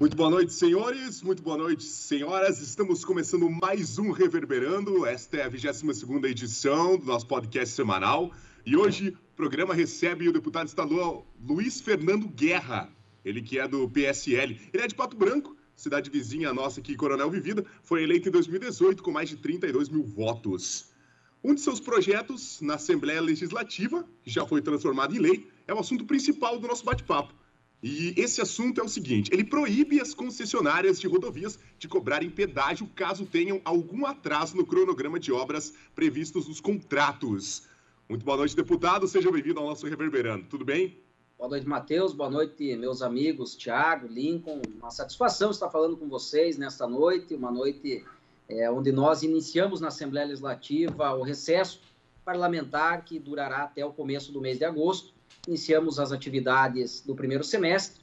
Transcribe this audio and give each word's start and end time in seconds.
Muito 0.00 0.16
boa 0.16 0.30
noite, 0.30 0.54
senhores. 0.54 1.20
Muito 1.20 1.42
boa 1.42 1.58
noite, 1.58 1.84
senhoras. 1.84 2.58
Estamos 2.58 3.04
começando 3.04 3.50
mais 3.50 3.98
um 3.98 4.12
Reverberando. 4.12 5.04
Esta 5.04 5.36
é 5.36 5.42
a 5.42 5.48
22 5.50 6.24
edição 6.24 6.96
do 6.96 7.04
nosso 7.04 7.26
podcast 7.26 7.74
semanal. 7.74 8.32
E 8.64 8.74
hoje 8.74 9.10
o 9.10 9.36
programa 9.36 9.74
recebe 9.74 10.26
o 10.26 10.32
deputado 10.32 10.68
estadual 10.68 11.26
Luiz 11.46 11.82
Fernando 11.82 12.26
Guerra. 12.28 12.90
Ele 13.22 13.42
que 13.42 13.58
é 13.58 13.68
do 13.68 13.90
PSL. 13.90 14.58
Ele 14.72 14.82
é 14.82 14.86
de 14.86 14.94
Pato 14.94 15.18
Branco, 15.18 15.54
cidade 15.76 16.08
vizinha 16.08 16.50
nossa 16.54 16.80
aqui, 16.80 16.96
Coronel 16.96 17.30
Vivida. 17.30 17.62
Foi 17.82 18.02
eleito 18.02 18.26
em 18.26 18.32
2018 18.32 19.02
com 19.02 19.10
mais 19.10 19.28
de 19.28 19.36
32 19.36 19.90
mil 19.90 20.02
votos. 20.02 20.86
Um 21.44 21.54
de 21.54 21.60
seus 21.60 21.78
projetos 21.78 22.58
na 22.62 22.76
Assembleia 22.76 23.20
Legislativa, 23.20 24.08
que 24.22 24.30
já 24.30 24.46
foi 24.46 24.62
transformado 24.62 25.14
em 25.14 25.18
lei, 25.18 25.46
é 25.68 25.74
o 25.74 25.78
assunto 25.78 26.06
principal 26.06 26.58
do 26.58 26.66
nosso 26.66 26.86
bate-papo 26.86 27.34
e 27.82 28.12
esse 28.16 28.40
assunto 28.42 28.80
é 28.80 28.84
o 28.84 28.88
seguinte: 28.88 29.30
ele 29.32 29.44
proíbe 29.44 30.00
as 30.00 30.12
concessionárias 30.12 31.00
de 31.00 31.06
rodovias 31.06 31.58
de 31.78 31.88
cobrarem 31.88 32.28
pedágio 32.28 32.86
caso 32.94 33.24
tenham 33.24 33.60
algum 33.64 34.04
atraso 34.04 34.56
no 34.56 34.66
cronograma 34.66 35.18
de 35.18 35.32
obras 35.32 35.72
previstos 35.94 36.46
nos 36.46 36.60
contratos. 36.60 37.62
Muito 38.08 38.24
boa 38.24 38.36
noite, 38.36 38.54
deputado. 38.54 39.08
Seja 39.08 39.30
bem-vindo 39.30 39.60
ao 39.60 39.66
nosso 39.66 39.86
Reverberando. 39.86 40.44
Tudo 40.46 40.64
bem? 40.64 40.98
Boa 41.38 41.48
noite, 41.48 41.66
Matheus. 41.66 42.12
Boa 42.12 42.28
noite, 42.28 42.76
meus 42.76 43.00
amigos 43.00 43.56
Tiago, 43.56 44.06
Lincoln. 44.08 44.60
Uma 44.78 44.90
satisfação 44.90 45.50
estar 45.50 45.70
falando 45.70 45.96
com 45.96 46.06
vocês 46.06 46.58
nesta 46.58 46.86
noite, 46.86 47.34
uma 47.34 47.50
noite 47.50 48.04
é, 48.46 48.70
onde 48.70 48.92
nós 48.92 49.22
iniciamos 49.22 49.80
na 49.80 49.88
Assembleia 49.88 50.26
Legislativa 50.26 51.14
o 51.14 51.22
recesso 51.22 51.80
parlamentar 52.26 53.06
que 53.06 53.18
durará 53.18 53.62
até 53.62 53.86
o 53.86 53.92
começo 53.92 54.32
do 54.32 54.40
mês 54.40 54.58
de 54.58 54.66
agosto 54.66 55.14
iniciamos 55.50 55.98
as 55.98 56.12
atividades 56.12 57.00
do 57.00 57.12
primeiro 57.12 57.42
semestre, 57.42 58.00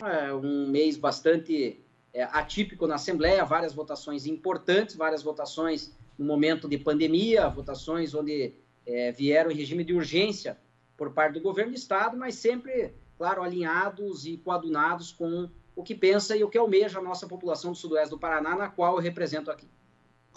é 0.00 0.34
um 0.34 0.68
mês 0.68 0.96
bastante 0.96 1.80
é, 2.12 2.24
atípico 2.24 2.88
na 2.88 2.96
Assembleia, 2.96 3.44
várias 3.44 3.72
votações 3.72 4.26
importantes, 4.26 4.96
várias 4.96 5.22
votações 5.22 5.92
no 6.18 6.24
momento 6.24 6.68
de 6.68 6.76
pandemia, 6.76 7.48
votações 7.48 8.14
onde 8.14 8.52
é, 8.84 9.12
vieram 9.12 9.50
em 9.52 9.54
regime 9.54 9.84
de 9.84 9.94
urgência 9.94 10.58
por 10.96 11.12
parte 11.12 11.34
do 11.34 11.40
governo 11.40 11.70
do 11.70 11.78
Estado, 11.78 12.16
mas 12.16 12.34
sempre, 12.34 12.92
claro, 13.16 13.44
alinhados 13.44 14.26
e 14.26 14.36
coadunados 14.36 15.12
com 15.12 15.48
o 15.76 15.84
que 15.84 15.94
pensa 15.94 16.36
e 16.36 16.42
o 16.42 16.48
que 16.48 16.58
almeja 16.58 16.98
a 16.98 17.02
nossa 17.02 17.28
população 17.28 17.70
do 17.70 17.78
Sudoeste 17.78 18.10
do 18.10 18.18
Paraná, 18.18 18.56
na 18.56 18.68
qual 18.68 18.96
eu 18.96 19.02
represento 19.02 19.52
aqui. 19.52 19.68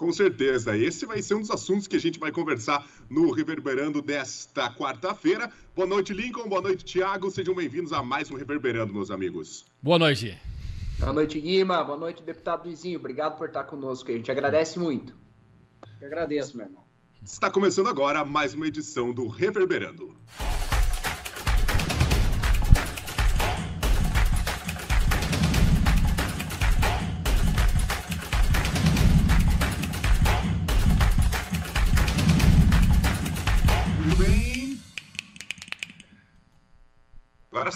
Com 0.01 0.11
certeza. 0.11 0.75
Esse 0.75 1.05
vai 1.05 1.21
ser 1.21 1.35
um 1.35 1.41
dos 1.41 1.51
assuntos 1.51 1.85
que 1.85 1.95
a 1.95 1.99
gente 1.99 2.17
vai 2.17 2.31
conversar 2.31 2.83
no 3.07 3.29
Reverberando 3.29 4.01
desta 4.01 4.67
quarta-feira. 4.73 5.51
Boa 5.75 5.87
noite, 5.87 6.11
Lincoln. 6.11 6.49
Boa 6.49 6.59
noite, 6.59 6.83
Tiago. 6.83 7.29
Sejam 7.29 7.53
bem-vindos 7.53 7.93
a 7.93 8.01
mais 8.01 8.31
um 8.31 8.35
Reverberando, 8.35 8.91
meus 8.91 9.11
amigos. 9.11 9.63
Boa 9.79 9.99
noite. 9.99 10.35
Boa 10.97 11.13
noite, 11.13 11.39
Guima. 11.39 11.83
Boa 11.83 11.99
noite, 11.99 12.23
deputado 12.23 12.65
Luizinho. 12.65 12.97
Obrigado 12.97 13.37
por 13.37 13.49
estar 13.49 13.63
conosco. 13.65 14.09
A 14.09 14.15
gente 14.15 14.31
agradece 14.31 14.79
muito. 14.79 15.13
Eu 16.01 16.07
agradeço, 16.07 16.57
meu 16.57 16.65
irmão. 16.65 16.83
Está 17.23 17.51
começando 17.51 17.85
agora 17.85 18.25
mais 18.25 18.55
uma 18.55 18.65
edição 18.65 19.13
do 19.13 19.27
Reverberando. 19.27 20.15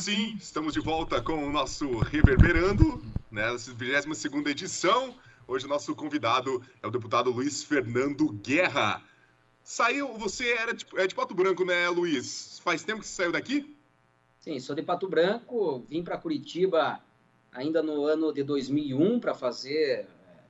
Sim, 0.06 0.38
estamos 0.40 0.72
de 0.72 0.80
volta 0.80 1.20
com 1.20 1.34
o 1.34 1.52
nosso 1.52 1.98
Reverberando, 1.98 3.04
né, 3.32 3.48
22 3.58 4.46
edição. 4.46 5.16
Hoje 5.48 5.66
o 5.66 5.68
nosso 5.68 5.96
convidado 5.96 6.62
é 6.84 6.86
o 6.86 6.92
deputado 6.92 7.32
Luiz 7.32 7.64
Fernando 7.64 8.32
Guerra. 8.32 9.04
Saiu, 9.64 10.14
você 10.14 10.48
era 10.52 10.76
de, 10.76 10.86
é 10.98 11.08
de 11.08 11.16
Pato 11.16 11.34
Branco, 11.34 11.66
né, 11.66 11.90
Luiz? 11.90 12.62
Faz 12.64 12.84
tempo 12.84 13.02
que 13.02 13.08
você 13.08 13.16
saiu 13.16 13.32
daqui? 13.32 13.76
Sim, 14.40 14.60
sou 14.60 14.76
de 14.76 14.84
Pato 14.84 15.10
Branco, 15.10 15.84
vim 15.90 16.04
para 16.04 16.20
Curitiba 16.20 17.02
ainda 17.52 17.82
no 17.82 18.06
ano 18.06 18.32
de 18.32 18.44
2001 18.44 19.20
para 19.20 19.34
fazer, 19.34 20.06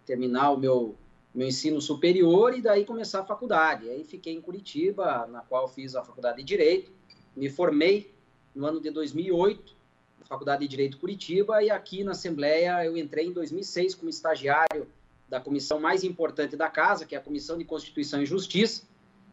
terminar 0.05 0.51
o 0.51 0.57
meu, 0.57 0.97
meu 1.33 1.47
ensino 1.47 1.79
superior 1.79 2.57
e 2.57 2.61
daí 2.61 2.83
começar 2.83 3.21
a 3.21 3.25
faculdade. 3.25 3.89
Aí 3.89 4.03
fiquei 4.03 4.33
em 4.33 4.41
Curitiba, 4.41 5.25
na 5.27 5.39
qual 5.39 5.65
fiz 5.69 5.95
a 5.95 6.03
faculdade 6.03 6.39
de 6.39 6.43
Direito, 6.43 6.91
me 7.33 7.49
formei 7.49 8.14
no 8.55 8.65
ano 8.65 8.79
de 8.79 8.89
2008, 8.89 9.75
na 10.19 10.25
Faculdade 10.25 10.61
de 10.61 10.67
Direito 10.67 10.97
Curitiba, 10.97 11.61
e 11.61 11.69
aqui 11.69 12.03
na 12.03 12.11
Assembleia 12.11 12.85
eu 12.85 12.97
entrei 12.97 13.27
em 13.27 13.33
2006 13.33 13.95
como 13.95 14.09
estagiário 14.09 14.87
da 15.27 15.39
comissão 15.39 15.79
mais 15.79 16.03
importante 16.03 16.55
da 16.55 16.69
casa, 16.69 17.05
que 17.05 17.15
é 17.15 17.17
a 17.17 17.21
Comissão 17.21 17.57
de 17.57 17.65
Constituição 17.65 18.21
e 18.21 18.25
Justiça, 18.25 18.83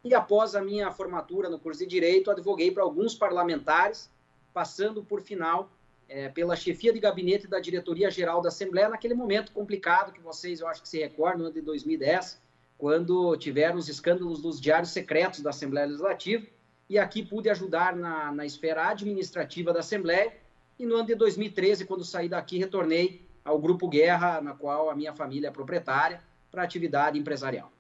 e 0.05 0.15
após 0.15 0.55
a 0.55 0.60
minha 0.60 0.91
formatura 0.91 1.49
no 1.49 1.59
curso 1.59 1.81
de 1.81 1.87
Direito, 1.87 2.31
advoguei 2.31 2.72
para 2.72 2.83
alguns 2.83 3.15
parlamentares, 3.15 4.10
passando 4.53 5.05
por 5.05 5.22
final 5.22 5.71
é, 6.09 6.28
pela 6.28 6.56
chefia 6.56 6.93
de 6.93 6.99
gabinete 6.99 7.47
da 7.47 7.60
Diretoria 7.60 8.10
Geral 8.10 8.43
da 8.43 8.49
Assembleia, 8.49 8.89
naquele 8.89 9.15
momento 9.15 9.53
complicado 9.53 10.12
que 10.12 10.21
vocês, 10.21 10.60
eu 10.60 10.66
acho 10.66 10.83
que 10.83 10.89
se 10.89 10.99
recordam, 10.99 11.50
de 11.50 11.60
2010, 11.60 12.41
quando 12.77 13.37
tiveram 13.37 13.77
os 13.77 13.89
escândalos 13.89 14.43
dos 14.43 14.60
diários 14.60 14.91
secretos 14.91 15.41
da 15.41 15.50
Assembleia 15.50 15.87
Legislativa, 15.87 16.44
e 16.92 16.98
aqui 16.98 17.25
pude 17.25 17.48
ajudar 17.48 17.97
na, 17.97 18.30
na 18.30 18.44
esfera 18.44 18.91
administrativa 18.91 19.72
da 19.72 19.80
Assembleia. 19.80 20.30
E 20.78 20.84
no 20.84 20.97
ano 20.97 21.06
de 21.06 21.14
2013, 21.14 21.86
quando 21.86 22.04
saí 22.04 22.28
daqui, 22.28 22.58
retornei 22.58 23.26
ao 23.42 23.58
Grupo 23.58 23.88
Guerra, 23.88 24.42
na 24.42 24.53
qual 24.53 24.91
a 24.91 24.94
minha 24.94 25.14
família 25.14 25.48
é 25.48 25.50
proprietária, 25.50 26.20
para 26.50 26.62
atividade 26.62 27.19
empresarial. 27.19 27.72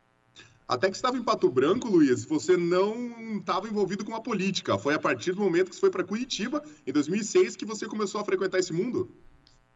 Até 0.66 0.88
que 0.88 0.96
estava 0.96 1.18
em 1.18 1.22
Pato 1.22 1.50
Branco, 1.50 1.88
Luiz, 1.88 2.24
você 2.24 2.56
não 2.56 3.36
estava 3.36 3.68
envolvido 3.68 4.02
com 4.02 4.14
a 4.14 4.20
política. 4.22 4.78
Foi 4.78 4.94
a 4.94 4.98
partir 4.98 5.32
do 5.32 5.42
momento 5.42 5.68
que 5.68 5.74
você 5.74 5.80
foi 5.82 5.90
para 5.90 6.04
Curitiba, 6.04 6.64
em 6.86 6.90
2006, 6.90 7.54
que 7.54 7.66
você 7.66 7.86
começou 7.86 8.18
a 8.18 8.24
frequentar 8.24 8.60
esse 8.60 8.72
mundo? 8.72 9.14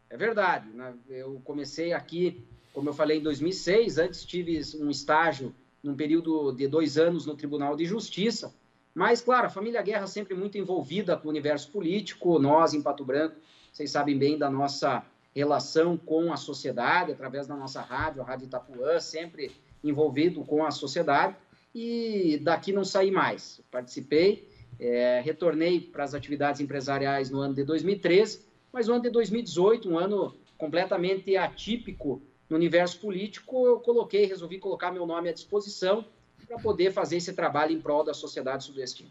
É 0.09 0.17
verdade. 0.17 0.71
Né? 0.71 0.95
Eu 1.11 1.43
comecei 1.45 1.93
aqui, 1.93 2.43
como 2.73 2.89
eu 2.89 2.95
falei, 2.95 3.19
em 3.19 3.23
2006. 3.23 3.99
Antes 3.99 4.25
tive 4.25 4.63
um 4.81 4.89
estágio 4.89 5.55
num 5.83 5.95
período 5.95 6.53
de 6.53 6.67
dois 6.67 6.97
anos 6.97 7.27
no 7.27 7.37
Tribunal 7.37 7.77
de 7.77 7.85
Justiça. 7.85 8.55
Mas, 8.97 9.21
claro, 9.21 9.47
a 9.47 9.51
família 9.51 9.83
Guerra 9.83 10.07
sempre 10.07 10.35
muito 10.35 10.57
envolvida 10.57 11.19
com 11.19 11.29
o 11.29 11.31
universo 11.31 11.71
político. 11.71 12.39
Nós, 12.39 12.73
em 12.73 12.81
Pato 12.81 13.05
Branco, 13.05 13.37
vocês 13.71 13.91
sabem 13.91 14.17
bem 14.17 14.39
da 14.39 14.49
nossa 14.49 15.05
relação 15.35 15.99
com 15.99 16.33
a 16.33 16.37
sociedade, 16.39 17.13
através 17.13 17.47
da 17.47 17.55
nossa 17.55 17.83
rádio, 17.83 18.23
a 18.23 18.25
Rádio 18.25 18.47
Itapuã, 18.47 18.99
sempre 18.99 19.53
envolvido 19.85 20.43
com 20.45 20.65
a 20.65 20.71
sociedade. 20.71 21.37
E 21.75 22.41
daqui 22.43 22.73
não 22.73 22.87
saí 22.87 23.11
mais. 23.11 23.61
Participei, 23.71 24.49
é, 24.81 25.21
retornei 25.23 25.79
para 25.79 26.03
as 26.03 26.15
atividades 26.15 26.63
empresariais 26.63 27.29
no 27.29 27.41
ano 27.41 27.53
de 27.53 27.65
2013, 27.65 28.47
mas 28.73 28.89
no 28.89 28.95
ano 28.95 29.03
de 29.03 29.11
2018, 29.11 29.91
um 29.91 29.99
ano 29.99 30.35
completamente 30.57 31.37
atípico 31.37 32.23
no 32.49 32.57
universo 32.57 32.99
político, 32.99 33.67
eu 33.67 33.79
coloquei, 33.79 34.25
resolvi 34.25 34.59
colocar 34.59 34.91
meu 34.91 35.05
nome 35.05 35.29
à 35.29 35.35
disposição 35.35 36.03
para 36.47 36.59
poder 36.59 36.93
fazer 36.93 37.17
esse 37.17 37.33
trabalho 37.33 37.73
em 37.73 37.81
prol 37.81 38.05
da 38.05 38.15
sociedade 38.15 38.65
sudestina. 38.65 39.11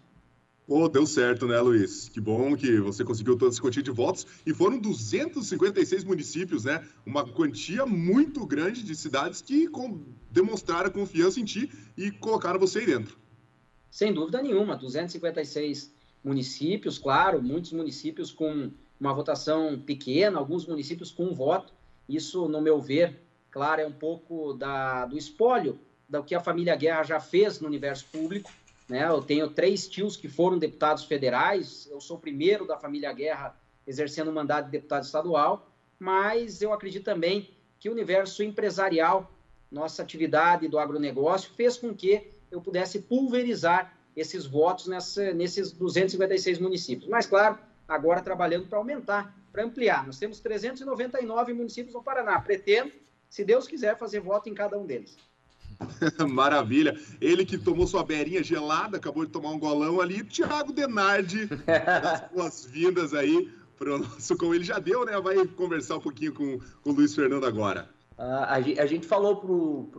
Pô, 0.67 0.89
deu 0.89 1.05
certo, 1.05 1.45
né, 1.45 1.59
Luiz? 1.59 2.09
Que 2.09 2.19
bom 2.19 2.55
que 2.55 2.79
você 2.79 3.03
conseguiu 3.03 3.37
toda 3.37 3.51
essa 3.51 3.61
quantia 3.61 3.83
de 3.83 3.91
votos. 3.91 4.25
E 4.43 4.51
foram 4.51 4.79
256 4.79 6.03
municípios, 6.03 6.63
né? 6.65 6.83
Uma 7.05 7.23
quantia 7.23 7.85
muito 7.85 8.43
grande 8.47 8.81
de 8.81 8.95
cidades 8.95 9.41
que 9.43 9.69
demonstraram 10.31 10.89
confiança 10.89 11.39
em 11.39 11.45
ti 11.45 11.71
e 11.95 12.09
colocaram 12.09 12.59
você 12.59 12.79
aí 12.79 12.85
dentro. 12.87 13.15
Sem 13.91 14.11
dúvida 14.11 14.41
nenhuma. 14.41 14.75
256 14.75 15.93
municípios, 16.23 16.97
claro, 16.97 17.43
muitos 17.43 17.71
municípios 17.71 18.31
com 18.31 18.71
uma 18.99 19.13
votação 19.13 19.79
pequena, 19.79 20.39
alguns 20.39 20.65
municípios 20.65 21.11
com 21.11 21.25
um 21.25 21.33
voto. 21.35 21.71
Isso, 22.09 22.47
no 22.47 22.59
meu 22.59 22.81
ver, 22.81 23.21
claro, 23.51 23.81
é 23.81 23.85
um 23.85 23.93
pouco 23.93 24.53
da, 24.53 25.05
do 25.05 25.15
espólio 25.15 25.79
do 26.07 26.23
que 26.23 26.35
a 26.35 26.39
família 26.39 26.75
Guerra 26.75 27.03
já 27.03 27.19
fez 27.19 27.59
no 27.59 27.67
universo 27.67 28.05
público. 28.11 28.51
Né? 28.87 29.07
Eu 29.07 29.21
tenho 29.21 29.49
três 29.49 29.87
tios 29.87 30.15
que 30.15 30.27
foram 30.27 30.57
deputados 30.57 31.03
federais, 31.05 31.87
eu 31.91 31.99
sou 31.99 32.17
o 32.17 32.19
primeiro 32.19 32.67
da 32.67 32.77
família 32.77 33.11
Guerra 33.11 33.55
exercendo 33.87 34.29
o 34.29 34.33
mandato 34.33 34.65
de 34.65 34.71
deputado 34.71 35.03
estadual, 35.03 35.69
mas 35.99 36.61
eu 36.61 36.73
acredito 36.73 37.03
também 37.03 37.49
que 37.79 37.89
o 37.89 37.91
universo 37.91 38.43
empresarial, 38.43 39.31
nossa 39.71 40.01
atividade 40.01 40.67
do 40.67 40.79
agronegócio, 40.79 41.51
fez 41.55 41.77
com 41.77 41.93
que 41.93 42.31
eu 42.49 42.61
pudesse 42.61 42.99
pulverizar 43.01 43.95
esses 44.15 44.45
votos 44.45 44.87
nessa, 44.87 45.33
nesses 45.33 45.71
256 45.71 46.59
municípios. 46.59 47.09
Mas, 47.09 47.25
claro, 47.25 47.57
agora 47.87 48.21
trabalhando 48.21 48.67
para 48.67 48.77
aumentar, 48.77 49.35
para 49.51 49.63
ampliar. 49.63 50.05
Nós 50.05 50.17
temos 50.17 50.39
399 50.39 51.53
municípios 51.53 51.93
no 51.93 52.01
Paraná. 52.01 52.39
Pretendo, 52.39 52.91
se 53.29 53.43
Deus 53.43 53.67
quiser, 53.67 53.97
fazer 53.97 54.19
voto 54.19 54.49
em 54.49 54.53
cada 54.53 54.77
um 54.77 54.85
deles. 54.85 55.17
Maravilha. 56.29 56.99
Ele 57.19 57.45
que 57.45 57.57
tomou 57.57 57.87
sua 57.87 58.03
beirinha 58.03 58.43
gelada, 58.43 58.97
acabou 58.97 59.25
de 59.25 59.31
tomar 59.31 59.51
um 59.51 59.59
golão 59.59 60.01
ali. 60.01 60.23
Tiago 60.23 60.73
Denardi, 60.73 61.49
boas-vindas 62.33 63.13
aí. 63.13 63.51
para 63.77 63.95
o 63.95 63.97
nosso, 63.99 64.37
como 64.37 64.53
ele 64.53 64.63
já 64.63 64.79
deu, 64.79 65.05
né? 65.05 65.19
Vai 65.19 65.45
conversar 65.47 65.97
um 65.97 66.01
pouquinho 66.01 66.33
com, 66.33 66.59
com 66.81 66.89
o 66.89 66.93
Luiz 66.93 67.13
Fernando 67.13 67.45
agora. 67.45 67.89
Uh, 68.17 68.79
a, 68.79 68.85
gente 68.85 69.05
falou 69.05 69.35
para 69.37 69.51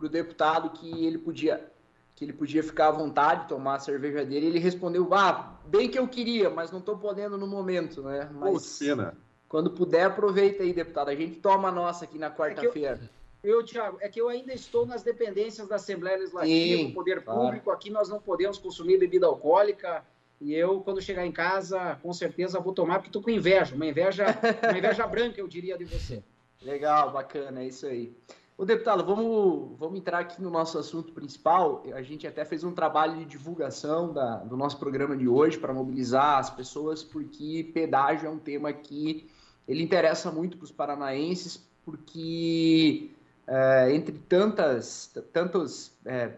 o 0.05 0.09
deputado 0.09 0.71
que 0.71 1.05
ele 1.05 1.19
podia 1.19 1.71
que 2.15 2.25
ele 2.25 2.33
podia 2.33 2.63
ficar 2.63 2.87
à 2.87 2.91
vontade, 2.91 3.47
tomar 3.47 3.75
a 3.75 3.79
cerveja 3.79 4.25
dele, 4.25 4.47
ele 4.47 4.57
respondeu, 4.57 5.13
ah, 5.13 5.59
bem 5.67 5.87
que 5.87 5.99
eu 5.99 6.07
queria, 6.07 6.49
mas 6.49 6.71
não 6.71 6.79
estou 6.79 6.97
podendo 6.97 7.37
no 7.37 7.45
momento, 7.45 8.01
né? 8.01 8.27
Mas 8.33 8.53
Pô, 8.53 8.59
cena. 8.59 9.15
quando 9.47 9.69
puder, 9.69 10.05
aproveita 10.05 10.63
aí, 10.63 10.73
deputado. 10.73 11.09
A 11.09 11.15
gente 11.15 11.35
toma 11.35 11.67
a 11.67 11.71
nossa 11.71 12.05
aqui 12.05 12.17
na 12.17 12.31
quarta-feira. 12.31 12.99
É 13.03 13.16
eu, 13.43 13.63
Tiago, 13.63 13.97
é 14.01 14.09
que 14.09 14.19
eu 14.19 14.27
ainda 14.29 14.53
estou 14.53 14.85
nas 14.85 15.03
dependências 15.03 15.67
da 15.67 15.75
Assembleia 15.75 16.17
Legislativa, 16.17 16.83
do 16.87 16.93
Poder 16.93 17.23
claro. 17.23 17.41
Público. 17.41 17.71
Aqui 17.71 17.89
nós 17.89 18.09
não 18.09 18.19
podemos 18.19 18.57
consumir 18.57 18.97
bebida 18.97 19.25
alcoólica. 19.25 20.03
E 20.39 20.53
eu, 20.53 20.81
quando 20.81 21.01
chegar 21.01 21.25
em 21.25 21.31
casa, 21.31 21.97
com 22.01 22.13
certeza 22.13 22.59
vou 22.59 22.73
tomar, 22.73 22.95
porque 22.95 23.09
estou 23.09 23.21
com 23.21 23.29
inveja, 23.29 23.75
uma 23.75 23.85
inveja, 23.85 24.25
uma 24.63 24.77
inveja 24.77 25.05
branca, 25.07 25.39
eu 25.39 25.47
diria, 25.47 25.77
de 25.77 25.85
você. 25.85 26.23
Legal, 26.61 27.11
bacana, 27.11 27.63
é 27.63 27.67
isso 27.67 27.85
aí. 27.87 28.15
O 28.57 28.65
deputado, 28.65 29.05
vamos, 29.05 29.77
vamos 29.77 29.99
entrar 29.99 30.19
aqui 30.19 30.41
no 30.41 30.49
nosso 30.49 30.79
assunto 30.79 31.13
principal. 31.13 31.83
A 31.93 32.01
gente 32.01 32.25
até 32.25 32.43
fez 32.43 32.63
um 32.63 32.71
trabalho 32.71 33.17
de 33.17 33.25
divulgação 33.25 34.11
da, 34.11 34.37
do 34.37 34.57
nosso 34.57 34.79
programa 34.79 35.15
de 35.15 35.27
hoje 35.27 35.59
para 35.59 35.71
mobilizar 35.71 36.39
as 36.39 36.49
pessoas, 36.49 37.03
porque 37.03 37.69
pedágio 37.71 38.27
é 38.27 38.29
um 38.29 38.39
tema 38.39 38.73
que 38.73 39.29
ele 39.67 39.83
interessa 39.83 40.31
muito 40.31 40.57
para 40.57 40.65
os 40.65 40.71
paranaenses, 40.71 41.63
porque 41.85 43.11
é, 43.47 43.93
entre 43.93 44.17
tantas, 44.17 45.11
tantos, 45.31 45.91
é, 46.05 46.33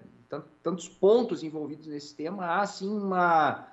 tantos 0.62 0.88
pontos 0.88 1.44
envolvidos 1.44 1.88
nesse 1.88 2.16
tema, 2.16 2.62
há 2.62 2.66
sim 2.68 2.90
uma, 2.90 3.68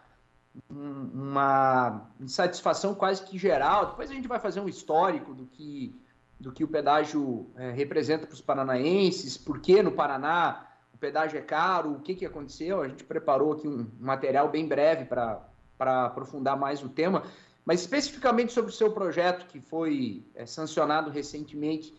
uma 0.71 2.09
insatisfação 2.19 2.95
quase 2.95 3.23
que 3.23 3.39
geral. 3.39 3.91
Depois 3.91 4.11
a 4.11 4.15
gente 4.15 4.27
vai 4.27 4.41
fazer 4.41 4.61
um 4.61 4.69
histórico 4.69 5.35
do 5.35 5.45
que 5.47 5.95
do 6.39 6.53
que 6.53 6.63
o 6.63 6.69
pedágio 6.69 7.47
é, 7.57 7.71
representa 7.71 8.27
para 8.27 8.35
os 8.35 8.41
paranaenses, 8.41 9.37
por 9.37 9.61
que 9.61 9.83
no 9.83 9.93
Paraná 9.93 10.67
o 10.93 10.99
pedágio 10.99 11.39
é 11.39 11.43
caro, 11.43 11.93
o 11.93 12.01
que, 12.01 12.15
que 12.15 12.27
aconteceu. 12.27 12.83
A 12.83 12.89
gente 12.89 13.05
preparou 13.05 13.53
aqui 13.53 13.67
um 13.67 13.87
material 13.99 14.49
bem 14.49 14.67
breve 14.67 15.05
para 15.05 16.07
aprofundar 16.07 16.57
mais 16.59 16.83
o 16.83 16.89
tema, 16.89 17.23
mas 17.65 17.81
especificamente 17.81 18.53
sobre 18.53 18.71
o 18.71 18.75
seu 18.75 18.93
projeto 18.93 19.47
que 19.47 19.61
foi 19.61 20.25
é, 20.35 20.47
sancionado 20.47 21.11
recentemente. 21.11 21.95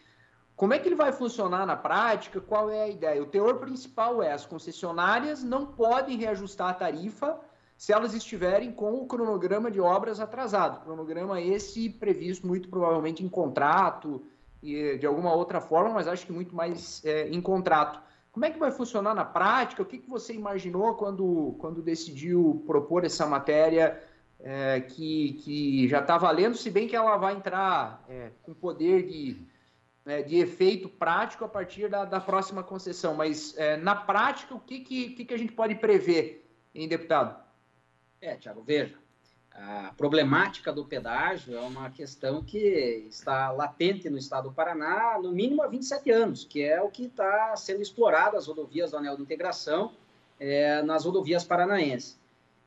Como 0.58 0.74
é 0.74 0.80
que 0.80 0.88
ele 0.88 0.96
vai 0.96 1.12
funcionar 1.12 1.68
na 1.68 1.76
prática? 1.76 2.42
Qual 2.42 2.72
é 2.72 2.82
a 2.82 2.90
ideia? 2.90 3.22
O 3.22 3.28
teor 3.28 3.60
principal 3.60 4.24
é 4.24 4.34
as 4.34 4.44
concessionárias 4.44 5.44
não 5.44 5.68
podem 5.68 6.18
reajustar 6.18 6.70
a 6.70 6.74
tarifa 6.74 7.40
se 7.78 7.94
elas 7.94 8.16
estiverem 8.16 8.72
com 8.72 8.96
o 8.96 9.06
cronograma 9.06 9.70
de 9.70 9.80
obras 9.80 10.20
atrasado. 10.20 10.84
Cronograma 10.84 11.40
esse 11.40 11.92
previsto 11.92 12.48
muito 12.48 12.70
provavelmente 12.70 13.24
em 13.24 13.30
contrato 13.30 14.24
e 14.64 14.98
de 14.98 15.06
alguma 15.06 15.32
outra 15.32 15.62
forma, 15.62 15.92
mas 15.92 16.08
acho 16.08 16.26
que 16.26 16.34
muito 16.34 16.56
mais 16.56 17.06
é, 17.06 17.30
em 17.30 17.40
contrato. 17.40 18.02
Como 18.32 18.44
é 18.44 18.50
que 18.50 18.58
vai 18.58 18.72
funcionar 18.72 19.14
na 19.14 19.24
prática? 19.24 19.84
O 19.84 19.86
que, 19.86 20.00
que 20.00 20.10
você 20.10 20.34
imaginou 20.34 20.96
quando, 20.96 21.56
quando 21.60 21.84
decidiu 21.84 22.64
propor 22.66 23.06
essa 23.06 23.28
matéria 23.28 24.02
é, 24.40 24.82
que, 24.82 25.34
que 25.34 25.88
já 25.88 26.00
está 26.00 26.18
valendo, 26.18 26.58
se 26.58 26.72
bem 26.72 26.88
que 26.88 26.96
ela 26.96 27.16
vai 27.18 27.36
entrar 27.36 28.04
é, 28.10 28.32
com 28.42 28.56
poder 28.56 29.06
de, 29.06 29.40
é, 30.08 30.24
de 30.24 30.38
efeito 30.38 30.88
prático 30.88 31.46
a 31.46 31.48
partir 31.48 31.90
da, 31.90 32.06
da 32.06 32.20
próxima 32.20 32.64
concessão. 32.64 33.14
Mas 33.14 33.56
é, 33.58 33.78
na 33.78 33.96
prática, 33.96 34.56
o 34.56 34.60
que, 34.60 34.80
que, 34.80 35.26
que, 35.26 35.34
a 35.34 35.38
gente 35.38 35.52
pode 35.52 35.76
prever, 35.76 36.50
hein, 36.74 36.88
deputado? 36.88 37.40
É, 38.22 38.36
Tiago, 38.36 38.64
veja, 38.66 38.96
a 39.52 39.94
problemática 39.98 40.72
do 40.72 40.86
pedágio 40.86 41.56
é 41.56 41.60
uma 41.60 41.90
questão 41.90 42.44
que 42.44 43.06
está 43.10 43.52
latente 43.52 44.10
no 44.10 44.18
estado 44.18 44.50
do 44.50 44.56
Paraná, 44.56 45.20
no 45.22 45.32
mínimo 45.32 45.62
há 45.62 45.68
27 45.68 46.10
anos, 46.12 46.46
que 46.46 46.64
é 46.64 46.82
o 46.82 46.90
que 46.90 47.06
está 47.06 47.56
sendo 47.56 47.82
explorado 47.82 48.38
as 48.38 48.48
rodovias 48.48 48.92
do 48.92 48.98
Anel 48.98 49.18
de 49.18 49.24
Integração 49.24 49.92
é, 50.40 50.82
nas 50.84 51.06
rodovias 51.06 51.44
paranaenses. 51.44 52.18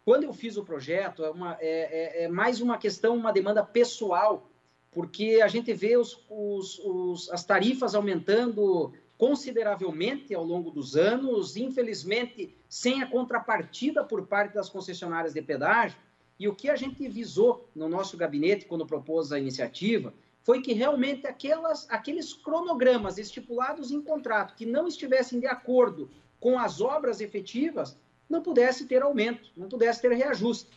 Quando 0.05 0.25
eu 0.25 0.33
fiz 0.33 0.57
o 0.57 0.65
projeto, 0.65 1.25
é, 1.25 1.31
uma, 1.31 1.57
é, 1.61 2.23
é, 2.23 2.25
é, 2.25 2.29
mais 2.29 2.61
uma 2.61 2.77
questão, 2.77 3.17
uma 3.17 3.33
demanda 3.33 3.63
pessoal, 3.63 4.50
porque 4.91 5.41
a 5.43 5.49
gente 5.49 5.73
vê 5.73 5.97
os, 5.97 6.25
os, 6.29 6.79
os, 6.81 7.31
as 7.31 7.45
tarifas 7.45 7.95
aumentando 7.95 8.93
consideravelmente 9.17 10.35
ao 10.35 10.45
longo 10.45 10.71
dos 10.71 10.97
anos, 10.97 11.57
infelizmente 11.57 12.57
sem 12.69 13.03
a 13.03 13.07
contrapartida 13.07 14.03
por 14.03 14.27
parte 14.27 14.55
das 14.55 14.69
concessionárias 14.69 15.35
de 15.35 15.43
pedágio. 15.43 15.99
E 16.39 16.49
o 16.49 16.55
que 16.55 16.71
a 16.71 16.77
gente 16.77 17.07
visou 17.07 17.69
no 17.75 17.89
nosso 17.89 18.17
gabinete 18.17 18.65
quando 18.65 18.87
propôs 18.87 19.31
a 19.31 19.39
iniciativa 19.39 20.15
foi 20.43 20.63
que 20.63 20.73
realmente 20.73 21.27
aquelas, 21.27 21.87
aqueles 21.91 22.33
cronogramas 22.33 23.19
estipulados 23.19 23.91
em 23.91 24.01
contrato 24.01 24.55
que 24.55 24.65
não 24.65 24.89
estivessem 24.89 25.39
de 25.39 25.47
acordo 25.47 26.11
com 26.41 26.59
as 26.59 26.81
obras 26.81 27.21
efetivas 27.21 27.97
não 28.29 28.41
pudesse 28.41 28.87
ter 28.87 29.03
aumento, 29.03 29.51
não 29.57 29.69
pudesse 29.69 30.01
ter 30.01 30.13
reajuste. 30.13 30.71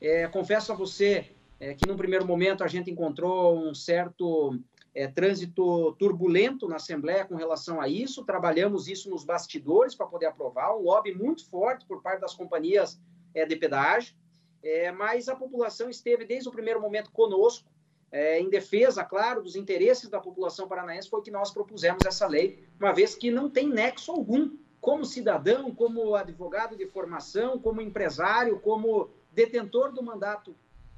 É, 0.00 0.26
confesso 0.26 0.72
a 0.72 0.74
você 0.74 1.30
é, 1.58 1.74
que, 1.74 1.86
no 1.86 1.96
primeiro 1.96 2.26
momento, 2.26 2.64
a 2.64 2.68
gente 2.68 2.90
encontrou 2.90 3.56
um 3.56 3.74
certo 3.74 4.58
é, 4.94 5.08
trânsito 5.08 5.92
turbulento 5.94 6.68
na 6.68 6.76
Assembleia 6.76 7.24
com 7.24 7.34
relação 7.34 7.80
a 7.80 7.88
isso. 7.88 8.24
Trabalhamos 8.24 8.86
isso 8.86 9.10
nos 9.10 9.24
bastidores 9.24 9.94
para 9.94 10.06
poder 10.06 10.26
aprovar, 10.26 10.76
um 10.76 10.82
lobby 10.82 11.14
muito 11.14 11.48
forte 11.48 11.84
por 11.86 12.00
parte 12.02 12.20
das 12.20 12.34
companhias 12.34 13.00
é, 13.34 13.44
de 13.44 13.56
pedágio, 13.56 14.14
é, 14.62 14.92
mas 14.92 15.28
a 15.28 15.36
população 15.36 15.90
esteve 15.90 16.24
desde 16.24 16.48
o 16.48 16.52
primeiro 16.52 16.80
momento 16.80 17.10
conosco, 17.10 17.68
é, 18.10 18.40
em 18.40 18.48
defesa, 18.48 19.04
claro, 19.04 19.42
dos 19.42 19.56
interesses 19.56 20.08
da 20.08 20.20
população 20.20 20.68
paranaense, 20.68 21.10
foi 21.10 21.20
que 21.20 21.32
nós 21.32 21.50
propusemos 21.50 22.04
essa 22.06 22.28
lei, 22.28 22.64
uma 22.78 22.92
vez 22.92 23.16
que 23.16 23.28
não 23.30 23.50
tem 23.50 23.68
nexo 23.68 24.12
algum, 24.12 24.56
como 24.80 25.04
cidadão, 25.04 25.74
como 25.74 26.14
advogado 26.14 26.76
de 26.76 26.86
formação, 26.86 27.58
como 27.58 27.80
empresário, 27.80 28.60
como 28.60 29.10
detentor 29.32 29.92
do 29.92 30.02
mandato 30.02 30.54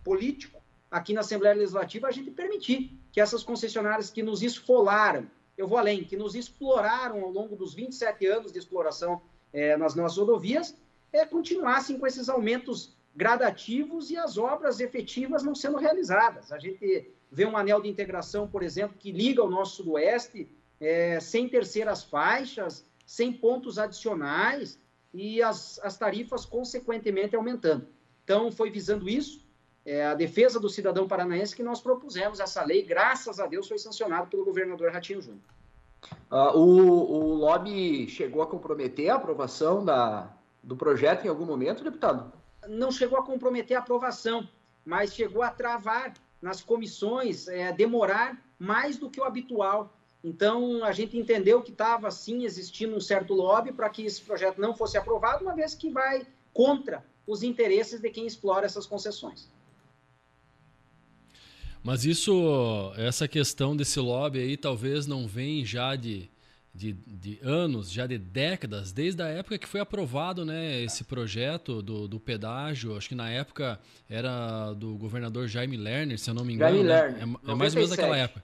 político, 0.06 0.62
aqui 0.88 1.12
na 1.12 1.22
Assembleia 1.22 1.56
Legislativa, 1.56 2.06
a 2.06 2.12
gente 2.12 2.30
permitir 2.30 2.96
que 3.10 3.20
essas 3.20 3.42
concessionárias 3.42 4.08
que 4.08 4.22
nos 4.22 4.40
esfolaram, 4.40 5.28
eu 5.58 5.66
vou 5.66 5.78
além, 5.78 6.04
que 6.04 6.16
nos 6.16 6.36
exploraram 6.36 7.22
ao 7.22 7.30
longo 7.30 7.56
dos 7.56 7.74
27 7.74 8.24
anos 8.26 8.52
de 8.52 8.58
exploração 8.60 9.20
é, 9.52 9.76
nas 9.76 9.96
nossas 9.96 10.16
rodovias, 10.16 10.76
é, 11.12 11.26
continuassem 11.26 11.98
com 11.98 12.06
esses 12.06 12.28
aumentos 12.28 12.96
gradativos 13.16 14.10
e 14.10 14.16
as 14.16 14.38
obras 14.38 14.78
efetivas 14.78 15.42
não 15.42 15.56
sendo 15.56 15.76
realizadas. 15.76 16.52
A 16.52 16.58
gente 16.58 17.10
vê 17.32 17.44
um 17.44 17.56
anel 17.56 17.82
de 17.82 17.88
integração, 17.88 18.46
por 18.46 18.62
exemplo, 18.62 18.96
que 18.96 19.10
liga 19.10 19.42
o 19.42 19.50
nosso 19.50 19.76
sudoeste 19.76 20.48
é, 20.78 21.18
sem 21.18 21.48
terceiras 21.48 22.04
faixas, 22.04 22.84
sem 23.04 23.32
pontos 23.32 23.76
adicionais 23.76 24.78
e 25.12 25.42
as, 25.42 25.80
as 25.82 25.96
tarifas 25.98 26.44
consequentemente 26.44 27.34
aumentando. 27.34 27.88
Então, 28.22 28.52
foi 28.52 28.70
visando 28.70 29.08
isso 29.08 29.45
é, 29.86 30.04
a 30.04 30.14
defesa 30.14 30.58
do 30.58 30.68
cidadão 30.68 31.06
paranaense 31.06 31.54
que 31.54 31.62
nós 31.62 31.80
propusemos 31.80 32.40
essa 32.40 32.62
lei, 32.64 32.82
graças 32.82 33.38
a 33.38 33.46
Deus 33.46 33.68
foi 33.68 33.78
sancionado 33.78 34.26
pelo 34.26 34.44
governador 34.44 34.90
Ratinho 34.90 35.22
Júnior. 35.22 35.44
Uh, 36.30 36.58
o, 36.58 37.12
o 37.12 37.34
lobby 37.34 38.08
chegou 38.08 38.42
a 38.42 38.46
comprometer 38.48 39.08
a 39.08 39.14
aprovação 39.14 39.84
da, 39.84 40.28
do 40.60 40.76
projeto 40.76 41.24
em 41.24 41.28
algum 41.28 41.46
momento, 41.46 41.84
deputado? 41.84 42.32
Não 42.68 42.90
chegou 42.90 43.16
a 43.16 43.22
comprometer 43.22 43.76
a 43.76 43.80
aprovação, 43.80 44.48
mas 44.84 45.14
chegou 45.14 45.42
a 45.42 45.50
travar 45.50 46.14
nas 46.42 46.60
comissões, 46.60 47.46
é, 47.46 47.72
demorar 47.72 48.36
mais 48.58 48.96
do 48.98 49.08
que 49.08 49.20
o 49.20 49.24
habitual. 49.24 49.92
Então, 50.22 50.84
a 50.84 50.90
gente 50.90 51.16
entendeu 51.16 51.62
que 51.62 51.70
estava, 51.70 52.10
sim, 52.10 52.44
existindo 52.44 52.96
um 52.96 53.00
certo 53.00 53.32
lobby 53.32 53.72
para 53.72 53.88
que 53.88 54.04
esse 54.04 54.20
projeto 54.20 54.60
não 54.60 54.74
fosse 54.74 54.98
aprovado, 54.98 55.44
uma 55.44 55.54
vez 55.54 55.74
que 55.74 55.90
vai 55.90 56.26
contra 56.52 57.04
os 57.24 57.44
interesses 57.44 58.00
de 58.00 58.10
quem 58.10 58.26
explora 58.26 58.66
essas 58.66 58.86
concessões. 58.86 59.48
Mas 61.86 62.04
isso, 62.04 62.92
essa 62.96 63.28
questão 63.28 63.76
desse 63.76 64.00
lobby 64.00 64.40
aí, 64.40 64.56
talvez 64.56 65.06
não 65.06 65.28
vem 65.28 65.64
já 65.64 65.94
de, 65.94 66.28
de, 66.74 66.92
de, 66.92 67.38
anos, 67.40 67.92
já 67.92 68.08
de 68.08 68.18
décadas, 68.18 68.90
desde 68.90 69.22
a 69.22 69.28
época 69.28 69.56
que 69.56 69.68
foi 69.68 69.78
aprovado 69.78 70.44
né, 70.44 70.82
esse 70.82 71.04
projeto 71.04 71.80
do, 71.80 72.08
do 72.08 72.18
pedágio. 72.18 72.96
Acho 72.96 73.10
que 73.10 73.14
na 73.14 73.30
época 73.30 73.78
era 74.10 74.72
do 74.72 74.96
governador 74.96 75.46
Jaime 75.46 75.76
Lerner, 75.76 76.18
se 76.18 76.28
eu 76.28 76.34
não 76.34 76.44
me 76.44 76.54
engano. 76.54 76.74
Jaime 76.74 76.88
né? 76.88 77.02
Lerner. 77.02 77.18
É, 77.20 77.52
é 77.52 77.54
mais 77.54 77.72
ou 77.72 77.76
menos 77.76 77.90
daquela 77.90 78.16
época. 78.16 78.42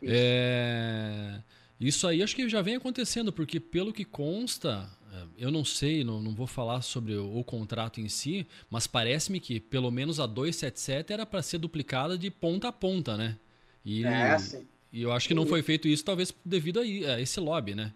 Isso. 0.00 0.12
É, 0.14 1.40
isso 1.80 2.06
aí 2.06 2.22
acho 2.22 2.34
que 2.34 2.48
já 2.48 2.62
vem 2.62 2.76
acontecendo, 2.76 3.32
porque 3.32 3.60
pelo 3.60 3.92
que 3.92 4.04
consta, 4.04 4.88
é, 5.12 5.44
eu 5.44 5.50
não 5.50 5.64
sei, 5.64 6.02
não, 6.02 6.22
não 6.22 6.34
vou 6.34 6.46
falar 6.46 6.80
sobre 6.82 7.14
o, 7.14 7.38
o 7.38 7.44
contrato 7.44 8.00
em 8.00 8.08
si, 8.08 8.46
mas 8.70 8.86
parece-me 8.86 9.40
que 9.40 9.60
pelo 9.60 9.90
menos 9.90 10.18
a 10.18 10.26
277 10.26 11.12
era 11.12 11.26
para 11.26 11.42
ser 11.42 11.58
duplicada 11.58 12.16
de 12.16 12.30
ponta 12.30 12.68
a 12.68 12.72
ponta, 12.72 13.16
né? 13.16 13.36
E, 13.84 14.04
é, 14.04 14.38
sim. 14.38 14.66
e 14.92 15.02
eu 15.02 15.12
acho 15.12 15.28
que 15.28 15.34
não 15.34 15.46
foi 15.46 15.62
feito 15.62 15.86
isso, 15.86 16.04
talvez 16.04 16.34
devido 16.44 16.80
a, 16.80 16.82
a 16.82 17.20
esse 17.20 17.38
lobby, 17.38 17.74
né? 17.74 17.92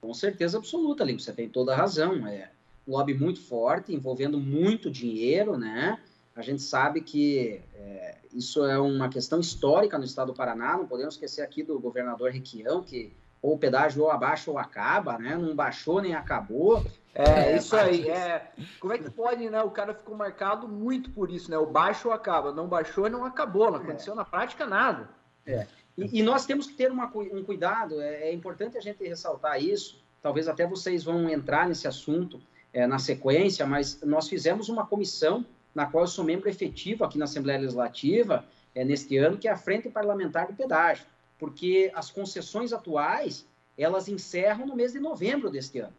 Com 0.00 0.14
certeza 0.14 0.58
absoluta, 0.58 1.04
ali 1.04 1.14
você 1.14 1.32
tem 1.32 1.48
toda 1.48 1.72
a 1.72 1.76
razão. 1.76 2.26
É 2.26 2.50
um 2.86 2.92
lobby 2.92 3.14
muito 3.14 3.40
forte, 3.40 3.92
envolvendo 3.92 4.38
muito 4.38 4.90
dinheiro, 4.90 5.56
né? 5.56 5.98
A 6.34 6.42
gente 6.42 6.62
sabe 6.62 7.00
que 7.00 7.60
é, 7.74 8.18
isso 8.32 8.64
é 8.64 8.78
uma 8.78 9.08
questão 9.08 9.38
histórica 9.38 9.98
no 9.98 10.04
estado 10.04 10.28
do 10.28 10.36
Paraná, 10.36 10.76
não 10.76 10.86
podemos 10.86 11.14
esquecer 11.14 11.42
aqui 11.42 11.62
do 11.62 11.78
governador 11.78 12.30
Requião, 12.30 12.82
que 12.82 13.14
ou 13.42 13.54
o 13.54 13.58
pedágio 13.58 14.04
ou 14.04 14.10
abaixa 14.10 14.50
ou 14.50 14.56
acaba, 14.56 15.18
né? 15.18 15.36
Não 15.36 15.54
baixou 15.54 16.00
nem 16.00 16.14
acabou. 16.14 16.86
É, 17.12 17.52
é 17.52 17.56
isso 17.56 17.74
aí. 17.74 18.08
É, 18.08 18.52
como 18.78 18.92
é 18.92 18.98
que 18.98 19.10
pode, 19.10 19.50
né? 19.50 19.60
O 19.62 19.70
cara 19.70 19.92
ficou 19.92 20.16
marcado 20.16 20.68
muito 20.68 21.10
por 21.10 21.28
isso, 21.30 21.50
né? 21.50 21.58
O 21.58 21.66
baixo 21.66 22.08
ou 22.08 22.14
acaba. 22.14 22.52
Não 22.52 22.68
baixou 22.68 23.08
e 23.08 23.10
não 23.10 23.24
acabou. 23.24 23.70
Não 23.70 23.80
aconteceu 23.80 24.12
é. 24.12 24.16
na 24.16 24.24
prática 24.24 24.64
nada. 24.64 25.10
É. 25.44 25.66
E, 25.98 26.20
e, 26.20 26.22
nós 26.22 26.46
temos 26.46 26.68
que 26.68 26.74
ter 26.74 26.90
uma, 26.90 27.06
um 27.14 27.42
cuidado. 27.42 28.00
É, 28.00 28.28
é, 28.28 28.32
importante 28.32 28.78
a 28.78 28.80
gente 28.80 29.04
ressaltar 29.06 29.60
isso. 29.60 30.00
Talvez 30.22 30.46
até 30.46 30.64
vocês 30.64 31.02
vão 31.02 31.28
entrar 31.28 31.66
nesse 31.66 31.88
assunto 31.88 32.40
é, 32.72 32.86
na 32.86 33.00
sequência, 33.00 33.66
mas 33.66 34.00
nós 34.02 34.28
fizemos 34.28 34.68
uma 34.68 34.86
comissão 34.86 35.44
na 35.74 35.86
qual 35.86 36.04
eu 36.04 36.08
sou 36.08 36.24
membro 36.24 36.48
efetivo 36.48 37.04
aqui 37.04 37.18
na 37.18 37.24
Assembleia 37.24 37.58
Legislativa 37.58 38.44
é, 38.74 38.84
neste 38.84 39.16
ano, 39.16 39.38
que 39.38 39.48
é 39.48 39.50
a 39.50 39.56
Frente 39.56 39.88
Parlamentar 39.88 40.46
do 40.46 40.54
Pedágio 40.54 41.06
porque 41.42 41.90
as 41.92 42.08
concessões 42.08 42.72
atuais 42.72 43.44
elas 43.76 44.06
encerram 44.06 44.64
no 44.64 44.76
mês 44.76 44.92
de 44.92 45.00
novembro 45.00 45.50
deste 45.50 45.80
ano. 45.80 45.92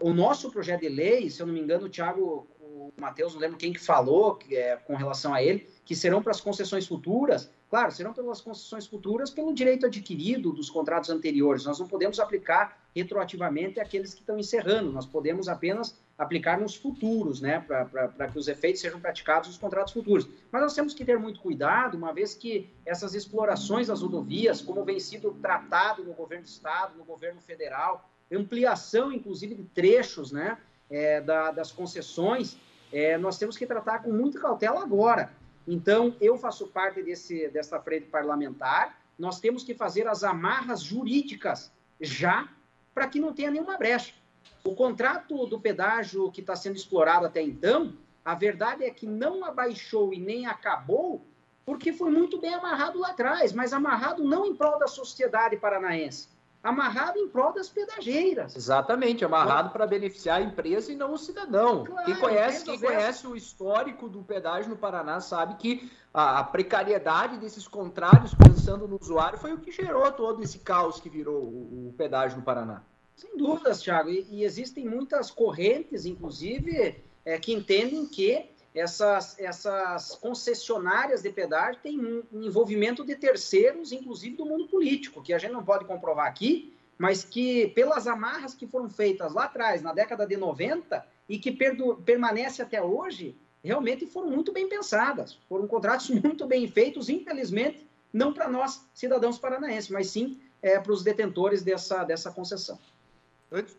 O 0.00 0.12
nosso 0.12 0.48
projeto 0.48 0.82
de 0.82 0.88
lei, 0.88 1.28
se 1.28 1.42
eu 1.42 1.46
não 1.48 1.52
me 1.52 1.58
engano, 1.58 1.86
o 1.86 1.88
Thiago, 1.88 2.46
o 2.60 2.92
Matheus, 2.96 3.34
não 3.34 3.40
lembro 3.40 3.56
quem 3.56 3.72
que 3.72 3.80
falou 3.80 4.36
que 4.36 4.54
é, 4.54 4.76
com 4.76 4.94
relação 4.94 5.34
a 5.34 5.42
ele, 5.42 5.68
que 5.84 5.96
serão 5.96 6.22
para 6.22 6.30
as 6.30 6.40
concessões 6.40 6.86
futuras, 6.86 7.50
Claro, 7.68 7.90
serão 7.90 8.12
pelas 8.12 8.40
concessões 8.40 8.86
futuras 8.86 9.30
pelo 9.30 9.52
direito 9.52 9.86
adquirido 9.86 10.52
dos 10.52 10.70
contratos 10.70 11.10
anteriores. 11.10 11.64
Nós 11.64 11.80
não 11.80 11.88
podemos 11.88 12.20
aplicar 12.20 12.80
retroativamente 12.94 13.80
aqueles 13.80 14.14
que 14.14 14.20
estão 14.20 14.38
encerrando, 14.38 14.92
nós 14.92 15.04
podemos 15.04 15.48
apenas 15.48 15.98
aplicar 16.16 16.58
nos 16.58 16.74
futuros, 16.74 17.40
né, 17.42 17.60
para 17.60 18.28
que 18.28 18.38
os 18.38 18.48
efeitos 18.48 18.80
sejam 18.80 18.98
praticados 18.98 19.48
nos 19.48 19.58
contratos 19.58 19.92
futuros. 19.92 20.26
Mas 20.50 20.62
nós 20.62 20.74
temos 20.74 20.94
que 20.94 21.04
ter 21.04 21.18
muito 21.18 21.40
cuidado, 21.40 21.96
uma 21.96 22.12
vez 22.12 22.34
que 22.34 22.70
essas 22.86 23.14
explorações 23.14 23.88
das 23.88 24.00
rodovias, 24.00 24.62
como 24.62 24.82
vem 24.82 24.98
sido 24.98 25.32
tratado 25.42 26.02
no 26.04 26.14
governo 26.14 26.44
do 26.44 26.48
Estado, 26.48 26.96
no 26.96 27.04
governo 27.04 27.40
federal, 27.40 28.08
ampliação, 28.32 29.12
inclusive, 29.12 29.54
de 29.54 29.64
trechos 29.64 30.32
né, 30.32 30.56
é, 30.88 31.20
da, 31.20 31.50
das 31.50 31.70
concessões, 31.70 32.56
é, 32.92 33.18
nós 33.18 33.36
temos 33.36 33.56
que 33.56 33.66
tratar 33.66 34.02
com 34.02 34.10
muita 34.10 34.40
cautela 34.40 34.82
agora. 34.82 35.30
Então, 35.66 36.14
eu 36.20 36.36
faço 36.38 36.68
parte 36.68 37.02
desse, 37.02 37.48
dessa 37.48 37.80
frente 37.80 38.06
parlamentar. 38.06 39.00
Nós 39.18 39.40
temos 39.40 39.64
que 39.64 39.74
fazer 39.74 40.06
as 40.06 40.22
amarras 40.22 40.82
jurídicas 40.82 41.72
já 42.00 42.48
para 42.94 43.08
que 43.08 43.18
não 43.18 43.32
tenha 43.32 43.50
nenhuma 43.50 43.76
brecha. 43.76 44.14
O 44.62 44.74
contrato 44.74 45.46
do 45.46 45.60
pedágio 45.60 46.30
que 46.30 46.40
está 46.40 46.54
sendo 46.54 46.76
explorado 46.76 47.26
até 47.26 47.42
então, 47.42 47.94
a 48.24 48.34
verdade 48.34 48.84
é 48.84 48.90
que 48.90 49.06
não 49.06 49.44
abaixou 49.44 50.12
e 50.12 50.18
nem 50.18 50.46
acabou 50.46 51.24
porque 51.64 51.92
foi 51.92 52.10
muito 52.10 52.40
bem 52.40 52.54
amarrado 52.54 52.98
lá 53.00 53.08
atrás, 53.08 53.52
mas 53.52 53.72
amarrado 53.72 54.22
não 54.22 54.46
em 54.46 54.54
prol 54.54 54.78
da 54.78 54.86
sociedade 54.86 55.56
paranaense, 55.56 56.28
amarrado 56.66 57.18
em 57.18 57.28
prol 57.28 57.52
das 57.52 57.68
pedageiras. 57.68 58.56
Exatamente, 58.56 59.24
amarrado 59.24 59.70
para 59.70 59.86
beneficiar 59.86 60.40
a 60.40 60.42
empresa 60.42 60.90
e 60.90 60.96
não 60.96 61.12
o 61.12 61.18
cidadão. 61.18 61.84
Claro, 61.84 62.04
quem 62.04 62.16
conhece, 62.16 62.64
quem 62.64 62.80
conhece 62.80 63.26
o 63.26 63.36
histórico 63.36 64.08
do 64.08 64.22
pedágio 64.22 64.70
no 64.70 64.76
Paraná 64.76 65.20
sabe 65.20 65.54
que 65.54 65.90
a, 66.12 66.40
a, 66.40 66.44
precariedade 66.44 67.38
desses 67.38 67.68
contrários 67.68 68.34
pensando 68.34 68.88
no 68.88 68.98
usuário 69.00 69.38
foi 69.38 69.52
o 69.52 69.58
que 69.58 69.70
gerou 69.70 70.10
todo 70.10 70.42
esse 70.42 70.58
caos 70.58 70.98
que 70.98 71.08
virou 71.08 71.40
o, 71.44 71.88
o 71.88 71.94
pedágio 71.96 72.38
no 72.38 72.42
Paraná. 72.42 72.82
Sem 73.14 73.36
dúvidas, 73.36 73.80
Thiago. 73.80 74.10
E, 74.10 74.26
e 74.28 74.44
existem 74.44 74.84
muitas 74.88 75.30
correntes, 75.30 76.04
inclusive, 76.04 77.00
é, 77.24 77.38
que 77.38 77.52
entendem 77.52 78.06
que 78.06 78.50
essas, 78.76 79.38
essas 79.38 80.16
concessionárias 80.16 81.22
de 81.22 81.30
pedágio 81.30 81.80
têm 81.82 81.98
um 81.98 82.42
envolvimento 82.42 83.04
de 83.04 83.16
terceiros, 83.16 83.90
inclusive 83.90 84.36
do 84.36 84.44
mundo 84.44 84.68
político, 84.68 85.22
que 85.22 85.32
a 85.32 85.38
gente 85.38 85.52
não 85.52 85.64
pode 85.64 85.86
comprovar 85.86 86.26
aqui, 86.26 86.76
mas 86.98 87.24
que 87.24 87.68
pelas 87.68 88.06
amarras 88.06 88.54
que 88.54 88.66
foram 88.66 88.90
feitas 88.90 89.32
lá 89.32 89.44
atrás, 89.44 89.80
na 89.80 89.94
década 89.94 90.26
de 90.26 90.36
90, 90.36 91.06
e 91.26 91.38
que 91.38 91.50
permanece 92.04 92.60
até 92.60 92.82
hoje, 92.82 93.34
realmente 93.64 94.06
foram 94.06 94.30
muito 94.30 94.52
bem 94.52 94.68
pensadas. 94.68 95.38
Foram 95.48 95.66
contratos 95.66 96.10
muito 96.22 96.46
bem 96.46 96.68
feitos, 96.68 97.08
infelizmente, 97.08 97.86
não 98.12 98.32
para 98.32 98.46
nós, 98.46 98.86
cidadãos 98.92 99.38
paranaenses, 99.38 99.88
mas 99.88 100.10
sim 100.10 100.38
é, 100.60 100.78
para 100.78 100.92
os 100.92 101.02
detentores 101.02 101.62
dessa, 101.62 102.04
dessa 102.04 102.30
concessão. 102.30 102.78
Antes 103.50 103.74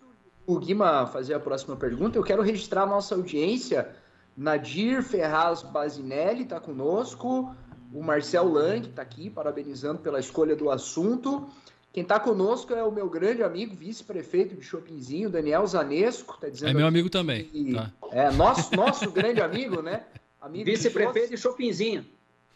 do 0.47 0.59
Guima 0.59 1.05
fazer 1.05 1.35
a 1.35 1.39
próxima 1.39 1.75
pergunta, 1.75 2.17
eu 2.17 2.23
quero 2.23 2.41
registrar 2.41 2.83
a 2.83 2.87
nossa 2.87 3.13
audiência 3.13 3.95
Nadir 4.37 5.01
Ferraz 5.01 5.63
Basinelli 5.63 6.43
está 6.43 6.59
conosco. 6.59 7.55
O 7.91 8.03
Marcel 8.03 8.47
Lang 8.47 8.87
está 8.87 9.01
aqui, 9.01 9.29
parabenizando 9.29 9.99
pela 9.99 10.19
escolha 10.19 10.55
do 10.55 10.69
assunto. 10.69 11.49
Quem 11.91 12.03
está 12.03 12.19
conosco 12.19 12.73
é 12.73 12.83
o 12.83 12.91
meu 12.91 13.09
grande 13.09 13.41
amigo, 13.41 13.75
vice-prefeito 13.75 14.55
de 14.55 14.61
Chopinzinho, 14.61 15.31
Daniel 15.31 15.65
Zanesco. 15.65 16.37
Tá 16.39 16.49
dizendo 16.49 16.69
é 16.69 16.73
meu 16.75 16.85
amigo 16.85 17.09
também. 17.09 17.45
Que... 17.45 17.73
Tá. 17.73 17.91
É 18.11 18.29
nosso, 18.29 18.75
nosso 18.75 19.09
grande 19.09 19.41
amigo, 19.41 19.81
né? 19.81 20.03
Vice-prefeito 20.51 21.31
de 21.31 21.37
Chopinzinho. 21.37 22.05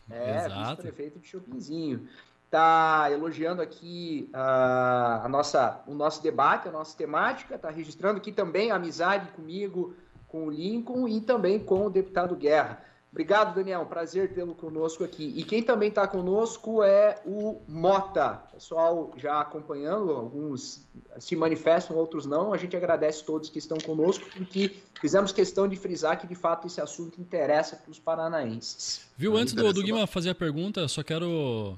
É, 0.10 0.48
vice-prefeito 0.48 1.20
de 1.20 1.28
Chopinzinho. 1.28 2.08
Está 2.46 3.10
elogiando 3.12 3.62
aqui 3.62 4.30
uh, 4.34 5.26
a 5.26 5.28
nossa, 5.28 5.82
o 5.88 5.94
nosso 5.94 6.22
debate, 6.22 6.68
a 6.68 6.72
nossa 6.72 6.96
temática, 6.96 7.56
está 7.56 7.72
registrando 7.72 8.18
aqui 8.18 8.32
também 8.32 8.72
a 8.72 8.76
amizade 8.76 9.32
comigo, 9.32 9.96
com 10.32 10.46
o 10.46 10.50
Lincoln 10.50 11.08
e 11.08 11.20
também 11.20 11.60
com 11.60 11.86
o 11.86 11.90
deputado 11.90 12.36
Guerra. 12.36 12.82
Obrigado, 13.12 13.54
Daniel. 13.54 13.86
Prazer 13.86 14.34
tê-lo 14.34 14.56
conosco 14.56 15.04
aqui. 15.04 15.34
E 15.36 15.44
quem 15.44 15.62
também 15.62 15.90
está 15.90 16.08
conosco 16.08 16.82
é 16.82 17.22
o 17.26 17.60
Mota. 17.68 18.42
Pessoal 18.54 19.12
já 19.18 19.42
acompanhando, 19.42 20.12
alguns 20.12 20.88
se 21.20 21.36
manifestam, 21.36 21.98
outros 21.98 22.26
não. 22.26 22.54
A 22.54 22.58
gente 22.58 22.78
agradece 22.78 23.26
todos 23.26 23.50
que 23.50 23.60
estão 23.60 23.78
conosco, 23.80 24.26
porque 24.34 24.78
fizemos 25.02 25.34
questão 25.34 25.68
de 25.68 25.76
frisar 25.76 26.22
que, 26.22 26.26
de 26.26 26.36
fato, 26.36 26.68
esse 26.68 26.80
assunto 26.80 27.20
interessa 27.20 27.76
para 27.76 27.92
os 27.92 28.00
paranaenses. 28.00 29.02
Viu, 29.18 29.36
antes 29.36 29.54
do, 29.54 29.74
do 29.74 29.84
Guima 29.84 30.08
fazer 30.08 30.30
a 30.30 30.36
pergunta, 30.36 30.88
só 30.88 31.04
quero 31.04 31.78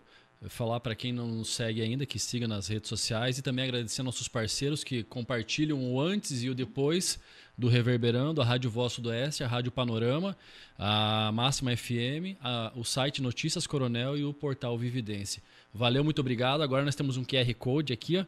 falar 0.49 0.79
para 0.81 0.93
quem 0.93 1.11
não 1.11 1.27
nos 1.27 1.55
segue 1.55 1.81
ainda 1.81 2.05
que 2.05 2.19
siga 2.19 2.47
nas 2.47 2.67
redes 2.67 2.89
sociais 2.89 3.37
e 3.37 3.41
também 3.41 3.65
agradecer 3.65 4.03
nossos 4.03 4.27
parceiros 4.27 4.83
que 4.83 5.03
compartilham 5.03 5.93
o 5.93 5.99
antes 5.99 6.43
e 6.43 6.49
o 6.49 6.53
depois 6.53 7.19
do 7.57 7.67
Reverberando, 7.67 8.41
a 8.41 8.45
Rádio 8.45 8.69
Voz 8.69 8.93
Sudoeste, 8.93 9.43
a 9.43 9.47
Rádio 9.47 9.71
Panorama, 9.71 10.35
a 10.77 11.31
Máxima 11.31 11.75
FM, 11.75 12.37
a, 12.41 12.71
o 12.75 12.83
site 12.83 13.21
Notícias 13.21 13.67
Coronel 13.67 14.17
e 14.17 14.25
o 14.25 14.33
portal 14.33 14.77
Vividência. 14.77 15.41
Valeu, 15.73 16.03
muito 16.03 16.19
obrigado. 16.19 16.63
Agora 16.63 16.83
nós 16.83 16.95
temos 16.95 17.15
um 17.15 17.23
QR 17.23 17.53
Code 17.55 17.93
aqui, 17.93 18.17
ó. 18.17 18.25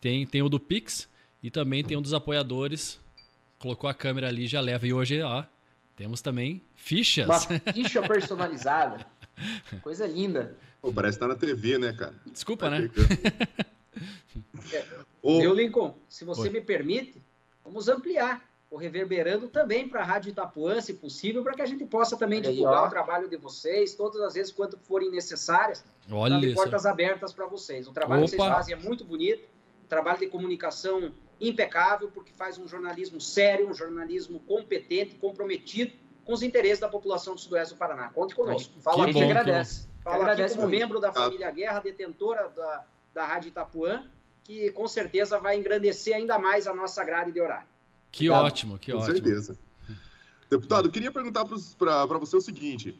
Tem, 0.00 0.26
tem 0.26 0.42
o 0.42 0.48
do 0.48 0.60
Pix 0.60 1.08
e 1.42 1.50
também 1.50 1.82
tem 1.82 1.96
um 1.96 2.02
dos 2.02 2.12
apoiadores. 2.12 3.00
Colocou 3.58 3.88
a 3.88 3.94
câmera 3.94 4.28
ali, 4.28 4.46
já 4.46 4.60
leva. 4.60 4.86
E 4.86 4.92
hoje, 4.92 5.22
ó, 5.22 5.44
temos 5.96 6.20
também 6.20 6.60
fichas. 6.74 7.26
Uma 7.26 7.40
ficha 7.72 8.02
personalizada. 8.02 9.06
Coisa 9.82 10.06
linda. 10.06 10.54
Pô, 10.82 10.92
parece 10.92 11.16
estar 11.16 11.26
tá 11.26 11.32
na 11.32 11.38
TV, 11.38 11.78
né, 11.78 11.92
cara? 11.94 12.14
Desculpa, 12.30 12.70
tá 12.70 12.78
né? 12.78 12.90
é, 14.72 14.84
Eu, 15.22 15.54
Lincoln, 15.54 15.96
se 16.08 16.24
você 16.24 16.42
Oi. 16.42 16.50
me 16.50 16.60
permite, 16.60 17.22
vamos 17.64 17.88
ampliar 17.88 18.46
o 18.70 18.76
Reverberando 18.76 19.48
também 19.48 19.88
para 19.88 20.00
a 20.00 20.04
Rádio 20.04 20.30
Itapuã, 20.30 20.80
se 20.80 20.94
possível, 20.94 21.42
para 21.42 21.54
que 21.54 21.62
a 21.62 21.66
gente 21.66 21.84
possa 21.84 22.16
também 22.16 22.42
divulgar 22.42 22.86
o 22.86 22.90
trabalho 22.90 23.28
de 23.28 23.36
vocês, 23.36 23.94
todas 23.94 24.20
as 24.20 24.34
vezes 24.34 24.52
quanto 24.52 24.76
forem 24.78 25.10
necessárias. 25.10 25.84
Olha 26.10 26.54
portas 26.54 26.84
abertas 26.84 27.32
para 27.32 27.46
vocês. 27.46 27.86
O 27.86 27.92
trabalho 27.92 28.22
Opa. 28.22 28.30
que 28.30 28.36
vocês 28.36 28.52
fazem 28.52 28.74
é 28.74 28.78
muito 28.78 29.04
bonito, 29.04 29.48
um 29.84 29.88
trabalho 29.88 30.18
de 30.18 30.26
comunicação 30.26 31.12
impecável, 31.40 32.10
porque 32.12 32.32
faz 32.32 32.58
um 32.58 32.66
jornalismo 32.66 33.20
sério, 33.20 33.68
um 33.68 33.74
jornalismo 33.74 34.40
competente, 34.40 35.14
comprometido 35.14 35.92
com 36.24 36.32
os 36.32 36.42
interesses 36.42 36.80
da 36.80 36.88
população 36.88 37.34
do 37.34 37.40
Sudoeste 37.40 37.74
do 37.74 37.78
Paraná. 37.78 38.08
Conte 38.08 38.34
conosco. 38.34 38.80
Fala 38.80 39.04
que 39.04 39.10
aqui, 39.10 39.20
bom, 39.20 39.30
agradece. 39.30 39.88
Fala 40.02 40.16
agradece 40.16 40.54
aqui 40.54 40.56
como 40.56 40.68
muito. 40.68 40.80
membro 40.80 41.00
da 41.00 41.12
família 41.12 41.50
Guerra, 41.52 41.80
detentora 41.80 42.48
da, 42.48 42.84
da 43.14 43.24
Rádio 43.24 43.48
Itapuã, 43.48 44.04
que 44.42 44.70
com 44.72 44.88
certeza 44.88 45.38
vai 45.38 45.56
engrandecer 45.56 46.16
ainda 46.16 46.36
mais 46.36 46.66
a 46.66 46.74
nossa 46.74 47.04
grade 47.04 47.30
de 47.30 47.40
horário. 47.40 47.75
Que 48.16 48.30
ótimo, 48.30 48.78
que 48.78 48.92
Com 48.92 48.98
ótimo. 48.98 49.12
Com 49.14 49.24
certeza. 49.24 49.58
Deputado, 50.48 50.90
queria 50.90 51.12
perguntar 51.12 51.44
para 51.44 52.18
você 52.18 52.34
o 52.34 52.40
seguinte. 52.40 52.98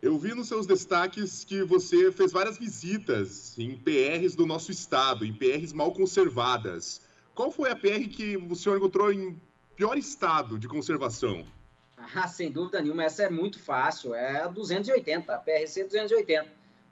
Eu 0.00 0.18
vi 0.18 0.34
nos 0.34 0.48
seus 0.48 0.66
destaques 0.66 1.44
que 1.44 1.62
você 1.62 2.10
fez 2.10 2.32
várias 2.32 2.56
visitas 2.56 3.58
em 3.58 3.76
PRs 3.76 4.34
do 4.34 4.46
nosso 4.46 4.70
estado, 4.70 5.24
em 5.26 5.34
PRs 5.34 5.74
mal 5.74 5.92
conservadas. 5.92 7.02
Qual 7.34 7.50
foi 7.50 7.70
a 7.70 7.76
PR 7.76 8.08
que 8.08 8.38
o 8.38 8.54
senhor 8.54 8.78
encontrou 8.78 9.12
em 9.12 9.38
pior 9.76 9.98
estado 9.98 10.58
de 10.58 10.66
conservação? 10.66 11.44
Ah, 11.98 12.26
sem 12.26 12.50
dúvida 12.50 12.80
nenhuma, 12.80 13.04
essa 13.04 13.24
é 13.24 13.30
muito 13.30 13.58
fácil. 13.58 14.14
É 14.14 14.42
a 14.42 14.48
280, 14.48 15.34
a 15.34 15.38
PRC 15.38 15.84
280. 15.84 16.46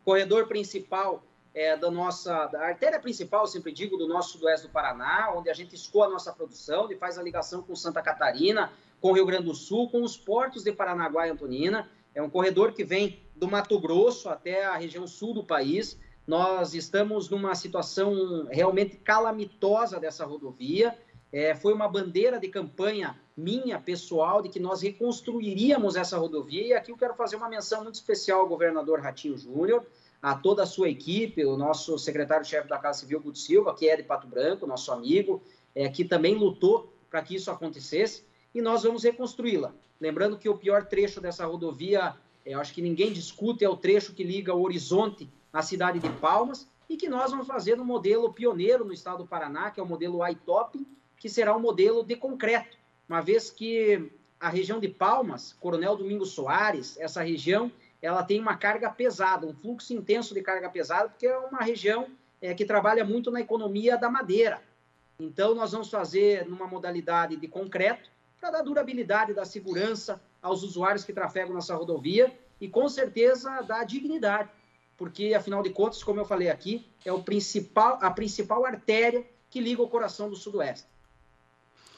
Corredor 0.05 0.47
principal 0.47 1.25
é, 1.55 1.77
da 1.77 1.91
nossa 1.91 2.47
da 2.47 2.67
artéria 2.67 2.99
principal, 2.99 3.47
sempre 3.47 3.73
digo, 3.73 3.97
do 3.97 4.09
nosso 4.09 4.33
sudoeste 4.33 4.67
do 4.67 4.73
Paraná, 4.73 5.33
onde 5.37 5.51
a 5.51 5.55
gente 5.55 5.75
escoa 5.75 6.07
a 6.07 6.11
nossa 6.11 6.33
produção 6.33 6.91
e 6.91 6.97
faz 6.97 7.19
a 7.19 7.23
ligação 7.23 7.63
com 7.63 7.77
Santa 7.77 8.03
Catarina, 8.03 8.73
com 9.01 9.13
Rio 9.13 9.27
Grande 9.27 9.45
do 9.45 9.55
Sul, 9.55 9.91
com 9.91 10.03
os 10.03 10.17
portos 10.17 10.65
de 10.65 10.73
Paranaguá 10.73 11.27
e 11.27 11.31
Antonina. 11.31 11.89
É 12.15 12.23
um 12.23 12.31
corredor 12.31 12.73
que 12.73 12.85
vem 12.85 13.21
do 13.35 13.49
Mato 13.49 13.79
Grosso 13.81 14.29
até 14.29 14.65
a 14.65 14.77
região 14.77 15.07
sul 15.07 15.35
do 15.35 15.45
país. 15.45 15.99
Nós 16.27 16.75
estamos 16.75 17.29
numa 17.29 17.55
situação 17.55 18.47
realmente 18.51 18.97
calamitosa 18.97 19.99
dessa 19.99 20.25
rodovia. 20.25 20.97
É, 21.33 21.55
foi 21.55 21.73
uma 21.73 21.89
bandeira 21.89 22.39
de 22.39 22.49
campanha 22.49 23.19
minha, 23.37 23.81
pessoal, 23.81 24.43
de 24.43 24.49
que 24.49 24.61
nós 24.61 24.83
reconstruiríamos 24.83 25.97
essa 25.97 26.19
rodovia. 26.19 26.67
E 26.67 26.73
aqui 26.75 26.93
eu 26.93 26.97
quero 26.97 27.15
fazer 27.15 27.37
uma 27.37 27.49
menção 27.49 27.83
muito 27.83 27.95
especial 27.95 28.41
ao 28.41 28.49
governador 28.49 29.01
Ratinho 29.01 29.37
Júnior, 29.37 29.85
a 30.23 30.37
toda 30.37 30.63
a 30.63 30.67
sua 30.67 30.89
equipe, 30.89 31.45
o 31.45 31.57
nosso 31.57 31.99
secretário-chefe 31.99 32.69
da 32.69 32.79
Casa 32.79 33.01
Civil, 33.01 33.21
Guto 33.21 33.39
Silva, 33.39 33.75
que 33.75 33.89
é 33.89 33.97
de 33.97 34.05
Pato 34.05 34.29
Branco, 34.29 34.69
nosso 34.69 34.93
amigo, 34.93 35.43
é, 35.75 35.89
que 35.89 36.05
também 36.05 36.37
lutou 36.37 36.93
para 37.11 37.21
que 37.23 37.35
isso 37.35 37.51
acontecesse. 37.51 38.25
E 38.55 38.63
nós 38.63 38.85
vamos 38.85 39.03
reconstruí-la. 39.03 39.75
Lembrando 40.01 40.39
que 40.39 40.49
o 40.49 40.57
pior 40.57 40.87
trecho 40.87 41.21
dessa 41.21 41.45
rodovia, 41.45 42.15
é, 42.47 42.55
eu 42.55 42.61
acho 42.61 42.73
que 42.73 42.81
ninguém 42.81 43.13
discute, 43.13 43.65
é 43.65 43.69
o 43.69 43.77
trecho 43.77 44.15
que 44.15 44.23
liga 44.23 44.55
o 44.55 44.63
Horizonte 44.63 45.29
à 45.53 45.61
cidade 45.61 45.99
de 45.99 46.09
Palmas 46.09 46.69
e 46.89 46.97
que 46.97 47.09
nós 47.09 47.33
vamos 47.33 47.49
fazer 47.49 47.77
no 47.77 47.85
modelo 47.85 48.33
pioneiro 48.33 48.85
no 48.85 48.93
estado 48.93 49.19
do 49.19 49.27
Paraná, 49.27 49.73
que 49.73 49.81
é 49.81 49.83
o 49.83 49.87
modelo 49.87 50.25
iTop, 50.29 50.87
que 51.17 51.29
será 51.29 51.57
um 51.57 51.61
modelo 51.61 52.05
de 52.05 52.15
concreto, 52.15 52.77
uma 53.09 53.21
vez 53.21 53.51
que 53.51 54.11
a 54.39 54.49
região 54.49 54.81
de 54.81 54.89
Palmas, 54.89 55.53
Coronel 55.61 55.97
Domingos 55.97 56.31
Soares, 56.31 56.99
essa 56.99 57.23
região, 57.23 57.71
ela 58.03 58.25
tem 58.25 58.41
uma 58.41 58.57
carga 58.57 58.91
pesada, 58.91 59.47
um 59.47 59.55
fluxo 59.55 59.95
intenso 59.95 60.35
de 60.35 60.43
carga 60.43 60.69
pesada, 60.69 61.09
porque 61.09 61.27
é 61.27 61.39
uma 61.39 61.61
região 61.61 62.09
é, 62.41 62.53
que 62.53 62.65
trabalha 62.65 63.05
muito 63.05 63.31
na 63.31 63.41
economia 63.41 63.97
da 63.97 64.11
madeira. 64.11 64.61
Então, 65.21 65.55
nós 65.55 65.71
vamos 65.71 65.89
fazer 65.89 66.45
numa 66.49 66.67
modalidade 66.67 67.37
de 67.37 67.47
concreto, 67.47 68.11
para 68.41 68.51
dar 68.51 68.63
durabilidade, 68.63 69.33
dar 69.33 69.45
segurança 69.45 70.21
aos 70.43 70.65
usuários 70.65 71.05
que 71.05 71.13
trafegam 71.13 71.55
nessa 71.55 71.77
rodovia 71.77 72.37
e, 72.61 72.69
com 72.69 72.89
certeza, 72.89 73.63
dar 73.63 73.85
dignidade, 73.85 74.51
porque, 74.97 75.33
afinal 75.33 75.63
de 75.63 75.71
contas, 75.71 76.03
como 76.03 76.19
eu 76.19 76.25
falei 76.25 76.51
aqui, 76.51 76.85
é 77.05 77.13
o 77.13 77.23
principal, 77.23 77.99
a 78.03 78.11
principal 78.11 78.67
artéria 78.67 79.25
que 79.49 79.61
liga 79.61 79.81
o 79.81 79.89
coração 79.89 80.29
do 80.29 80.35
Sudoeste. 80.35 80.87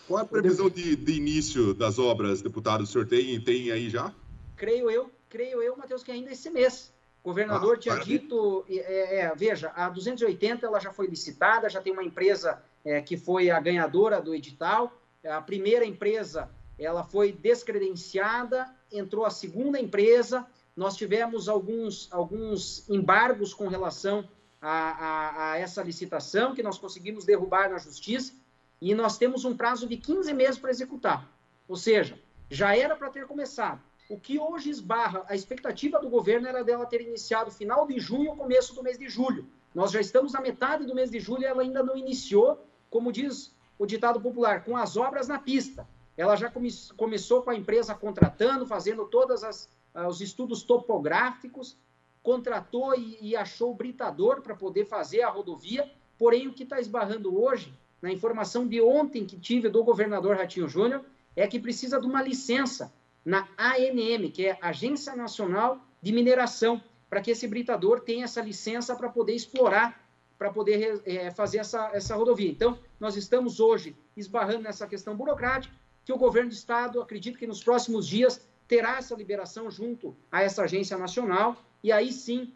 Qual 0.06 0.20
a 0.20 0.26
previsão 0.26 0.68
de, 0.68 0.94
de 0.96 1.12
início 1.14 1.73
das 1.73 1.99
obras, 1.99 2.42
deputado? 2.42 2.82
O 2.82 2.87
senhor 2.87 3.06
tem, 3.06 3.40
tem 3.40 3.70
aí 3.70 3.88
já? 3.88 4.12
Creio 4.54 4.90
eu, 4.90 5.11
creio 5.35 5.61
eu, 5.61 5.76
Matheus, 5.76 6.05
que 6.05 6.12
ainda 6.12 6.31
esse 6.31 6.49
mês. 6.49 6.93
O 7.21 7.25
governador 7.25 7.75
ah, 7.75 7.81
tinha 7.81 7.99
dito, 7.99 8.64
é, 8.69 9.23
é, 9.23 9.35
veja, 9.35 9.73
a 9.75 9.88
280 9.88 10.64
ela 10.64 10.79
já 10.79 10.93
foi 10.93 11.09
licitada, 11.09 11.69
já 11.69 11.83
tem 11.83 11.93
uma 11.93 12.05
empresa 12.05 12.62
é, 12.85 13.00
que 13.00 13.17
foi 13.17 13.50
a 13.50 13.59
ganhadora 13.59 14.23
do 14.23 14.33
edital, 14.33 14.97
a 15.25 15.41
primeira 15.41 15.85
empresa 15.85 16.49
ela 16.79 17.03
foi 17.03 17.33
descredenciada, 17.33 18.73
entrou 18.93 19.25
a 19.25 19.31
segunda 19.31 19.81
empresa, 19.81 20.47
nós 20.76 20.97
tivemos 20.97 21.49
alguns, 21.49 22.09
alguns 22.12 22.88
embargos 22.88 23.53
com 23.53 23.67
relação 23.67 24.29
a, 24.62 24.71
a, 24.71 25.53
a 25.53 25.59
essa 25.59 25.83
licitação, 25.83 26.55
que 26.55 26.62
nós 26.62 26.79
conseguimos 26.79 27.25
derrubar 27.25 27.71
na 27.71 27.79
justiça, 27.79 28.33
e 28.81 28.95
nós 28.95 29.19
temos 29.19 29.45
um 29.45 29.57
prazo 29.57 29.88
de 29.88 29.97
15 29.97 30.33
meses 30.33 30.59
para 30.61 30.71
executar. 30.71 31.29
Ou 31.67 31.75
seja, 31.75 32.17
já 32.49 32.76
era 32.76 32.95
para 32.95 33.11
ter 33.11 33.26
começado. 33.26 33.81
O 34.08 34.18
que 34.18 34.38
hoje 34.38 34.68
esbarra, 34.68 35.25
a 35.28 35.34
expectativa 35.34 35.99
do 35.99 36.11
governo 36.11 36.46
era 36.46 36.62
dela 36.62 36.84
ter 36.84 37.00
iniciado 37.00 37.50
final 37.50 37.87
de 37.87 37.99
junho 37.99 38.30
ou 38.30 38.37
começo 38.37 38.75
do 38.75 38.82
mês 38.82 38.99
de 38.99 39.08
julho. 39.08 39.46
Nós 39.75 39.90
já 39.90 40.00
estamos 40.00 40.32
na 40.32 40.42
metade 40.42 40.84
do 40.84 40.94
mês 40.94 41.11
de 41.11 41.18
julho 41.18 41.42
e 41.42 41.46
ela 41.46 41.62
ainda 41.62 41.82
não 41.82 41.96
iniciou, 41.96 42.62
como 42.90 43.11
diz 43.11 43.54
o 43.78 43.87
ditado 43.87 44.20
popular, 44.20 44.62
com 44.62 44.76
as 44.76 44.96
obras 44.96 45.26
na 45.26 45.38
pista. 45.38 45.88
Ela 46.16 46.37
já 46.37 46.50
come, 46.50 46.68
começou 46.96 47.42
com 47.42 47.50
a 47.50 47.56
empresa 47.56 47.94
contratando, 47.94 48.66
fazendo 48.66 49.06
todos 49.06 49.42
ah, 49.42 50.06
os 50.06 50.20
estudos 50.20 50.62
topográficos, 50.62 51.76
contratou 52.23 52.94
e, 52.94 53.18
e 53.20 53.34
achou 53.34 53.75
britador 53.75 54.42
para 54.42 54.54
poder 54.54 54.84
fazer 54.84 55.23
a 55.23 55.30
rodovia. 55.30 55.90
Porém, 56.18 56.46
o 56.46 56.52
que 56.52 56.62
está 56.62 56.78
esbarrando 56.78 57.42
hoje, 57.42 57.73
na 58.02 58.12
informação 58.12 58.68
de 58.68 58.80
ontem 58.82 59.25
que 59.25 59.38
tive 59.38 59.68
do 59.70 59.82
governador 59.82 60.37
Ratinho 60.37 60.68
Júnior, 60.68 61.02
é 61.35 61.48
que 61.48 61.59
precisa 61.59 61.98
de 61.98 62.07
uma 62.07 62.22
licença 62.22 62.92
na 63.24 63.48
ANM, 63.56 64.30
que 64.30 64.46
é 64.46 64.58
Agência 64.60 65.16
Nacional 65.16 65.80
de 66.02 66.12
Mineração, 66.12 66.82
para 67.08 67.20
que 67.20 67.30
esse 67.30 67.46
britador 67.46 68.00
tenha 68.00 68.24
essa 68.24 68.40
licença 68.40 68.94
para 68.94 69.08
poder 69.08 69.34
explorar 69.34 70.04
para 70.38 70.52
poder 70.52 71.02
é, 71.06 71.30
fazer 71.30 71.58
essa, 71.58 71.90
essa 71.92 72.14
rodovia. 72.14 72.50
Então, 72.50 72.78
nós 72.98 73.16
estamos 73.16 73.60
hoje 73.60 73.96
esbarrando 74.16 74.62
nessa 74.62 74.87
questão 74.87 75.16
burocrática, 75.16 75.74
que 76.04 76.12
o 76.12 76.18
governo 76.18 76.50
do 76.50 76.54
Estado, 76.54 77.00
acredito 77.00 77.38
que 77.38 77.46
nos 77.46 77.62
próximos 77.62 78.06
dias, 78.06 78.40
terá 78.68 78.98
essa 78.98 79.14
liberação 79.14 79.70
junto 79.70 80.14
a 80.30 80.42
essa 80.42 80.62
agência 80.62 80.98
nacional, 80.98 81.56
e 81.82 81.92
aí 81.92 82.12
sim, 82.12 82.52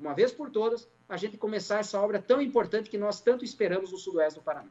uma 0.00 0.14
vez 0.14 0.32
por 0.32 0.50
todas, 0.50 0.88
a 1.08 1.16
gente 1.16 1.36
começar 1.36 1.78
essa 1.78 2.00
obra 2.00 2.20
tão 2.20 2.40
importante 2.40 2.90
que 2.90 2.98
nós 2.98 3.20
tanto 3.20 3.44
esperamos 3.44 3.92
no 3.92 3.98
sudoeste 3.98 4.38
do 4.40 4.44
Paraná. 4.44 4.70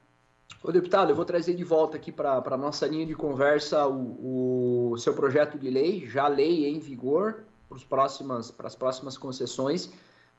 Ô, 0.61 0.71
deputado, 0.71 1.11
eu 1.11 1.15
vou 1.15 1.25
trazer 1.25 1.53
de 1.53 1.63
volta 1.63 1.97
aqui 1.97 2.11
para 2.11 2.43
a 2.45 2.57
nossa 2.57 2.85
linha 2.85 3.05
de 3.05 3.15
conversa 3.15 3.87
o, 3.87 4.91
o, 4.91 4.97
seu 4.97 5.13
projeto 5.13 5.57
de 5.57 5.69
lei, 5.69 6.07
já 6.07 6.27
lei 6.27 6.67
em 6.67 6.79
vigor, 6.79 7.43
para 7.89 8.03
as 8.03 8.75
próximas 8.75 9.17
concessões 9.17 9.91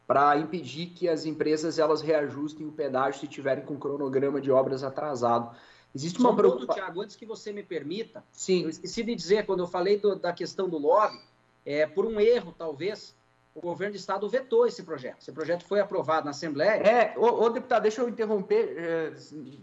para 0.06 0.36
impedir 0.38 0.86
que 0.86 1.08
as 1.08 1.24
empresas 1.24 1.78
elas 1.78 2.02
reajustem 2.02 2.66
o 2.66 2.72
pedágio 2.72 3.20
se 3.20 3.26
tiverem 3.26 3.64
com 3.64 3.78
cronograma 3.78 4.40
de 4.40 4.50
obras 4.50 4.84
atrasado. 4.84 5.56
Existe 5.94 6.18
uma 6.20 6.34
preocupação. 6.34 6.74
Tiago, 6.74 7.00
antes 7.00 7.16
que 7.16 7.24
você 7.24 7.52
me 7.52 7.62
permita, 7.62 8.24
Sim. 8.32 8.64
eu 8.64 8.68
esqueci 8.68 9.02
de 9.02 9.14
dizer, 9.14 9.46
quando 9.46 9.60
eu 9.60 9.66
falei 9.66 9.98
do, 9.98 10.16
da 10.16 10.32
questão 10.32 10.68
do 10.68 10.76
lobby, 10.76 11.18
é, 11.64 11.86
por 11.86 12.04
um 12.04 12.20
erro, 12.20 12.54
talvez, 12.56 13.14
o 13.54 13.60
governo 13.60 13.92
do 13.92 13.96
estado 13.96 14.28
vetou 14.28 14.66
esse 14.66 14.82
projeto. 14.82 15.22
Esse 15.22 15.30
projeto 15.30 15.64
foi 15.64 15.78
aprovado 15.78 16.24
na 16.24 16.32
Assembleia. 16.32 16.82
É, 16.82 17.14
ô, 17.16 17.44
ô 17.44 17.50
deputado, 17.50 17.82
deixa 17.82 18.02
eu 18.02 18.08
interromper. 18.08 18.74
É, 18.76 19.12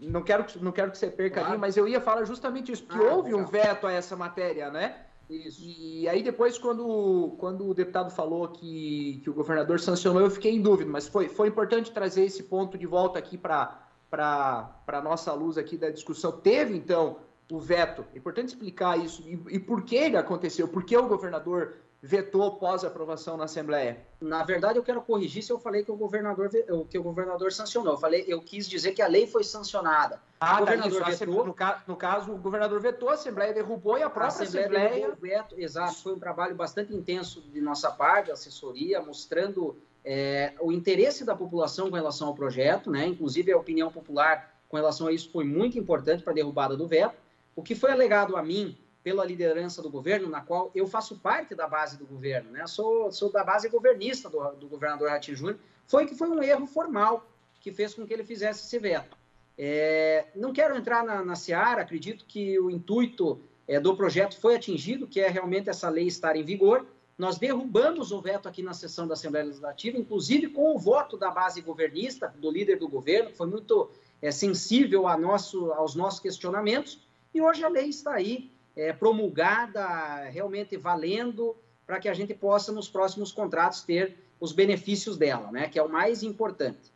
não, 0.00 0.22
quero, 0.22 0.46
não 0.60 0.72
quero 0.72 0.90
que 0.90 0.98
você 0.98 1.10
perca 1.10 1.40
claro. 1.40 1.50
ali, 1.50 1.60
mas 1.60 1.76
eu 1.76 1.86
ia 1.86 2.00
falar 2.00 2.24
justamente 2.24 2.72
isso, 2.72 2.84
que 2.84 2.96
ah, 2.96 3.14
houve 3.14 3.30
legal. 3.30 3.46
um 3.46 3.50
veto 3.50 3.86
a 3.86 3.92
essa 3.92 4.16
matéria, 4.16 4.70
né? 4.70 4.96
Isso. 5.28 5.60
E 5.62 6.08
aí 6.08 6.22
depois, 6.22 6.58
quando, 6.58 7.34
quando 7.38 7.68
o 7.68 7.74
deputado 7.74 8.10
falou 8.10 8.48
que, 8.48 9.20
que 9.22 9.28
o 9.30 9.34
governador 9.34 9.78
sancionou, 9.78 10.22
eu 10.22 10.30
fiquei 10.30 10.54
em 10.54 10.62
dúvida, 10.62 10.90
mas 10.90 11.06
foi, 11.06 11.28
foi 11.28 11.48
importante 11.48 11.90
trazer 11.90 12.24
esse 12.24 12.42
ponto 12.42 12.78
de 12.78 12.86
volta 12.86 13.18
aqui 13.18 13.36
para 13.36 13.78
a 14.10 15.00
nossa 15.02 15.32
luz 15.34 15.58
aqui 15.58 15.76
da 15.76 15.90
discussão. 15.90 16.32
Teve, 16.32 16.74
então, 16.74 17.18
o 17.50 17.58
veto. 17.58 18.04
É 18.14 18.18
importante 18.18 18.48
explicar 18.48 18.98
isso. 18.98 19.22
E, 19.26 19.56
e 19.56 19.58
por 19.58 19.82
que 19.82 19.96
ele 19.96 20.16
aconteceu? 20.16 20.66
Por 20.66 20.82
que 20.82 20.96
o 20.96 21.06
governador 21.06 21.74
vetou 22.02 22.56
pós 22.56 22.82
aprovação 22.82 23.36
na 23.36 23.44
Assembleia? 23.44 24.04
Na 24.20 24.42
verdade, 24.42 24.76
eu 24.76 24.82
quero 24.82 25.00
corrigir 25.00 25.40
se 25.40 25.52
eu 25.52 25.58
falei 25.60 25.84
que 25.84 25.92
o 25.92 25.96
governador 25.96 26.50
que 26.90 26.98
o 26.98 27.02
governador 27.02 27.52
sancionou. 27.52 27.92
Eu 27.92 27.98
falei, 27.98 28.24
eu 28.26 28.40
quis 28.40 28.68
dizer 28.68 28.92
que 28.92 29.00
a 29.00 29.06
lei 29.06 29.24
foi 29.24 29.44
sancionada. 29.44 30.20
Ah, 30.40 30.56
o 30.56 30.58
governador 30.60 31.00
tá, 31.00 31.10
vetou. 31.10 31.46
No, 31.46 31.54
caso, 31.54 31.82
no 31.86 31.96
caso, 31.96 32.32
o 32.32 32.36
governador 32.36 32.80
vetou, 32.80 33.08
a 33.08 33.12
Assembleia 33.14 33.54
derrubou 33.54 33.96
e 33.96 34.02
a 34.02 34.10
própria 34.10 34.40
a 34.40 34.42
Assembleia, 34.42 35.06
Assembleia... 35.06 35.16
veto, 35.20 35.54
exato, 35.56 35.94
foi 36.02 36.14
um 36.14 36.18
trabalho 36.18 36.56
bastante 36.56 36.92
intenso 36.92 37.40
de 37.40 37.60
nossa 37.60 37.88
parte, 37.88 38.32
assessoria, 38.32 39.00
mostrando 39.00 39.76
é, 40.04 40.54
o 40.60 40.72
interesse 40.72 41.24
da 41.24 41.36
população 41.36 41.88
com 41.88 41.94
relação 41.94 42.26
ao 42.26 42.34
projeto, 42.34 42.90
né? 42.90 43.06
Inclusive 43.06 43.52
a 43.52 43.56
opinião 43.56 43.92
popular 43.92 44.52
com 44.68 44.76
relação 44.76 45.06
a 45.06 45.12
isso 45.12 45.30
foi 45.30 45.44
muito 45.44 45.78
importante 45.78 46.24
para 46.24 46.32
a 46.32 46.34
derrubada 46.34 46.76
do 46.76 46.88
veto. 46.88 47.14
O 47.54 47.62
que 47.62 47.76
foi 47.76 47.92
alegado 47.92 48.36
a 48.36 48.42
mim 48.42 48.76
pela 49.02 49.24
liderança 49.24 49.82
do 49.82 49.90
governo, 49.90 50.28
na 50.28 50.40
qual 50.40 50.70
eu 50.74 50.86
faço 50.86 51.18
parte 51.18 51.54
da 51.54 51.66
base 51.66 51.98
do 51.98 52.06
governo, 52.06 52.50
né? 52.50 52.66
Sou, 52.66 53.10
sou 53.10 53.30
da 53.30 53.42
base 53.42 53.68
governista 53.68 54.28
do, 54.28 54.52
do 54.52 54.68
governador 54.68 55.10
Ratinho 55.10 55.36
Júnior, 55.36 55.58
foi 55.86 56.06
que 56.06 56.14
foi 56.14 56.28
um 56.28 56.42
erro 56.42 56.66
formal 56.66 57.26
que 57.60 57.72
fez 57.72 57.94
com 57.94 58.06
que 58.06 58.12
ele 58.12 58.24
fizesse 58.24 58.64
esse 58.64 58.78
veto. 58.78 59.16
É, 59.58 60.26
não 60.34 60.52
quero 60.52 60.76
entrar 60.76 61.04
na, 61.04 61.24
na 61.24 61.34
Seara, 61.34 61.82
acredito 61.82 62.24
que 62.26 62.58
o 62.58 62.70
intuito 62.70 63.40
é, 63.66 63.78
do 63.78 63.96
projeto 63.96 64.38
foi 64.40 64.56
atingido, 64.56 65.06
que 65.06 65.20
é 65.20 65.28
realmente 65.28 65.68
essa 65.68 65.88
lei 65.88 66.06
estar 66.06 66.36
em 66.36 66.44
vigor. 66.44 66.86
Nós 67.18 67.38
derrubamos 67.38 68.10
o 68.10 68.20
veto 68.20 68.48
aqui 68.48 68.62
na 68.62 68.72
sessão 68.72 69.06
da 69.06 69.14
Assembleia 69.14 69.46
Legislativa, 69.46 69.98
inclusive 69.98 70.48
com 70.48 70.74
o 70.74 70.78
voto 70.78 71.16
da 71.16 71.30
base 71.30 71.60
governista, 71.60 72.32
do 72.38 72.50
líder 72.50 72.78
do 72.78 72.88
governo, 72.88 73.30
que 73.30 73.36
foi 73.36 73.46
muito 73.46 73.90
é, 74.20 74.30
sensível 74.30 75.02
nosso, 75.18 75.72
aos 75.72 75.94
nossos 75.94 76.20
questionamentos, 76.20 77.00
e 77.34 77.40
hoje 77.40 77.64
a 77.64 77.68
lei 77.68 77.88
está 77.88 78.14
aí 78.14 78.50
é, 78.76 78.92
promulgada, 78.92 80.28
realmente 80.30 80.76
valendo, 80.76 81.56
para 81.86 81.98
que 81.98 82.08
a 82.08 82.14
gente 82.14 82.34
possa, 82.34 82.72
nos 82.72 82.88
próximos 82.88 83.32
contratos, 83.32 83.82
ter 83.82 84.16
os 84.40 84.52
benefícios 84.52 85.16
dela, 85.16 85.50
né? 85.52 85.68
que 85.68 85.78
é 85.78 85.82
o 85.82 85.88
mais 85.88 86.22
importante. 86.22 86.92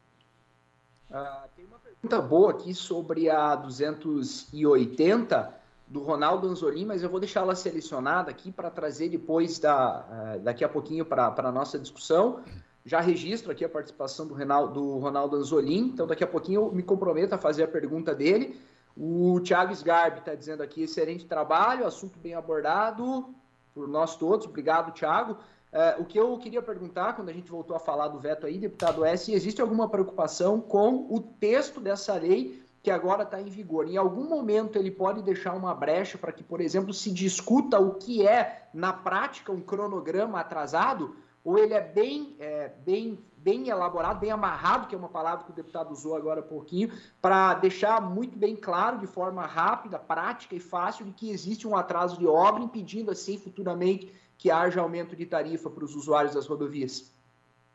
Ah, 1.11 1.47
tem 1.55 1.65
uma 1.65 1.79
pergunta 1.79 2.21
boa 2.21 2.51
aqui 2.51 2.75
sobre 2.75 3.31
a 3.31 3.55
280 3.55 5.55
do 5.87 6.01
Ronaldo 6.01 6.49
Anzolin, 6.49 6.85
mas 6.85 7.03
eu 7.03 7.09
vou 7.09 7.21
deixá-la 7.21 7.55
selecionada 7.55 8.31
aqui 8.31 8.51
para 8.51 8.71
trazer 8.71 9.09
depois, 9.09 9.59
da, 9.59 10.35
uh, 10.37 10.41
daqui 10.41 10.65
a 10.65 10.69
pouquinho, 10.69 11.05
para 11.05 11.33
a 11.37 11.53
nossa 11.53 11.79
discussão. 11.79 12.41
Já 12.85 13.01
registro 13.01 13.53
aqui 13.53 13.65
a 13.65 13.69
participação 13.69 14.27
do, 14.27 14.35
Renal, 14.35 14.69
do 14.69 14.99
Ronaldo 14.99 15.37
Anzolin, 15.37 15.91
então 15.93 16.07
daqui 16.07 16.25
a 16.25 16.27
pouquinho 16.27 16.63
eu 16.63 16.73
me 16.73 16.83
comprometo 16.83 17.35
a 17.35 17.39
fazer 17.39 17.63
a 17.63 17.69
pergunta 17.69 18.15
dele. 18.15 18.61
O 18.97 19.41
Thiago 19.41 19.73
Sgarbi 19.73 20.21
está 20.21 20.35
dizendo 20.35 20.63
aqui, 20.63 20.83
excelente 20.83 21.27
trabalho, 21.27 21.87
assunto 21.87 22.19
bem 22.19 22.35
abordado. 22.35 23.35
por 23.75 23.87
nós 23.87 24.17
todos. 24.17 24.47
Obrigado, 24.47 24.93
Thiago. 24.93 25.37
É, 25.71 25.97
o 25.99 26.05
que 26.07 26.19
eu 26.19 26.39
queria 26.39 26.63
perguntar, 26.63 27.15
quando 27.15 27.29
a 27.29 27.33
gente 27.33 27.51
voltou 27.51 27.77
a 27.77 27.81
falar 27.81 28.09
do 28.09 28.19
veto 28.19 28.47
aí, 28.47 28.59
deputado, 28.59 29.05
é 29.05 29.15
se 29.15 29.35
existe 29.35 29.61
alguma 29.61 29.87
preocupação 29.89 30.59
com 30.59 31.07
o 31.11 31.21
texto 31.21 31.79
dessa 31.81 32.15
lei 32.15 32.63
que 32.83 32.91
agora 32.91 33.25
está 33.25 33.41
em 33.41 33.51
vigor. 33.51 33.87
Em 33.87 33.97
algum 33.97 34.29
momento 34.29 34.79
ele 34.79 34.91
pode 34.91 35.21
deixar 35.21 35.55
uma 35.55 35.75
brecha 35.75 36.17
para 36.17 36.33
que, 36.33 36.43
por 36.43 36.61
exemplo, 36.61 36.95
se 36.95 37.11
discuta 37.11 37.79
o 37.81 37.95
que 37.95 38.27
é, 38.27 38.69
na 38.73 38.93
prática, 38.93 39.53
um 39.53 39.61
cronograma 39.61 40.41
atrasado, 40.41 41.17
ou 41.45 41.59
ele 41.59 41.75
é 41.75 41.81
bem, 41.81 42.37
é, 42.39 42.71
bem, 42.85 43.19
bem 43.47 43.69
elaborado, 43.69 44.19
bem 44.19 44.33
amarrado, 44.33 44.89
que 44.89 44.95
é 44.97 44.99
uma 44.99 45.09
palavra 45.09 45.45
que 45.45 45.53
o 45.53 45.55
deputado 45.55 45.93
usou 45.93 46.17
agora 46.17 46.41
há 46.41 46.43
pouquinho, 46.43 46.91
para 47.23 47.55
deixar 47.55 48.01
muito 48.01 48.37
bem 48.37 48.57
claro, 48.57 48.99
de 48.99 49.07
forma 49.07 49.47
rápida, 49.47 50.01
prática 50.01 50.57
e 50.57 50.59
fácil, 50.59 51.05
de 51.05 51.13
que 51.13 51.31
existe 51.31 51.65
um 51.65 51.77
atraso 51.77 52.19
de 52.19 52.27
obra, 52.27 52.61
impedindo, 52.61 53.09
assim, 53.09 53.39
futuramente, 53.39 54.13
que 54.37 54.51
haja 54.51 54.81
aumento 54.81 55.15
de 55.15 55.25
tarifa 55.25 55.71
para 55.71 55.85
os 55.85 55.95
usuários 55.95 56.35
das 56.35 56.45
rodovias. 56.49 57.13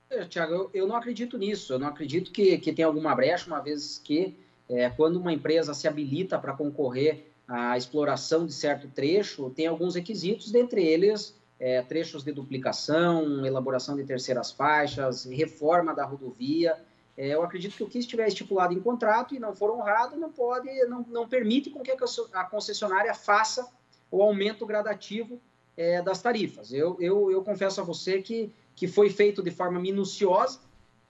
É, 0.10 0.26
Tiago, 0.26 0.54
eu, 0.54 0.70
eu, 0.74 0.88
não 0.88 0.98
acredito 0.98 1.38
nisso. 1.38 1.72
Eu 1.72 1.80
não 1.80 1.88
acredito 1.88 2.32
que, 2.34 2.58
que 2.58 2.74
tenha 2.74 2.88
alguma 2.90 3.16
brecha, 3.16 3.48
uma 3.48 3.62
vez 3.62 3.98
que 4.04 4.38
é, 4.70 4.90
quando 4.90 5.16
uma 5.16 5.32
empresa 5.32 5.74
se 5.74 5.88
habilita 5.88 6.38
para 6.38 6.52
concorrer 6.52 7.28
à 7.48 7.78
exploração 7.78 8.46
de 8.46 8.52
certo 8.52 8.90
trecho, 8.90 9.50
tem 9.52 9.68
alguns 9.68 9.96
requisitos, 9.96 10.52
dentre 10.52 10.84
eles 10.84 11.34
é, 11.62 11.80
trechos 11.84 12.24
de 12.24 12.32
duplicação, 12.32 13.46
elaboração 13.46 13.96
de 13.96 14.04
terceiras 14.04 14.52
faixas, 14.52 15.26
reforma 15.26 15.94
da 15.94 16.04
rodovia. 16.04 16.76
É, 17.16 17.28
eu 17.36 17.44
acredito 17.44 17.76
que 17.78 17.84
o 17.84 17.88
que 17.88 18.00
estiver 18.00 18.28
estipulado 18.28 18.74
em 18.74 18.80
contrato 18.80 19.36
e 19.36 19.40
não 19.40 19.54
for 19.54 19.70
honrado 19.70 20.18
não 20.18 20.32
pode, 20.32 20.68
não, 20.86 21.06
não 21.08 21.30
permite 21.30 21.70
com 21.70 21.82
que 21.82 21.92
a 22.34 22.44
concessionária 22.46 23.14
faça 23.14 23.72
o 24.10 24.24
aumento 24.24 24.66
gradativo 24.66 25.40
é, 25.78 26.02
das 26.02 26.20
tarifas. 26.20 26.74
Eu, 26.74 26.98
eu, 27.00 27.30
eu 27.30 27.44
confesso 27.44 27.80
a 27.80 27.84
você 27.84 28.24
que, 28.24 28.52
que 28.76 28.88
foi 28.88 29.12
feito 29.12 29.44
de 29.44 29.52
forma 29.52 29.80
minuciosa, 29.80 30.60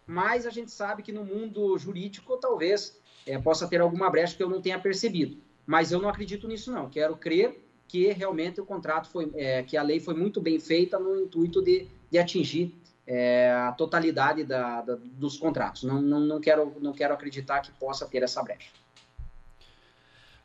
mas 0.06 0.46
a 0.46 0.50
gente 0.50 0.72
sabe 0.72 1.02
que 1.02 1.14
no 1.14 1.24
mundo 1.24 1.78
jurídico 1.78 2.36
talvez 2.36 3.00
é, 3.26 3.40
possa 3.40 3.70
ter 3.70 3.80
alguma 3.80 4.10
brecha 4.10 4.36
que 4.36 4.44
eu 4.44 4.50
não 4.50 4.62
tenha 4.62 4.78
percebido. 4.78 5.38
Mas 5.66 5.94
eu 5.94 6.02
não 6.02 6.10
acredito 6.10 6.46
nisso, 6.46 6.74
não. 6.74 6.90
Quero 6.90 7.16
crer 7.16 7.58
que 7.92 8.10
realmente 8.14 8.62
o 8.62 8.66
contrato 8.66 9.10
foi, 9.10 9.30
é, 9.36 9.64
que 9.64 9.76
a 9.76 9.84
lei 9.84 10.00
foi 10.00 10.14
muito 10.14 10.40
bem 10.40 10.58
feita 10.58 10.98
no 10.98 11.14
intuito 11.22 11.62
de, 11.62 11.90
de 12.10 12.18
atingir 12.18 12.74
é, 13.06 13.52
a 13.52 13.74
totalidade 13.74 14.46
da, 14.46 14.80
da, 14.80 14.96
dos 14.96 15.38
contratos. 15.38 15.84
Não, 15.84 16.02
não, 16.02 16.22
não, 16.22 16.40
quero, 16.40 16.74
não 16.80 16.94
quero 16.94 17.14
acreditar 17.14 17.60
que 17.60 17.70
possa 17.74 18.08
ter 18.08 18.24
essa 18.24 18.42
brecha. 18.42 18.70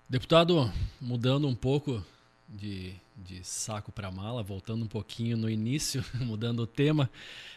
Deputado, 0.09 0.69
mudando 1.01 1.47
um 1.47 1.55
pouco 1.55 2.05
de, 2.49 2.97
de 3.17 3.45
saco 3.45 3.93
para 3.93 4.11
mala, 4.11 4.43
voltando 4.43 4.85
um 4.85 4.89
pouquinho 4.89 5.37
no 5.37 5.49
início, 5.49 6.05
mudando 6.19 6.59
o 6.61 6.67
tema, 6.67 7.09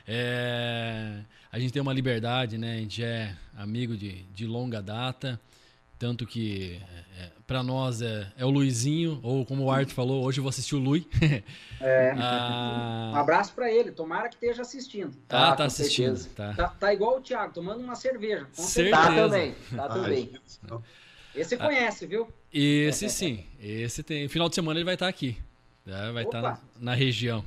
é, 0.07 1.23
a 1.51 1.57
gente 1.57 1.73
tem 1.73 1.81
uma 1.81 1.93
liberdade, 1.93 2.59
né? 2.59 2.73
A 2.75 2.77
gente 2.77 3.03
é 3.03 3.35
amigo 3.57 3.97
de, 3.97 4.21
de 4.35 4.45
longa 4.45 4.83
data, 4.83 5.41
tanto 5.99 6.25
que 6.25 6.81
é, 7.19 7.29
para 7.45 7.61
nós 7.61 8.01
é, 8.01 8.31
é, 8.37 8.45
o 8.45 8.49
Luizinho, 8.49 9.19
ou 9.21 9.45
como 9.45 9.65
o 9.65 9.71
Art 9.71 9.91
falou, 9.91 10.23
hoje 10.23 10.39
eu 10.39 10.43
vou 10.43 10.49
assistir 10.49 10.75
o 10.75 10.79
Lui. 10.79 11.05
É. 11.81 12.11
ah, 12.19 13.11
um 13.13 13.15
abraço 13.15 13.53
para 13.53 13.71
ele, 13.71 13.93
tomara 13.93 14.27
que 14.27 14.35
esteja 14.35 14.63
assistindo. 14.63 15.15
Tá, 15.29 15.47
ah, 15.47 15.55
tá 15.55 15.63
assistindo. 15.63 16.21
Tá. 16.35 16.53
tá. 16.53 16.67
Tá, 16.67 16.93
igual 16.93 17.19
o 17.19 17.21
Thiago, 17.21 17.53
tomando 17.53 17.81
uma 17.81 17.95
cerveja. 17.95 18.45
Com 18.53 18.63
certeza. 18.63 18.97
Tá 18.97 19.15
também, 19.15 19.55
tá 19.73 19.87
também. 19.87 20.31
Esse 21.33 21.55
conhece, 21.55 22.05
viu? 22.05 22.27
Esse 22.51 23.09
sim, 23.09 23.45
esse 23.61 24.03
tem. 24.03 24.27
Final 24.27 24.49
de 24.49 24.55
semana 24.55 24.77
ele 24.77 24.83
vai 24.83 24.95
estar 24.95 25.07
aqui, 25.07 25.37
né? 25.85 26.11
vai 26.11 26.25
Opa. 26.25 26.37
estar 26.37 26.41
na, 26.41 26.59
na 26.81 26.93
região. 26.93 27.45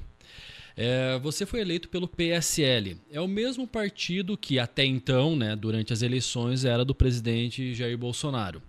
É, 0.76 1.18
você 1.18 1.44
foi 1.44 1.60
eleito 1.60 1.88
pelo 1.88 2.08
PSL. 2.08 2.96
É 3.10 3.20
o 3.20 3.28
mesmo 3.28 3.66
partido 3.66 4.36
que 4.36 4.58
até 4.58 4.84
então, 4.84 5.36
né, 5.36 5.54
durante 5.54 5.92
as 5.92 6.02
eleições, 6.02 6.64
era 6.64 6.84
do 6.84 6.94
presidente 6.94 7.74
Jair 7.74 7.98
Bolsonaro. 7.98 8.62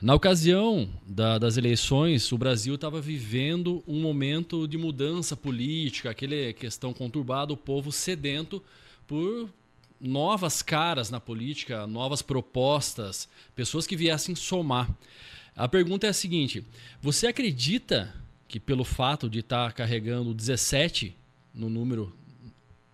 Na 0.00 0.14
ocasião 0.14 0.88
da, 1.06 1.38
das 1.38 1.56
eleições, 1.56 2.30
o 2.32 2.38
Brasil 2.38 2.74
estava 2.74 3.00
vivendo 3.00 3.82
um 3.86 4.00
momento 4.00 4.66
de 4.66 4.78
mudança 4.78 5.36
política, 5.36 6.10
aquela 6.10 6.52
questão 6.54 6.92
conturbada, 6.92 7.52
o 7.52 7.56
povo 7.56 7.92
sedento 7.92 8.62
por 9.06 9.50
novas 10.00 10.62
caras 10.62 11.10
na 11.10 11.20
política, 11.20 11.86
novas 11.86 12.22
propostas, 12.22 13.28
pessoas 13.54 13.86
que 13.86 13.94
viessem 13.94 14.34
somar. 14.34 14.88
A 15.54 15.68
pergunta 15.68 16.06
é 16.06 16.10
a 16.10 16.14
seguinte: 16.14 16.64
você 17.02 17.26
acredita 17.26 18.14
que 18.48 18.58
pelo 18.58 18.84
fato 18.84 19.28
de 19.28 19.40
estar 19.40 19.66
tá 19.66 19.72
carregando 19.72 20.32
17 20.32 21.14
no 21.54 21.68
número, 21.68 22.12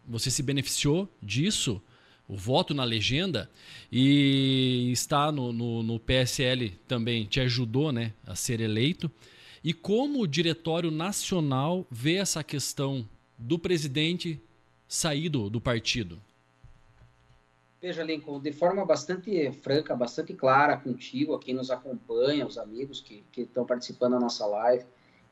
você 0.06 0.30
se 0.30 0.42
beneficiou 0.42 1.08
disso? 1.22 1.80
O 2.28 2.36
voto 2.36 2.74
na 2.74 2.82
legenda 2.82 3.48
e 3.90 4.90
está 4.90 5.30
no, 5.30 5.52
no, 5.52 5.82
no 5.82 6.00
PSL 6.00 6.70
também 6.88 7.24
te 7.24 7.38
ajudou 7.40 7.92
né, 7.92 8.12
a 8.26 8.34
ser 8.34 8.60
eleito. 8.60 9.10
E 9.62 9.72
como 9.72 10.20
o 10.20 10.26
Diretório 10.26 10.90
Nacional 10.90 11.86
vê 11.90 12.16
essa 12.16 12.42
questão 12.42 13.08
do 13.38 13.58
presidente 13.58 14.40
sair 14.88 15.28
do, 15.28 15.48
do 15.48 15.60
partido? 15.60 16.20
Veja, 17.80 18.02
Lincoln, 18.02 18.40
de 18.40 18.52
forma 18.52 18.84
bastante 18.84 19.52
franca, 19.52 19.94
bastante 19.94 20.34
clara 20.34 20.76
contigo, 20.76 21.34
a 21.34 21.38
quem 21.38 21.54
nos 21.54 21.70
acompanha, 21.70 22.46
os 22.46 22.58
amigos 22.58 23.00
que, 23.00 23.22
que 23.30 23.42
estão 23.42 23.64
participando 23.64 24.12
da 24.12 24.20
nossa 24.20 24.46
live, 24.46 24.84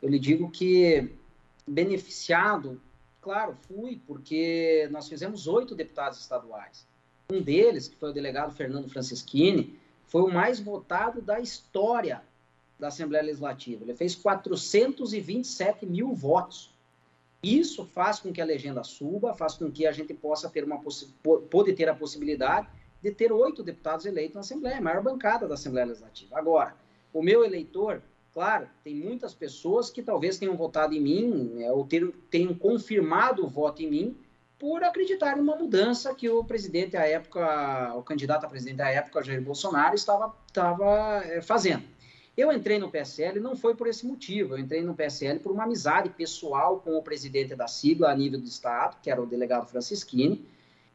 eu 0.03 0.09
lhe 0.09 0.19
digo 0.19 0.51
que 0.51 1.11
beneficiado 1.67 2.81
Claro, 3.25 3.57
fui, 3.67 3.99
porque 4.07 4.87
nós 4.93 5.09
fizemos 5.09 5.47
oito 5.47 5.75
deputados 5.75 6.21
estaduais. 6.21 6.87
Um 7.33 7.41
deles, 7.41 7.89
que 7.89 7.97
foi 7.97 8.11
o 8.11 8.13
delegado 8.13 8.53
Fernando 8.53 8.87
Francischini, 8.87 9.79
foi 10.05 10.21
o 10.21 10.31
mais 10.31 10.61
votado 10.61 11.23
da 11.23 11.41
história 11.41 12.23
da 12.79 12.89
Assembleia 12.89 13.25
Legislativa. 13.25 13.83
Ele 13.83 13.95
fez 13.95 14.15
427 14.15 15.87
mil 15.87 16.13
votos. 16.13 16.71
Isso 17.43 17.87
faz 17.87 18.21
com 18.21 18.31
que 18.31 18.43
a 18.43 18.45
legenda 18.45 18.85
suba, 18.85 19.33
faz 19.33 19.55
com 19.55 19.73
que 19.73 19.87
a 19.87 19.93
gente 19.93 20.13
possa 20.13 20.51
ter 20.51 20.63
uma 20.63 20.79
pode 21.51 21.73
ter 21.73 21.89
a 21.89 21.95
possibilidade 21.95 22.69
de 23.01 23.11
ter 23.11 23.33
oito 23.33 23.63
deputados 23.63 24.05
eleitos 24.05 24.35
na 24.35 24.43
Assembleia, 24.43 24.77
a 24.77 24.83
maior 24.83 25.03
bancada 25.03 25.49
da 25.49 25.55
Assembleia 25.55 25.87
Legislativa. 25.87 26.39
Agora, 26.39 26.77
o 27.11 27.23
meu 27.23 27.43
eleitor 27.43 28.03
Claro, 28.35 28.69
tem 28.83 28.97
muitas 28.97 29.33
pessoas 29.33 29.91
que 29.91 30.03
talvez 30.03 30.37
tenham 30.37 30.57
votado 30.57 30.93
em 30.93 31.01
mim, 31.01 31.53
né, 31.55 31.71
ou 31.71 31.87
ter, 31.87 32.05
tenham 32.29 32.53
confirmado 32.53 33.45
o 33.45 33.49
voto 33.49 33.81
em 33.81 33.89
mim, 33.89 34.17
por 34.59 34.83
acreditar 34.83 35.37
numa 35.37 35.55
mudança 35.55 36.13
que 36.13 36.29
o 36.29 36.43
presidente 36.43 36.97
à 36.97 37.07
época, 37.07 37.95
o 37.95 38.03
candidato 38.03 38.45
a 38.45 38.49
presidente 38.49 38.83
à 38.83 38.89
época, 38.91 39.23
Jair 39.23 39.41
Bolsonaro, 39.41 39.95
estava, 39.95 40.35
estava 40.49 41.23
é, 41.25 41.41
fazendo. 41.41 41.85
Eu 42.37 42.51
entrei 42.53 42.81
no 42.81 42.91
PSL 42.91 43.39
não 43.39 43.55
foi 43.55 43.77
por 43.77 43.87
esse 43.87 44.05
motivo, 44.05 44.55
eu 44.55 44.59
entrei 44.59 44.83
no 44.83 44.97
PSL 44.97 45.39
por 45.39 45.53
uma 45.53 45.63
amizade 45.63 46.09
pessoal 46.09 46.81
com 46.81 46.97
o 46.97 47.03
presidente 47.03 47.55
da 47.55 47.69
sigla 47.69 48.11
a 48.11 48.17
nível 48.17 48.41
do 48.41 48.49
Estado, 48.49 48.97
que 49.01 49.09
era 49.09 49.23
o 49.23 49.27
delegado 49.27 49.69
Francisquini. 49.69 50.45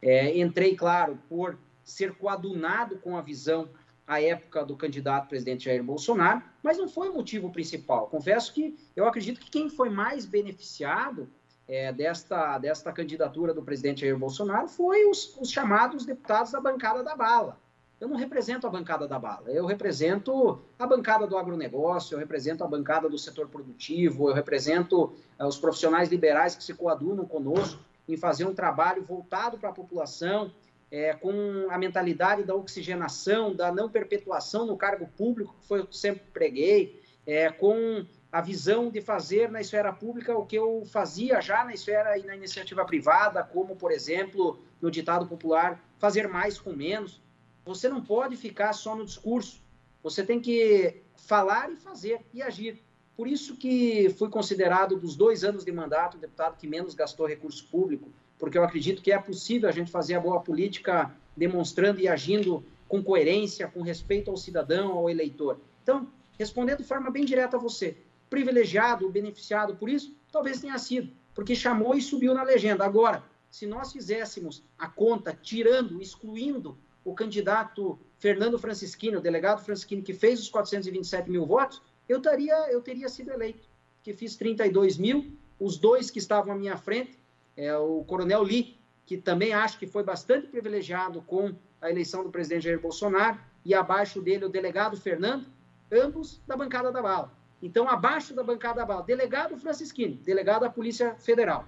É, 0.01 0.37
entrei, 0.37 0.75
claro, 0.75 1.17
por 1.29 1.57
ser 1.85 2.13
coadunado 2.15 2.97
com 2.97 3.17
a 3.17 3.21
visão 3.21 3.69
à 4.09 4.19
época 4.19 4.65
do 4.65 4.75
candidato 4.75 5.29
presidente 5.29 5.65
Jair 5.65 5.83
Bolsonaro, 5.83 6.41
mas 6.63 6.79
não 6.79 6.89
foi 6.89 7.09
o 7.09 7.13
motivo 7.13 7.51
principal. 7.51 8.07
Confesso 8.07 8.51
que 8.51 8.75
eu 8.95 9.07
acredito 9.07 9.39
que 9.39 9.51
quem 9.51 9.69
foi 9.69 9.87
mais 9.87 10.25
beneficiado 10.25 11.29
é, 11.67 11.93
desta, 11.93 12.57
desta 12.57 12.91
candidatura 12.91 13.53
do 13.53 13.61
presidente 13.61 14.01
Jair 14.01 14.17
Bolsonaro 14.17 14.67
foi 14.67 15.07
os, 15.07 15.37
os 15.39 15.51
chamados 15.51 16.07
deputados 16.07 16.51
da 16.51 16.59
bancada 16.59 17.03
da 17.03 17.15
bala. 17.15 17.59
Eu 18.01 18.07
não 18.07 18.17
represento 18.17 18.65
a 18.65 18.69
bancada 18.69 19.07
da 19.07 19.19
bala, 19.19 19.51
eu 19.51 19.65
represento 19.67 20.59
a 20.79 20.87
bancada 20.87 21.27
do 21.27 21.37
agronegócio, 21.37 22.15
eu 22.15 22.19
represento 22.19 22.63
a 22.63 22.67
bancada 22.67 23.07
do 23.07 23.17
setor 23.17 23.47
produtivo, 23.47 24.29
eu 24.29 24.33
represento 24.33 25.03
uh, 25.37 25.45
os 25.45 25.59
profissionais 25.59 26.09
liberais 26.09 26.55
que 26.55 26.63
se 26.63 26.73
coadunam 26.73 27.25
conosco 27.25 27.79
em 28.07 28.17
fazer 28.17 28.45
um 28.45 28.55
trabalho 28.55 29.03
voltado 29.03 29.59
para 29.59 29.69
a 29.69 29.73
população, 29.73 30.51
é, 30.91 31.13
com 31.13 31.67
a 31.69 31.77
mentalidade 31.77 32.43
da 32.43 32.55
oxigenação, 32.55 33.55
da 33.55 33.71
não 33.71 33.89
perpetuação 33.89 34.65
no 34.65 34.77
cargo 34.77 35.07
público, 35.17 35.55
que 35.59 35.67
foi 35.67 35.81
o 35.81 35.83
eu 35.83 35.91
sempre 35.91 36.23
preguei, 36.33 37.01
é, 37.25 37.49
com 37.49 38.05
a 38.31 38.41
visão 38.41 38.89
de 38.89 39.01
fazer 39.01 39.49
na 39.49 39.61
esfera 39.61 39.91
pública 39.91 40.37
o 40.37 40.45
que 40.45 40.55
eu 40.55 40.83
fazia 40.85 41.41
já 41.41 41.63
na 41.63 41.73
esfera 41.73 42.17
e 42.17 42.25
na 42.25 42.35
iniciativa 42.35 42.85
privada, 42.85 43.43
como, 43.43 43.75
por 43.75 43.91
exemplo, 43.91 44.59
no 44.81 44.91
ditado 44.91 45.27
popular, 45.27 45.83
fazer 45.97 46.27
mais 46.27 46.59
com 46.59 46.73
menos. 46.73 47.21
Você 47.65 47.89
não 47.89 48.01
pode 48.01 48.35
ficar 48.35 48.73
só 48.73 48.95
no 48.95 49.05
discurso. 49.05 49.61
Você 50.01 50.23
tem 50.23 50.39
que 50.39 51.01
falar 51.15 51.71
e 51.71 51.75
fazer 51.75 52.21
e 52.33 52.41
agir. 52.41 52.81
Por 53.15 53.27
isso 53.27 53.57
que 53.57 54.09
fui 54.17 54.29
considerado 54.29 54.95
dos 54.95 55.15
dois 55.15 55.43
anos 55.43 55.65
de 55.65 55.71
mandato 55.71 56.15
o 56.15 56.19
deputado 56.19 56.57
que 56.57 56.67
menos 56.67 56.95
gastou 56.95 57.27
recurso 57.27 57.67
público, 57.67 58.09
porque 58.39 58.57
eu 58.57 58.63
acredito 58.63 59.01
que 59.01 59.11
é 59.11 59.19
possível 59.19 59.67
a 59.67 59.71
gente 59.71 59.91
fazer 59.91 60.15
a 60.15 60.19
boa 60.19 60.39
política 60.39 61.13
demonstrando 61.35 61.99
e 61.99 62.07
agindo 62.07 62.63
com 62.87 63.03
coerência, 63.03 63.67
com 63.67 63.81
respeito 63.81 64.31
ao 64.31 64.37
cidadão, 64.37 64.93
ao 64.93 65.09
eleitor. 65.09 65.59
Então, 65.83 66.07
respondendo 66.39 66.79
de 66.79 66.85
forma 66.85 67.11
bem 67.11 67.25
direta 67.25 67.57
a 67.57 67.59
você, 67.59 67.97
privilegiado, 68.29 69.09
beneficiado 69.09 69.75
por 69.75 69.89
isso? 69.89 70.15
Talvez 70.31 70.61
tenha 70.61 70.77
sido, 70.79 71.11
porque 71.35 71.55
chamou 71.55 71.93
e 71.95 72.01
subiu 72.01 72.33
na 72.33 72.41
legenda. 72.41 72.85
Agora, 72.85 73.23
se 73.51 73.67
nós 73.67 73.91
fizéssemos 73.91 74.63
a 74.77 74.87
conta, 74.87 75.37
tirando, 75.39 76.01
excluindo 76.01 76.77
o 77.03 77.13
candidato 77.13 77.99
Fernando 78.17 78.57
Francisquini, 78.57 79.17
o 79.17 79.21
delegado 79.21 79.63
Francisquini, 79.63 80.01
que 80.01 80.13
fez 80.13 80.39
os 80.39 80.49
427 80.49 81.29
mil 81.29 81.45
votos, 81.45 81.81
eu, 82.07 82.21
taria, 82.21 82.71
eu 82.71 82.81
teria 82.81 83.09
sido 83.09 83.31
eleito, 83.31 83.67
que 84.03 84.13
fiz 84.13 84.35
32 84.35 84.97
mil, 84.97 85.37
os 85.59 85.77
dois 85.77 86.09
que 86.09 86.19
estavam 86.19 86.53
à 86.53 86.55
minha 86.55 86.77
frente, 86.77 87.18
é, 87.59 87.75
o 87.75 88.05
Coronel 88.05 88.41
Lee, 88.41 88.79
que 89.05 89.17
também 89.17 89.53
acho 89.53 89.77
que 89.77 89.85
foi 89.85 90.01
bastante 90.01 90.47
privilegiado 90.47 91.21
com 91.23 91.53
a 91.81 91.89
eleição 91.89 92.23
do 92.23 92.29
presidente 92.29 92.63
Jair 92.63 92.79
Bolsonaro, 92.79 93.37
e 93.65 93.73
abaixo 93.73 94.21
dele 94.21 94.45
o 94.45 94.49
delegado 94.49 94.95
Fernando, 94.95 95.45
ambos 95.91 96.41
da 96.47 96.55
bancada 96.55 96.89
da 96.89 97.01
bala. 97.01 97.33
Então, 97.61 97.89
abaixo 97.89 98.33
da 98.33 98.41
bancada 98.41 98.79
da 98.79 98.85
bala, 98.85 99.03
delegado 99.03 99.57
Francisquini, 99.57 100.15
delegado 100.15 100.61
da 100.61 100.69
Polícia 100.69 101.15
Federal, 101.15 101.67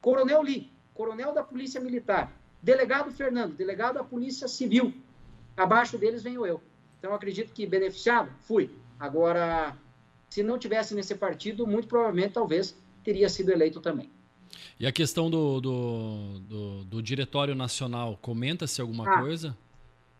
Coronel 0.00 0.42
Lee, 0.42 0.72
coronel 0.92 1.32
da 1.32 1.44
Polícia 1.44 1.80
Militar, 1.80 2.32
delegado 2.60 3.12
Fernando, 3.12 3.54
delegado 3.54 3.94
da 3.94 4.04
Polícia 4.04 4.48
Civil. 4.48 4.92
Abaixo 5.56 5.96
deles 5.96 6.24
venho 6.24 6.44
eu. 6.44 6.60
Então, 6.98 7.14
acredito 7.14 7.52
que 7.52 7.64
beneficiado, 7.64 8.28
fui. 8.40 8.72
Agora, 8.98 9.76
se 10.28 10.42
não 10.42 10.58
tivesse 10.58 10.96
nesse 10.96 11.14
partido, 11.14 11.64
muito 11.64 11.86
provavelmente, 11.86 12.32
talvez, 12.32 12.76
teria 13.04 13.28
sido 13.28 13.52
eleito 13.52 13.80
também. 13.80 14.17
E 14.78 14.86
a 14.86 14.92
questão 14.92 15.30
do, 15.30 15.60
do, 15.60 16.38
do, 16.40 16.84
do 16.84 17.02
Diretório 17.02 17.54
Nacional, 17.54 18.18
comenta-se 18.20 18.80
alguma 18.80 19.08
ah, 19.08 19.20
coisa 19.20 19.56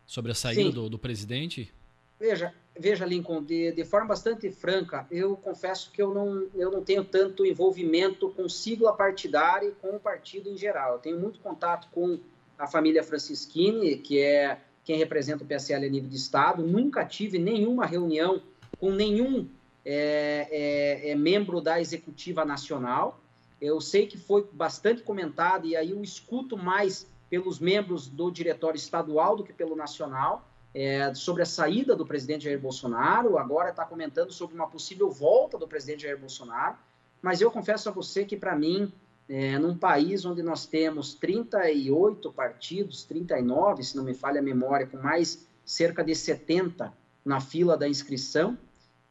sobre 0.05 0.31
a 0.31 0.35
saída 0.35 0.71
do, 0.71 0.89
do, 0.89 0.99
presidente? 0.99 1.71
Veja, 2.19 2.53
veja 2.77 3.05
Lincoln, 3.05 3.43
de, 3.43 3.71
de 3.71 3.85
forma 3.85 4.07
bastante 4.07 4.49
franca, 4.51 5.07
eu 5.09 5.37
confesso 5.37 5.91
que 5.91 6.01
eu 6.01 6.13
não, 6.13 6.47
eu 6.55 6.71
não 6.71 6.83
tenho 6.83 7.03
tanto 7.03 7.45
envolvimento 7.45 8.29
com 8.31 8.49
sigla 8.49 8.91
partidária 8.93 9.67
e 9.67 9.71
com 9.71 9.95
o 9.95 9.99
partido 9.99 10.49
em 10.49 10.57
geral. 10.57 10.93
Eu 10.93 10.99
tenho 10.99 11.19
muito 11.19 11.39
contato 11.39 11.87
com 11.91 12.19
a 12.57 12.67
família 12.67 13.03
Francisquini, 13.03 13.97
que 13.97 14.19
é 14.19 14.59
quem 14.83 14.97
representa 14.97 15.43
o 15.43 15.47
PSL 15.47 15.85
a 15.85 15.89
nível 15.89 16.09
de 16.09 16.17
Estado. 16.17 16.63
Nunca 16.63 17.05
tive 17.05 17.37
nenhuma 17.37 17.85
reunião 17.85 18.41
com 18.79 18.91
nenhum 18.91 19.47
é, 19.85 20.47
é, 20.51 21.11
é 21.11 21.15
membro 21.15 21.61
da 21.61 21.79
Executiva 21.79 22.43
Nacional. 22.43 23.21
Eu 23.61 23.81
sei 23.81 24.07
que 24.07 24.17
foi 24.17 24.47
bastante 24.51 25.03
comentado 25.03 25.67
e 25.67 25.75
aí 25.75 25.91
eu 25.91 26.01
escuto 26.01 26.57
mais 26.57 27.07
pelos 27.29 27.59
membros 27.59 28.07
do 28.07 28.31
diretório 28.31 28.77
estadual 28.77 29.35
do 29.35 29.43
que 29.43 29.53
pelo 29.53 29.75
nacional 29.75 30.47
é, 30.73 31.13
sobre 31.13 31.43
a 31.43 31.45
saída 31.45 31.95
do 31.95 32.05
presidente 32.05 32.45
Jair 32.45 32.59
Bolsonaro. 32.59 33.37
Agora 33.37 33.69
está 33.69 33.85
comentando 33.85 34.31
sobre 34.31 34.55
uma 34.55 34.67
possível 34.67 35.09
volta 35.11 35.57
do 35.57 35.67
presidente 35.67 36.03
Jair 36.03 36.17
Bolsonaro. 36.17 36.77
Mas 37.21 37.41
eu 37.41 37.51
confesso 37.51 37.89
a 37.89 37.91
você 37.91 38.23
que, 38.23 38.37
para 38.37 38.55
mim, 38.55 38.91
é, 39.27 39.59
num 39.59 39.77
país 39.77 40.25
onde 40.25 40.41
nós 40.41 40.65
temos 40.65 41.13
38 41.13 42.31
partidos, 42.31 43.03
39, 43.03 43.83
se 43.83 43.97
não 43.97 44.03
me 44.03 44.13
falha 44.13 44.39
a 44.39 44.43
memória, 44.43 44.87
com 44.87 44.97
mais 44.97 45.45
cerca 45.65 46.03
de 46.03 46.15
70 46.15 46.93
na 47.25 47.41
fila 47.41 47.77
da 47.77 47.87
inscrição, 47.87 48.57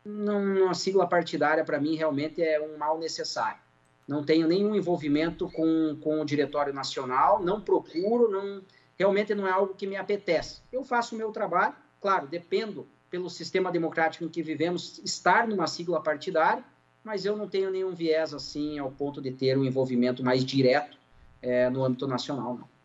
não, 0.04 0.42
uma 0.64 0.74
sigla 0.74 1.06
partidária, 1.06 1.62
para 1.62 1.78
mim, 1.78 1.94
realmente 1.94 2.42
é 2.42 2.58
um 2.60 2.78
mal 2.78 2.98
necessário 2.98 3.60
não 4.08 4.24
tenho 4.24 4.48
nenhum 4.48 4.74
envolvimento 4.74 5.50
com, 5.50 5.96
com 6.00 6.20
o 6.20 6.24
Diretório 6.24 6.72
Nacional, 6.72 7.44
não 7.44 7.60
procuro, 7.60 8.30
não, 8.30 8.62
realmente 8.98 9.34
não 9.34 9.46
é 9.46 9.50
algo 9.50 9.74
que 9.74 9.86
me 9.86 9.96
apetece. 9.96 10.62
Eu 10.72 10.82
faço 10.82 11.14
o 11.14 11.18
meu 11.18 11.30
trabalho, 11.30 11.74
claro, 12.00 12.26
dependo 12.26 12.88
pelo 13.10 13.28
sistema 13.28 13.70
democrático 13.70 14.24
em 14.24 14.28
que 14.28 14.42
vivemos 14.42 14.98
estar 15.04 15.46
numa 15.46 15.66
sigla 15.66 16.00
partidária, 16.00 16.64
mas 17.04 17.26
eu 17.26 17.36
não 17.36 17.46
tenho 17.46 17.70
nenhum 17.70 17.94
viés 17.94 18.32
assim 18.32 18.78
ao 18.78 18.90
ponto 18.90 19.20
de 19.20 19.30
ter 19.30 19.58
um 19.58 19.64
envolvimento 19.64 20.24
mais 20.24 20.42
direto 20.42 20.96
é, 21.42 21.68
no 21.68 21.84
âmbito 21.84 22.06
nacional, 22.06 22.56
não. 22.58 22.78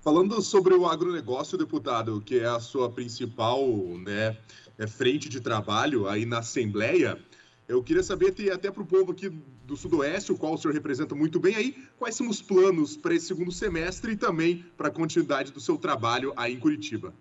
Falando 0.00 0.40
sobre 0.40 0.72
o 0.72 0.86
agronegócio, 0.86 1.58
deputado, 1.58 2.20
que 2.20 2.38
é 2.38 2.46
a 2.46 2.60
sua 2.60 2.88
principal 2.88 3.66
né, 3.98 4.36
é, 4.78 4.86
frente 4.86 5.28
de 5.28 5.40
trabalho 5.40 6.08
aí 6.08 6.24
na 6.24 6.38
Assembleia, 6.38 7.18
eu 7.66 7.82
queria 7.82 8.04
saber, 8.04 8.32
até 8.52 8.70
para 8.70 8.82
o 8.82 8.86
povo 8.86 9.10
aqui 9.10 9.32
do 9.66 9.76
Sudoeste, 9.76 10.32
o 10.32 10.38
qual 10.38 10.54
o 10.54 10.58
senhor 10.58 10.72
representa 10.72 11.14
muito 11.14 11.40
bem 11.40 11.54
aí, 11.56 11.72
quais 11.98 12.14
são 12.14 12.28
os 12.28 12.40
planos 12.40 12.96
para 12.96 13.14
esse 13.14 13.26
segundo 13.26 13.50
semestre 13.50 14.12
e 14.12 14.16
também 14.16 14.64
para 14.76 14.88
a 14.88 14.90
continuidade 14.90 15.50
do 15.50 15.60
seu 15.60 15.76
trabalho 15.76 16.32
aí 16.36 16.54
em 16.54 16.60
Curitiba? 16.60 17.12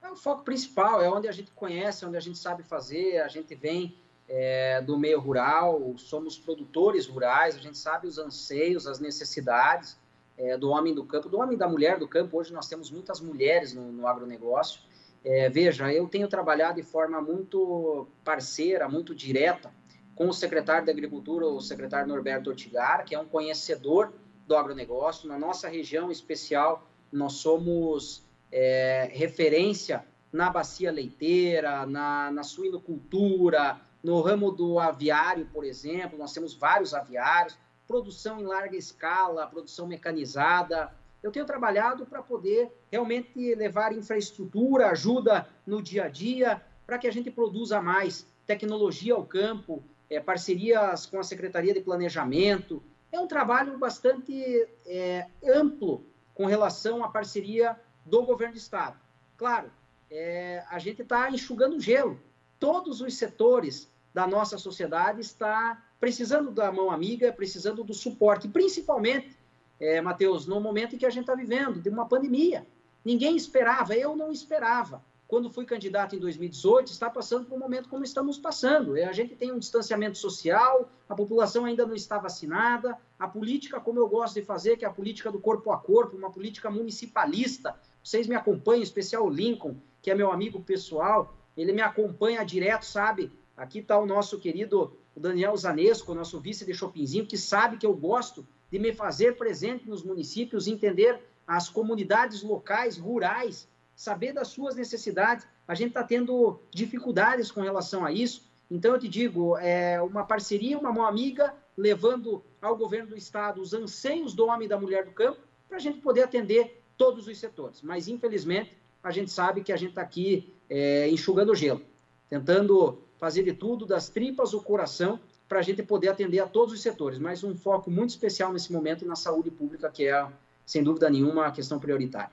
É 0.00 0.08
o 0.08 0.16
foco 0.16 0.44
principal, 0.44 1.02
é 1.02 1.10
onde 1.10 1.26
a 1.26 1.32
gente 1.32 1.50
conhece, 1.50 2.06
onde 2.06 2.16
a 2.16 2.20
gente 2.20 2.38
sabe 2.38 2.62
fazer, 2.62 3.18
a 3.18 3.28
gente 3.28 3.54
vem 3.56 3.96
é, 4.28 4.80
do 4.80 4.96
meio 4.96 5.18
rural, 5.18 5.94
somos 5.96 6.38
produtores 6.38 7.06
rurais, 7.06 7.56
a 7.56 7.60
gente 7.60 7.76
sabe 7.76 8.06
os 8.06 8.16
anseios, 8.16 8.86
as 8.86 9.00
necessidades 9.00 9.98
é, 10.38 10.56
do 10.56 10.70
homem 10.70 10.94
do 10.94 11.04
campo, 11.04 11.28
do 11.28 11.38
homem 11.38 11.58
da 11.58 11.68
mulher 11.68 11.98
do 11.98 12.06
campo. 12.06 12.38
Hoje 12.38 12.52
nós 12.52 12.68
temos 12.68 12.90
muitas 12.90 13.20
mulheres 13.20 13.74
no, 13.74 13.90
no 13.90 14.06
agronegócio. 14.06 14.80
É, 15.24 15.48
veja, 15.48 15.92
eu 15.92 16.06
tenho 16.06 16.28
trabalhado 16.28 16.80
de 16.80 16.86
forma 16.86 17.20
muito 17.20 18.06
parceira, 18.24 18.88
muito 18.88 19.12
direta 19.12 19.72
com 20.16 20.28
o 20.28 20.32
secretário 20.32 20.86
da 20.86 20.92
Agricultura, 20.92 21.46
o 21.46 21.60
secretário 21.60 22.08
Norberto 22.08 22.48
Ortigar, 22.48 23.04
que 23.04 23.14
é 23.14 23.20
um 23.20 23.26
conhecedor 23.26 24.14
do 24.46 24.56
agronegócio. 24.56 25.28
Na 25.28 25.38
nossa 25.38 25.68
região 25.68 26.10
especial, 26.10 26.88
nós 27.12 27.34
somos 27.34 28.24
é, 28.50 29.10
referência 29.12 30.04
na 30.32 30.48
bacia 30.48 30.90
leiteira, 30.90 31.84
na, 31.84 32.30
na 32.30 32.42
suinocultura, 32.42 33.78
no 34.02 34.20
ramo 34.22 34.50
do 34.50 34.78
aviário, 34.78 35.46
por 35.52 35.64
exemplo, 35.64 36.18
nós 36.18 36.32
temos 36.32 36.54
vários 36.54 36.94
aviários, 36.94 37.58
produção 37.86 38.40
em 38.40 38.44
larga 38.44 38.76
escala, 38.76 39.46
produção 39.46 39.86
mecanizada, 39.86 40.92
eu 41.22 41.30
tenho 41.30 41.44
trabalhado 41.44 42.06
para 42.06 42.22
poder 42.22 42.72
realmente 42.90 43.54
levar 43.54 43.92
infraestrutura, 43.92 44.88
ajuda 44.90 45.46
no 45.66 45.82
dia 45.82 46.04
a 46.04 46.08
dia, 46.08 46.62
para 46.86 46.98
que 46.98 47.06
a 47.06 47.12
gente 47.12 47.30
produza 47.30 47.82
mais 47.82 48.26
tecnologia 48.46 49.14
ao 49.14 49.24
campo, 49.24 49.82
é, 50.10 50.20
parcerias 50.20 51.06
com 51.06 51.18
a 51.18 51.22
Secretaria 51.22 51.74
de 51.74 51.80
Planejamento. 51.80 52.82
É 53.10 53.20
um 53.20 53.26
trabalho 53.26 53.78
bastante 53.78 54.68
é, 54.86 55.26
amplo 55.44 56.04
com 56.34 56.46
relação 56.46 57.04
à 57.04 57.08
parceria 57.08 57.78
do 58.04 58.22
governo 58.22 58.54
do 58.54 58.58
Estado. 58.58 58.98
Claro, 59.36 59.70
é, 60.10 60.64
a 60.68 60.78
gente 60.78 61.02
está 61.02 61.30
enxugando 61.30 61.80
gelo. 61.80 62.20
Todos 62.58 63.00
os 63.00 63.14
setores 63.14 63.90
da 64.14 64.26
nossa 64.26 64.56
sociedade 64.56 65.20
está 65.20 65.82
precisando 66.00 66.50
da 66.50 66.70
mão 66.70 66.90
amiga, 66.90 67.32
precisando 67.32 67.82
do 67.82 67.94
suporte, 67.94 68.48
principalmente 68.48 69.36
é, 69.78 70.00
Matheus, 70.00 70.46
no 70.46 70.60
momento 70.60 70.94
em 70.94 70.98
que 70.98 71.06
a 71.06 71.10
gente 71.10 71.22
está 71.22 71.34
vivendo, 71.34 71.80
de 71.80 71.88
uma 71.88 72.06
pandemia. 72.06 72.66
Ninguém 73.04 73.36
esperava, 73.36 73.94
eu 73.94 74.16
não 74.16 74.32
esperava. 74.32 75.02
Quando 75.28 75.50
fui 75.50 75.64
candidato 75.64 76.14
em 76.14 76.20
2018, 76.20 76.92
está 76.92 77.10
passando 77.10 77.46
por 77.46 77.56
um 77.56 77.58
momento 77.58 77.88
como 77.88 78.04
estamos 78.04 78.38
passando. 78.38 78.96
É, 78.96 79.04
a 79.04 79.12
gente 79.12 79.34
tem 79.34 79.50
um 79.50 79.58
distanciamento 79.58 80.16
social, 80.16 80.88
a 81.08 81.16
população 81.16 81.64
ainda 81.64 81.84
não 81.84 81.96
está 81.96 82.16
vacinada, 82.16 82.96
a 83.18 83.26
política, 83.26 83.80
como 83.80 83.98
eu 83.98 84.08
gosto 84.08 84.34
de 84.34 84.42
fazer, 84.42 84.76
que 84.76 84.84
é 84.84 84.88
a 84.88 84.92
política 84.92 85.32
do 85.32 85.40
corpo 85.40 85.72
a 85.72 85.78
corpo, 85.78 86.16
uma 86.16 86.30
política 86.30 86.70
municipalista. 86.70 87.76
Vocês 88.04 88.28
me 88.28 88.36
acompanham, 88.36 88.80
em 88.80 88.84
especial 88.84 89.26
o 89.26 89.30
Lincoln, 89.30 89.76
que 90.00 90.12
é 90.12 90.14
meu 90.14 90.30
amigo 90.30 90.62
pessoal, 90.62 91.36
ele 91.56 91.72
me 91.72 91.82
acompanha 91.82 92.44
direto, 92.44 92.84
sabe? 92.84 93.32
Aqui 93.56 93.80
está 93.80 93.98
o 93.98 94.06
nosso 94.06 94.38
querido 94.38 94.96
Daniel 95.16 95.56
Zanesco, 95.56 96.14
nosso 96.14 96.38
vice 96.38 96.64
de 96.64 96.72
Chopinzinho, 96.72 97.26
que 97.26 97.36
sabe 97.36 97.78
que 97.78 97.86
eu 97.86 97.94
gosto 97.96 98.46
de 98.70 98.78
me 98.78 98.92
fazer 98.92 99.36
presente 99.36 99.88
nos 99.88 100.04
municípios, 100.04 100.68
entender 100.68 101.20
as 101.46 101.68
comunidades 101.68 102.42
locais, 102.42 102.96
rurais, 102.96 103.68
saber 103.96 104.32
das 104.32 104.48
suas 104.48 104.76
necessidades. 104.76 105.46
A 105.66 105.74
gente 105.74 105.88
está 105.88 106.04
tendo 106.04 106.60
dificuldades 106.70 107.50
com 107.50 107.62
relação 107.62 108.04
a 108.04 108.12
isso. 108.12 108.46
Então, 108.70 108.92
eu 108.92 108.98
te 109.00 109.08
digo, 109.08 109.56
é 109.56 110.00
uma 110.02 110.24
parceria, 110.24 110.78
uma 110.78 110.92
mão 110.92 111.06
amiga, 111.06 111.54
levando 111.76 112.44
ao 112.60 112.76
governo 112.76 113.10
do 113.10 113.16
Estado 113.16 113.60
os 113.60 113.72
anseios 113.72 114.34
do 114.34 114.46
homem 114.46 114.66
e 114.66 114.68
da 114.68 114.78
mulher 114.78 115.04
do 115.04 115.12
campo, 115.12 115.40
para 115.66 115.78
a 115.78 115.80
gente 115.80 115.98
poder 115.98 116.22
atender 116.22 116.82
todos 116.96 117.26
os 117.26 117.38
setores. 117.38 117.80
Mas, 117.80 118.06
infelizmente, 118.06 118.76
a 119.02 119.10
gente 119.10 119.30
sabe 119.30 119.62
que 119.62 119.72
a 119.72 119.76
gente 119.76 119.90
está 119.90 120.02
aqui 120.02 120.52
é, 120.68 121.08
enxugando 121.08 121.54
gelo, 121.54 121.80
tentando 122.28 122.98
fazer 123.18 123.42
de 123.44 123.52
tudo, 123.52 123.86
das 123.86 124.08
tripas 124.08 124.52
o 124.52 124.60
coração, 124.60 125.18
para 125.48 125.60
a 125.60 125.62
gente 125.62 125.82
poder 125.82 126.08
atender 126.08 126.40
a 126.40 126.46
todos 126.46 126.74
os 126.74 126.80
setores, 126.80 127.18
mas 127.18 127.44
um 127.44 127.54
foco 127.54 127.90
muito 127.90 128.10
especial 128.10 128.52
nesse 128.52 128.72
momento 128.72 129.06
na 129.06 129.14
saúde 129.14 129.50
pública, 129.50 129.88
que 129.88 130.06
é, 130.06 130.26
sem 130.64 130.82
dúvida 130.82 131.08
nenhuma, 131.08 131.46
a 131.46 131.52
questão 131.52 131.78
prioritária. 131.78 132.32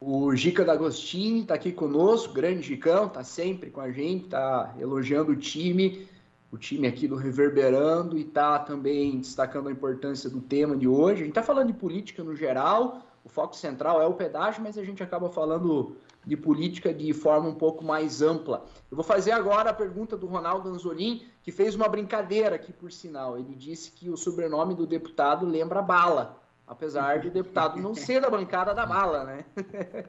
O 0.00 0.32
Gica 0.36 0.64
D'Agostini 0.64 1.40
está 1.40 1.54
aqui 1.54 1.72
conosco, 1.72 2.32
grande 2.32 2.62
Gicão, 2.62 3.06
está 3.06 3.24
sempre 3.24 3.68
com 3.68 3.80
a 3.80 3.90
gente, 3.90 4.26
está 4.26 4.72
elogiando 4.78 5.32
o 5.32 5.36
time, 5.36 6.06
o 6.52 6.56
time 6.56 6.86
aqui 6.86 7.08
do 7.08 7.16
Reverberando 7.16 8.16
e 8.16 8.20
está 8.20 8.60
também 8.60 9.18
destacando 9.18 9.68
a 9.68 9.72
importância 9.72 10.30
do 10.30 10.40
tema 10.40 10.76
de 10.76 10.86
hoje. 10.86 11.22
A 11.22 11.24
gente 11.24 11.30
está 11.30 11.42
falando 11.42 11.66
de 11.66 11.72
política 11.72 12.22
no 12.22 12.36
geral, 12.36 13.02
o 13.24 13.28
foco 13.28 13.56
central 13.56 14.00
é 14.00 14.06
o 14.06 14.14
pedágio, 14.14 14.62
mas 14.62 14.78
a 14.78 14.84
gente 14.84 15.02
acaba 15.02 15.28
falando 15.30 15.96
de 16.24 16.36
política 16.36 16.94
de 16.94 17.12
forma 17.12 17.48
um 17.48 17.54
pouco 17.54 17.84
mais 17.84 18.22
ampla. 18.22 18.64
Eu 18.88 18.96
vou 18.96 19.04
fazer 19.04 19.32
agora 19.32 19.70
a 19.70 19.74
pergunta 19.74 20.16
do 20.16 20.28
Ronaldo 20.28 20.68
Anzolin, 20.68 21.22
que 21.42 21.50
fez 21.50 21.74
uma 21.74 21.88
brincadeira 21.88 22.54
aqui, 22.54 22.72
por 22.72 22.92
sinal. 22.92 23.36
Ele 23.36 23.54
disse 23.56 23.90
que 23.90 24.08
o 24.08 24.16
sobrenome 24.16 24.76
do 24.76 24.86
deputado 24.86 25.44
lembra 25.44 25.82
bala, 25.82 26.40
apesar 26.68 27.20
de 27.20 27.28
o 27.28 27.30
deputado 27.30 27.80
não 27.80 27.94
ser 27.94 28.20
da 28.20 28.30
bancada 28.30 28.74
da 28.74 28.86
bala, 28.86 29.24
né? 29.24 29.44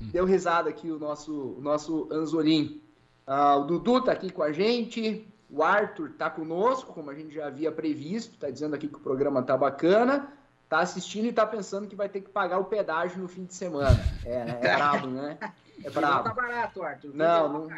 Deu 0.00 0.24
risada 0.24 0.70
aqui 0.70 0.90
o 0.90 0.98
nosso, 0.98 1.56
o 1.58 1.60
nosso 1.60 2.08
Anzolin. 2.10 2.82
Ah, 3.26 3.56
o 3.56 3.64
Dudu 3.64 3.98
está 3.98 4.12
aqui 4.12 4.30
com 4.30 4.42
a 4.42 4.52
gente, 4.52 5.28
o 5.48 5.62
Arthur 5.62 6.10
está 6.10 6.28
conosco, 6.30 6.92
como 6.92 7.10
a 7.10 7.14
gente 7.14 7.34
já 7.34 7.46
havia 7.46 7.70
previsto, 7.70 8.34
está 8.34 8.50
dizendo 8.50 8.74
aqui 8.74 8.88
que 8.88 8.96
o 8.96 9.00
programa 9.00 9.40
está 9.40 9.56
bacana 9.56 10.32
tá 10.72 10.80
assistindo 10.80 11.26
e 11.26 11.32
tá 11.34 11.46
pensando 11.46 11.86
que 11.86 11.94
vai 11.94 12.08
ter 12.08 12.22
que 12.22 12.30
pagar 12.30 12.58
o 12.58 12.64
pedágio 12.64 13.20
no 13.20 13.28
fim 13.28 13.44
de 13.44 13.52
semana. 13.52 14.00
É, 14.24 14.38
é 14.38 14.74
brabo, 14.74 15.06
né? 15.08 15.38
É 15.84 15.90
brabo. 15.90 16.14
Não 16.16 16.22
tá 16.22 16.32
barato, 16.32 16.82
Arthur. 16.82 17.14
Não, 17.14 17.52
não. 17.52 17.68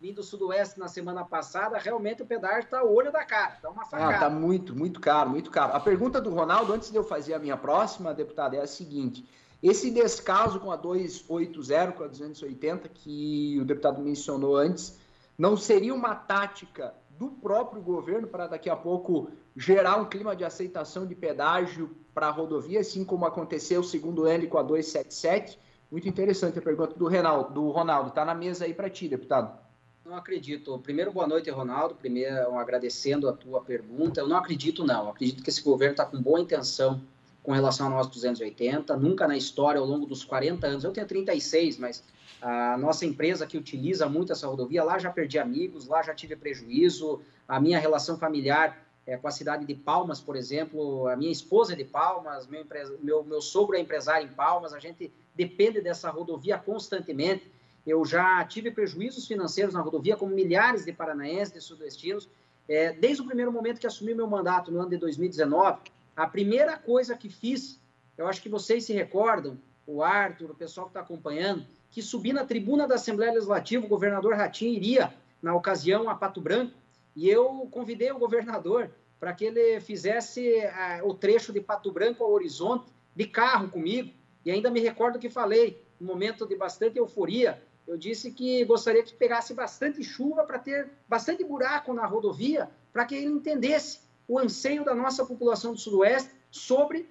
Vim 0.00 0.12
do 0.12 0.22
Sudoeste 0.22 0.78
na 0.78 0.86
semana 0.86 1.24
passada, 1.24 1.76
realmente 1.76 2.22
o 2.22 2.26
pedágio 2.26 2.70
tá 2.70 2.84
o 2.84 2.94
olho 2.94 3.10
da 3.10 3.24
cara, 3.24 3.58
tá 3.60 3.68
uma 3.68 3.84
facada. 3.84 4.14
Ah, 4.14 4.18
tá 4.20 4.30
muito, 4.30 4.72
muito 4.72 5.00
caro, 5.00 5.30
muito 5.30 5.50
caro. 5.50 5.72
A 5.74 5.80
pergunta 5.80 6.20
do 6.20 6.30
Ronaldo, 6.30 6.72
antes 6.72 6.88
de 6.90 6.96
eu 6.96 7.02
fazer 7.02 7.34
a 7.34 7.38
minha 7.38 7.56
próxima, 7.56 8.14
deputada, 8.14 8.56
é 8.56 8.60
a 8.60 8.66
seguinte. 8.66 9.28
Esse 9.60 9.90
descaso 9.90 10.60
com 10.60 10.70
a 10.70 10.76
280, 10.76 11.92
com 11.92 12.04
a 12.04 12.06
280, 12.06 12.88
que 12.90 13.58
o 13.60 13.64
deputado 13.64 14.00
mencionou 14.00 14.56
antes, 14.56 14.96
não 15.36 15.56
seria 15.56 15.92
uma 15.92 16.14
tática 16.14 16.94
do 17.18 17.30
próprio 17.30 17.82
governo 17.82 18.28
para 18.28 18.46
daqui 18.46 18.70
a 18.70 18.76
pouco 18.76 19.32
gerar 19.56 19.96
um 19.96 20.04
clima 20.04 20.36
de 20.36 20.44
aceitação 20.44 21.04
de 21.04 21.16
pedágio 21.16 21.90
para 22.14 22.28
a 22.28 22.30
rodovia, 22.30 22.78
assim 22.78 23.04
como 23.04 23.26
aconteceu 23.26 23.82
segundo 23.82 24.28
ele 24.28 24.46
com 24.46 24.58
a 24.58 24.62
277. 24.62 25.58
Muito 25.90 26.08
interessante 26.08 26.60
a 26.60 26.62
pergunta 26.62 26.94
do, 26.94 27.08
Renaldo, 27.08 27.52
do 27.52 27.70
Ronaldo. 27.70 28.10
Está 28.10 28.24
na 28.24 28.34
mesa 28.34 28.64
aí 28.64 28.72
para 28.72 28.88
ti, 28.88 29.08
deputado. 29.08 29.67
Não 30.08 30.16
acredito. 30.16 30.78
Primeiro, 30.78 31.12
boa 31.12 31.26
noite, 31.26 31.50
Ronaldo. 31.50 31.94
Primeiro, 31.94 32.58
agradecendo 32.58 33.28
a 33.28 33.32
tua 33.34 33.60
pergunta. 33.60 34.18
Eu 34.20 34.26
não 34.26 34.38
acredito, 34.38 34.82
não. 34.82 35.04
Eu 35.04 35.10
acredito 35.10 35.42
que 35.42 35.50
esse 35.50 35.62
governo 35.62 35.92
está 35.92 36.06
com 36.06 36.18
boa 36.18 36.40
intenção 36.40 36.98
com 37.42 37.52
relação 37.52 37.88
a 37.88 37.90
nós 37.90 38.06
280. 38.06 38.96
Nunca 38.96 39.28
na 39.28 39.36
história, 39.36 39.78
ao 39.78 39.86
longo 39.86 40.06
dos 40.06 40.24
40 40.24 40.66
anos, 40.66 40.82
eu 40.82 40.92
tenho 40.92 41.06
36, 41.06 41.76
mas 41.76 42.02
a 42.40 42.78
nossa 42.78 43.04
empresa 43.04 43.46
que 43.46 43.58
utiliza 43.58 44.08
muito 44.08 44.32
essa 44.32 44.46
rodovia, 44.46 44.82
lá 44.82 44.98
já 44.98 45.10
perdi 45.10 45.38
amigos, 45.38 45.86
lá 45.86 46.02
já 46.02 46.14
tive 46.14 46.34
prejuízo. 46.36 47.20
A 47.46 47.60
minha 47.60 47.78
relação 47.78 48.16
familiar 48.16 48.82
é, 49.06 49.18
com 49.18 49.28
a 49.28 49.30
cidade 49.30 49.66
de 49.66 49.74
Palmas, 49.74 50.22
por 50.22 50.36
exemplo, 50.36 51.06
a 51.06 51.16
minha 51.16 51.30
esposa 51.30 51.74
é 51.74 51.76
de 51.76 51.84
Palmas, 51.84 52.46
meu, 52.46 52.64
meu, 53.02 53.24
meu 53.24 53.40
sogro 53.42 53.76
é 53.76 53.80
empresário 53.80 54.26
em 54.26 54.32
Palmas, 54.32 54.72
a 54.72 54.78
gente 54.78 55.12
depende 55.34 55.82
dessa 55.82 56.08
rodovia 56.08 56.56
constantemente. 56.56 57.57
Eu 57.88 58.04
já 58.04 58.44
tive 58.44 58.70
prejuízos 58.70 59.26
financeiros 59.26 59.72
na 59.72 59.80
rodovia, 59.80 60.14
como 60.14 60.34
milhares 60.34 60.84
de 60.84 60.92
paranaenses, 60.92 61.54
de 61.54 61.60
sudestinos. 61.62 62.28
É, 62.68 62.92
desde 62.92 63.22
o 63.22 63.24
primeiro 63.24 63.50
momento 63.50 63.80
que 63.80 63.86
assumi 63.86 64.14
meu 64.14 64.26
mandato, 64.26 64.70
no 64.70 64.78
ano 64.78 64.90
de 64.90 64.98
2019, 64.98 65.80
a 66.14 66.26
primeira 66.26 66.76
coisa 66.76 67.16
que 67.16 67.30
fiz, 67.30 67.80
eu 68.18 68.26
acho 68.26 68.42
que 68.42 68.48
vocês 68.50 68.84
se 68.84 68.92
recordam, 68.92 69.56
o 69.86 70.02
Arthur, 70.02 70.50
o 70.50 70.54
pessoal 70.54 70.86
que 70.86 70.90
está 70.90 71.00
acompanhando, 71.00 71.64
que 71.90 72.02
subi 72.02 72.30
na 72.30 72.44
tribuna 72.44 72.86
da 72.86 72.96
Assembleia 72.96 73.32
Legislativa, 73.32 73.86
o 73.86 73.88
governador 73.88 74.34
Ratinho 74.34 74.74
iria, 74.74 75.14
na 75.40 75.54
ocasião, 75.54 76.10
a 76.10 76.14
Pato 76.14 76.42
Branco, 76.42 76.74
e 77.16 77.26
eu 77.26 77.66
convidei 77.70 78.12
o 78.12 78.18
governador 78.18 78.90
para 79.18 79.32
que 79.32 79.46
ele 79.46 79.80
fizesse 79.80 80.58
uh, 80.58 81.08
o 81.08 81.14
trecho 81.14 81.54
de 81.54 81.60
Pato 81.62 81.90
Branco 81.90 82.22
ao 82.22 82.32
Horizonte 82.32 82.92
de 83.16 83.26
carro 83.26 83.70
comigo, 83.70 84.12
e 84.44 84.50
ainda 84.50 84.70
me 84.70 84.78
recordo 84.78 85.18
que 85.18 85.30
falei, 85.30 85.82
um 85.98 86.04
momento 86.04 86.46
de 86.46 86.54
bastante 86.54 86.98
euforia, 86.98 87.62
eu 87.88 87.96
disse 87.96 88.30
que 88.30 88.62
gostaria 88.66 89.02
que 89.02 89.14
pegasse 89.14 89.54
bastante 89.54 90.04
chuva 90.04 90.44
para 90.44 90.58
ter 90.58 90.90
bastante 91.08 91.42
buraco 91.42 91.94
na 91.94 92.04
rodovia, 92.04 92.70
para 92.92 93.06
que 93.06 93.14
ele 93.14 93.24
entendesse 93.24 94.00
o 94.28 94.38
anseio 94.38 94.84
da 94.84 94.94
nossa 94.94 95.24
população 95.24 95.72
do 95.72 95.80
Sudoeste 95.80 96.30
sobre 96.50 97.08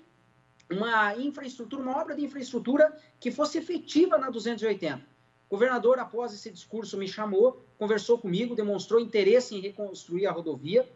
uma 0.70 1.16
infraestrutura, 1.16 1.82
uma 1.82 2.00
obra 2.00 2.16
de 2.16 2.24
infraestrutura 2.24 2.96
que 3.20 3.32
fosse 3.32 3.58
efetiva 3.58 4.20
na 4.20 4.30
280. 4.30 4.98
O 4.98 5.50
governador, 5.50 5.98
após 5.98 6.32
esse 6.32 6.52
discurso, 6.52 6.96
me 6.96 7.08
chamou, 7.08 7.60
conversou 7.80 8.20
comigo, 8.20 8.56
demonstrou 8.56 9.00
interesse 9.00 9.56
em 9.56 9.62
reconstruir 9.62 10.28
a 10.28 10.32
rodovia, 10.32 10.88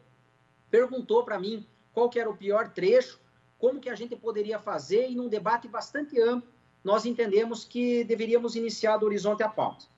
perguntou 0.70 1.24
para 1.24 1.40
mim 1.40 1.66
qual 1.92 2.08
que 2.08 2.20
era 2.20 2.30
o 2.30 2.38
pior 2.38 2.70
trecho, 2.70 3.20
como 3.58 3.80
que 3.80 3.90
a 3.90 3.96
gente 3.96 4.16
poderia 4.16 4.60
fazer, 4.60 5.10
e 5.10 5.16
num 5.16 5.28
debate 5.28 5.68
bastante 5.68 6.22
amplo, 6.22 6.48
nós 6.84 7.06
entendemos 7.06 7.64
que 7.64 8.04
deveríamos 8.04 8.56
iniciar 8.56 8.98
do 8.98 9.06
Horizonte 9.06 9.44
a 9.44 9.50
Palmas. 9.50 9.90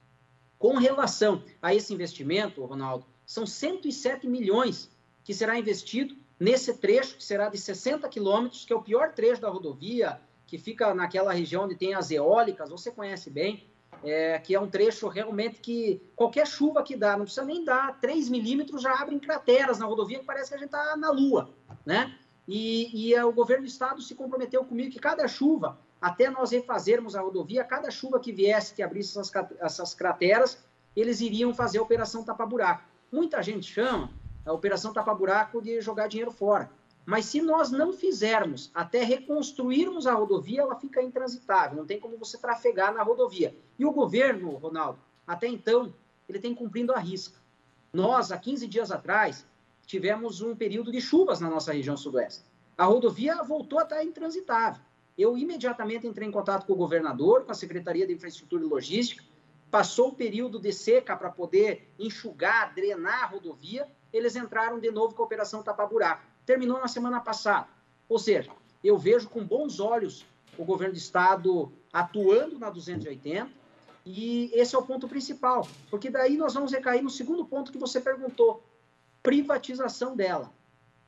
Com 0.59 0.77
relação 0.77 1.43
a 1.61 1.73
esse 1.73 1.93
investimento, 1.93 2.63
Ronaldo, 2.63 3.05
são 3.25 3.45
107 3.45 4.27
milhões 4.27 4.89
que 5.23 5.33
será 5.33 5.57
investido 5.57 6.15
nesse 6.39 6.73
trecho, 6.73 7.17
que 7.17 7.23
será 7.23 7.49
de 7.49 7.57
60 7.57 8.07
quilômetros, 8.09 8.65
que 8.65 8.73
é 8.73 8.75
o 8.75 8.81
pior 8.81 9.13
trecho 9.13 9.41
da 9.41 9.49
rodovia, 9.49 10.19
que 10.45 10.57
fica 10.57 10.93
naquela 10.93 11.33
região 11.33 11.63
onde 11.63 11.75
tem 11.75 11.93
as 11.93 12.11
eólicas, 12.11 12.69
você 12.69 12.91
conhece 12.91 13.29
bem, 13.29 13.65
é, 14.03 14.37
que 14.39 14.53
é 14.53 14.59
um 14.59 14.69
trecho 14.69 15.07
realmente 15.07 15.59
que 15.59 16.01
qualquer 16.15 16.45
chuva 16.45 16.83
que 16.83 16.95
dá, 16.95 17.15
não 17.15 17.23
precisa 17.25 17.45
nem 17.45 17.63
dar 17.63 17.99
3 17.99 18.29
milímetros, 18.29 18.81
já 18.81 18.93
abrem 18.93 19.19
crateras 19.19 19.79
na 19.79 19.85
rodovia, 19.85 20.19
que 20.19 20.25
parece 20.25 20.49
que 20.49 20.55
a 20.55 20.57
gente 20.57 20.67
está 20.67 20.97
na 20.97 21.11
Lua, 21.11 21.49
né? 21.85 22.17
E, 22.47 22.89
e 22.93 23.13
é, 23.13 23.23
o 23.23 23.31
governo 23.31 23.63
do 23.63 23.69
estado 23.69 24.01
se 24.01 24.13
comprometeu 24.15 24.65
comigo 24.65 24.91
que 24.91 24.99
cada 24.99 25.27
chuva, 25.27 25.79
até 26.03 26.29
nós 26.29 26.51
refazermos 26.51 27.15
a 27.15 27.21
rodovia, 27.21 27.63
cada 27.63 27.89
chuva 27.89 28.19
que 28.19 28.33
viesse, 28.33 28.73
que 28.73 28.83
abrisse 28.83 29.17
essas, 29.17 29.31
essas 29.61 29.93
crateras, 29.95 30.61
eles 30.93 31.21
iriam 31.21 31.53
fazer 31.53 31.77
a 31.77 31.81
operação 31.81 32.25
tapa-buraco. 32.25 32.83
Muita 33.09 33.41
gente 33.41 33.71
chama 33.71 34.11
a 34.45 34.51
operação 34.51 34.91
tapa-buraco 34.91 35.61
de 35.61 35.79
jogar 35.79 36.09
dinheiro 36.09 36.29
fora. 36.29 36.69
Mas 37.05 37.23
se 37.27 37.41
nós 37.41 37.71
não 37.71 37.93
fizermos 37.93 38.69
até 38.75 39.01
reconstruirmos 39.01 40.05
a 40.05 40.13
rodovia, 40.13 40.63
ela 40.63 40.75
fica 40.75 41.01
intransitável, 41.01 41.77
não 41.77 41.85
tem 41.85 42.01
como 42.01 42.17
você 42.17 42.37
trafegar 42.37 42.93
na 42.93 43.01
rodovia. 43.01 43.55
E 43.79 43.85
o 43.85 43.91
governo, 43.93 44.57
Ronaldo, 44.57 44.99
até 45.25 45.47
então, 45.47 45.93
ele 46.27 46.37
tem 46.37 46.53
cumprindo 46.53 46.91
a 46.91 46.99
risca. 46.99 47.39
Nós, 47.93 48.29
há 48.29 48.37
15 48.37 48.67
dias 48.67 48.91
atrás, 48.91 49.47
tivemos 49.85 50.41
um 50.41 50.53
período 50.53 50.91
de 50.91 50.99
chuvas 50.99 51.39
na 51.39 51.49
nossa 51.49 51.71
região 51.71 51.95
sudoeste. 51.95 52.43
A 52.77 52.83
rodovia 52.83 53.41
voltou 53.41 53.79
a 53.79 53.83
estar 53.83 54.03
intransitável. 54.03 54.81
Eu 55.17 55.37
imediatamente 55.37 56.07
entrei 56.07 56.27
em 56.27 56.31
contato 56.31 56.65
com 56.65 56.73
o 56.73 56.77
governador, 56.77 57.45
com 57.45 57.51
a 57.51 57.55
Secretaria 57.55 58.07
de 58.07 58.13
Infraestrutura 58.13 58.63
e 58.63 58.67
Logística, 58.67 59.23
passou 59.69 60.09
o 60.09 60.15
período 60.15 60.59
de 60.59 60.71
seca 60.71 61.15
para 61.15 61.29
poder 61.29 61.91
enxugar, 61.97 62.73
drenar 62.73 63.23
a 63.23 63.27
rodovia, 63.27 63.87
eles 64.11 64.35
entraram 64.35 64.79
de 64.79 64.91
novo 64.91 65.15
com 65.15 65.23
a 65.23 65.25
Operação 65.25 65.63
Tapa 65.63 65.85
Buraco 65.85 66.33
terminou 66.45 66.79
na 66.79 66.87
semana 66.87 67.19
passada. 67.19 67.67
Ou 68.07 68.19
seja, 68.19 68.51
eu 68.83 68.97
vejo 68.97 69.29
com 69.29 69.43
bons 69.43 69.79
olhos 69.79 70.25
o 70.57 70.63
governo 70.63 70.93
do 70.93 70.97
estado 70.97 71.71
atuando 71.91 72.59
na 72.59 72.69
280 72.69 73.49
e 74.05 74.51
esse 74.53 74.75
é 74.75 74.77
o 74.77 74.83
ponto 74.83 75.07
principal, 75.07 75.67
porque 75.89 76.09
daí 76.09 76.35
nós 76.35 76.53
vamos 76.53 76.71
recair 76.71 77.01
no 77.01 77.09
segundo 77.09 77.45
ponto 77.45 77.71
que 77.71 77.77
você 77.77 78.01
perguntou, 78.01 78.61
privatização 79.21 80.15
dela. 80.15 80.51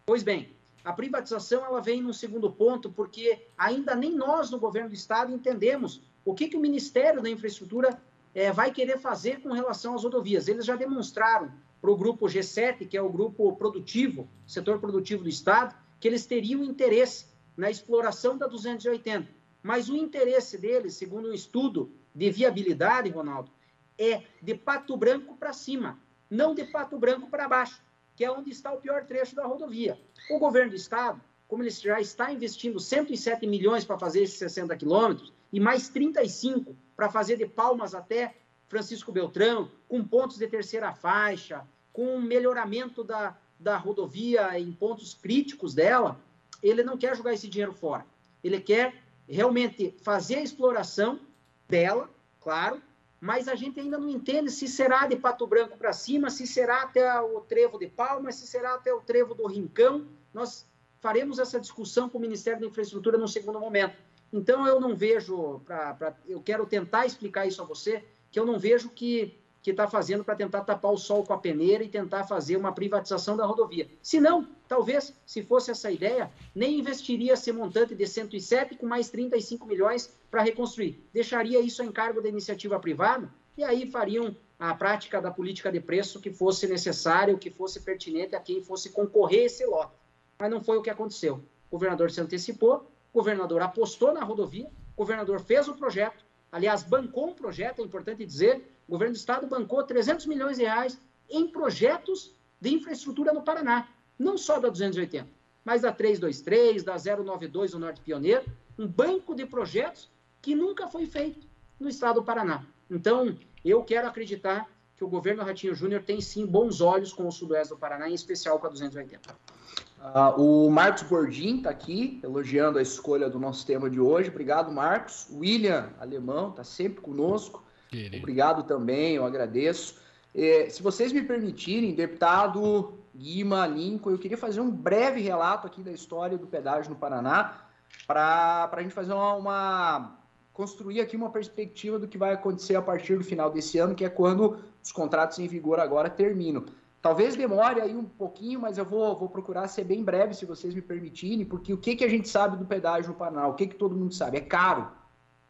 Pois 0.05 0.23
bem, 0.23 0.54
a 0.85 0.93
privatização 0.93 1.65
ela 1.65 1.81
vem 1.81 1.99
no 1.99 2.13
segundo 2.13 2.49
ponto 2.51 2.91
porque 2.91 3.47
ainda 3.57 3.95
nem 3.95 4.15
nós 4.15 4.51
no 4.51 4.59
governo 4.59 4.89
do 4.89 4.95
estado 4.95 5.33
entendemos 5.33 5.99
o 6.23 6.33
que, 6.35 6.47
que 6.47 6.55
o 6.55 6.61
Ministério 6.61 7.23
da 7.23 7.29
Infraestrutura 7.29 7.99
é, 8.35 8.51
vai 8.51 8.71
querer 8.71 8.99
fazer 8.99 9.41
com 9.41 9.51
relação 9.51 9.95
às 9.95 10.03
rodovias. 10.03 10.47
Eles 10.47 10.63
já 10.63 10.75
demonstraram 10.75 11.51
para 11.81 11.89
o 11.89 11.97
grupo 11.97 12.27
G7, 12.27 12.87
que 12.87 12.95
é 12.95 13.01
o 13.01 13.09
grupo 13.09 13.55
produtivo, 13.55 14.27
setor 14.45 14.79
produtivo 14.79 15.23
do 15.23 15.29
Estado, 15.29 15.75
que 15.99 16.07
eles 16.07 16.25
teriam 16.25 16.63
interesse 16.63 17.27
na 17.57 17.69
exploração 17.69 18.37
da 18.37 18.45
280. 18.45 19.27
Mas 19.63 19.89
o 19.89 19.95
interesse 19.95 20.57
deles, 20.57 20.93
segundo 20.93 21.29
um 21.29 21.33
estudo 21.33 21.91
de 22.13 22.29
viabilidade, 22.29 23.09
Ronaldo, 23.09 23.49
é 23.97 24.23
de 24.39 24.53
Pato 24.53 24.95
Branco 24.95 25.35
para 25.35 25.51
cima, 25.51 25.99
não 26.29 26.53
de 26.53 26.63
Pato 26.65 26.99
Branco 26.99 27.27
para 27.27 27.47
baixo, 27.47 27.81
que 28.15 28.23
é 28.23 28.31
onde 28.31 28.49
está 28.49 28.73
o 28.73 28.77
pior 28.77 29.05
trecho 29.05 29.35
da 29.35 29.45
rodovia. 29.45 29.99
O 30.29 30.39
governo 30.39 30.71
do 30.71 30.75
Estado, 30.75 31.21
como 31.47 31.63
ele 31.63 31.69
já 31.69 31.99
está 31.99 32.31
investindo 32.31 32.79
107 32.79 33.45
milhões 33.45 33.83
para 33.83 33.99
fazer 33.99 34.23
esses 34.23 34.37
60 34.37 34.75
quilômetros 34.77 35.33
e 35.51 35.59
mais 35.59 35.89
35 35.89 36.75
para 36.95 37.09
fazer 37.09 37.37
de 37.37 37.45
Palmas 37.45 37.93
até 37.93 38.35
Francisco 38.67 39.11
Beltrão, 39.11 39.69
com 39.87 40.03
pontos 40.03 40.37
de 40.37 40.47
terceira 40.47 40.93
faixa, 40.93 41.65
com 41.93 42.19
melhoramento 42.19 43.03
da, 43.03 43.37
da 43.59 43.77
rodovia 43.77 44.59
em 44.59 44.71
pontos 44.71 45.13
críticos 45.13 45.73
dela, 45.73 46.19
ele 46.63 46.83
não 46.83 46.97
quer 46.97 47.15
jogar 47.15 47.33
esse 47.33 47.47
dinheiro 47.47 47.73
fora. 47.73 48.05
Ele 48.43 48.59
quer 48.59 48.95
realmente 49.27 49.93
fazer 50.01 50.35
a 50.35 50.41
exploração 50.41 51.19
dela, 51.67 52.09
claro, 52.39 52.81
mas 53.25 53.47
a 53.47 53.55
gente 53.55 53.79
ainda 53.79 53.97
não 53.97 54.07
entende 54.07 54.51
se 54.51 54.67
será 54.67 55.07
de 55.07 55.15
Pato 55.15 55.47
Branco 55.47 55.75
para 55.75 55.91
cima, 55.91 56.29
se 56.29 56.45
será 56.45 56.83
até 56.83 57.19
o 57.19 57.41
Trevo 57.41 57.79
de 57.79 57.87
Palmas, 57.87 58.35
se 58.35 58.45
será 58.45 58.75
até 58.75 58.93
o 58.93 59.01
Trevo 59.01 59.33
do 59.33 59.47
Rincão. 59.47 60.05
Nós 60.31 60.63
faremos 61.01 61.39
essa 61.39 61.59
discussão 61.59 62.07
com 62.07 62.19
o 62.19 62.21
Ministério 62.21 62.61
da 62.61 62.67
Infraestrutura 62.67 63.17
no 63.17 63.27
segundo 63.27 63.59
momento. 63.59 63.97
Então 64.31 64.67
eu 64.67 64.79
não 64.79 64.95
vejo, 64.95 65.59
pra, 65.65 65.95
pra, 65.95 66.15
eu 66.27 66.39
quero 66.39 66.67
tentar 66.67 67.07
explicar 67.07 67.47
isso 67.47 67.63
a 67.63 67.65
você, 67.65 68.05
que 68.31 68.39
eu 68.39 68.45
não 68.45 68.59
vejo 68.59 68.89
que 68.89 69.35
que 69.65 69.71
está 69.71 69.87
fazendo 69.87 70.23
para 70.23 70.35
tentar 70.35 70.61
tapar 70.61 70.91
o 70.91 70.97
sol 70.97 71.23
com 71.23 71.33
a 71.33 71.39
peneira 71.39 71.83
e 71.83 71.89
tentar 71.89 72.23
fazer 72.23 72.55
uma 72.55 72.71
privatização 72.71 73.35
da 73.35 73.47
rodovia. 73.47 73.89
Se 73.99 74.19
não, 74.19 74.47
talvez, 74.67 75.11
se 75.25 75.41
fosse 75.41 75.71
essa 75.71 75.89
ideia, 75.89 76.31
nem 76.53 76.77
investiria 76.77 77.33
esse 77.33 77.51
montante 77.51 77.95
de 77.95 78.05
107 78.05 78.75
com 78.75 78.85
mais 78.85 79.09
35 79.09 79.65
milhões 79.65 80.15
para 80.35 80.43
reconstruir. 80.43 81.01
Deixaria 81.13 81.61
isso 81.61 81.81
a 81.81 81.85
encargo 81.85 82.21
da 82.21 82.27
iniciativa 82.27 82.77
privada 82.77 83.33
e 83.57 83.63
aí 83.63 83.89
fariam 83.89 84.35
a 84.59 84.73
prática 84.73 85.21
da 85.21 85.31
política 85.31 85.71
de 85.71 85.79
preço 85.79 86.19
que 86.19 86.29
fosse 86.29 86.67
necessário, 86.67 87.37
que 87.37 87.49
fosse 87.49 87.79
pertinente 87.79 88.35
a 88.35 88.39
quem 88.41 88.61
fosse 88.61 88.89
concorrer 88.89 89.45
esse 89.45 89.65
lote. 89.65 89.93
Mas 90.37 90.51
não 90.51 90.61
foi 90.61 90.77
o 90.77 90.81
que 90.81 90.89
aconteceu. 90.89 91.35
O 91.35 91.71
governador 91.71 92.11
se 92.11 92.19
antecipou, 92.19 92.85
o 93.13 93.17
governador 93.17 93.61
apostou 93.61 94.13
na 94.13 94.25
rodovia, 94.25 94.65
o 94.93 94.97
governador 94.97 95.39
fez 95.39 95.69
o 95.69 95.73
projeto, 95.73 96.25
aliás, 96.51 96.83
bancou 96.83 97.29
um 97.29 97.33
projeto, 97.33 97.81
é 97.81 97.85
importante 97.85 98.25
dizer, 98.25 98.69
o 98.89 98.91
governo 98.91 99.13
do 99.13 99.17
estado 99.17 99.47
bancou 99.47 99.81
300 99.83 100.25
milhões 100.25 100.57
de 100.57 100.63
reais 100.63 100.99
em 101.29 101.47
projetos 101.47 102.35
de 102.59 102.73
infraestrutura 102.73 103.31
no 103.31 103.41
Paraná, 103.41 103.87
não 104.19 104.37
só 104.37 104.59
da 104.59 104.67
280, 104.67 105.29
mas 105.63 105.83
da 105.83 105.93
323, 105.93 106.83
da 106.83 106.95
092 106.95 107.71
do 107.71 107.79
Norte 107.79 108.01
Pioneiro, 108.01 108.43
um 108.77 108.85
banco 108.85 109.33
de 109.33 109.45
projetos 109.45 110.13
que 110.45 110.53
nunca 110.53 110.87
foi 110.87 111.07
feito 111.07 111.47
no 111.79 111.89
estado 111.89 112.19
do 112.19 112.23
Paraná. 112.23 112.63
Então, 112.87 113.35
eu 113.65 113.83
quero 113.83 114.07
acreditar 114.07 114.69
que 114.95 115.03
o 115.03 115.07
governo 115.07 115.43
Ratinho 115.43 115.73
Júnior 115.73 116.03
tem 116.03 116.21
sim 116.21 116.45
bons 116.45 116.81
olhos 116.81 117.11
com 117.11 117.27
o 117.27 117.31
sudoeste 117.31 117.73
do 117.73 117.79
Paraná, 117.79 118.07
em 118.07 118.13
especial 118.13 118.59
com 118.59 118.67
a 118.67 118.69
280. 118.69 119.19
Uh, 119.33 120.39
o 120.39 120.69
Marcos 120.69 121.01
Bordim 121.01 121.57
está 121.57 121.71
aqui, 121.71 122.19
elogiando 122.23 122.77
a 122.77 122.81
escolha 122.83 123.27
do 123.27 123.39
nosso 123.39 123.65
tema 123.65 123.89
de 123.89 123.99
hoje. 123.99 124.29
Obrigado, 124.29 124.71
Marcos. 124.71 125.27
William 125.33 125.89
Alemão 125.99 126.51
está 126.51 126.63
sempre 126.63 127.01
conosco. 127.01 127.63
Querido. 127.89 128.17
Obrigado 128.17 128.61
também, 128.65 129.15
eu 129.15 129.25
agradeço. 129.25 129.99
É, 130.33 130.69
se 130.69 130.83
vocês 130.83 131.11
me 131.11 131.23
permitirem, 131.23 131.95
deputado 131.95 132.93
Guima 133.15 133.65
Lincoln, 133.65 134.11
eu 134.11 134.19
queria 134.19 134.37
fazer 134.37 134.61
um 134.61 134.69
breve 134.69 135.21
relato 135.21 135.65
aqui 135.65 135.81
da 135.81 135.91
história 135.91 136.37
do 136.37 136.45
pedágio 136.45 136.91
no 136.91 136.95
Paraná, 136.95 137.65
para 138.05 138.69
a 138.71 138.81
gente 138.83 138.93
fazer 138.93 139.11
uma, 139.11 139.33
uma, 139.33 140.24
construir 140.55 141.01
aqui 141.01 141.17
uma 141.17 141.29
perspectiva 141.29 141.99
do 141.99 142.07
que 142.07 142.17
vai 142.17 142.31
acontecer 142.33 142.75
a 142.75 142.81
partir 142.81 143.17
do 143.17 143.23
final 143.25 143.51
desse 143.51 143.77
ano, 143.77 143.93
que 143.93 144.05
é 144.05 144.09
quando 144.09 144.57
os 144.81 144.89
contratos 144.89 145.37
em 145.37 145.47
vigor 145.47 145.81
agora 145.81 146.09
terminam. 146.09 146.63
Talvez 147.01 147.35
demore 147.35 147.81
aí 147.81 147.93
um 147.93 148.05
pouquinho, 148.05 148.61
mas 148.61 148.77
eu 148.77 148.85
vou, 148.85 149.19
vou 149.19 149.27
procurar 149.27 149.67
ser 149.67 149.83
bem 149.83 150.01
breve, 150.01 150.33
se 150.33 150.45
vocês 150.45 150.73
me 150.73 150.81
permitirem, 150.81 151.45
porque 151.45 151.73
o 151.73 151.77
que, 151.77 151.97
que 151.97 152.05
a 152.05 152.09
gente 152.09 152.29
sabe 152.29 152.55
do 152.55 152.65
pedágio 152.65 153.09
no 153.09 153.15
Paraná? 153.15 153.45
O 153.47 153.53
que, 153.53 153.67
que 153.67 153.75
todo 153.75 153.97
mundo 153.97 154.13
sabe? 154.13 154.37
É 154.37 154.41
caro, 154.41 154.87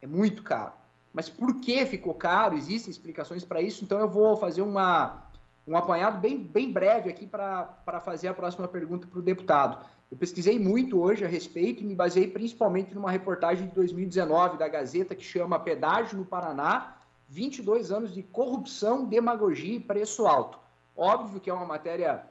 é 0.01 0.07
muito 0.07 0.41
caro. 0.41 0.73
Mas 1.13 1.29
por 1.29 1.61
que 1.61 1.85
ficou 1.85 2.15
caro? 2.15 2.57
Existem 2.57 2.89
explicações 2.89 3.45
para 3.45 3.61
isso, 3.61 3.85
então 3.85 3.99
eu 3.99 4.09
vou 4.09 4.35
fazer 4.35 4.63
uma, 4.63 5.23
um 5.67 5.77
apanhado 5.77 6.19
bem, 6.19 6.39
bem 6.39 6.71
breve 6.71 7.11
aqui 7.11 7.27
para 7.27 8.01
fazer 8.03 8.27
a 8.27 8.33
próxima 8.33 8.67
pergunta 8.67 9.07
para 9.07 9.19
o 9.19 9.21
deputado. 9.21 9.85
Eu 10.11 10.17
pesquisei 10.17 10.59
muito 10.59 10.99
hoje 10.99 11.25
a 11.25 11.27
respeito 11.27 11.81
e 11.81 11.85
me 11.85 11.95
baseei 11.95 12.27
principalmente 12.27 12.93
numa 12.93 13.09
reportagem 13.09 13.67
de 13.67 13.73
2019 13.73 14.57
da 14.57 14.67
Gazeta 14.67 15.15
que 15.15 15.23
chama 15.23 15.59
Pedágio 15.59 16.17
no 16.17 16.25
Paraná, 16.25 16.97
22 17.27 17.91
anos 17.91 18.13
de 18.13 18.21
corrupção, 18.21 19.05
demagogia 19.05 19.75
e 19.75 19.79
preço 19.79 20.27
alto. 20.27 20.59
Óbvio 20.95 21.39
que 21.39 21.49
é 21.49 21.53
uma 21.53 21.65
matéria 21.65 22.23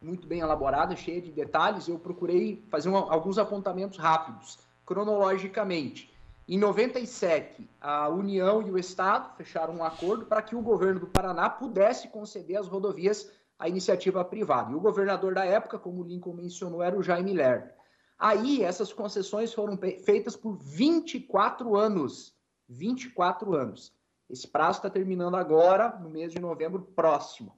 muito 0.00 0.26
bem 0.26 0.40
elaborada, 0.40 0.94
cheia 0.96 1.20
de 1.20 1.30
detalhes, 1.30 1.88
eu 1.88 1.98
procurei 1.98 2.64
fazer 2.70 2.88
um, 2.88 2.96
alguns 2.96 3.38
apontamentos 3.38 3.98
rápidos, 3.98 4.58
cronologicamente. 4.86 6.10
Em 6.48 6.58
97, 6.58 7.68
a 7.80 8.08
União 8.08 8.60
e 8.66 8.70
o 8.70 8.78
Estado 8.78 9.36
fecharam 9.36 9.76
um 9.76 9.84
acordo 9.84 10.26
para 10.26 10.42
que 10.42 10.56
o 10.56 10.62
governo 10.62 11.00
do 11.00 11.06
Paraná 11.06 11.48
pudesse 11.48 12.08
conceder 12.08 12.56
as 12.56 12.66
rodovias 12.66 13.30
à 13.60 13.68
iniciativa 13.68 14.24
privada. 14.24 14.72
E 14.72 14.74
o 14.74 14.80
governador 14.80 15.34
da 15.34 15.44
época, 15.44 15.78
como 15.78 16.00
o 16.00 16.04
Lincoln 16.04 16.32
mencionou, 16.32 16.82
era 16.82 16.98
o 16.98 17.02
Jaime 17.02 17.34
Lerner. 17.34 17.74
Aí, 18.18 18.62
essas 18.62 18.92
concessões 18.92 19.52
foram 19.52 19.78
feitas 20.04 20.34
por 20.34 20.56
24 20.56 21.76
anos. 21.76 22.34
24 22.68 23.54
anos. 23.54 23.92
Esse 24.28 24.48
prazo 24.48 24.78
está 24.78 24.90
terminando 24.90 25.36
agora, 25.36 25.98
no 25.98 26.08
mês 26.08 26.32
de 26.32 26.40
novembro 26.40 26.82
próximo. 26.94 27.54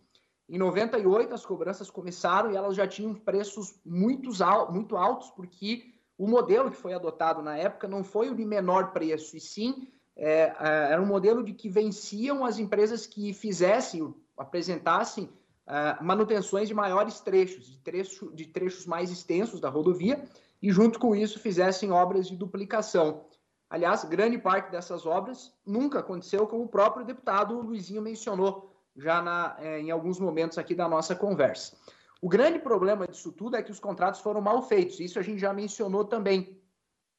Em 0.48 0.58
98, 0.58 1.34
as 1.34 1.46
cobranças 1.46 1.90
começaram 1.90 2.50
e 2.50 2.56
elas 2.56 2.76
já 2.76 2.86
tinham 2.86 3.14
preços 3.14 3.78
muito, 3.84 4.30
muito 4.70 4.96
altos, 4.96 5.30
porque 5.30 5.92
o 6.18 6.26
modelo 6.26 6.70
que 6.70 6.76
foi 6.76 6.94
adotado 6.94 7.42
na 7.42 7.56
época 7.56 7.86
não 7.86 8.02
foi 8.02 8.28
o 8.28 8.34
de 8.34 8.44
menor 8.44 8.92
preço, 8.92 9.36
e 9.36 9.40
sim 9.40 9.88
é, 10.16 10.54
é, 10.58 10.92
era 10.92 11.00
um 11.00 11.06
modelo 11.06 11.42
de 11.42 11.52
que 11.52 11.68
venciam 11.68 12.44
as 12.44 12.58
empresas 12.58 13.06
que 13.06 13.32
fizessem, 13.32 14.14
apresentassem 14.36 15.28
é, 15.66 16.02
manutenções 16.02 16.68
de 16.68 16.74
maiores 16.74 17.20
trechos, 17.20 17.66
de, 17.66 17.78
trecho, 17.78 18.32
de 18.34 18.46
trechos 18.46 18.86
mais 18.86 19.10
extensos 19.10 19.60
da 19.60 19.68
rodovia, 19.68 20.22
e 20.60 20.70
junto 20.70 20.98
com 20.98 21.14
isso 21.14 21.40
fizessem 21.40 21.90
obras 21.90 22.28
de 22.28 22.36
duplicação. 22.36 23.24
Aliás, 23.68 24.04
grande 24.04 24.38
parte 24.38 24.70
dessas 24.70 25.06
obras 25.06 25.52
nunca 25.66 26.00
aconteceu, 26.00 26.46
como 26.46 26.64
o 26.64 26.68
próprio 26.68 27.06
deputado 27.06 27.60
Luizinho 27.60 28.02
mencionou 28.02 28.70
já 28.94 29.22
na, 29.22 29.56
é, 29.58 29.80
em 29.80 29.90
alguns 29.90 30.20
momentos 30.20 30.58
aqui 30.58 30.74
da 30.74 30.88
nossa 30.88 31.16
conversa. 31.16 31.76
O 32.20 32.28
grande 32.28 32.58
problema 32.58 33.08
disso 33.08 33.32
tudo 33.32 33.56
é 33.56 33.62
que 33.62 33.72
os 33.72 33.80
contratos 33.80 34.20
foram 34.20 34.40
mal 34.40 34.62
feitos. 34.62 35.00
Isso 35.00 35.18
a 35.18 35.22
gente 35.22 35.40
já 35.40 35.52
mencionou 35.52 36.04
também. 36.04 36.60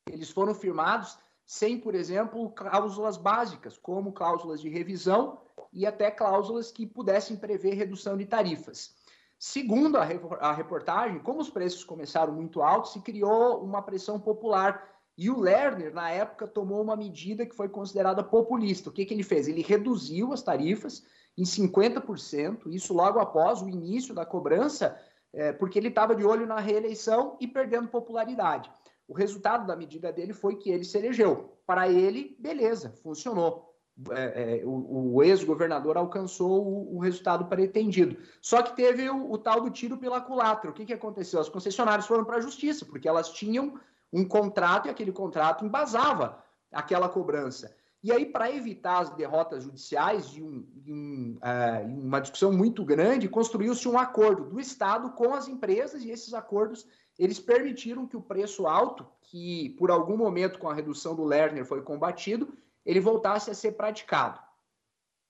Eles 0.08 0.30
foram 0.30 0.54
firmados 0.54 1.18
sem, 1.46 1.78
por 1.78 1.94
exemplo, 1.96 2.50
cláusulas 2.52 3.18
básicas, 3.18 3.78
como 3.78 4.14
cláusulas 4.14 4.62
de 4.62 4.70
revisão 4.70 5.41
e 5.72 5.86
até 5.86 6.12
cláusulas 6.12 6.72
que 6.72 6.86
pudessem 6.86 7.38
prever 7.38 7.74
redução 7.74 8.18
de 8.18 8.26
tarifas. 8.26 8.95
Segundo 9.38 9.97
a 9.97 10.54
reportagem, 10.54 11.20
como 11.20 11.41
os 11.41 11.49
preços 11.49 11.84
começaram 11.84 12.34
muito 12.34 12.62
altos, 12.62 12.93
se 12.93 13.01
criou 13.01 13.62
uma 13.62 13.82
pressão 13.82 14.20
popular. 14.20 14.89
E 15.18 15.30
o 15.30 15.39
Lerner, 15.39 15.93
na 15.93 16.10
época, 16.10 16.47
tomou 16.47 16.82
uma 16.82 16.95
medida 16.95 17.45
que 17.45 17.56
foi 17.56 17.68
considerada 17.68 18.24
populista. 18.24 18.89
O 18.89 18.93
que, 18.93 19.06
que 19.06 19.14
ele 19.14 19.22
fez? 19.22 19.47
Ele 19.47 19.62
reduziu 19.62 20.32
as 20.32 20.41
tarifas 20.41 21.06
em 21.38 21.43
50%, 21.43 22.68
isso 22.68 22.93
logo 22.93 23.20
após 23.20 23.62
o 23.62 23.68
início 23.68 24.14
da 24.14 24.26
cobrança, 24.26 24.97
é, 25.34 25.51
porque 25.51 25.78
ele 25.78 25.89
estava 25.89 26.16
de 26.16 26.24
olho 26.24 26.45
na 26.45 26.60
reeleição 26.60 27.36
e 27.41 27.47
perdendo 27.47 27.89
popularidade. 27.89 28.72
O 29.08 29.14
resultado 29.14 29.68
da 29.68 29.76
medida 29.76 30.12
dele 30.12 30.32
foi 30.32 30.56
que 30.56 30.70
ele 30.70 30.86
se 30.86 30.97
elegeu. 30.97 31.58
Para 31.66 31.89
ele, 31.89 32.38
beleza, 32.39 32.93
funcionou. 33.04 33.72
É, 34.12 34.62
é, 34.62 34.66
o, 34.66 35.16
o 35.16 35.24
ex-governador 35.24 35.98
alcançou 35.98 36.66
o, 36.66 36.96
o, 36.96 37.00
resultado 37.00 37.46
pretendido. 37.46 38.18
Só 38.41 38.64
que 38.64 38.76
teve 38.76 39.08
o, 39.08 39.32
o, 39.32 39.38
tal 39.38 39.62
do 39.62 39.70
tiro 39.70 39.98
pela 39.98 40.20
culatra. 40.20 40.72
O 40.72 40.74
que, 40.74 40.86
que 40.86 40.94
aconteceu? 40.94 41.39
As 41.39 41.48
concessionárias 41.48 42.08
foram 42.08 42.26
para 42.26 42.38
a 42.38 42.41
justiça, 42.41 42.86
porque 42.86 43.08
elas 43.08 43.30
tinham 43.30 43.80
um 44.12 44.26
contrato 44.26 44.88
e 44.88 44.89
aquele 44.89 45.12
contrato 45.12 45.64
embasava 45.64 46.44
aquela 46.72 47.08
cobrança. 47.08 47.76
E 48.04 48.12
aí, 48.12 48.26
para 48.26 48.52
evitar 48.52 49.00
as 49.00 49.12
derrotas 49.12 49.64
judiciais 49.64 50.30
de, 50.30 50.44
um, 50.44 50.66
de 50.76 50.91
um, 50.91 51.38
uh, 51.38 51.88
uma 51.88 52.20
discussão 52.20 52.52
muito 52.52 52.84
grande, 52.84 53.30
construiu-se 53.30 53.88
um 53.88 53.98
acordo 53.98 54.44
do 54.44 54.60
Estado 54.60 55.12
com 55.12 55.34
as 55.34 55.48
empresas 55.48 56.04
e 56.04 56.10
esses 56.10 56.34
acordos 56.34 56.86
eles 57.18 57.39
permitiram 57.39 58.08
que 58.08 58.18
o 58.18 58.22
preço 58.22 58.66
alto, 58.66 59.06
que 59.22 59.70
por 59.78 59.91
algum 59.91 60.18
momento 60.18 60.60
com 60.60 60.68
a 60.68 60.74
redução 60.74 61.16
do 61.16 61.24
Lerner 61.24 61.64
foi 61.64 61.82
combatido, 61.82 62.52
ele 62.86 63.00
voltasse 63.00 63.50
a 63.50 63.54
ser 63.54 63.74
praticado. 63.74 64.40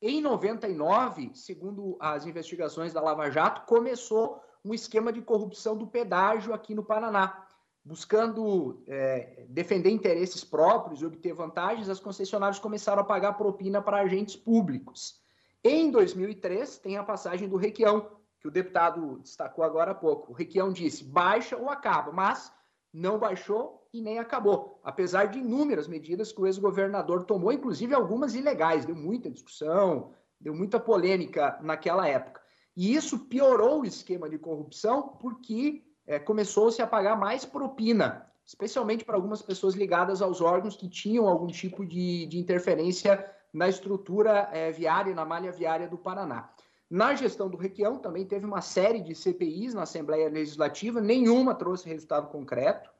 Em 0.01 0.21
99, 0.21 1.31
segundo 1.33 1.97
as 1.99 2.25
investigações 2.25 2.91
da 2.91 3.01
Lava 3.01 3.29
Jato, 3.29 3.65
começou 3.65 4.41
um 4.63 4.73
esquema 4.73 5.13
de 5.13 5.21
corrupção 5.21 5.77
do 5.77 5.87
pedágio 5.87 6.53
aqui 6.53 6.75
no 6.75 6.83
Paraná 6.83 7.43
buscando 7.83 8.81
é, 8.87 9.45
defender 9.49 9.89
interesses 9.89 10.43
próprios 10.43 11.01
e 11.01 11.05
obter 11.05 11.33
vantagens, 11.33 11.89
as 11.89 11.99
concessionárias 11.99 12.59
começaram 12.59 13.01
a 13.01 13.05
pagar 13.05 13.33
propina 13.33 13.81
para 13.81 14.01
agentes 14.01 14.35
públicos. 14.35 15.21
Em 15.63 15.91
2003, 15.91 16.77
tem 16.77 16.97
a 16.97 17.03
passagem 17.03 17.47
do 17.47 17.57
Requião, 17.57 18.09
que 18.39 18.47
o 18.47 18.51
deputado 18.51 19.19
destacou 19.19 19.63
agora 19.63 19.91
há 19.91 19.95
pouco. 19.95 20.31
O 20.31 20.35
Requião 20.35 20.71
disse: 20.71 21.03
baixa 21.03 21.57
ou 21.57 21.69
acaba, 21.69 22.11
mas 22.11 22.53
não 22.91 23.19
baixou 23.19 23.82
e 23.93 24.01
nem 24.01 24.17
acabou, 24.17 24.79
apesar 24.83 25.25
de 25.25 25.37
inúmeras 25.37 25.87
medidas 25.87 26.31
que 26.31 26.41
o 26.41 26.47
ex-governador 26.47 27.25
tomou, 27.25 27.53
inclusive 27.53 27.93
algumas 27.93 28.33
ilegais. 28.33 28.85
Deu 28.85 28.95
muita 28.95 29.29
discussão, 29.29 30.11
deu 30.41 30.55
muita 30.55 30.79
polêmica 30.79 31.59
naquela 31.61 32.07
época. 32.07 32.41
E 32.75 32.95
isso 32.95 33.19
piorou 33.19 33.81
o 33.81 33.85
esquema 33.85 34.27
de 34.27 34.39
corrupção, 34.39 35.09
porque 35.21 35.83
é, 36.07 36.17
começou-se 36.17 36.81
a 36.81 36.87
pagar 36.87 37.15
mais 37.15 37.45
propina, 37.45 38.27
especialmente 38.43 39.05
para 39.05 39.15
algumas 39.15 39.43
pessoas 39.43 39.75
ligadas 39.75 40.23
aos 40.23 40.41
órgãos 40.41 40.75
que 40.75 40.89
tinham 40.89 41.27
algum 41.27 41.47
tipo 41.47 41.85
de, 41.85 42.25
de 42.25 42.39
interferência 42.39 43.23
na 43.53 43.69
estrutura 43.69 44.49
é, 44.51 44.71
viária, 44.71 45.13
na 45.13 45.23
malha 45.23 45.51
viária 45.51 45.87
do 45.87 45.99
Paraná. 45.99 46.49
Na 46.89 47.13
gestão 47.13 47.47
do 47.47 47.57
Requião 47.57 47.99
também 47.99 48.25
teve 48.25 48.45
uma 48.45 48.61
série 48.61 49.01
de 49.01 49.13
CPIs 49.13 49.75
na 49.75 49.83
Assembleia 49.83 50.29
Legislativa, 50.29 50.99
nenhuma 50.99 51.53
trouxe 51.53 51.87
resultado 51.87 52.27
concreto. 52.29 52.92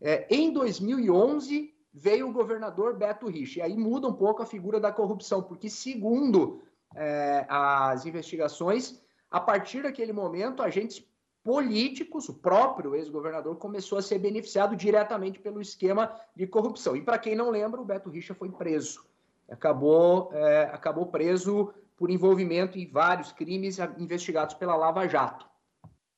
É, 0.00 0.26
em 0.30 0.52
2011, 0.52 1.74
veio 1.92 2.28
o 2.28 2.32
governador 2.32 2.96
Beto 2.96 3.28
Rich. 3.28 3.58
E 3.58 3.62
aí 3.62 3.76
muda 3.76 4.08
um 4.08 4.12
pouco 4.12 4.42
a 4.42 4.46
figura 4.46 4.80
da 4.80 4.92
corrupção, 4.92 5.42
porque, 5.42 5.68
segundo 5.68 6.62
é, 6.94 7.44
as 7.48 8.06
investigações, 8.06 9.00
a 9.30 9.40
partir 9.40 9.82
daquele 9.82 10.12
momento, 10.12 10.62
agentes 10.62 11.04
políticos, 11.42 12.28
o 12.28 12.34
próprio 12.34 12.94
ex-governador 12.94 13.56
começou 13.56 13.98
a 13.98 14.02
ser 14.02 14.18
beneficiado 14.18 14.76
diretamente 14.76 15.40
pelo 15.40 15.60
esquema 15.60 16.14
de 16.36 16.46
corrupção. 16.46 16.94
E 16.96 17.02
para 17.02 17.18
quem 17.18 17.34
não 17.34 17.50
lembra, 17.50 17.80
o 17.80 17.84
Beto 17.84 18.10
Richa 18.10 18.34
foi 18.34 18.50
preso. 18.50 19.04
Acabou, 19.48 20.30
é, 20.32 20.70
acabou 20.72 21.06
preso 21.06 21.74
por 21.96 22.10
envolvimento 22.10 22.78
em 22.78 22.86
vários 22.86 23.32
crimes 23.32 23.78
investigados 23.98 24.54
pela 24.54 24.76
Lava 24.76 25.06
Jato. 25.06 25.46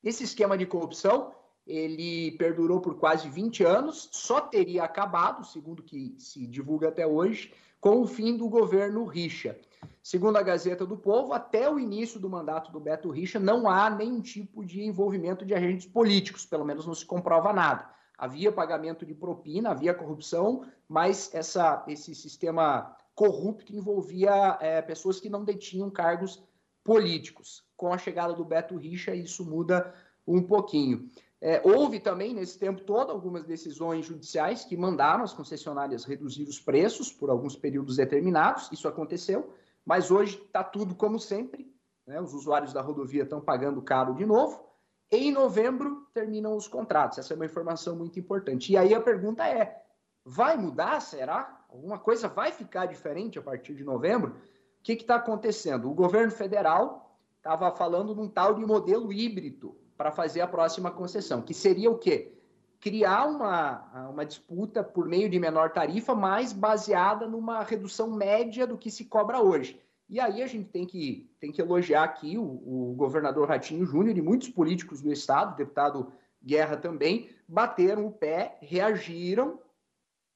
Esse 0.02 0.24
esquema 0.24 0.56
de 0.56 0.66
corrupção 0.66 1.32
ele 1.66 2.32
perdurou 2.32 2.80
por 2.80 2.96
quase 2.96 3.28
20 3.28 3.64
anos, 3.64 4.08
só 4.12 4.40
teria 4.40 4.84
acabado, 4.84 5.46
segundo 5.46 5.82
que 5.82 6.14
se 6.18 6.46
divulga 6.46 6.88
até 6.88 7.06
hoje, 7.06 7.52
com 7.80 8.00
o 8.00 8.06
fim 8.06 8.36
do 8.36 8.48
governo 8.48 9.04
Richa. 9.04 9.58
Segundo 10.02 10.36
a 10.36 10.42
Gazeta 10.42 10.84
do 10.84 10.96
Povo, 10.96 11.32
até 11.32 11.70
o 11.70 11.78
início 11.78 12.20
do 12.20 12.28
mandato 12.28 12.70
do 12.70 12.80
Beto 12.80 13.10
Richa, 13.10 13.40
não 13.40 13.68
há 13.68 13.88
nenhum 13.88 14.20
tipo 14.20 14.64
de 14.64 14.82
envolvimento 14.82 15.44
de 15.44 15.54
agentes 15.54 15.86
políticos, 15.86 16.44
pelo 16.44 16.64
menos 16.64 16.86
não 16.86 16.94
se 16.94 17.06
comprova 17.06 17.52
nada. 17.52 17.88
Havia 18.16 18.52
pagamento 18.52 19.04
de 19.04 19.14
propina, 19.14 19.70
havia 19.70 19.94
corrupção, 19.94 20.64
mas 20.88 21.34
essa, 21.34 21.82
esse 21.88 22.14
sistema 22.14 22.94
corrupto 23.14 23.74
envolvia 23.74 24.58
é, 24.60 24.82
pessoas 24.82 25.20
que 25.20 25.30
não 25.30 25.44
detinham 25.44 25.90
cargos 25.90 26.42
políticos. 26.82 27.64
Com 27.76 27.92
a 27.92 27.98
chegada 27.98 28.34
do 28.34 28.44
Beto 28.44 28.76
Richa, 28.76 29.14
isso 29.14 29.44
muda 29.44 29.94
um 30.26 30.42
pouquinho. 30.42 31.08
É, 31.47 31.61
houve 31.62 32.01
também, 32.01 32.32
nesse 32.32 32.59
tempo 32.59 32.80
todo, 32.80 33.12
algumas 33.12 33.45
decisões 33.45 34.07
judiciais 34.07 34.64
que 34.64 34.78
mandaram 34.78 35.22
as 35.22 35.34
concessionárias 35.34 36.07
reduzir 36.07 36.49
os 36.49 36.59
preços 36.59 37.12
por 37.12 37.28
alguns 37.28 37.55
períodos 37.55 37.97
determinados, 37.97 38.72
isso 38.72 38.88
aconteceu, 38.88 39.53
mas 39.84 40.11
hoje 40.11 40.42
está 40.42 40.64
tudo 40.64 40.95
como 40.95 41.20
sempre, 41.20 41.70
né? 42.07 42.18
os 42.18 42.32
usuários 42.32 42.72
da 42.72 42.80
rodovia 42.80 43.24
estão 43.24 43.42
pagando 43.42 43.82
caro 43.82 44.14
de 44.14 44.24
novo, 44.24 44.64
em 45.11 45.30
novembro 45.30 46.09
terminam 46.14 46.57
os 46.57 46.66
contratos, 46.66 47.18
essa 47.18 47.34
é 47.34 47.36
uma 47.36 47.45
informação 47.45 47.95
muito 47.95 48.18
importante. 48.18 48.72
E 48.72 48.78
aí 48.78 48.95
a 48.95 49.01
pergunta 49.03 49.47
é, 49.47 49.82
vai 50.24 50.57
mudar, 50.57 50.99
será? 51.01 51.62
Alguma 51.68 51.99
coisa 51.99 52.26
vai 52.26 52.53
ficar 52.53 52.86
diferente 52.86 53.38
a 53.38 53.42
partir 53.42 53.74
de 53.74 53.84
novembro? 53.84 54.30
O 54.30 54.82
que 54.82 54.95
está 54.95 55.16
acontecendo? 55.16 55.90
O 55.90 55.95
governo 55.95 56.32
federal 56.32 57.18
estava 57.36 57.70
falando 57.70 58.14
num 58.14 58.30
tal 58.30 58.55
de 58.55 58.64
modelo 58.64 59.12
híbrido, 59.12 59.84
para 59.97 60.11
fazer 60.11 60.40
a 60.40 60.49
próxima 60.49 60.90
concessão, 60.90 61.42
que 61.42 61.55
seria 61.55 61.90
o 61.90 61.99
quê? 61.99 62.32
Criar 62.80 63.26
uma, 63.26 64.09
uma 64.11 64.26
disputa 64.26 64.82
por 64.82 65.07
meio 65.07 65.28
de 65.28 65.38
menor 65.38 65.72
tarifa, 65.72 66.14
mais 66.14 66.53
baseada 66.53 67.26
numa 67.26 67.62
redução 67.62 68.11
média 68.11 68.66
do 68.66 68.76
que 68.76 68.90
se 68.90 69.05
cobra 69.07 69.40
hoje. 69.40 69.80
E 70.09 70.20
aí 70.20 70.42
a 70.42 70.47
gente 70.47 70.68
tem 70.68 70.86
que, 70.86 71.30
tem 71.40 71.51
que 71.51 71.62
elogiar 71.62 72.05
aqui 72.05 72.36
o, 72.36 72.42
o 72.42 72.95
governador 72.95 73.49
Ratinho 73.49 73.86
Júnior 73.86 74.16
e 74.18 74.22
muitos 74.22 74.51
políticos 74.51 75.01
do 75.01 75.11
Estado, 75.11 75.57
deputado 75.57 76.12
Guerra 76.45 76.76
também, 76.76 77.30
bateram 77.49 78.07
o 78.07 78.12
pé, 78.12 78.59
reagiram 78.61 79.59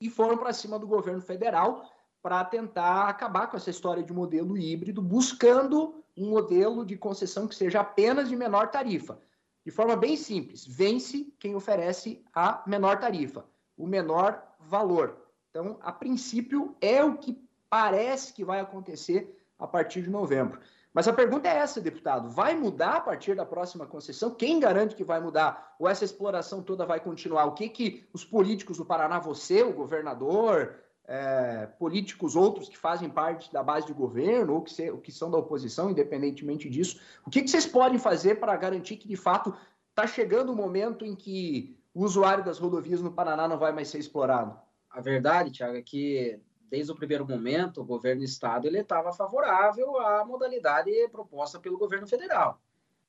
e 0.01 0.09
foram 0.09 0.39
para 0.39 0.55
cima 0.55 0.79
do 0.79 0.87
governo 0.87 1.21
federal 1.21 1.85
para 2.23 2.43
tentar 2.45 3.09
acabar 3.09 3.47
com 3.49 3.59
essa 3.59 3.69
história 3.69 4.03
de 4.03 4.13
modelo 4.13 4.57
híbrido, 4.57 5.03
buscando 5.03 6.03
um 6.17 6.31
modelo 6.31 6.85
de 6.85 6.97
concessão 6.97 7.47
que 7.47 7.55
seja 7.55 7.81
apenas 7.81 8.29
de 8.29 8.37
menor 8.37 8.71
tarifa 8.71 9.21
de 9.65 9.71
forma 9.71 9.97
bem 9.97 10.17
simples, 10.17 10.67
vence 10.67 11.33
quem 11.39 11.55
oferece 11.55 12.25
a 12.35 12.63
menor 12.67 12.99
tarifa, 12.99 13.45
o 13.77 13.87
menor 13.87 14.43
valor. 14.61 15.27
Então, 15.51 15.79
a 15.83 15.93
princípio, 15.93 16.77
é 16.81 17.03
o 17.03 17.19
que 17.19 17.39
parece 17.69 18.33
que 18.33 18.45
vai 18.45 18.61
acontecer 18.61 19.37
a 19.59 19.67
partir 19.67 20.03
de 20.03 20.11
novembro. 20.11 20.61
Mas 20.93 21.07
a 21.07 21.13
pergunta 21.13 21.49
é 21.49 21.57
essa, 21.57 21.81
deputado: 21.81 22.29
vai 22.29 22.55
mudar 22.55 22.97
a 22.97 23.01
partir 23.01 23.35
da 23.35 23.45
próxima 23.45 23.87
concessão? 23.87 24.35
Quem 24.35 24.59
garante 24.59 24.95
que 24.95 25.05
vai 25.05 25.21
mudar? 25.21 25.75
Ou 25.79 25.89
essa 25.89 26.05
exploração 26.05 26.63
toda 26.63 26.87
vai 26.87 27.01
continuar? 27.01 27.45
O 27.45 27.53
que, 27.53 27.69
que 27.69 28.09
os 28.13 28.25
políticos 28.25 28.79
do 28.79 28.85
Paraná, 28.85 29.19
você, 29.19 29.63
o 29.63 29.73
governador, 29.73 30.75
é, 31.09 31.67
políticos 31.79 32.37
outros 32.37 32.69
que 32.69 32.77
fazem 32.77 33.09
parte 33.09 33.51
da 33.51 33.63
base 33.63 33.87
de 33.87 33.95
governo 33.95 34.55
ou 34.55 34.63
que, 34.63 34.71
se, 34.71 34.95
que 34.99 35.11
são 35.11 35.31
da 35.31 35.39
oposição, 35.39 35.91
independentemente 35.91 36.69
disso, 36.69 37.01
o 37.27 37.31
que, 37.31 37.41
que 37.41 37.49
vocês 37.49 37.65
podem 37.65 37.99
fazer 37.99 38.39
para 38.39 38.55
garantir 38.57 38.97
que, 38.97 39.09
de 39.09 39.17
fato, 39.17 39.57
está 39.89 40.07
chegando 40.07 40.53
o 40.53 40.57
momento 40.57 41.07
em 41.07 41.17
que 41.17 41.75
o 41.95 42.05
usuário 42.05 42.45
das 42.45 42.59
rodovias 42.59 43.01
no 43.01 43.11
Paraná 43.11 43.49
não 43.49 43.59
vai 43.59 43.73
mais 43.73 43.89
ser 43.89 43.99
explorado? 43.99 44.55
A 44.91 45.01
verdade, 45.01 45.51
Tiago, 45.51 45.77
é 45.77 45.83
que 45.83 46.39
desde 46.71 46.93
o 46.93 46.95
primeiro 46.95 47.27
momento 47.27 47.81
o 47.81 47.87
governo 47.87 48.21
do 48.21 48.27
estado 48.27 48.67
ele 48.67 48.79
estava 48.79 49.11
favorável 49.11 49.99
à 49.99 50.27
modalidade 50.27 50.91
proposta 51.11 51.59
pelo 51.59 51.79
governo 51.79 52.07
federal. 52.07 52.61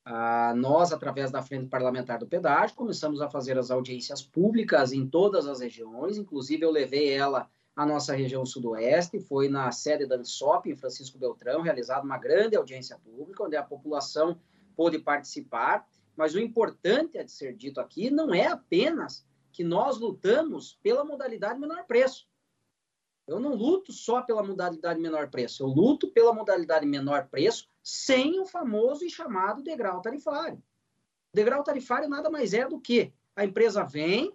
Ah, 0.06 0.54
nós, 0.56 0.94
através 0.94 1.30
da 1.30 1.42
frente 1.42 1.68
parlamentar 1.68 2.18
do 2.18 2.26
pedágio, 2.26 2.78
começamos 2.78 3.22
a 3.22 3.30
fazer 3.30 3.58
as 3.58 3.70
audiências 3.70 4.22
públicas 4.22 4.94
em 4.94 5.06
todas 5.06 5.46
as 5.46 5.60
regiões, 5.60 6.18
inclusive 6.18 6.64
eu 6.64 6.72
levei 6.72 7.14
ela 7.14 7.50
a 7.76 7.86
nossa 7.86 8.16
região 8.16 8.46
sudoeste, 8.46 9.20
foi 9.20 9.48
na 9.48 9.72
sede 9.72 10.06
da 10.06 10.16
ANSOP, 10.16 10.70
em 10.70 10.76
Francisco 10.76 11.18
Beltrão, 11.18 11.62
realizada 11.62 12.04
uma 12.04 12.18
grande 12.18 12.56
audiência 12.56 12.98
pública, 12.98 13.44
onde 13.44 13.56
a 13.56 13.64
população 13.64 14.40
pôde 14.76 15.00
participar. 15.00 15.88
Mas 16.16 16.34
o 16.36 16.40
importante 16.40 17.18
a 17.18 17.24
de 17.24 17.32
ser 17.32 17.56
dito 17.56 17.80
aqui 17.80 18.10
não 18.10 18.34
é 18.34 18.48
apenas 18.48 19.26
que 19.52 19.64
nós 19.64 19.98
lutamos 19.98 20.78
pela 20.84 21.04
modalidade 21.04 21.60
menor 21.60 21.86
preço. 21.86 22.28
Eu 23.30 23.40
não 23.40 23.54
luto 23.54 23.94
só 23.94 24.22
pela 24.22 24.42
modalidade 24.42 25.00
menor 25.00 25.30
preço, 25.30 25.62
eu 25.62 25.68
luto 25.68 26.10
pela 26.10 26.34
modalidade 26.34 26.86
menor 26.86 27.28
preço 27.28 27.70
sem 27.84 28.40
o 28.40 28.46
famoso 28.46 29.06
e 29.06 29.10
chamado 29.10 29.62
degrau 29.62 30.02
tarifário. 30.02 30.58
O 31.32 31.36
degrau 31.36 31.64
tarifário 31.64 32.10
nada 32.10 32.30
mais 32.30 32.54
é 32.54 32.68
do 32.68 32.82
que 32.82 33.14
a 33.36 33.46
empresa 33.46 33.84
vem, 33.84 34.34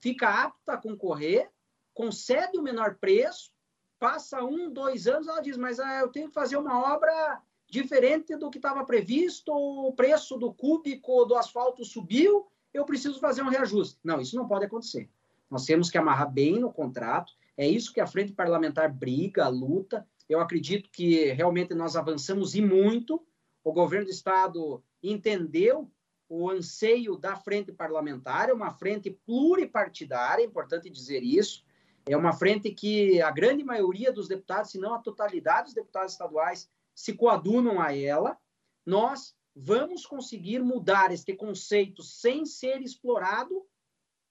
fica 0.00 0.28
apta 0.28 0.72
a 0.72 0.76
concorrer, 0.76 1.50
concede 1.94 2.58
o 2.58 2.62
menor 2.62 2.96
preço, 2.96 3.50
passa 3.98 4.42
um, 4.44 4.70
dois 4.70 5.06
anos, 5.06 5.28
ela 5.28 5.40
diz, 5.40 5.56
mas 5.56 5.78
ah, 5.78 6.00
eu 6.00 6.08
tenho 6.08 6.28
que 6.28 6.34
fazer 6.34 6.56
uma 6.56 6.94
obra 6.94 7.40
diferente 7.68 8.36
do 8.36 8.50
que 8.50 8.58
estava 8.58 8.84
previsto, 8.84 9.52
o 9.52 9.92
preço 9.92 10.36
do 10.36 10.52
cúbico 10.52 11.24
do 11.24 11.34
asfalto 11.34 11.84
subiu, 11.84 12.46
eu 12.72 12.84
preciso 12.84 13.18
fazer 13.20 13.42
um 13.42 13.48
reajuste. 13.48 13.98
Não, 14.04 14.20
isso 14.20 14.36
não 14.36 14.46
pode 14.46 14.66
acontecer. 14.66 15.08
Nós 15.50 15.64
temos 15.64 15.90
que 15.90 15.96
amarrar 15.96 16.30
bem 16.30 16.58
no 16.58 16.72
contrato, 16.72 17.32
é 17.56 17.66
isso 17.66 17.92
que 17.92 18.00
a 18.00 18.06
frente 18.06 18.32
parlamentar 18.32 18.92
briga, 18.92 19.48
luta. 19.48 20.06
Eu 20.28 20.40
acredito 20.40 20.90
que 20.90 21.32
realmente 21.32 21.74
nós 21.74 21.96
avançamos 21.96 22.54
e 22.54 22.60
muito. 22.60 23.24
O 23.62 23.72
governo 23.72 24.06
do 24.06 24.10
estado 24.10 24.82
entendeu 25.02 25.90
o 26.28 26.50
anseio 26.50 27.16
da 27.16 27.36
frente 27.36 27.70
parlamentar, 27.70 28.48
é 28.48 28.52
uma 28.52 28.70
frente 28.70 29.10
pluripartidária, 29.10 30.42
é 30.42 30.46
importante 30.46 30.90
dizer 30.90 31.22
isso. 31.22 31.64
É 32.06 32.16
uma 32.16 32.32
frente 32.32 32.70
que 32.70 33.20
a 33.22 33.30
grande 33.30 33.64
maioria 33.64 34.12
dos 34.12 34.28
deputados, 34.28 34.70
se 34.70 34.78
não 34.78 34.94
a 34.94 34.98
totalidade 34.98 35.66
dos 35.66 35.74
deputados 35.74 36.12
estaduais, 36.12 36.70
se 36.94 37.14
coadunam 37.14 37.80
a 37.80 37.96
ela. 37.96 38.38
Nós 38.84 39.34
vamos 39.56 40.04
conseguir 40.04 40.60
mudar 40.60 41.12
este 41.12 41.34
conceito 41.34 42.02
sem 42.02 42.44
ser 42.44 42.82
explorado 42.82 43.66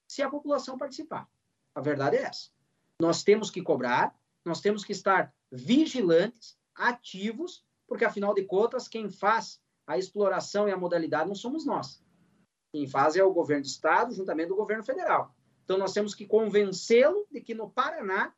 se 0.08 0.22
a 0.22 0.30
população 0.30 0.78
participar. 0.78 1.28
A 1.74 1.82
verdade 1.82 2.18
é 2.18 2.24
essa. 2.24 2.50
Nós 3.00 3.24
temos 3.24 3.50
que 3.50 3.62
cobrar, 3.62 4.16
nós 4.46 4.62
temos 4.62 4.84
que 4.84 4.92
estar 4.92 5.34
vigilantes, 5.52 6.58
ativos, 6.76 7.66
porque 7.88 8.06
afinal 8.06 8.34
de 8.34 8.44
contas, 8.44 8.88
quem 8.88 9.10
faz 9.10 9.60
a 9.88 9.98
exploração 9.98 10.68
e 10.68 10.72
a 10.72 10.78
modalidade 10.78 11.28
não 11.28 11.36
somos 11.36 11.66
nós. 11.66 12.04
Quem 12.72 12.88
faz 12.88 13.16
é 13.16 13.24
o 13.24 13.34
governo 13.34 13.64
do 13.64 13.68
estado, 13.68 14.14
juntamente 14.14 14.50
do 14.50 14.56
governo 14.56 14.84
federal. 14.84 15.36
Então, 15.64 15.78
nós 15.78 15.94
temos 15.94 16.14
que 16.14 16.26
convencê-lo 16.26 17.26
de 17.32 17.42
que 17.42 17.54
no 17.54 17.70
Paraná 17.70 18.34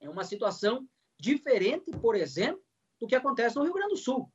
é 0.00 0.08
uma 0.08 0.24
situação 0.24 0.88
diferente, 1.18 1.90
por 1.90 2.14
exemplo, 2.14 2.62
do 3.00 3.06
que 3.06 3.14
acontece 3.14 3.56
no 3.56 3.64
Rio 3.64 3.74
Grande 3.74 3.94
do 3.94 3.96
Sul. 3.96 4.30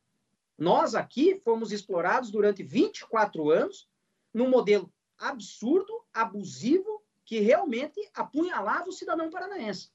Nós 0.58 0.96
aqui 0.96 1.40
fomos 1.44 1.72
explorados 1.72 2.30
durante 2.30 2.62
24 2.62 3.50
anos 3.50 3.90
num 4.34 4.50
modelo 4.50 4.92
absurdo, 5.18 6.04
abusivo, 6.14 7.02
que 7.24 7.40
realmente 7.40 8.00
apunhalava 8.14 8.90
o 8.90 8.94
cidadão 8.94 9.30
paranaense. 9.30 9.92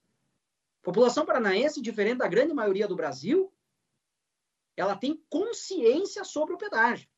A 0.81 0.85
população 0.85 1.27
paranaense, 1.27 1.83
diferente 1.83 2.19
da 2.19 2.29
grande 2.29 2.55
maioria 2.55 2.87
do 2.87 2.97
Brasil, 2.97 3.53
ela 4.77 4.97
tem 4.97 5.23
consciência 5.29 6.25
sobre 6.25 6.55
o 6.55 6.59
pedágio. 6.59 7.09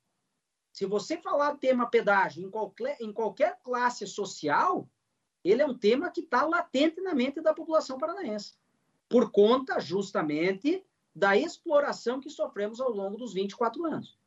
Se 0.72 0.84
você 0.84 1.16
falar 1.16 1.56
tema 1.56 1.88
pedágio 1.88 2.46
em 2.46 2.50
qualquer, 2.50 2.96
em 3.00 3.12
qualquer 3.12 3.58
classe 3.62 4.06
social, 4.06 4.88
ele 5.50 5.62
é 5.62 5.66
um 5.66 5.76
tema 5.76 6.10
que 6.10 6.20
está 6.20 6.44
latente 6.44 7.00
na 7.00 7.14
mente 7.14 7.40
da 7.40 7.54
população 7.54 7.98
paranaense, 7.98 8.54
por 9.08 9.30
conta 9.30 9.80
justamente 9.80 10.84
da 11.14 11.36
exploração 11.36 12.20
que 12.20 12.28
sofremos 12.28 12.80
ao 12.80 12.90
longo 12.90 13.16
dos 13.16 13.32
24 13.32 13.84
anos. 13.86 14.18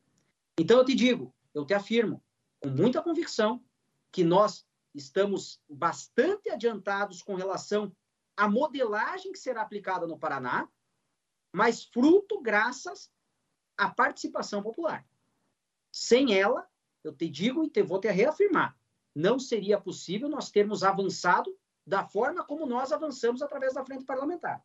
Então, 0.59 0.79
eu 0.79 0.85
te 0.85 0.95
digo, 0.95 1.33
eu 1.53 1.65
te 1.65 1.73
afirmo, 1.73 2.23
com 2.59 2.69
muita 2.69 3.01
convicção, 3.01 3.63
que 4.11 4.23
nós 4.23 4.67
estamos 4.93 5.61
bastante 5.69 6.49
adiantados 6.49 7.21
com 7.21 7.35
relação 7.35 7.95
a 8.35 8.49
modelagem 8.49 9.31
que 9.31 9.39
será 9.39 9.61
aplicada 9.61 10.07
no 10.07 10.17
Paraná, 10.17 10.67
mas 11.53 11.83
fruto 11.83 12.41
graças 12.41 13.11
à 13.77 13.89
participação 13.89 14.63
popular. 14.63 15.05
Sem 15.91 16.37
ela, 16.37 16.67
eu 17.03 17.13
te 17.13 17.29
digo 17.29 17.63
e 17.63 17.69
te, 17.69 17.83
vou 17.83 17.99
te 17.99 18.09
reafirmar, 18.09 18.77
não 19.15 19.39
seria 19.39 19.79
possível 19.79 20.29
nós 20.29 20.49
termos 20.49 20.83
avançado 20.83 21.55
da 21.85 22.03
forma 22.03 22.43
como 22.43 22.65
nós 22.65 22.91
avançamos 22.91 23.41
através 23.41 23.73
da 23.73 23.83
frente 23.83 24.05
parlamentar. 24.05 24.63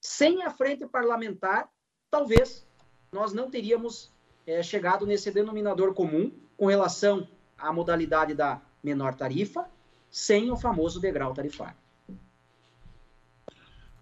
Sem 0.00 0.42
a 0.42 0.50
frente 0.50 0.86
parlamentar, 0.86 1.70
talvez 2.10 2.66
nós 3.10 3.32
não 3.32 3.50
teríamos 3.50 4.12
é, 4.46 4.62
chegado 4.62 5.06
nesse 5.06 5.30
denominador 5.30 5.94
comum 5.94 6.30
com 6.56 6.66
relação 6.66 7.26
à 7.56 7.72
modalidade 7.72 8.34
da 8.34 8.60
menor 8.82 9.14
tarifa, 9.14 9.68
sem 10.10 10.50
o 10.50 10.56
famoso 10.56 11.00
degrau 11.00 11.32
tarifário. 11.32 11.76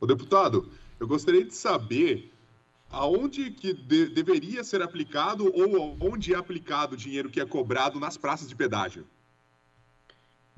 O 0.00 0.06
deputado, 0.06 0.68
eu 0.98 1.06
gostaria 1.06 1.44
de 1.44 1.54
saber 1.54 2.32
aonde 2.90 3.50
que 3.52 3.72
de, 3.72 4.08
deveria 4.08 4.64
ser 4.64 4.82
aplicado 4.82 5.46
ou 5.54 5.96
onde 6.00 6.34
é 6.34 6.36
aplicado 6.36 6.94
o 6.94 6.96
dinheiro 6.96 7.30
que 7.30 7.40
é 7.40 7.46
cobrado 7.46 8.00
nas 8.00 8.16
praças 8.16 8.48
de 8.48 8.56
pedágio? 8.56 9.06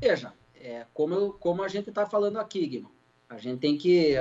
Veja, 0.06 0.34
é, 0.60 0.84
como, 0.92 1.14
eu, 1.14 1.32
como 1.32 1.62
a 1.62 1.68
gente 1.68 1.88
está 1.88 2.04
falando 2.04 2.38
aqui, 2.38 2.66
Guilherme, 2.66 2.90
a 3.26 3.38
gente 3.38 3.60
tem 3.60 3.78
que. 3.78 4.16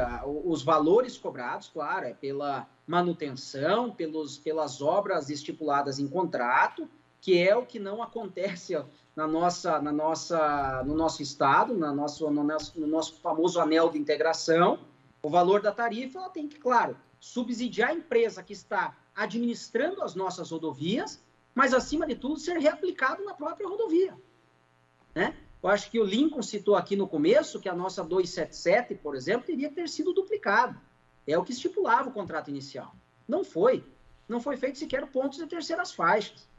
os 0.45 0.63
valores 0.63 1.17
cobrados, 1.17 1.67
claro, 1.67 2.05
é 2.05 2.13
pela 2.13 2.69
manutenção, 2.87 3.91
pelos, 3.91 4.37
pelas 4.37 4.81
obras 4.81 5.29
estipuladas 5.29 5.99
em 5.99 6.07
contrato, 6.07 6.87
que 7.19 7.37
é 7.37 7.53
o 7.53 7.65
que 7.65 7.79
não 7.79 8.01
acontece 8.01 8.81
na 9.13 9.27
nossa, 9.27 9.81
na 9.81 9.91
nossa, 9.91 10.83
no 10.85 10.95
nosso 10.95 11.21
estado, 11.21 11.75
na 11.75 11.93
nosso, 11.93 12.31
no, 12.31 12.43
nosso, 12.45 12.79
no 12.79 12.87
nosso 12.87 13.15
famoso 13.15 13.59
anel 13.59 13.89
de 13.89 13.99
integração. 13.99 14.79
O 15.21 15.29
valor 15.29 15.61
da 15.61 15.73
tarifa 15.73 16.17
ela 16.17 16.29
tem 16.29 16.47
que, 16.47 16.59
claro, 16.59 16.95
subsidiar 17.19 17.89
a 17.89 17.93
empresa 17.93 18.41
que 18.41 18.53
está 18.53 18.95
administrando 19.13 20.01
as 20.01 20.15
nossas 20.15 20.49
rodovias, 20.49 21.21
mas, 21.53 21.73
acima 21.73 22.07
de 22.07 22.15
tudo, 22.15 22.39
ser 22.39 22.57
reaplicado 22.57 23.21
na 23.25 23.33
própria 23.33 23.67
rodovia. 23.67 24.17
Né? 25.13 25.35
Eu 25.63 25.69
acho 25.69 25.89
que 25.89 25.97
o 25.97 26.03
Lincoln 26.03 26.41
citou 26.41 26.75
aqui 26.75 26.93
no 26.93 27.07
começo 27.07 27.59
que 27.59 27.69
a 27.69 27.73
nossa 27.73 28.03
277, 28.03 28.95
por 28.95 29.15
exemplo, 29.15 29.47
teria 29.47 29.71
ter 29.71 29.87
sido 29.87 30.11
duplicado. 30.11 30.77
É 31.25 31.37
o 31.37 31.43
que 31.43 31.53
estipulava 31.53 32.09
o 32.09 32.11
contrato 32.11 32.49
inicial. 32.49 32.93
Não 33.25 33.45
foi. 33.45 33.81
Não 34.27 34.41
foi 34.41 34.57
feito 34.57 34.77
sequer 34.77 35.07
pontos 35.07 35.37
de 35.37 35.47
terceiras 35.47 35.93
faixas. 35.93 36.49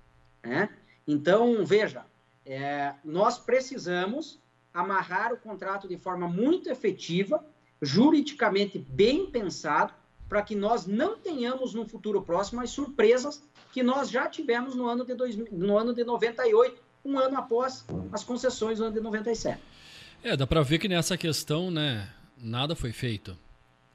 Né? 0.43 0.71
Então, 1.07 1.67
veja, 1.67 2.07
é, 2.47 2.95
nós 3.05 3.39
precisamos 3.39 4.41
amarrar 4.73 5.35
o 5.35 5.37
contrato 5.37 5.87
de 5.87 5.99
forma 5.99 6.27
muito 6.27 6.71
efetiva, 6.71 7.45
juridicamente 7.83 8.79
bem 8.79 9.31
pensado, 9.31 9.93
para 10.29 10.43
que 10.43 10.57
nós 10.57 10.87
não 10.87 11.19
tenhamos 11.19 11.75
no 11.75 11.87
futuro 11.87 12.23
próximo 12.23 12.63
as 12.63 12.71
surpresas 12.71 13.43
que 13.71 13.83
nós 13.83 14.09
já 14.09 14.29
tivemos 14.29 14.75
no 14.75 14.87
ano 14.87 15.05
de, 15.05 15.15
2000, 15.15 15.49
no 15.53 15.77
ano 15.77 15.93
de 15.93 16.05
98, 16.05 16.83
um 17.05 17.19
ano 17.19 17.37
após 17.37 17.85
as 18.13 18.25
concessões 18.25 18.79
do 18.79 18.85
ano 18.85 18.95
de 18.95 19.01
97. 19.01 19.61
É, 20.23 20.37
dá 20.37 20.47
para 20.47 20.63
ver 20.63 20.79
que 20.79 20.89
nessa 20.89 21.17
questão, 21.19 21.71
né, 21.71 22.09
nada 22.39 22.75
foi 22.75 22.93
feito. 22.93 23.37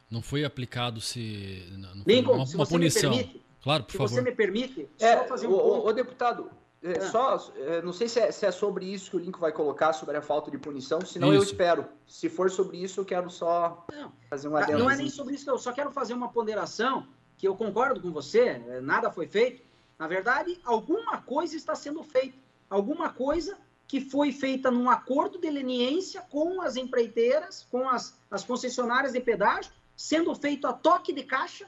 Não 0.10 0.22
foi 0.22 0.43
aplicado 0.43 1.01
se 1.01 1.66
não 1.78 2.03
Lincoln, 2.05 2.36
uma, 2.36 2.45
se 2.45 2.55
uma 2.55 2.66
punição. 2.66 3.12
Permite, 3.12 3.41
claro, 3.62 3.84
por 3.84 3.91
se 3.91 3.97
favor. 3.97 4.10
Se 4.10 4.16
você 4.16 4.22
me 4.22 4.32
permite, 4.32 4.88
é, 4.99 5.18
só 5.18 5.24
fazer 5.26 5.47
um 5.47 5.51
o, 5.51 5.88
o, 5.88 5.93
deputado, 5.93 6.49
é, 6.82 6.97
ah. 6.97 7.10
Só, 7.10 7.51
é, 7.57 7.82
não 7.82 7.91
sei 7.91 8.07
se 8.07 8.20
é, 8.20 8.32
se 8.32 8.45
é, 8.45 8.51
sobre 8.51 8.86
isso 8.86 9.12
que 9.12 9.18
o 9.18 9.20
Link 9.20 9.38
vai 9.38 9.51
colocar, 9.51 9.91
sobre 9.91 10.16
a 10.16 10.22
falta 10.22 10.49
de 10.49 10.57
punição, 10.57 11.01
senão 11.01 11.34
isso. 11.34 11.38
eu 11.38 11.43
espero. 11.43 11.86
Se 12.07 12.30
for 12.30 12.49
sobre 12.49 12.78
isso, 12.78 13.01
eu 13.01 13.05
quero 13.05 13.30
só 13.30 13.86
não, 13.91 14.12
fazer 14.30 14.47
uma 14.47 14.62
adendo. 14.62 14.80
Não 14.80 14.89
é 14.89 14.95
nem 14.95 15.10
sobre 15.10 15.36
isso, 15.36 15.49
eu 15.49 15.57
só 15.57 15.74
quero 15.74 15.91
fazer 15.91 16.14
uma 16.14 16.30
ponderação, 16.30 17.05
que 17.38 17.47
eu 17.47 17.55
concordo 17.55 18.01
com 18.01 18.12
você, 18.12 18.62
é, 18.68 18.80
nada 18.82 19.12
foi 19.12 19.28
feito. 19.28 19.62
Na 19.97 20.07
verdade, 20.07 20.57
alguma 20.64 21.22
coisa 21.22 21.57
está 21.57 21.76
sendo 21.76 22.01
feita. 22.01 22.38
Alguma 22.70 23.09
coisa 23.09 23.57
que 23.88 23.99
foi 23.99 24.32
feita 24.32 24.70
num 24.70 24.89
acordo 24.89 25.39
de 25.39 25.49
leniência 25.49 26.22
com 26.30 26.61
as 26.61 26.76
empreiteiras, 26.76 27.65
com 27.72 27.89
as, 27.89 28.15
as 28.30 28.43
concessionárias 28.43 29.13
de 29.13 29.20
pedágio, 29.20 29.72
sendo 29.95 30.34
feito 30.36 30.67
a 30.67 30.74
toque 30.74 31.11
de 31.11 31.24
caixa 31.24 31.67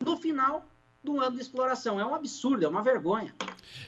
no 0.00 0.16
final 0.16 0.64
do 1.02 1.20
ano 1.20 1.36
de 1.36 1.42
exploração. 1.42 1.98
É 1.98 2.06
um 2.06 2.14
absurdo, 2.14 2.64
é 2.64 2.68
uma 2.68 2.82
vergonha. 2.82 3.34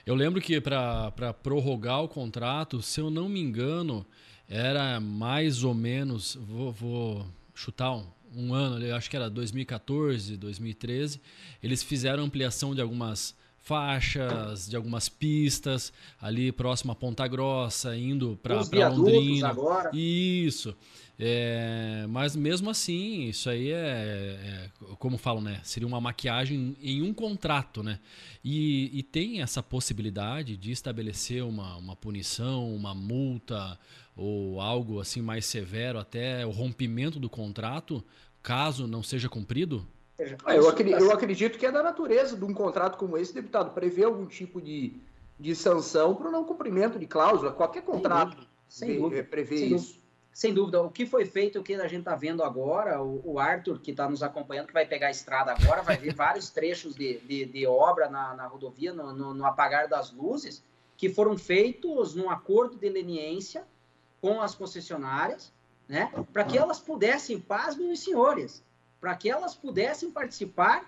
Eu 0.04 0.14
lembro 0.14 0.40
que 0.40 0.60
para 0.60 1.32
prorrogar 1.42 2.02
o 2.02 2.08
contrato, 2.08 2.82
se 2.82 3.00
eu 3.00 3.08
não 3.08 3.28
me 3.28 3.40
engano, 3.40 4.04
era 4.48 4.98
mais 4.98 5.62
ou 5.62 5.72
menos, 5.72 6.34
vou, 6.34 6.72
vou 6.72 7.26
chutar 7.54 7.92
um, 7.92 8.06
um 8.34 8.52
ano, 8.52 8.94
acho 8.94 9.08
que 9.08 9.16
era 9.16 9.30
2014, 9.30 10.36
2013, 10.36 11.20
eles 11.62 11.82
fizeram 11.82 12.24
ampliação 12.24 12.74
de 12.74 12.80
algumas 12.80 13.36
faixas, 13.62 14.68
de 14.68 14.76
algumas 14.76 15.08
pistas 15.08 15.92
ali 16.20 16.50
próximo 16.50 16.92
a 16.92 16.94
Ponta 16.94 17.26
Grossa, 17.26 17.96
indo 17.96 18.38
para 18.42 18.88
Londrina. 18.88 19.48
Agora. 19.48 19.90
Isso. 19.94 20.74
É, 21.22 22.06
mas 22.08 22.34
mesmo 22.34 22.70
assim, 22.70 23.24
isso 23.24 23.50
aí 23.50 23.70
é, 23.70 23.76
é, 23.76 24.70
como 24.98 25.18
falam, 25.18 25.42
né? 25.42 25.60
Seria 25.62 25.86
uma 25.86 26.00
maquiagem 26.00 26.74
em 26.80 27.02
um 27.02 27.12
contrato, 27.12 27.82
né? 27.82 28.00
E, 28.42 28.90
e 28.98 29.02
tem 29.02 29.42
essa 29.42 29.62
possibilidade 29.62 30.56
de 30.56 30.72
estabelecer 30.72 31.44
uma, 31.44 31.76
uma 31.76 31.94
punição, 31.94 32.74
uma 32.74 32.94
multa 32.94 33.78
ou 34.16 34.62
algo 34.62 34.98
assim 34.98 35.20
mais 35.20 35.44
severo 35.44 35.98
até 35.98 36.46
o 36.46 36.50
rompimento 36.50 37.20
do 37.20 37.28
contrato, 37.28 38.02
caso 38.42 38.86
não 38.86 39.02
seja 39.02 39.28
cumprido? 39.28 39.86
Ah, 40.44 40.54
eu, 40.54 40.68
acredito, 40.68 40.98
eu 40.98 41.12
acredito 41.12 41.58
que 41.58 41.66
é 41.66 41.72
da 41.72 41.82
natureza 41.82 42.36
de 42.36 42.44
um 42.44 42.52
contrato 42.52 42.98
como 42.98 43.16
esse, 43.16 43.32
deputado, 43.32 43.72
prever 43.72 44.04
algum 44.04 44.26
tipo 44.26 44.60
de, 44.60 44.94
de 45.38 45.54
sanção 45.54 46.14
para 46.14 46.28
o 46.28 46.30
não 46.30 46.44
cumprimento 46.44 46.98
de 46.98 47.06
cláusula. 47.06 47.52
Qualquer 47.52 47.82
contrato 47.82 48.46
sem 48.68 48.98
dúvida, 48.98 49.24
prevê 49.24 49.56
sem 49.56 49.74
isso. 49.74 49.86
Dúvida. 49.86 50.00
Sem 50.32 50.54
dúvida. 50.54 50.82
O 50.82 50.90
que 50.90 51.04
foi 51.04 51.26
feito, 51.26 51.58
o 51.58 51.62
que 51.62 51.74
a 51.74 51.88
gente 51.88 52.00
está 52.00 52.14
vendo 52.14 52.42
agora, 52.42 53.02
o, 53.02 53.32
o 53.32 53.38
Arthur, 53.38 53.80
que 53.80 53.90
está 53.90 54.08
nos 54.08 54.22
acompanhando, 54.22 54.68
que 54.68 54.72
vai 54.72 54.86
pegar 54.86 55.08
a 55.08 55.10
estrada 55.10 55.52
agora, 55.52 55.82
vai 55.82 55.96
ver 55.96 56.14
vários 56.16 56.50
trechos 56.50 56.94
de, 56.94 57.18
de, 57.18 57.44
de 57.44 57.66
obra 57.66 58.08
na, 58.08 58.34
na 58.34 58.46
rodovia, 58.46 58.92
no, 58.92 59.12
no, 59.12 59.34
no, 59.34 59.44
apagar 59.44 59.88
das 59.88 60.12
luzes, 60.12 60.62
que 60.96 61.08
foram 61.08 61.36
feitos 61.36 62.14
num 62.14 62.30
acordo 62.30 62.76
de 62.76 62.88
leniência 62.88 63.64
com 64.20 64.40
as 64.40 64.54
concessionárias, 64.54 65.52
né, 65.88 66.12
para 66.32 66.44
que 66.44 66.56
elas 66.56 66.78
pudessem, 66.78 67.40
paz, 67.40 67.76
meus 67.76 68.00
senhores, 68.00 68.62
para 69.00 69.14
que 69.16 69.30
elas 69.30 69.54
pudessem 69.54 70.10
participar 70.10 70.84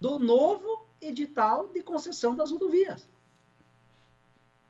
do 0.00 0.18
novo 0.18 0.86
edital 1.00 1.68
de 1.68 1.82
concessão 1.82 2.34
das 2.34 2.50
rodovias. 2.50 3.06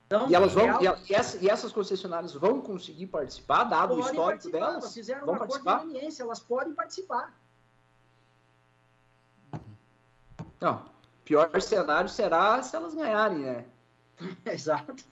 Então, 0.07 0.29
e 0.29 0.35
elas 0.35 0.53
vão 0.53 0.83
e, 0.83 0.85
e, 1.11 1.15
essa, 1.15 1.39
e, 1.39 1.49
essas 1.49 1.73
concessionárias 1.73 2.35
vão 2.35 2.61
conseguir 2.61 3.07
participar, 3.07 3.65
dado 3.65 3.95
o 3.95 4.01
histórico 4.01 4.51
delas? 4.51 4.83
Elas 4.83 4.95
fizeram 4.95 5.25
vão 5.25 5.35
um 5.37 5.39
participar? 5.39 5.77
acordo 5.77 5.93
de 5.99 6.21
elas 6.23 6.41
podem 6.41 6.75
participar. 6.75 7.35
Não, 10.61 10.85
pior 11.25 11.61
cenário 11.61 12.09
será 12.11 12.63
se 12.63 12.77
elas 12.77 12.95
ganharem, 12.95 13.39
né? 13.39 13.65
Exato. 14.45 15.03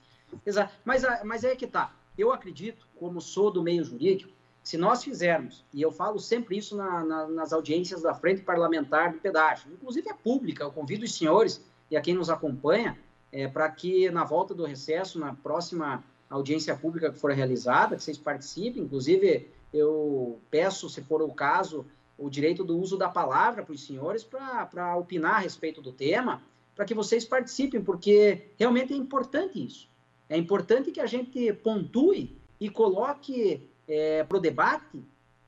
Exato. 0.45 0.73
Mas, 0.85 1.03
mas 1.25 1.43
é 1.43 1.55
que 1.55 1.67
tá. 1.67 1.93
Eu 2.17 2.31
acredito, 2.31 2.87
como 2.95 3.19
sou 3.19 3.51
do 3.51 3.63
meio 3.63 3.83
jurídico, 3.83 4.31
se 4.63 4.77
nós 4.77 5.03
fizermos, 5.03 5.65
e 5.73 5.81
eu 5.81 5.91
falo 5.91 6.19
sempre 6.19 6.57
isso 6.57 6.75
na, 6.75 7.03
na, 7.03 7.27
nas 7.27 7.51
audiências 7.51 8.01
da 8.01 8.13
Frente 8.13 8.41
Parlamentar 8.41 9.11
do 9.11 9.19
Pedágio, 9.19 9.71
inclusive 9.71 10.09
é 10.09 10.13
pública, 10.13 10.63
eu 10.63 10.71
convido 10.71 11.03
os 11.03 11.15
senhores 11.15 11.63
e 11.89 11.97
a 11.97 12.01
quem 12.01 12.13
nos 12.13 12.29
acompanha 12.29 12.97
é, 13.31 13.47
para 13.47 13.69
que 13.69 14.09
na 14.11 14.23
volta 14.23 14.53
do 14.53 14.65
recesso, 14.65 15.19
na 15.19 15.33
próxima 15.33 16.03
audiência 16.29 16.75
pública 16.75 17.11
que 17.11 17.19
for 17.19 17.31
realizada, 17.31 17.95
que 17.95 18.03
vocês 18.03 18.17
participem. 18.17 18.83
Inclusive, 18.83 19.49
eu 19.73 20.39
peço, 20.49 20.89
se 20.89 21.01
for 21.01 21.21
o 21.21 21.33
caso, 21.33 21.85
o 22.17 22.29
direito 22.29 22.63
do 22.63 22.77
uso 22.77 22.97
da 22.97 23.09
palavra 23.09 23.63
para 23.63 23.73
os 23.73 23.85
senhores 23.85 24.23
para 24.23 24.95
opinar 24.95 25.35
a 25.35 25.39
respeito 25.39 25.81
do 25.81 25.91
tema, 25.91 26.41
para 26.75 26.85
que 26.85 26.93
vocês 26.93 27.25
participem, 27.25 27.81
porque 27.81 28.49
realmente 28.57 28.93
é 28.93 28.95
importante 28.95 29.63
isso. 29.63 29.89
É 30.29 30.37
importante 30.37 30.91
que 30.91 31.01
a 31.01 31.05
gente 31.05 31.51
pontue 31.53 32.37
e 32.59 32.69
coloque 32.69 33.69
é, 33.91 34.23
para 34.23 34.37
o 34.37 34.39
debate, 34.39 35.03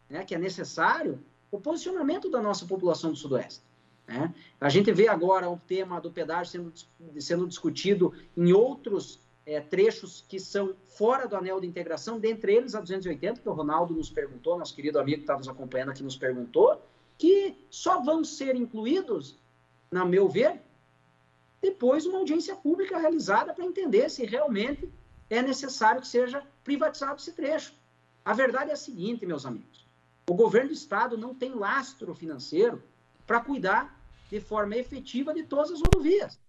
né, 0.09 0.25
que 0.25 0.35
é 0.35 0.37
necessário, 0.37 1.17
o 1.49 1.59
posicionamento 1.59 2.29
da 2.29 2.41
nossa 2.41 2.65
população 2.65 3.11
do 3.11 3.15
Sudoeste. 3.15 3.63
Né? 4.05 4.33
A 4.59 4.67
gente 4.67 4.91
vê 4.91 5.07
agora 5.07 5.49
o 5.49 5.57
tema 5.65 6.01
do 6.01 6.11
pedágio 6.11 6.51
sendo, 6.51 7.21
sendo 7.21 7.47
discutido 7.47 8.13
em 8.35 8.51
outros 8.51 9.21
é, 9.45 9.61
trechos 9.61 10.25
que 10.27 10.41
são 10.41 10.75
fora 10.83 11.25
do 11.25 11.37
anel 11.37 11.61
de 11.61 11.67
integração, 11.67 12.19
dentre 12.19 12.53
eles 12.53 12.75
a 12.75 12.81
280, 12.81 13.39
que 13.39 13.47
o 13.47 13.53
Ronaldo 13.53 13.93
nos 13.93 14.09
perguntou, 14.09 14.57
nosso 14.57 14.75
querido 14.75 14.99
amigo 14.99 15.19
que 15.19 15.23
está 15.23 15.37
nos 15.37 15.47
acompanhando 15.47 15.91
aqui 15.91 16.03
nos 16.03 16.17
perguntou, 16.17 16.81
que 17.17 17.55
só 17.69 18.01
vão 18.01 18.25
ser 18.25 18.57
incluídos, 18.57 19.37
na 19.89 20.03
meu 20.03 20.27
ver, 20.27 20.59
depois 21.61 22.05
uma 22.05 22.17
audiência 22.17 22.57
pública 22.57 22.97
realizada 22.97 23.53
para 23.53 23.63
entender 23.63 24.09
se 24.09 24.25
realmente 24.25 24.91
é 25.29 25.41
necessário 25.41 26.01
que 26.01 26.07
seja 26.07 26.43
privatizado 26.61 27.21
esse 27.21 27.31
trecho. 27.31 27.73
A 28.25 28.33
verdade 28.33 28.69
é 28.69 28.73
a 28.73 28.77
seguinte, 28.77 29.25
meus 29.25 29.45
amigos: 29.45 29.87
O 30.29 30.33
governo 30.33 30.69
do 30.69 30.73
estado 30.73 31.17
não 31.17 31.35
tem 31.35 31.53
lastro 31.53 32.13
financeiro 32.13 32.81
para 33.27 33.41
cuidar 33.41 33.99
de 34.29 34.39
forma 34.39 34.75
efetiva 34.75 35.33
de 35.33 35.43
todas 35.43 35.71
as 35.71 35.79
rodovias. 35.79 36.39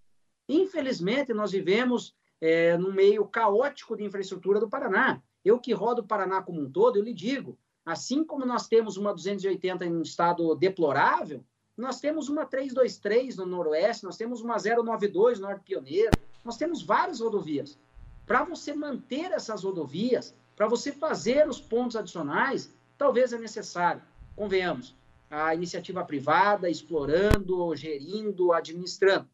Infelizmente, 0.48 1.32
nós 1.32 1.52
vivemos 1.52 2.14
é, 2.40 2.76
no 2.76 2.92
meio 2.92 3.26
caótico 3.26 3.96
de 3.96 4.04
infraestrutura 4.04 4.60
do 4.60 4.68
Paraná. 4.68 5.20
Eu 5.44 5.58
que 5.58 5.72
rodo 5.72 6.02
o 6.02 6.06
Paraná 6.06 6.42
como 6.42 6.60
um 6.60 6.70
todo, 6.70 6.96
eu 6.96 7.02
lhe 7.02 7.12
digo, 7.12 7.58
assim 7.84 8.24
como 8.24 8.46
nós 8.46 8.66
temos 8.68 8.96
uma 8.96 9.12
280 9.12 9.84
em 9.84 9.94
um 9.94 10.02
estado 10.02 10.54
deplorável, 10.54 11.44
nós 11.76 12.00
temos 12.00 12.28
uma 12.28 12.46
323 12.46 13.36
no 13.36 13.46
Noroeste, 13.46 14.04
nós 14.04 14.16
temos 14.16 14.40
uma 14.40 14.56
092 14.56 15.40
no 15.40 15.48
Norte 15.48 15.64
Pioneiro, 15.64 16.12
nós 16.44 16.56
temos 16.56 16.82
várias 16.82 17.20
rodovias. 17.20 17.78
Para 18.26 18.44
você 18.44 18.72
manter 18.72 19.32
essas 19.32 19.64
rodovias, 19.64 20.34
para 20.56 20.68
você 20.68 20.92
fazer 20.92 21.48
os 21.48 21.60
pontos 21.60 21.96
adicionais, 21.96 22.72
talvez 22.96 23.32
é 23.32 23.38
necessário, 23.38 24.02
convenhamos, 24.36 24.96
a 25.30 25.54
iniciativa 25.54 26.04
privada 26.04 26.70
explorando, 26.70 27.74
gerindo, 27.74 28.52
administrando. 28.52 29.28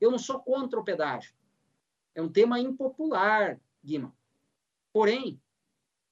Eu 0.00 0.10
não 0.10 0.18
sou 0.18 0.38
contra 0.40 0.78
o 0.78 0.84
pedágio. 0.84 1.34
É 2.14 2.20
um 2.20 2.28
tema 2.28 2.60
impopular, 2.60 3.58
Guima. 3.82 4.12
Porém, 4.92 5.40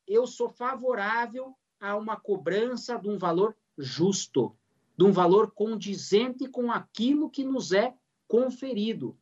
eu 0.07 0.27
sou 0.27 0.49
favorável 0.49 1.55
a 1.81 1.97
uma 1.97 2.17
cobrança 2.17 2.99
de 2.99 3.09
um 3.09 3.19
valor 3.19 3.55
justo 3.77 4.57
de 4.97 5.05
um 5.05 5.13
valor 5.13 5.51
condizente 5.51 6.49
com 6.49 6.71
aquilo 6.71 7.29
que 7.29 7.45
nos 7.45 7.73
é 7.73 7.95
conferido. 8.29 9.17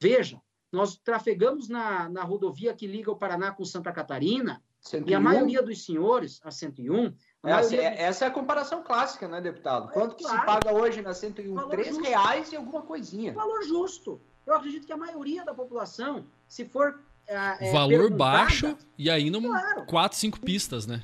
Veja, 0.00 0.40
nós 0.70 0.96
trafegamos 0.96 1.68
na, 1.68 2.08
na 2.08 2.24
rodovia 2.24 2.74
que 2.74 2.86
liga 2.86 3.10
o 3.10 3.16
Paraná 3.16 3.52
com 3.52 3.64
Santa 3.64 3.92
Catarina, 3.92 4.62
101. 4.82 5.08
e 5.08 5.14
a 5.14 5.20
maioria 5.20 5.62
dos 5.62 5.84
senhores, 5.84 6.40
a 6.44 6.50
101. 6.50 7.14
A 7.42 7.50
essa, 7.50 7.70
maioria... 7.70 7.82
é, 7.82 8.02
essa 8.02 8.24
é 8.24 8.28
a 8.28 8.30
comparação 8.30 8.82
clássica, 8.82 9.28
né, 9.28 9.40
deputado? 9.40 9.90
É, 9.90 9.92
Quanto 9.92 10.16
que 10.16 10.24
claro. 10.24 10.40
se 10.40 10.46
paga 10.46 10.74
hoje 10.74 11.00
na 11.00 11.14
101? 11.14 11.54
Valor 11.54 11.70
Três 11.70 11.88
justo. 11.88 12.02
reais 12.02 12.52
e 12.52 12.56
alguma 12.56 12.82
coisinha. 12.82 13.32
Valor 13.32 13.62
justo. 13.62 14.20
Eu 14.44 14.54
acredito 14.54 14.86
que 14.86 14.92
a 14.92 14.96
maioria 14.96 15.44
da 15.44 15.54
população, 15.54 16.26
se 16.48 16.64
for. 16.64 17.00
É, 17.26 17.70
Valor 17.70 18.10
baixo 18.10 18.76
e 18.98 19.08
ainda 19.08 19.40
claro. 19.40 19.86
quatro, 19.86 20.18
cinco 20.18 20.40
pistas, 20.40 20.88
né? 20.88 21.00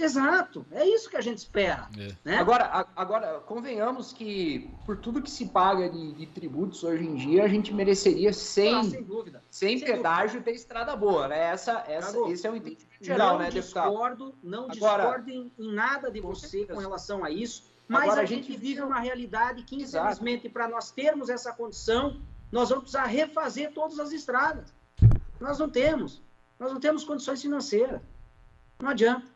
Exato, 0.00 0.64
é 0.72 0.86
isso 0.86 1.10
que 1.10 1.16
a 1.16 1.20
gente 1.20 1.38
espera. 1.38 1.88
É. 1.98 2.14
Né? 2.24 2.38
Agora, 2.38 2.86
agora, 2.96 3.40
convenhamos 3.40 4.12
que 4.12 4.70
por 4.86 4.96
tudo 4.96 5.22
que 5.22 5.30
se 5.30 5.46
paga 5.46 5.90
de, 5.90 6.12
de 6.12 6.26
tributos 6.26 6.82
hoje 6.82 7.04
em 7.04 7.14
dia, 7.14 7.44
a 7.44 7.48
gente 7.48 7.72
mereceria 7.72 8.32
sem, 8.32 8.74
ah, 8.74 8.84
sem, 8.84 9.02
dúvida. 9.02 9.42
sem, 9.50 9.78
sem 9.78 9.86
pedágio 9.86 10.38
dúvida. 10.38 10.44
ter 10.44 10.52
estrada 10.52 10.96
boa, 10.96 11.28
né? 11.28 11.38
Essa, 11.50 11.84
essa, 11.86 12.18
esse 12.30 12.46
é 12.46 12.50
o 12.50 12.56
entendimento 12.56 12.86
geral, 13.00 13.34
não 13.34 13.38
né, 13.40 13.50
discordo, 13.50 14.34
Não 14.42 14.70
agora, 14.70 15.02
discordo 15.02 15.30
em, 15.30 15.52
em 15.58 15.72
nada 15.74 16.10
de 16.10 16.20
você 16.20 16.64
com 16.64 16.78
relação 16.78 17.22
a 17.22 17.30
isso, 17.30 17.64
mas 17.86 18.04
agora, 18.04 18.22
a, 18.22 18.24
gente, 18.24 18.48
gente 18.48 18.58
vive 18.58 18.80
uma 18.80 19.00
realidade 19.00 19.64
que, 19.64 19.76
infelizmente, 19.76 20.48
para 20.48 20.68
nós 20.68 20.90
termos 20.90 21.28
essa 21.28 21.52
condição, 21.52 22.20
nós 22.50 22.68
vamos 22.68 22.84
precisar 22.84 23.06
refazer 23.06 23.72
todas 23.72 23.98
as 23.98 24.12
estradas. 24.12 24.72
Nós 25.40 25.58
não 25.58 25.68
temos. 25.68 26.22
Nós 26.58 26.72
não 26.72 26.80
temos 26.80 27.04
condições 27.04 27.42
financeiras. 27.42 28.00
Não 28.80 28.90
adianta. 28.90 29.26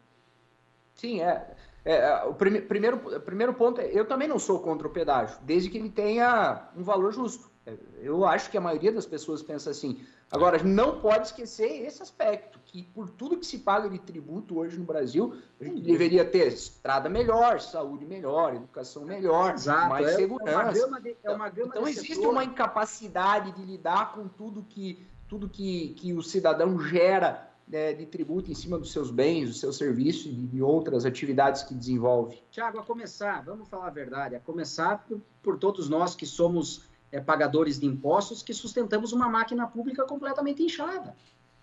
Sim, 0.94 1.20
é. 1.20 1.54
é, 1.84 1.94
é 1.96 2.24
o 2.24 2.34
prime, 2.34 2.60
primeiro, 2.60 2.98
primeiro 3.20 3.54
ponto 3.54 3.80
é, 3.80 3.90
eu 3.92 4.06
também 4.06 4.28
não 4.28 4.38
sou 4.38 4.60
contra 4.60 4.86
o 4.86 4.90
pedágio, 4.90 5.36
desde 5.42 5.70
que 5.70 5.78
ele 5.78 5.90
tenha 5.90 6.68
um 6.76 6.82
valor 6.82 7.12
justo. 7.12 7.50
É, 7.66 7.74
eu 8.02 8.24
acho 8.24 8.50
que 8.50 8.58
a 8.58 8.60
maioria 8.60 8.92
das 8.92 9.06
pessoas 9.06 9.42
pensa 9.42 9.70
assim. 9.70 10.04
Agora, 10.30 10.60
não 10.64 11.00
pode 11.00 11.28
esquecer 11.28 11.86
esse 11.86 12.02
aspecto, 12.02 12.58
que 12.64 12.82
por 12.82 13.08
tudo 13.08 13.36
que 13.36 13.46
se 13.46 13.58
paga 13.58 13.88
de 13.88 14.00
tributo 14.00 14.58
hoje 14.58 14.76
no 14.76 14.84
Brasil, 14.84 15.36
a 15.60 15.64
gente 15.64 15.80
deveria 15.80 16.24
ter 16.24 16.48
estrada 16.48 17.08
melhor, 17.08 17.60
saúde 17.60 18.04
melhor, 18.04 18.54
educação 18.54 19.04
melhor, 19.04 19.54
Exato, 19.54 19.90
mais 19.90 20.08
é, 20.08 20.16
segurança. 20.16 20.78
É 20.78 20.86
uma 20.86 21.00
de, 21.00 21.16
é 21.22 21.30
uma 21.30 21.48
então, 21.48 21.86
existe 21.86 22.16
setor. 22.16 22.30
uma 22.30 22.44
incapacidade 22.44 23.52
de 23.52 23.62
lidar 23.62 24.12
com 24.12 24.26
tudo 24.26 24.64
que, 24.68 25.06
tudo 25.28 25.48
que, 25.48 25.90
que 25.90 26.12
o 26.12 26.22
cidadão 26.22 26.80
gera 26.80 27.53
é, 27.72 27.92
de 27.92 28.06
tributo 28.06 28.50
em 28.50 28.54
cima 28.54 28.78
dos 28.78 28.92
seus 28.92 29.10
bens, 29.10 29.48
dos 29.48 29.60
seus 29.60 29.76
serviços 29.76 30.26
e 30.26 30.46
de 30.46 30.62
outras 30.62 31.04
atividades 31.04 31.62
que 31.62 31.74
desenvolve? 31.74 32.42
Tiago, 32.50 32.78
a 32.78 32.82
começar, 32.82 33.42
vamos 33.44 33.68
falar 33.68 33.88
a 33.88 33.90
verdade, 33.90 34.36
a 34.36 34.40
começar 34.40 35.04
por, 35.06 35.20
por 35.42 35.58
todos 35.58 35.88
nós 35.88 36.14
que 36.14 36.26
somos 36.26 36.82
é, 37.10 37.20
pagadores 37.20 37.78
de 37.78 37.86
impostos, 37.86 38.42
que 38.42 38.52
sustentamos 38.52 39.12
uma 39.12 39.28
máquina 39.28 39.66
pública 39.66 40.04
completamente 40.04 40.62
inchada. 40.62 41.16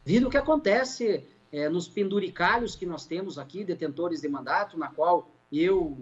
Vindo 0.04 0.28
o 0.28 0.32
que 0.32 0.38
acontece 0.38 1.26
é, 1.52 1.70
nos 1.70 1.88
penduricalhos 1.88 2.76
que 2.76 2.86
nós 2.86 3.06
temos 3.06 3.38
aqui, 3.38 3.64
detentores 3.64 4.22
de 4.22 4.30
mandato, 4.30 4.78
na 4.78 4.88
qual 4.88 5.30
eu 5.52 5.98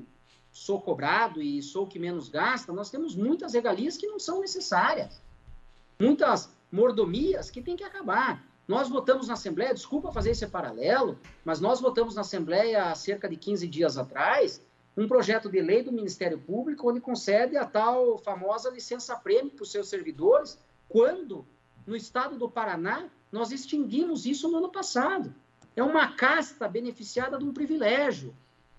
sou 0.51 0.79
cobrado 0.79 1.41
e 1.41 1.61
sou 1.61 1.83
o 1.83 1.87
que 1.87 1.99
menos 1.99 2.29
gasta, 2.29 2.71
nós 2.71 2.89
temos 2.89 3.15
muitas 3.15 3.53
regalias 3.53 3.97
que 3.97 4.07
não 4.07 4.19
são 4.19 4.39
necessárias. 4.41 5.21
Muitas 5.99 6.49
mordomias 6.71 7.49
que 7.49 7.61
têm 7.61 7.75
que 7.75 7.83
acabar. 7.83 8.43
Nós 8.70 8.88
votamos 8.88 9.28
na 9.28 9.34
Assembleia, 9.34 9.74
desculpa 9.74 10.11
fazer 10.11 10.30
esse 10.30 10.45
paralelo, 10.45 11.17
mas 11.43 11.59
nós 11.59 11.82
votamos 11.82 12.13
na 12.13 12.22
Assembleia 12.22 12.84
há 12.84 12.93
cerca 12.93 13.28
de 13.28 13.36
15 13.36 13.67
dias 13.67 13.97
atrás 13.97 14.63
um 14.95 15.07
projeto 15.07 15.49
de 15.49 15.59
lei 15.59 15.82
do 15.82 15.91
Ministério 15.91 16.38
Público 16.38 16.88
onde 16.88 17.01
concede 17.01 17.57
a 17.57 17.65
tal 17.65 18.20
famosa 18.20 18.70
licença-prêmio 18.70 19.49
para 19.49 19.63
os 19.63 19.72
seus 19.72 19.89
servidores, 19.89 20.59
quando 20.88 21.47
no 21.88 21.95
estado 21.95 22.38
do 22.38 22.47
Paraná 22.47 23.09
nós 23.32 23.51
extinguimos 23.51 24.28
isso 24.28 24.47
no 24.47 24.59
ano 24.59 24.70
passado. 24.70 25.34
É 25.76 25.82
uma 25.82 26.09
casta 26.09 26.67
beneficiada 26.67 27.39
de 27.39 27.45
um 27.45 27.51
privilégio. 27.51 28.36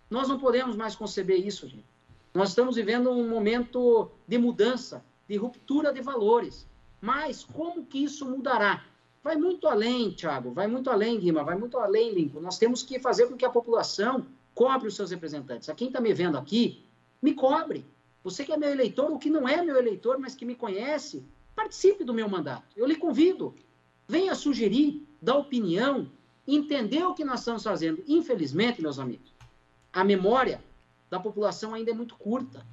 Nós 0.08 0.28
não 0.28 0.38
podemos 0.38 0.76
mais 0.76 0.94
conceber 0.94 1.44
isso, 1.44 1.66
gente. 1.66 1.90
Nós 2.32 2.50
estamos 2.50 2.76
vivendo 2.76 3.10
um 3.10 3.28
momento 3.28 4.08
de 4.28 4.38
mudança, 4.38 5.04
de 5.28 5.36
ruptura 5.36 5.92
de 5.92 6.00
valores. 6.00 6.64
Mas 7.00 7.42
como 7.42 7.84
que 7.84 8.04
isso 8.04 8.24
mudará? 8.24 8.84
Vai 9.22 9.36
muito 9.36 9.66
além, 9.68 10.12
Thiago, 10.12 10.52
vai 10.52 10.66
muito 10.66 10.90
além, 10.90 11.18
Guima, 11.18 11.44
vai 11.44 11.56
muito 11.56 11.78
além, 11.78 12.12
Lincoln. 12.12 12.40
Nós 12.40 12.58
temos 12.58 12.82
que 12.82 12.98
fazer 12.98 13.26
com 13.26 13.36
que 13.36 13.44
a 13.44 13.50
população 13.50 14.26
cobre 14.54 14.88
os 14.88 14.96
seus 14.96 15.10
representantes. 15.10 15.68
A 15.68 15.74
quem 15.74 15.88
está 15.88 16.00
me 16.00 16.12
vendo 16.12 16.36
aqui, 16.36 16.84
me 17.22 17.34
cobre. 17.34 17.86
Você 18.22 18.44
que 18.44 18.52
é 18.52 18.56
meu 18.56 18.70
eleitor 18.70 19.10
ou 19.10 19.18
que 19.18 19.30
não 19.30 19.48
é 19.48 19.62
meu 19.62 19.76
eleitor, 19.76 20.18
mas 20.18 20.34
que 20.34 20.44
me 20.44 20.54
conhece, 20.54 21.24
participe 21.54 22.04
do 22.04 22.14
meu 22.14 22.28
mandato. 22.28 22.64
Eu 22.76 22.86
lhe 22.86 22.96
convido. 22.96 23.54
Venha 24.08 24.34
sugerir, 24.34 25.06
dar 25.20 25.36
opinião, 25.36 26.10
entender 26.46 27.04
o 27.04 27.14
que 27.14 27.24
nós 27.24 27.40
estamos 27.40 27.62
fazendo. 27.62 28.02
Infelizmente, 28.06 28.82
meus 28.82 28.98
amigos, 28.98 29.32
a 29.92 30.04
memória 30.04 30.62
da 31.08 31.18
população 31.18 31.74
ainda 31.74 31.90
é 31.90 31.94
muito 31.94 32.14
curta. 32.16 32.66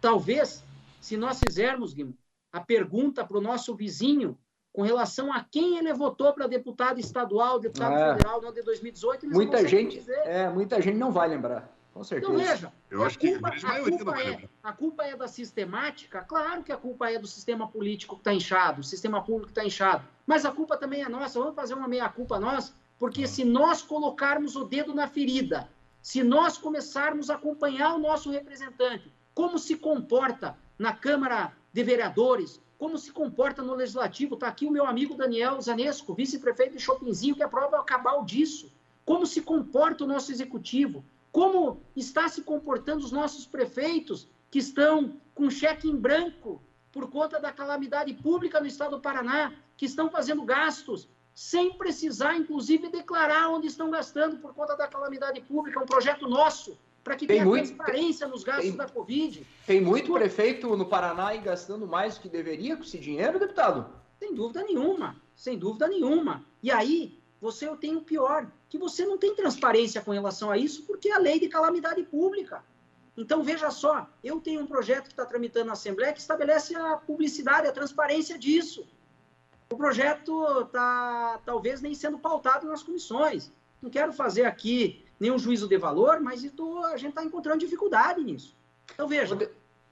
Talvez, 0.00 0.62
se 1.00 1.16
nós 1.16 1.40
fizermos, 1.40 1.92
Guima, 1.92 2.12
a 2.52 2.60
pergunta 2.60 3.24
para 3.24 3.38
o 3.38 3.40
nosso 3.40 3.74
vizinho 3.74 4.36
com 4.76 4.82
relação 4.82 5.32
a 5.32 5.42
quem 5.42 5.78
ele 5.78 5.90
votou 5.94 6.34
para 6.34 6.46
deputado 6.46 7.00
estadual, 7.00 7.58
deputado 7.58 7.94
é. 7.94 8.12
federal 8.12 8.42
no 8.42 8.48
ano 8.48 8.56
de 8.56 8.62
2018. 8.62 9.26
Muita 9.26 9.66
gente, 9.66 10.04
é, 10.10 10.50
muita 10.50 10.82
gente 10.82 10.98
não 10.98 11.10
vai 11.10 11.26
lembrar, 11.30 11.74
com 11.94 12.04
certeza. 12.04 12.30
Então, 12.30 12.44
veja, 12.44 12.72
Eu 12.90 13.02
acho 13.02 13.18
culpa, 13.18 13.50
que 13.52 13.64
a, 13.64 13.70
a, 13.70 13.80
culpa 13.80 14.20
é, 14.20 14.48
a 14.62 14.72
culpa 14.74 15.04
é 15.04 15.16
da 15.16 15.26
sistemática? 15.26 16.20
Claro 16.28 16.62
que 16.62 16.70
a 16.70 16.76
culpa 16.76 17.10
é 17.10 17.18
do 17.18 17.26
sistema 17.26 17.66
político 17.66 18.16
que 18.16 18.20
está 18.20 18.34
inchado, 18.34 18.82
o 18.82 18.84
sistema 18.84 19.22
público 19.22 19.46
que 19.46 19.52
está 19.52 19.64
inchado. 19.64 20.04
Mas 20.26 20.44
a 20.44 20.52
culpa 20.52 20.76
também 20.76 21.02
é 21.02 21.08
nossa. 21.08 21.38
Vamos 21.38 21.54
fazer 21.54 21.72
uma 21.72 21.88
meia-culpa 21.88 22.38
nós? 22.38 22.74
Porque 22.98 23.22
ah. 23.22 23.26
se 23.26 23.46
nós 23.46 23.80
colocarmos 23.80 24.56
o 24.56 24.64
dedo 24.64 24.92
na 24.92 25.08
ferida, 25.08 25.70
se 26.02 26.22
nós 26.22 26.58
começarmos 26.58 27.30
a 27.30 27.36
acompanhar 27.36 27.94
o 27.94 27.98
nosso 27.98 28.30
representante, 28.30 29.10
como 29.32 29.58
se 29.58 29.74
comporta 29.74 30.54
na 30.78 30.92
Câmara 30.92 31.54
de 31.72 31.82
Vereadores, 31.82 32.60
como 32.78 32.98
se 32.98 33.12
comporta 33.12 33.62
no 33.62 33.74
legislativo. 33.74 34.34
Está 34.34 34.48
aqui 34.48 34.66
o 34.66 34.70
meu 34.70 34.86
amigo 34.86 35.14
Daniel 35.14 35.60
Zanesco, 35.60 36.14
vice-prefeito 36.14 36.76
de 36.76 36.82
Chopinzinho, 36.82 37.34
que 37.34 37.42
é 37.42 37.46
a 37.46 37.48
prova 37.48 37.82
cabal 37.84 38.24
disso. 38.24 38.72
Como 39.04 39.26
se 39.26 39.42
comporta 39.42 40.04
o 40.04 40.06
nosso 40.06 40.32
executivo? 40.32 41.04
Como 41.32 41.80
está 41.94 42.28
se 42.28 42.42
comportando 42.42 43.04
os 43.04 43.12
nossos 43.12 43.46
prefeitos 43.46 44.28
que 44.50 44.58
estão 44.58 45.20
com 45.34 45.50
cheque 45.50 45.88
em 45.88 45.96
branco 45.96 46.62
por 46.90 47.10
conta 47.10 47.38
da 47.38 47.52
calamidade 47.52 48.14
pública 48.14 48.58
no 48.60 48.66
estado 48.66 48.96
do 48.96 49.02
Paraná, 49.02 49.52
que 49.76 49.84
estão 49.84 50.10
fazendo 50.10 50.42
gastos 50.42 51.08
sem 51.34 51.74
precisar, 51.74 52.34
inclusive, 52.34 52.88
declarar 52.88 53.50
onde 53.50 53.66
estão 53.66 53.90
gastando 53.90 54.38
por 54.38 54.54
conta 54.54 54.74
da 54.74 54.88
calamidade 54.88 55.42
pública. 55.42 55.78
É 55.78 55.82
um 55.82 55.86
projeto 55.86 56.26
nosso 56.26 56.78
para 57.06 57.14
que 57.14 57.24
tem 57.24 57.36
tenha 57.36 57.46
muito, 57.46 57.68
transparência 57.68 58.26
nos 58.26 58.42
gastos 58.42 58.66
tem, 58.66 58.76
da 58.76 58.88
Covid. 58.88 59.46
Tem 59.64 59.80
muito 59.80 60.12
prefeito 60.12 60.76
no 60.76 60.86
Paraná 60.86 61.28
aí 61.28 61.38
gastando 61.38 61.86
mais 61.86 62.16
do 62.16 62.22
que 62.22 62.28
deveria 62.28 62.76
com 62.76 62.82
esse 62.82 62.98
dinheiro, 62.98 63.38
deputado? 63.38 63.86
Sem 64.18 64.34
dúvida 64.34 64.64
nenhuma, 64.64 65.14
sem 65.36 65.56
dúvida 65.56 65.86
nenhuma. 65.86 66.44
E 66.60 66.68
aí, 66.68 67.16
você 67.40 67.68
tem 67.76 67.94
o 67.94 68.00
pior, 68.00 68.50
que 68.68 68.76
você 68.76 69.06
não 69.06 69.16
tem 69.16 69.36
transparência 69.36 70.00
com 70.00 70.10
relação 70.10 70.50
a 70.50 70.58
isso, 70.58 70.82
porque 70.82 71.08
é 71.08 71.12
a 71.12 71.18
lei 71.18 71.38
de 71.38 71.46
calamidade 71.46 72.02
pública. 72.02 72.64
Então, 73.16 73.40
veja 73.40 73.70
só, 73.70 74.10
eu 74.24 74.40
tenho 74.40 74.62
um 74.62 74.66
projeto 74.66 75.04
que 75.04 75.12
está 75.12 75.24
tramitando 75.24 75.66
na 75.66 75.74
Assembleia 75.74 76.12
que 76.12 76.18
estabelece 76.18 76.74
a 76.74 76.96
publicidade, 76.96 77.68
a 77.68 77.72
transparência 77.72 78.36
disso. 78.36 78.84
O 79.70 79.76
projeto 79.76 80.62
está, 80.62 81.40
talvez, 81.46 81.80
nem 81.80 81.94
sendo 81.94 82.18
pautado 82.18 82.66
nas 82.66 82.82
comissões. 82.82 83.52
Não 83.80 83.90
quero 83.90 84.12
fazer 84.12 84.44
aqui 84.44 85.05
nenhum 85.18 85.38
juízo 85.38 85.68
de 85.68 85.78
valor, 85.78 86.20
mas 86.20 86.44
a 86.44 86.96
gente 86.96 87.10
está 87.10 87.24
encontrando 87.24 87.58
dificuldade 87.58 88.22
nisso. 88.22 88.56
Então, 88.92 89.08
veja, 89.08 89.36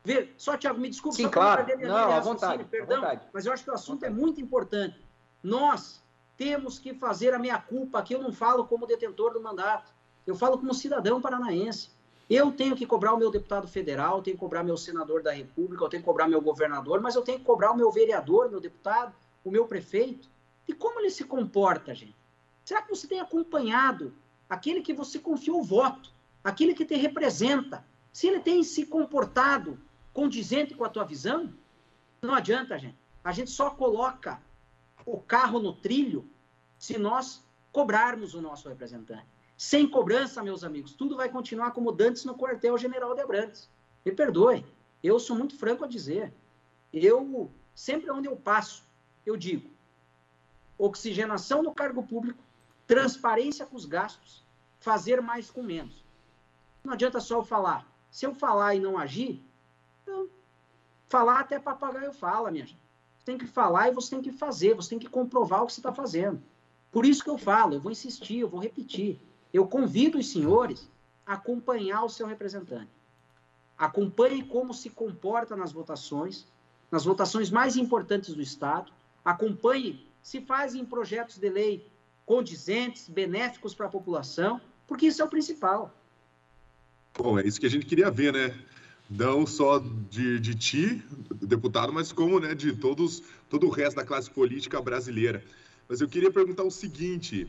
veja 0.03 0.29
só, 0.37 0.57
Tiago, 0.57 0.81
me 0.81 0.89
desculpe, 0.89 1.17
Sim, 1.17 1.25
só 1.25 1.31
claro. 1.31 1.65
perder 1.65 1.89
não, 1.89 2.13
à 2.13 2.21
vontade, 2.21 2.65
perdão, 2.65 2.99
à 2.99 3.01
vontade. 3.01 3.29
mas 3.33 3.47
eu 3.47 3.53
acho 3.53 3.65
que 3.65 3.71
o 3.71 3.75
assunto 3.75 4.05
é 4.05 4.11
muito 4.11 4.41
importante. 4.41 5.03
Nós 5.43 6.03
temos 6.37 6.79
que 6.79 6.95
fazer 6.95 7.35
a 7.35 7.39
minha 7.39 7.59
culpa, 7.59 7.99
aqui 7.99 8.15
eu 8.15 8.23
não 8.23 8.33
falo 8.33 8.67
como 8.67 8.87
detentor 8.87 9.33
do 9.33 9.41
mandato, 9.41 9.93
eu 10.27 10.35
falo 10.35 10.59
como 10.59 10.75
cidadão 10.75 11.21
paranaense. 11.21 11.91
Eu 12.29 12.51
tenho 12.53 12.75
que 12.75 12.87
cobrar 12.87 13.13
o 13.13 13.19
meu 13.19 13.31
deputado 13.31 13.69
federal, 13.69 14.23
tenho 14.23 14.37
que 14.37 14.41
cobrar 14.41 14.63
meu 14.63 14.79
senador 14.79 15.23
da 15.23 15.31
República, 15.31 15.85
eu 15.85 15.89
tenho 15.89 16.03
que 16.03 16.07
cobrar 16.09 16.27
meu 16.27 16.41
governador, 16.41 17.01
mas 17.01 17.15
eu 17.15 17.23
tenho 17.23 17.39
que 17.39 17.45
cobrar 17.45 17.71
o 17.73 17.77
meu 17.77 17.93
vereador, 17.93 18.51
meu 18.51 18.61
deputado, 18.61 19.15
o 19.45 19.51
meu 19.51 19.67
prefeito. 19.67 20.29
E 20.67 20.73
como 20.73 21.01
ele 21.01 21.11
se 21.11 21.25
comporta, 21.25 21.95
gente? 21.95 22.17
Será 22.65 22.81
que 22.81 22.89
você 22.89 23.07
tem 23.07 23.21
acompanhado 23.21 24.15
aquele 24.49 24.81
que 24.81 24.93
você 24.93 25.19
confiou 25.19 25.61
o 25.61 25.65
voto, 25.65 26.13
aquele 26.43 26.75
que 26.75 26.85
te 26.85 26.95
representa? 26.97 27.85
Se 28.13 28.27
ele 28.29 28.41
tem 28.41 28.63
se 28.63 28.87
comportado 28.87 29.79
condizente 30.13 30.75
com 30.75 30.85
a 30.85 30.89
tua 30.89 31.05
visão, 31.05 31.53
não 32.23 32.35
adianta, 32.35 32.79
gente. 32.79 32.97
A 33.23 33.33
gente 33.33 33.51
só 33.51 33.71
coloca 33.71 34.41
o 35.05 35.19
carro 35.19 35.59
no 35.59 35.73
trilho 35.73 36.29
se 36.79 36.99
nós 36.99 37.43
cobrarmos 37.73 38.35
o 38.35 38.41
nosso 38.41 38.69
representante. 38.69 39.27
Sem 39.57 39.89
cobrança, 39.89 40.43
meus 40.43 40.65
amigos, 40.65 40.95
tudo 40.95 41.17
vai 41.17 41.29
continuar 41.29 41.73
como 41.73 41.93
dantes 41.93 42.25
no 42.25 42.35
quartel 42.35 42.77
General 42.79 43.15
de 43.15 43.23
Abrantes. 43.23 43.69
Me 44.05 44.13
perdoe, 44.13 44.65
eu 45.03 45.19
sou 45.19 45.37
muito 45.37 45.57
franco 45.57 45.85
a 45.85 45.89
dizer. 45.89 46.33
Eu, 46.93 47.51
sempre 47.75 48.11
onde 48.11 48.29
eu 48.29 48.37
passo, 48.37 48.85
eu 49.25 49.37
digo, 49.37 49.69
oxigenação 50.79 51.63
no 51.63 51.75
cargo 51.75 52.03
público, 52.03 52.43
transparência 52.87 53.67
com 53.67 53.77
os 53.77 53.85
gastos, 53.85 54.43
fazer 54.79 55.21
mais 55.21 55.51
com 55.51 55.63
menos. 55.63 56.05
Não 56.83 56.93
adianta 56.93 57.21
só 57.21 57.37
eu 57.37 57.45
falar. 57.45 57.87
Se 58.11 58.27
eu 58.27 58.35
falar 58.35 58.75
e 58.75 58.81
não 58.81 58.99
agir, 58.99 59.43
então, 60.03 60.29
falar 61.09 61.41
até 61.41 61.59
papagaio 61.59 62.13
fala, 62.13 62.51
minha 62.51 62.67
gente. 62.67 62.79
Você 63.19 63.25
tem 63.25 63.39
que 63.39 63.47
falar 63.47 63.89
e 63.89 63.95
você 63.95 64.11
tem 64.11 64.23
que 64.23 64.33
fazer, 64.33 64.75
você 64.75 64.91
tem 64.91 64.99
que 64.99 65.09
comprovar 65.09 65.63
o 65.63 65.67
que 65.67 65.73
você 65.73 65.81
está 65.81 65.93
fazendo. 65.93 66.43
Por 66.93 67.07
isso 67.07 67.25
que 67.25 67.31
eu 67.31 67.39
falo, 67.39 67.75
eu 67.75 67.81
vou 67.81 67.91
insistir, 67.91 68.41
eu 68.41 68.49
vou 68.49 68.61
repetir. 68.61 69.19
Eu 69.53 69.67
convido 69.67 70.19
os 70.19 70.31
senhores 70.31 70.89
a 71.27 71.35
acompanhar 71.35 72.05
o 72.05 72.09
seu 72.09 72.27
representante. 72.27 72.91
Acompanhe 73.79 74.45
como 74.45 74.75
se 74.75 74.91
comporta 74.91 75.57
nas 75.57 75.73
votações, 75.73 76.47
nas 76.91 77.05
votações 77.05 77.51
mais 77.51 77.77
importantes 77.77 78.35
do 78.35 78.43
Estado. 78.43 78.93
Acompanhe 79.25 80.07
se 80.23 80.41
fazem 80.41 80.85
projetos 80.85 81.39
de 81.39 81.49
lei 81.49 81.91
condizentes, 82.27 83.09
benéficos 83.09 83.75
para 83.75 83.87
a 83.87 83.91
população, 83.91 84.61
porque 84.87 85.07
isso 85.07 85.23
é 85.23 85.25
o 85.25 85.29
principal. 85.29 85.95
Bom, 87.17 87.39
é 87.39 87.47
isso 87.47 87.61
que 87.61 87.67
a 87.67 87.71
gente 87.71 87.87
queria 87.87 88.11
ver, 88.11 88.33
né? 88.33 88.59
Não 89.09 89.47
só 89.47 89.79
de, 89.79 90.41
de 90.41 90.55
ti, 90.55 91.03
deputado, 91.43 91.93
mas 91.93 92.11
como 92.11 92.41
né, 92.41 92.55
de 92.55 92.75
todos, 92.75 93.23
todo 93.51 93.67
o 93.67 93.71
resto 93.71 93.97
da 93.97 94.05
classe 94.05 94.31
política 94.31 94.81
brasileira. 94.81 95.45
Mas 95.89 96.01
eu 96.01 96.09
queria 96.09 96.31
perguntar 96.31 96.65
o 96.65 96.71
seguinte: 96.71 97.47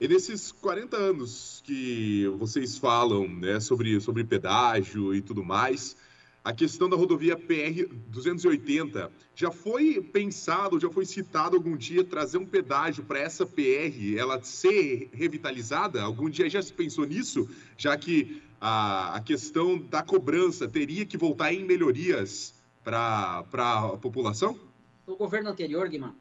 e 0.00 0.08
nesses 0.08 0.50
40 0.50 0.96
anos 0.96 1.62
que 1.64 2.26
vocês 2.38 2.78
falam 2.78 3.28
né, 3.28 3.60
sobre, 3.60 4.00
sobre 4.00 4.24
pedágio 4.24 5.14
e 5.14 5.20
tudo 5.20 5.44
mais, 5.44 5.96
a 6.42 6.52
questão 6.52 6.88
da 6.88 6.96
rodovia 6.96 7.36
PR 7.36 7.86
280 8.08 9.10
já 9.34 9.50
foi 9.50 10.00
pensado, 10.00 10.80
já 10.80 10.90
foi 10.90 11.04
citado 11.04 11.56
algum 11.56 11.76
dia 11.76 12.02
trazer 12.02 12.38
um 12.38 12.46
pedágio 12.46 13.04
para 13.04 13.18
essa 13.18 13.44
PR, 13.44 14.16
ela 14.16 14.42
ser 14.42 15.10
revitalizada? 15.12 16.02
Algum 16.02 16.30
dia 16.30 16.48
já 16.48 16.62
se 16.62 16.72
pensou 16.72 17.04
nisso, 17.04 17.48
já 17.76 17.96
que 17.96 18.42
a, 18.60 19.16
a 19.16 19.20
questão 19.20 19.78
da 19.78 20.02
cobrança 20.02 20.66
teria 20.66 21.04
que 21.04 21.16
voltar 21.16 21.52
em 21.52 21.64
melhorias 21.64 22.54
para 22.82 23.44
a 23.46 23.96
população? 23.98 24.58
No 25.06 25.16
governo 25.16 25.50
anterior, 25.50 25.88
Guimar, 25.88 26.14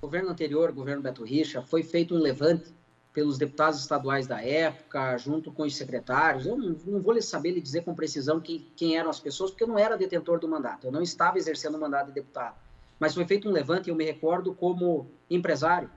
governo 0.00 0.30
anterior, 0.30 0.72
governo 0.72 1.02
Beto 1.02 1.22
Richa, 1.22 1.62
foi 1.62 1.82
feito 1.82 2.14
um 2.14 2.18
levante 2.18 2.72
pelos 3.12 3.38
deputados 3.38 3.80
estaduais 3.80 4.26
da 4.26 4.42
época, 4.42 5.16
junto 5.18 5.50
com 5.52 5.64
os 5.64 5.76
secretários. 5.76 6.46
Eu 6.46 6.56
não, 6.56 6.76
não 6.86 7.00
vou 7.00 7.20
saber 7.20 7.52
lhe 7.52 7.60
dizer 7.60 7.82
com 7.82 7.94
precisão 7.94 8.40
quem, 8.40 8.66
quem, 8.76 8.96
eram 8.96 9.10
as 9.10 9.18
pessoas, 9.18 9.50
porque 9.50 9.64
eu 9.64 9.68
não 9.68 9.78
era 9.78 9.96
detentor 9.96 10.38
do 10.38 10.48
mandato, 10.48 10.86
eu 10.86 10.92
não 10.92 11.02
estava 11.02 11.38
exercendo 11.38 11.74
o 11.74 11.80
mandato 11.80 12.06
de 12.06 12.12
deputado. 12.12 12.56
Mas 12.98 13.14
foi 13.14 13.24
feito 13.24 13.48
um 13.48 13.52
levante, 13.52 13.88
eu 13.88 13.96
me 13.96 14.04
recordo 14.04 14.54
como 14.54 15.10
empresário, 15.28 15.90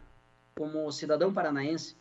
como 0.55 0.91
cidadão 0.91 1.33
paranaense, 1.33 1.95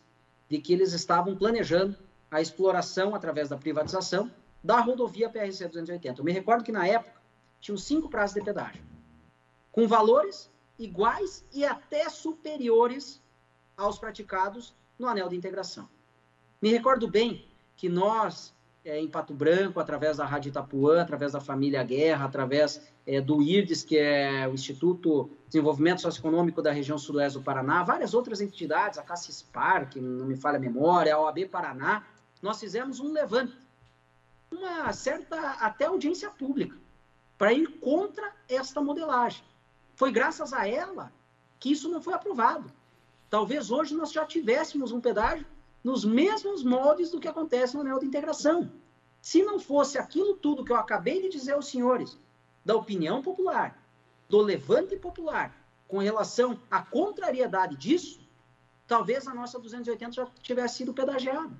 de 0.49 0.59
que 0.59 0.73
eles 0.73 0.93
estavam 0.93 1.35
planejando 1.35 1.95
a 2.31 2.41
exploração 2.41 3.13
através 3.13 3.49
da 3.49 3.57
privatização 3.57 4.31
da 4.63 4.79
rodovia 4.79 5.29
PRC 5.29 5.67
280. 5.67 6.21
Eu 6.21 6.25
me 6.25 6.31
recordo 6.31 6.63
que 6.63 6.71
na 6.71 6.87
época 6.87 7.21
tinham 7.59 7.77
cinco 7.77 8.09
prazos 8.09 8.35
de 8.35 8.41
pedágio, 8.41 8.81
com 9.71 9.87
valores 9.87 10.49
iguais 10.79 11.45
e 11.53 11.65
até 11.65 12.09
superiores 12.09 13.21
aos 13.77 13.99
praticados 13.99 14.73
no 15.03 15.09
anel 15.09 15.27
de 15.27 15.35
integração. 15.35 15.87
Me 16.61 16.69
recordo 16.69 17.09
bem 17.09 17.45
que 17.75 17.89
nós, 17.89 18.53
é, 18.85 18.97
em 18.99 19.07
Pato 19.07 19.33
Branco, 19.33 19.79
através 19.79 20.17
da 20.17 20.25
Rádio 20.25 20.49
Itapuã, 20.49 21.01
através 21.01 21.33
da 21.33 21.41
família 21.41 21.83
Guerra, 21.83 22.25
através 22.25 22.81
é, 23.05 23.19
do 23.19 23.41
IRDES, 23.41 23.83
que 23.83 23.97
é 23.97 24.47
o 24.47 24.53
Instituto 24.53 25.25
de 25.25 25.47
Desenvolvimento 25.49 26.01
Socioeconômico 26.01 26.61
da 26.61 26.71
região 26.71 26.97
sudoeste 26.97 27.37
do 27.37 27.43
Paraná, 27.43 27.83
várias 27.83 28.13
outras 28.13 28.39
entidades, 28.39 28.97
a 28.97 29.03
Cassispar, 29.03 29.89
que 29.89 29.99
não 29.99 30.25
me 30.25 30.37
falha 30.37 30.57
a 30.57 30.61
memória, 30.61 31.13
a 31.13 31.19
OAB 31.19 31.45
Paraná, 31.51 32.05
nós 32.41 32.59
fizemos 32.59 33.01
um 33.01 33.11
levante, 33.11 33.57
uma 34.49 34.93
certa 34.93 35.37
até 35.59 35.85
audiência 35.85 36.29
pública, 36.29 36.77
para 37.37 37.51
ir 37.51 37.67
contra 37.79 38.31
esta 38.47 38.79
modelagem. 38.79 39.43
Foi 39.95 40.11
graças 40.11 40.53
a 40.53 40.65
ela 40.65 41.11
que 41.59 41.71
isso 41.71 41.89
não 41.89 42.01
foi 42.01 42.13
aprovado. 42.13 42.71
Talvez 43.33 43.71
hoje 43.71 43.95
nós 43.95 44.11
já 44.11 44.23
tivéssemos 44.27 44.91
um 44.91 45.01
pedágio 45.01 45.43
nos 45.83 46.05
mesmos 46.05 46.63
moldes 46.63 47.09
do 47.09 47.19
que 47.19 47.27
acontece 47.27 47.73
no 47.73 47.81
anel 47.81 47.97
de 47.97 48.05
integração. 48.05 48.71
Se 49.19 49.41
não 49.41 49.59
fosse 49.59 49.97
aquilo 49.97 50.35
tudo 50.35 50.63
que 50.63 50.71
eu 50.71 50.75
acabei 50.75 51.19
de 51.19 51.29
dizer 51.29 51.53
aos 51.53 51.65
senhores, 51.65 52.15
da 52.63 52.75
opinião 52.75 53.23
popular, 53.23 53.75
do 54.29 54.37
levante 54.37 54.95
popular, 54.97 55.51
com 55.87 55.97
relação 55.97 56.61
à 56.69 56.83
contrariedade 56.83 57.75
disso, 57.75 58.21
talvez 58.85 59.27
a 59.27 59.33
nossa 59.33 59.57
280 59.57 60.11
já 60.11 60.27
tivesse 60.43 60.75
sido 60.75 60.93
pedagiada. 60.93 61.59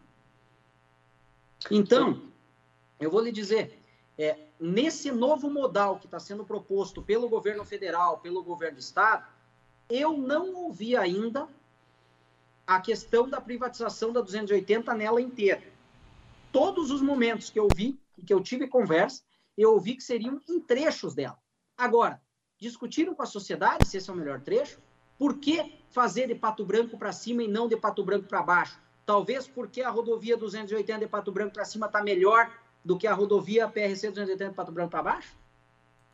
Então, 1.71 2.21
eu 2.99 3.09
vou 3.09 3.19
lhe 3.19 3.31
dizer, 3.31 3.79
é, 4.15 4.37
nesse 4.59 5.11
novo 5.11 5.49
modal 5.49 5.97
que 5.97 6.05
está 6.05 6.19
sendo 6.19 6.45
proposto 6.45 7.01
pelo 7.01 7.27
governo 7.27 7.65
federal, 7.65 8.19
pelo 8.19 8.43
governo 8.43 8.77
do 8.77 8.79
estado, 8.79 9.25
eu 9.89 10.15
não 10.15 10.53
ouvi 10.53 10.95
ainda 10.95 11.49
a 12.65 12.79
questão 12.79 13.27
da 13.27 13.41
privatização 13.41 14.11
da 14.11 14.21
280 14.21 14.93
nela 14.93 15.21
inteira. 15.21 15.63
Todos 16.51 16.91
os 16.91 17.01
momentos 17.01 17.49
que 17.49 17.59
eu 17.59 17.67
vi, 17.75 17.99
que 18.25 18.33
eu 18.33 18.41
tive 18.41 18.67
conversa, 18.67 19.23
eu 19.57 19.73
ouvi 19.73 19.95
que 19.95 20.03
seriam 20.03 20.39
em 20.49 20.59
trechos 20.59 21.13
dela. 21.13 21.37
Agora, 21.77 22.21
discutiram 22.59 23.13
com 23.13 23.21
a 23.21 23.27
sociedade 23.27 23.87
se 23.87 23.97
esse 23.97 24.09
é 24.09 24.13
o 24.13 24.15
melhor 24.15 24.41
trecho? 24.41 24.79
Por 25.17 25.37
que 25.37 25.79
fazer 25.89 26.27
de 26.27 26.35
Pato 26.35 26.65
Branco 26.65 26.97
para 26.97 27.11
cima 27.11 27.43
e 27.43 27.47
não 27.47 27.67
de 27.67 27.75
Pato 27.75 28.03
Branco 28.03 28.27
para 28.27 28.41
baixo? 28.41 28.79
Talvez 29.05 29.47
porque 29.47 29.81
a 29.81 29.89
rodovia 29.89 30.37
280 30.37 30.99
de 30.99 31.07
Pato 31.07 31.31
Branco 31.31 31.53
para 31.53 31.65
cima 31.65 31.87
está 31.87 32.01
melhor 32.01 32.51
do 32.83 32.97
que 32.97 33.07
a 33.07 33.13
rodovia 33.13 33.67
PRC 33.67 34.09
280 34.09 34.49
de 34.49 34.55
Pato 34.55 34.71
Branco 34.71 34.91
para 34.91 35.03
baixo? 35.03 35.37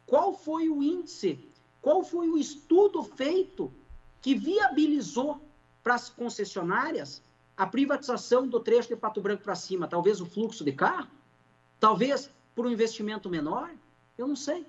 Qual 0.06 0.34
foi 0.34 0.70
o 0.70 0.82
índice? 0.82 1.40
Qual 1.82 2.04
foi 2.04 2.30
o 2.30 2.38
estudo 2.38 3.04
feito 3.04 3.72
que 4.22 4.36
viabilizou 4.36 5.40
para 5.90 5.96
as 5.96 6.08
concessionárias 6.08 7.24
a 7.58 7.66
privatização 7.66 8.48
do 8.48 8.60
trecho 8.60 8.90
de 8.90 8.96
Pato 8.96 9.20
Branco 9.20 9.42
para 9.42 9.56
cima? 9.56 9.88
Talvez 9.88 10.22
o 10.22 10.26
fluxo 10.28 10.64
de 10.64 10.72
carro? 10.72 11.08
Talvez 11.80 12.30
por 12.54 12.68
um 12.68 12.70
investimento 12.70 13.28
menor? 13.28 13.72
Eu 14.16 14.28
não 14.28 14.36
sei. 14.36 14.68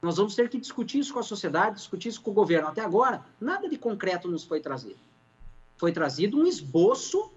Nós 0.00 0.16
vamos 0.16 0.34
ter 0.34 0.48
que 0.48 0.58
discutir 0.58 1.00
isso 1.00 1.12
com 1.12 1.18
a 1.18 1.22
sociedade, 1.22 1.76
discutir 1.76 2.08
isso 2.08 2.22
com 2.22 2.30
o 2.30 2.34
governo. 2.34 2.68
Até 2.68 2.80
agora, 2.80 3.22
nada 3.38 3.68
de 3.68 3.76
concreto 3.76 4.26
nos 4.26 4.42
foi 4.42 4.58
trazido. 4.58 4.98
Foi 5.76 5.92
trazido 5.92 6.38
um 6.38 6.46
esboço 6.46 7.30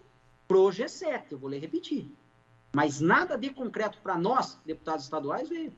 pro 0.47 0.69
G7, 0.69 1.25
eu 1.31 1.37
vou 1.37 1.49
ler 1.49 1.59
repetir. 1.59 2.09
Mas 2.73 3.01
nada 3.01 3.37
de 3.37 3.49
concreto 3.49 3.97
para 4.01 4.17
nós, 4.17 4.57
deputados 4.65 5.03
estaduais, 5.03 5.49
veio. 5.49 5.73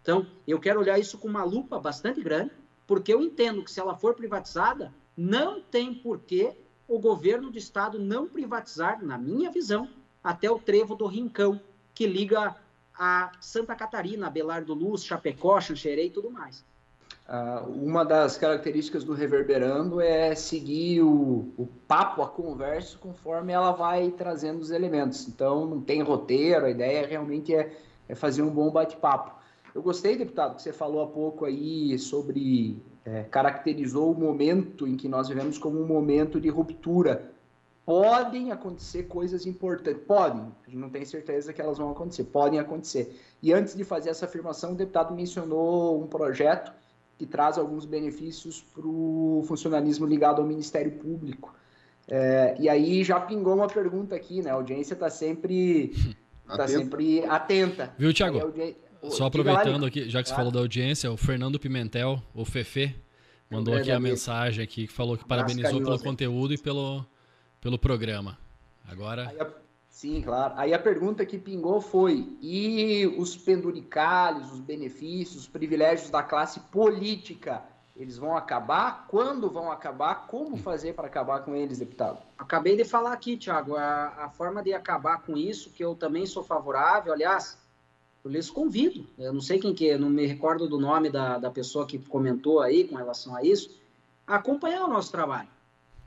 Então, 0.00 0.26
eu 0.46 0.58
quero 0.58 0.80
olhar 0.80 0.98
isso 0.98 1.18
com 1.18 1.28
uma 1.28 1.44
lupa 1.44 1.78
bastante 1.78 2.22
grande, 2.22 2.52
porque 2.86 3.12
eu 3.12 3.20
entendo 3.20 3.62
que 3.62 3.70
se 3.70 3.78
ela 3.78 3.94
for 3.94 4.14
privatizada, 4.14 4.90
não 5.16 5.60
tem 5.60 5.94
porquê 5.94 6.52
o 6.86 6.98
governo 6.98 7.50
do 7.50 7.58
estado 7.58 7.98
não 7.98 8.28
privatizar, 8.28 9.04
na 9.04 9.16
minha 9.16 9.50
visão, 9.50 9.88
até 10.22 10.50
o 10.50 10.58
trevo 10.58 10.94
do 10.94 11.06
Rincão, 11.06 11.60
que 11.94 12.06
liga 12.06 12.56
a 12.96 13.32
Santa 13.40 13.74
Catarina, 13.74 14.30
Belardo 14.30 14.74
Luz, 14.74 15.04
Chapecó, 15.04 15.60
Xanxerê 15.60 16.06
e 16.06 16.10
tudo 16.10 16.30
mais. 16.30 16.64
Uh, 17.26 17.70
uma 17.70 18.04
das 18.04 18.36
características 18.36 19.02
do 19.02 19.14
Reverberando 19.14 19.98
é 19.98 20.34
seguir 20.34 21.00
o, 21.00 21.48
o, 21.56 21.66
papo, 21.88 22.20
a 22.22 22.28
conversa, 22.28 22.98
conforme 22.98 23.50
ela 23.50 23.72
vai 23.72 24.10
trazendo 24.10 24.60
os 24.60 24.70
elementos. 24.70 25.26
Então, 25.26 25.66
não 25.66 25.80
tem 25.80 26.02
roteiro, 26.02 26.66
a 26.66 26.70
ideia 26.70 27.06
realmente 27.06 27.54
é, 27.54 27.74
é 28.08 28.14
fazer 28.14 28.42
um 28.42 28.50
bom 28.50 28.70
bate-papo. 28.70 29.32
Eu 29.74 29.82
gostei, 29.82 30.16
deputado, 30.16 30.56
que 30.56 30.62
você 30.62 30.72
falou 30.72 31.02
há 31.02 31.06
pouco 31.06 31.46
aí 31.46 31.98
sobre. 31.98 32.76
É, 33.04 33.22
caracterizou 33.24 34.12
o 34.12 34.18
momento 34.18 34.86
em 34.86 34.96
que 34.96 35.08
nós 35.08 35.28
vivemos 35.28 35.58
como 35.58 35.80
um 35.80 35.86
momento 35.86 36.40
de 36.40 36.48
ruptura. 36.48 37.30
Podem 37.84 38.50
acontecer 38.50 39.02
coisas 39.04 39.44
importantes. 39.44 40.02
Podem, 40.06 40.40
a 40.40 40.70
gente 40.70 40.78
não 40.78 40.88
tem 40.88 41.04
certeza 41.04 41.52
que 41.52 41.60
elas 41.60 41.76
vão 41.76 41.90
acontecer, 41.90 42.24
podem 42.24 42.58
acontecer. 42.58 43.20
E 43.42 43.52
antes 43.52 43.76
de 43.76 43.84
fazer 43.84 44.08
essa 44.08 44.24
afirmação, 44.24 44.72
o 44.72 44.74
deputado 44.74 45.14
mencionou 45.14 46.02
um 46.02 46.06
projeto 46.06 46.72
que 47.18 47.26
traz 47.26 47.58
alguns 47.58 47.84
benefícios 47.84 48.62
para 48.74 48.86
o 48.86 49.44
funcionalismo 49.46 50.06
ligado 50.06 50.40
ao 50.40 50.48
Ministério 50.48 50.92
Público. 50.92 51.54
É, 52.08 52.56
e 52.58 52.68
aí 52.68 53.02
já 53.02 53.20
pingou 53.20 53.54
uma 53.54 53.66
pergunta 53.66 54.14
aqui, 54.14 54.42
né? 54.42 54.50
A 54.50 54.54
audiência 54.54 54.94
está 54.94 55.08
sempre, 55.08 55.92
tá 56.46 56.66
sempre 56.66 57.24
atenta. 57.26 57.94
Viu, 57.98 58.12
Tiago? 58.12 58.52
Só 59.10 59.26
aproveitando 59.26 59.86
aqui, 59.86 60.08
já 60.08 60.22
que 60.22 60.28
você 60.28 60.34
falou 60.34 60.50
da 60.50 60.60
audiência, 60.60 61.10
o 61.10 61.16
Fernando 61.16 61.58
Pimentel, 61.58 62.22
o 62.34 62.44
Fefe, 62.44 62.94
mandou 63.50 63.74
aqui 63.74 63.90
a 63.90 64.00
mensagem 64.00 64.62
aqui 64.62 64.86
que 64.86 64.92
falou 64.92 65.16
que 65.16 65.24
parabenizou 65.24 65.80
pelo 65.80 65.98
conteúdo 65.98 66.54
e 66.54 66.58
pelo, 66.58 67.04
pelo 67.60 67.78
programa. 67.78 68.38
Agora. 68.86 69.32
Sim, 69.88 70.20
claro. 70.22 70.54
Aí 70.56 70.74
a 70.74 70.78
pergunta 70.78 71.24
que 71.24 71.38
pingou 71.38 71.80
foi: 71.80 72.36
e 72.42 73.06
os 73.16 73.36
penduricalhos, 73.36 74.52
os 74.52 74.60
benefícios, 74.60 75.42
os 75.42 75.48
privilégios 75.48 76.10
da 76.10 76.22
classe 76.22 76.60
política, 76.60 77.62
eles 77.96 78.18
vão 78.18 78.36
acabar? 78.36 79.06
Quando 79.08 79.48
vão 79.48 79.70
acabar? 79.70 80.26
Como 80.26 80.56
fazer 80.56 80.94
para 80.94 81.06
acabar 81.06 81.40
com 81.44 81.54
eles, 81.54 81.78
deputado? 81.78 82.18
Acabei 82.36 82.76
de 82.76 82.84
falar 82.84 83.12
aqui, 83.12 83.36
Tiago, 83.36 83.76
a, 83.76 84.24
a, 84.24 84.28
forma 84.30 84.62
de 84.62 84.74
acabar 84.74 85.22
com 85.22 85.36
isso, 85.36 85.70
que 85.70 85.84
eu 85.84 85.94
também 85.94 86.26
sou 86.26 86.42
favorável, 86.42 87.12
aliás, 87.12 87.56
eu 88.24 88.30
lhes 88.30 88.48
convido, 88.48 89.06
eu 89.18 89.34
não 89.34 89.40
sei 89.42 89.58
quem 89.58 89.74
que 89.74 89.90
é, 89.90 89.98
não 89.98 90.08
me 90.08 90.24
recordo 90.24 90.66
do 90.66 90.78
nome 90.78 91.10
da, 91.10 91.36
da 91.36 91.50
pessoa 91.50 91.86
que 91.86 91.98
comentou 91.98 92.60
aí 92.60 92.88
com 92.88 92.96
relação 92.96 93.36
a 93.36 93.42
isso, 93.42 93.78
a 94.26 94.36
acompanhar 94.36 94.86
o 94.86 94.88
nosso 94.88 95.12
trabalho. 95.12 95.48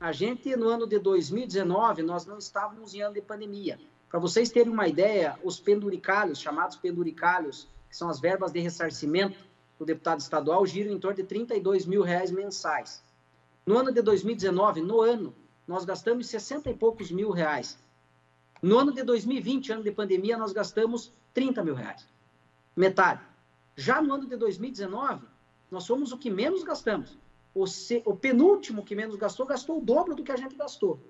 A 0.00 0.10
gente, 0.10 0.56
no 0.56 0.68
ano 0.68 0.84
de 0.84 0.98
2019, 0.98 2.02
nós 2.02 2.26
não 2.26 2.38
estávamos 2.38 2.92
em 2.92 3.02
ano 3.02 3.14
de 3.14 3.22
pandemia. 3.22 3.78
Para 4.10 4.18
vocês 4.18 4.50
terem 4.50 4.72
uma 4.72 4.88
ideia, 4.88 5.38
os 5.44 5.60
penduricalhos, 5.60 6.40
chamados 6.40 6.76
penduricalhos, 6.76 7.68
que 7.88 7.96
são 7.96 8.08
as 8.08 8.18
verbas 8.18 8.50
de 8.50 8.58
ressarcimento 8.58 9.38
do 9.78 9.84
deputado 9.84 10.18
estadual, 10.18 10.66
giram 10.66 10.92
em 10.92 10.98
torno 10.98 11.18
de 11.18 11.22
32 11.22 11.86
mil 11.86 12.02
reais 12.02 12.32
mensais. 12.32 13.00
No 13.64 13.78
ano 13.78 13.92
de 13.92 14.02
2019, 14.02 14.80
no 14.80 15.00
ano, 15.02 15.32
nós 15.68 15.84
gastamos 15.84 16.26
60 16.26 16.68
e 16.70 16.74
poucos 16.74 17.12
mil 17.12 17.30
reais. 17.30 17.78
No 18.60 18.76
ano 18.76 18.92
de 18.92 19.04
2020, 19.04 19.72
ano 19.72 19.82
de 19.84 19.92
pandemia, 19.92 20.36
nós 20.36 20.52
gastamos 20.52 21.12
30 21.34 21.62
mil 21.64 21.74
reais. 21.74 22.06
Metade. 22.76 23.22
Já 23.76 24.02
no 24.02 24.12
ano 24.12 24.26
de 24.26 24.36
2019, 24.36 25.26
nós 25.70 25.84
somos 25.84 26.12
o 26.12 26.18
que 26.18 26.30
menos 26.30 26.62
gastamos 26.64 27.18
o, 27.54 27.66
se, 27.66 28.02
o 28.06 28.14
penúltimo 28.14 28.84
que 28.84 28.94
menos 28.94 29.16
gastou, 29.16 29.46
gastou 29.46 29.78
o 29.78 29.84
dobro 29.84 30.14
do 30.14 30.22
que 30.22 30.32
a 30.32 30.36
gente 30.36 30.54
gastou. 30.54 31.00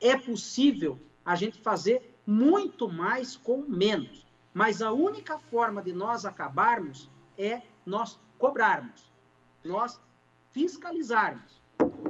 É 0.00 0.16
possível 0.16 1.00
a 1.24 1.34
gente 1.34 1.58
fazer 1.60 2.18
muito 2.26 2.88
mais 2.88 3.36
com 3.36 3.62
menos. 3.62 4.26
Mas 4.52 4.82
a 4.82 4.92
única 4.92 5.38
forma 5.38 5.82
de 5.82 5.92
nós 5.92 6.26
acabarmos 6.26 7.10
é 7.38 7.62
nós 7.86 8.18
cobrarmos, 8.38 9.10
nós 9.64 9.98
fiscalizarmos, 10.50 11.61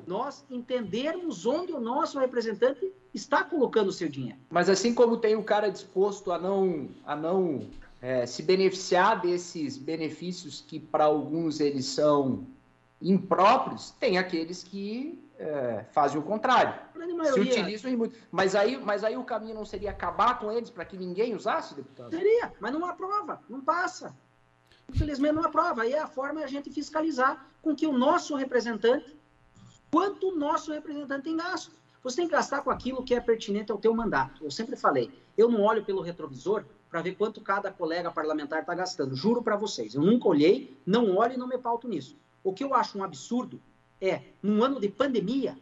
nós 0.06 0.44
entendermos 0.50 1.46
onde 1.46 1.72
o 1.72 1.80
nosso 1.80 2.18
representante 2.18 2.92
está 3.12 3.44
colocando 3.44 3.88
o 3.88 3.92
seu 3.92 4.08
dinheiro. 4.08 4.38
Mas 4.50 4.68
assim 4.68 4.94
como 4.94 5.16
tem 5.16 5.36
o 5.36 5.42
cara 5.42 5.70
disposto 5.70 6.32
a 6.32 6.38
não, 6.38 6.88
a 7.04 7.14
não 7.14 7.66
é, 8.00 8.26
se 8.26 8.42
beneficiar 8.42 9.20
desses 9.20 9.76
benefícios 9.76 10.64
que 10.66 10.80
para 10.80 11.04
alguns 11.04 11.60
eles 11.60 11.86
são 11.86 12.46
impróprios, 13.00 13.90
tem 13.98 14.18
aqueles 14.18 14.62
que 14.62 15.22
é, 15.38 15.84
fazem 15.90 16.18
o 16.18 16.22
contrário. 16.22 16.74
Se 17.32 17.40
utilizam 17.40 17.90
em 17.90 17.96
muito. 17.96 18.16
Mas 18.30 18.54
aí, 18.54 18.78
mas 18.78 19.02
aí 19.02 19.16
o 19.16 19.24
caminho 19.24 19.54
não 19.54 19.64
seria 19.64 19.90
acabar 19.90 20.38
com 20.38 20.52
eles 20.52 20.70
para 20.70 20.84
que 20.84 20.96
ninguém 20.96 21.34
usasse, 21.34 21.74
deputado? 21.74 22.14
Seria, 22.14 22.52
mas 22.60 22.72
não 22.72 22.84
aprova, 22.84 23.40
não 23.48 23.60
passa. 23.60 24.14
Infelizmente 24.88 25.34
não 25.34 25.44
aprova. 25.44 25.82
Aí 25.82 25.92
é 25.92 25.98
a 25.98 26.06
forma 26.06 26.40
é 26.40 26.44
a 26.44 26.48
gente 26.48 26.70
fiscalizar 26.70 27.44
com 27.60 27.74
que 27.74 27.86
o 27.86 27.92
nosso 27.92 28.36
representante, 28.36 29.16
quanto 29.92 30.30
o 30.30 30.34
nosso 30.34 30.72
representante 30.72 31.24
tem 31.24 31.36
gasto. 31.36 31.70
Você 32.02 32.16
tem 32.16 32.26
que 32.26 32.32
gastar 32.32 32.62
com 32.62 32.70
aquilo 32.70 33.04
que 33.04 33.14
é 33.14 33.20
pertinente 33.20 33.70
ao 33.70 33.78
teu 33.78 33.94
mandato. 33.94 34.42
Eu 34.42 34.50
sempre 34.50 34.74
falei, 34.74 35.12
eu 35.36 35.48
não 35.48 35.60
olho 35.60 35.84
pelo 35.84 36.00
retrovisor 36.00 36.64
para 36.90 37.02
ver 37.02 37.14
quanto 37.14 37.40
cada 37.40 37.70
colega 37.70 38.10
parlamentar 38.10 38.60
está 38.60 38.74
gastando. 38.74 39.14
Juro 39.14 39.42
para 39.42 39.54
vocês, 39.54 39.94
eu 39.94 40.02
nunca 40.02 40.26
olhei, 40.26 40.76
não 40.84 41.14
olho 41.16 41.34
e 41.34 41.36
não 41.36 41.46
me 41.46 41.58
pauto 41.58 41.86
nisso. 41.86 42.16
O 42.42 42.52
que 42.52 42.64
eu 42.64 42.74
acho 42.74 42.98
um 42.98 43.04
absurdo 43.04 43.60
é, 44.00 44.22
num 44.42 44.64
ano 44.64 44.80
de 44.80 44.88
pandemia, 44.88 45.56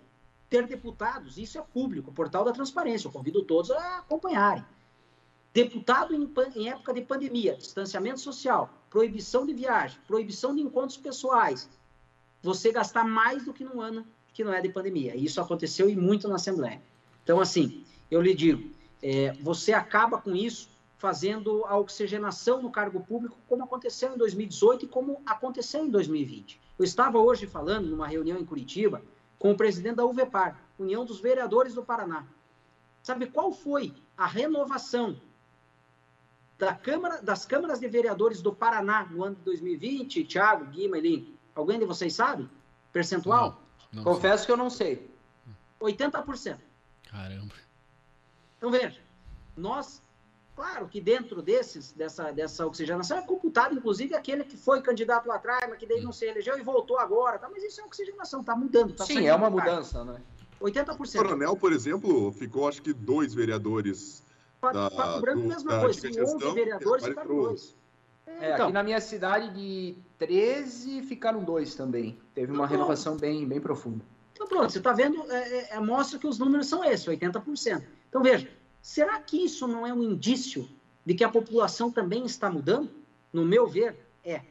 ter 0.49 0.67
deputados, 0.67 1.37
isso 1.37 1.59
é 1.59 1.63
público, 1.63 2.11
portal 2.11 2.45
da 2.45 2.53
transparência, 2.53 3.09
eu 3.09 3.13
convido 3.13 3.43
todos 3.43 3.71
a 3.71 3.99
acompanharem. 3.99 4.65
Deputado 5.53 6.15
em, 6.15 6.33
em 6.57 6.69
época 6.71 6.95
de 6.95 7.03
pandemia, 7.03 7.57
distanciamento 7.57 8.21
social, 8.21 8.73
proibição 8.89 9.45
de 9.45 9.53
viagem, 9.53 10.01
proibição 10.07 10.55
de 10.55 10.63
encontros 10.63 10.97
pessoais, 10.97 11.69
você 12.43 12.73
gastar 12.73 13.05
mais 13.05 13.45
do 13.45 13.53
que 13.53 13.63
num 13.63 13.81
ano 13.81 14.07
que 14.33 14.45
não 14.45 14.53
é 14.53 14.61
de 14.61 14.69
pandemia. 14.69 15.15
E 15.15 15.25
isso 15.25 15.41
aconteceu 15.41 15.89
e 15.89 15.97
muito 15.97 16.29
na 16.29 16.37
Assembleia. 16.37 16.81
Então, 17.23 17.41
assim, 17.41 17.85
eu 18.11 18.21
lhe 18.21 18.35
digo, 18.35 18.71
é, 19.03 19.33
você 19.41 19.73
acaba 19.73 20.19
com 20.19 20.35
isso 20.35 20.69
fazendo 20.99 21.65
a 21.65 21.79
oxigenação 21.79 22.61
no 22.61 22.71
cargo 22.71 23.01
público, 23.01 23.37
como 23.49 23.65
aconteceu 23.65 24.15
em 24.15 24.19
2018 24.19 24.85
e 24.85 24.89
como 24.89 25.23
aconteceu 25.25 25.85
em 25.85 25.91
2020. 25.91 26.61
Eu 26.79 26.85
estava 26.85 27.19
hoje 27.19 27.47
falando 27.47 27.87
numa 27.87 28.07
reunião 28.07 28.39
em 28.39 28.45
Curitiba 28.45 29.03
com 29.39 29.51
o 29.51 29.57
presidente 29.57 29.97
da 29.97 30.05
UVEPAR, 30.05 30.61
União 30.79 31.05
dos 31.05 31.19
Vereadores 31.19 31.73
do 31.73 31.83
Paraná. 31.83 32.27
Sabe 33.03 33.27
qual 33.27 33.51
foi 33.51 33.95
a 34.17 34.27
renovação 34.27 35.19
da 36.59 36.75
Câmara, 36.75 37.23
das 37.23 37.47
câmaras 37.47 37.81
de 37.81 37.89
vereadores 37.89 38.43
do 38.43 38.53
Paraná 38.53 39.07
no 39.11 39.25
ano 39.25 39.37
de 39.37 39.43
2020? 39.43 40.25
Tiago, 40.25 40.67
Guima, 40.67 40.99
Elin, 40.99 41.35
alguém 41.55 41.79
de 41.79 41.87
vocês 41.87 42.13
sabe? 42.13 42.47
Percentual? 42.93 43.53
Não, 43.53 43.70
não 43.93 44.05
Confesso 44.05 44.39
sei. 44.39 44.47
que 44.47 44.53
eu 44.53 44.57
não 44.57 44.71
sei. 44.71 45.11
80%. 45.81 46.59
Caramba. 47.11 47.55
Então 48.59 48.71
veja, 48.71 49.01
nós 49.57 50.03
Claro 50.61 50.89
que 50.89 51.01
dentro 51.01 51.41
desses, 51.41 51.93
dessa, 51.93 52.31
dessa 52.33 52.67
oxigenação 52.67 53.17
é 53.17 53.23
computado, 53.23 53.75
inclusive, 53.75 54.15
aquele 54.15 54.45
que 54.45 54.59
foi 54.59 54.83
candidato 54.83 55.27
lá 55.27 55.37
atrás, 55.37 55.65
mas 55.67 55.79
que 55.79 55.87
daí 55.87 56.03
não 56.03 56.13
se 56.13 56.27
elegeu 56.27 56.59
e 56.59 56.63
voltou 56.63 56.99
agora. 56.99 57.39
Tá? 57.39 57.49
Mas 57.51 57.63
isso 57.63 57.81
é 57.81 57.85
oxigenação, 57.85 58.41
está 58.41 58.55
mudando. 58.55 58.93
Tá 58.93 59.07
Sim, 59.07 59.27
é 59.27 59.35
uma 59.35 59.49
mudança, 59.49 60.05
né? 60.05 60.21
80%. 60.61 61.15
O 61.15 61.23
Coronel, 61.23 61.57
por 61.57 61.73
exemplo, 61.73 62.31
ficou 62.33 62.69
acho 62.69 62.83
que 62.83 62.93
dois 62.93 63.33
vereadores. 63.33 64.23
Pato, 64.61 64.75
da, 64.75 64.91
Pato 64.91 65.21
Branco, 65.23 65.41
do, 65.41 65.49
mesma 65.49 65.81
coisa. 65.81 65.99
Tem 66.03 66.23
11 66.23 66.53
vereadores, 66.53 67.07
ficaram 67.07 67.35
dois. 67.35 67.75
É, 68.41 68.55
então, 68.55 68.67
aqui 68.67 68.73
na 68.73 68.83
minha 68.83 69.01
cidade 69.01 69.53
de 69.55 69.97
13 70.19 71.03
ficaram 71.03 71.43
dois 71.43 71.75
também. 71.75 72.19
Teve 72.35 72.53
uma 72.53 72.65
então, 72.65 72.77
renovação 72.77 73.17
bem, 73.17 73.47
bem 73.47 73.61
profunda. 73.61 74.05
Então 74.33 74.47
pronto, 74.47 74.71
você 74.71 74.79
está 74.79 74.93
vendo, 74.93 75.31
é, 75.31 75.75
é, 75.75 75.81
mostra 75.81 76.19
que 76.19 76.27
os 76.27 76.39
números 76.39 76.67
são 76.67 76.83
esses, 76.85 77.07
80%. 77.07 77.83
Então 78.09 78.23
veja, 78.23 78.49
Será 78.83 79.21
que 79.21 79.45
isso 79.45 79.67
não 79.69 79.87
é 79.87 79.93
um 79.93 80.03
indício 80.03 80.69
de 81.05 81.15
que 81.15 81.25
a 81.25 81.29
população 81.29 81.91
também 81.91 82.25
está 82.25 82.51
mudando? 82.51 82.91
No 83.33 83.45
meu 83.45 83.67
ver, 83.67 83.99
é. 84.25 84.43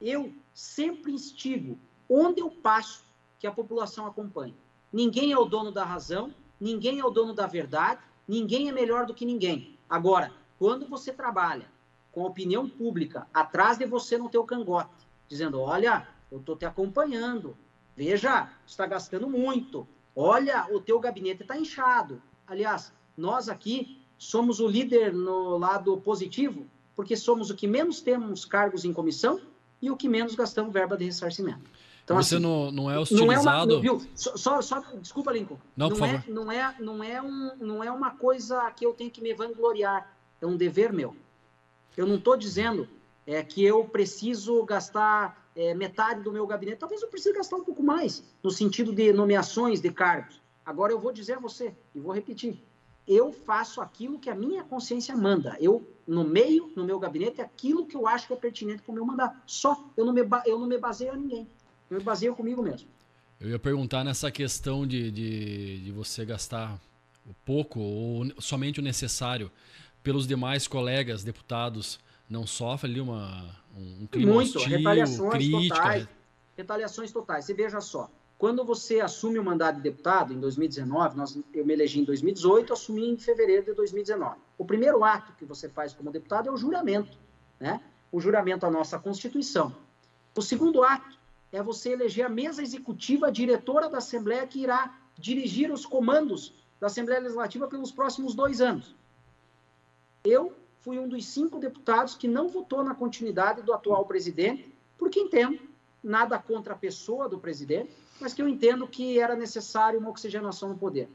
Eu 0.00 0.32
sempre 0.52 1.12
instigo, 1.12 1.78
onde 2.08 2.40
eu 2.40 2.50
passo, 2.50 3.04
que 3.38 3.46
a 3.46 3.52
população 3.52 4.06
acompanhe. 4.06 4.54
Ninguém 4.92 5.32
é 5.32 5.38
o 5.38 5.44
dono 5.44 5.70
da 5.70 5.84
razão, 5.84 6.34
ninguém 6.60 6.98
é 6.98 7.04
o 7.04 7.10
dono 7.10 7.32
da 7.32 7.46
verdade, 7.46 8.00
ninguém 8.26 8.68
é 8.68 8.72
melhor 8.72 9.06
do 9.06 9.14
que 9.14 9.24
ninguém. 9.24 9.78
Agora, 9.88 10.32
quando 10.58 10.86
você 10.86 11.12
trabalha 11.12 11.66
com 12.12 12.24
a 12.24 12.26
opinião 12.28 12.68
pública 12.68 13.26
atrás 13.32 13.78
de 13.78 13.86
você 13.86 14.18
no 14.18 14.28
teu 14.28 14.44
cangote, 14.44 15.06
dizendo, 15.28 15.60
olha, 15.60 16.06
eu 16.30 16.38
estou 16.38 16.56
te 16.56 16.64
acompanhando, 16.64 17.56
veja, 17.96 18.50
está 18.66 18.86
gastando 18.86 19.28
muito, 19.28 19.86
olha, 20.14 20.66
o 20.70 20.80
teu 20.80 20.98
gabinete 20.98 21.42
está 21.42 21.56
inchado. 21.56 22.20
Aliás, 22.46 22.92
nós 23.16 23.48
aqui 23.48 24.00
somos 24.18 24.60
o 24.60 24.66
líder 24.66 25.12
no 25.12 25.56
lado 25.56 25.96
positivo, 25.98 26.66
porque 26.94 27.16
somos 27.16 27.50
o 27.50 27.54
que 27.54 27.66
menos 27.66 28.00
temos 28.00 28.44
cargos 28.44 28.84
em 28.84 28.92
comissão 28.92 29.40
e 29.80 29.90
o 29.90 29.96
que 29.96 30.08
menos 30.08 30.34
gastamos 30.34 30.72
verba 30.72 30.96
de 30.96 31.04
ressarcimento. 31.04 31.70
Então, 32.04 32.16
Você 32.16 32.34
assim, 32.34 32.42
não, 32.42 32.72
não 32.72 32.90
é 32.90 32.98
hostilizado? 32.98 33.80
Não 33.80 33.84
é 33.84 33.90
uma? 33.92 34.00
Só, 34.14 34.60
só, 34.60 34.82
desculpa, 35.00 35.32
Lincoln. 35.32 35.58
Não, 35.76 35.88
não 35.88 36.04
é, 36.04 36.24
não 36.28 36.52
é, 36.52 36.74
não 36.80 37.04
é 37.04 37.22
um, 37.22 37.56
não 37.56 37.84
é 37.84 37.90
uma 37.90 38.10
coisa 38.10 38.68
que 38.72 38.84
eu 38.84 38.92
tenho 38.92 39.10
que 39.10 39.22
me 39.22 39.32
vangloriar. 39.32 40.12
É 40.40 40.46
um 40.46 40.56
dever 40.56 40.92
meu. 40.92 41.14
Eu 41.96 42.06
não 42.06 42.16
estou 42.16 42.36
dizendo 42.36 42.88
é, 43.26 43.42
que 43.42 43.64
eu 43.64 43.84
preciso 43.84 44.64
gastar 44.64 45.50
é, 45.54 45.74
metade 45.74 46.22
do 46.22 46.32
meu 46.32 46.46
gabinete. 46.46 46.78
Talvez 46.78 47.02
eu 47.02 47.08
precise 47.08 47.34
gastar 47.34 47.56
um 47.56 47.64
pouco 47.64 47.82
mais, 47.82 48.22
no 48.42 48.50
sentido 48.50 48.92
de 48.92 49.12
nomeações 49.12 49.80
de 49.80 49.90
cargos. 49.90 50.40
Agora 50.64 50.92
eu 50.92 50.98
vou 50.98 51.12
dizer 51.12 51.34
a 51.34 51.40
você, 51.40 51.74
e 51.94 52.00
vou 52.00 52.12
repetir, 52.12 52.62
eu 53.06 53.32
faço 53.32 53.80
aquilo 53.80 54.18
que 54.18 54.30
a 54.30 54.34
minha 54.34 54.62
consciência 54.62 55.16
manda. 55.16 55.56
Eu 55.60 55.86
nomeio 56.06 56.70
no 56.76 56.84
meu 56.84 56.98
gabinete 56.98 57.40
aquilo 57.40 57.86
que 57.86 57.96
eu 57.96 58.06
acho 58.06 58.26
que 58.26 58.32
é 58.32 58.36
pertinente 58.36 58.82
para 58.82 58.92
o 58.92 58.94
meu 58.94 59.04
mandato. 59.04 59.36
Só. 59.46 59.84
Eu 59.96 60.04
não, 60.04 60.12
me, 60.12 60.20
eu 60.46 60.58
não 60.58 60.66
me 60.66 60.78
baseio 60.78 61.12
a 61.12 61.16
ninguém. 61.16 61.48
Eu 61.90 61.98
me 61.98 62.04
baseio 62.04 62.34
comigo 62.36 62.62
mesmo. 62.62 62.88
Eu 63.40 63.48
ia 63.50 63.58
perguntar 63.58 64.04
nessa 64.04 64.30
questão 64.30 64.86
de, 64.86 65.10
de, 65.10 65.78
de 65.78 65.92
você 65.92 66.24
gastar 66.24 66.78
pouco 67.44 67.80
ou 67.80 68.26
somente 68.38 68.80
o 68.80 68.82
necessário 68.82 69.50
pelos 70.02 70.26
demais 70.26 70.66
colegas 70.66 71.22
deputados 71.22 71.98
não 72.28 72.46
sofre 72.46 72.90
ali 72.90 73.00
uma, 73.00 73.56
um 73.76 74.06
clima 74.06 74.34
Muito, 74.34 74.56
hostil, 74.58 74.78
retaliações 74.78 75.32
crítica. 75.32 75.74
totais. 75.74 76.08
Retaliações 76.56 77.12
totais. 77.12 77.44
Você 77.44 77.54
veja 77.54 77.80
só, 77.80 78.10
quando 78.38 78.64
você 78.64 79.00
assume 79.00 79.38
o 79.38 79.44
mandato 79.44 79.76
de 79.76 79.82
deputado, 79.82 80.32
em 80.32 80.38
2019, 80.38 81.16
nós, 81.16 81.38
eu 81.52 81.66
me 81.66 81.72
elegi 81.72 82.00
em 82.00 82.04
2018, 82.04 82.72
assumi 82.72 83.10
em 83.10 83.16
fevereiro 83.16 83.66
de 83.66 83.74
2019. 83.74 84.36
O 84.56 84.64
primeiro 84.64 85.04
ato 85.04 85.32
que 85.34 85.44
você 85.44 85.68
faz 85.68 85.92
como 85.92 86.10
deputado 86.10 86.48
é 86.48 86.52
o 86.52 86.56
juramento, 86.56 87.18
né? 87.58 87.80
O 88.12 88.20
juramento 88.20 88.64
à 88.64 88.70
nossa 88.70 88.98
Constituição. 88.98 89.74
O 90.34 90.42
segundo 90.42 90.82
ato 90.82 91.18
é 91.52 91.62
você 91.62 91.90
eleger 91.90 92.24
a 92.24 92.28
mesa 92.28 92.62
executiva 92.62 93.26
a 93.26 93.30
diretora 93.30 93.88
da 93.88 93.98
Assembleia 93.98 94.46
que 94.46 94.62
irá 94.62 94.94
dirigir 95.18 95.70
os 95.70 95.84
comandos 95.84 96.54
da 96.80 96.86
Assembleia 96.86 97.20
Legislativa 97.20 97.68
pelos 97.68 97.90
próximos 97.90 98.34
dois 98.34 98.60
anos. 98.60 98.94
Eu 100.24 100.52
fui 100.80 100.98
um 100.98 101.08
dos 101.08 101.26
cinco 101.26 101.58
deputados 101.58 102.14
que 102.14 102.28
não 102.28 102.48
votou 102.48 102.82
na 102.82 102.94
continuidade 102.94 103.62
do 103.62 103.72
atual 103.72 104.04
presidente, 104.04 104.72
porque 104.98 105.20
entendo, 105.20 105.58
nada 106.02 106.38
contra 106.38 106.74
a 106.74 106.76
pessoa 106.76 107.28
do 107.28 107.38
presidente, 107.38 107.90
mas 108.20 108.34
que 108.34 108.42
eu 108.42 108.48
entendo 108.48 108.86
que 108.86 109.18
era 109.18 109.34
necessário 109.34 109.98
uma 109.98 110.10
oxigenação 110.10 110.70
no 110.70 110.78
poder. 110.78 111.08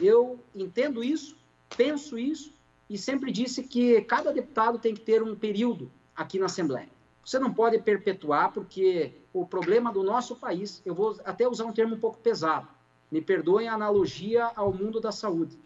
Eu 0.00 0.38
entendo 0.54 1.02
isso, 1.02 1.36
penso 1.76 2.18
isso, 2.18 2.52
e 2.88 2.98
sempre 2.98 3.32
disse 3.32 3.62
que 3.62 4.00
cada 4.02 4.32
deputado 4.32 4.78
tem 4.78 4.94
que 4.94 5.00
ter 5.00 5.22
um 5.22 5.34
período 5.34 5.90
aqui 6.14 6.38
na 6.38 6.46
Assembleia. 6.46 6.88
Você 7.24 7.38
não 7.38 7.52
pode 7.52 7.78
perpetuar, 7.78 8.52
porque 8.52 9.14
o 9.32 9.46
problema 9.46 9.92
do 9.92 10.02
nosso 10.02 10.36
país, 10.36 10.82
eu 10.84 10.94
vou 10.94 11.18
até 11.24 11.48
usar 11.48 11.64
um 11.64 11.72
termo 11.72 11.94
um 11.94 12.00
pouco 12.00 12.18
pesado, 12.18 12.68
me 13.10 13.20
perdoem 13.20 13.68
a 13.68 13.74
analogia 13.74 14.50
ao 14.56 14.72
mundo 14.72 15.00
da 15.00 15.12
saúde, 15.12 15.58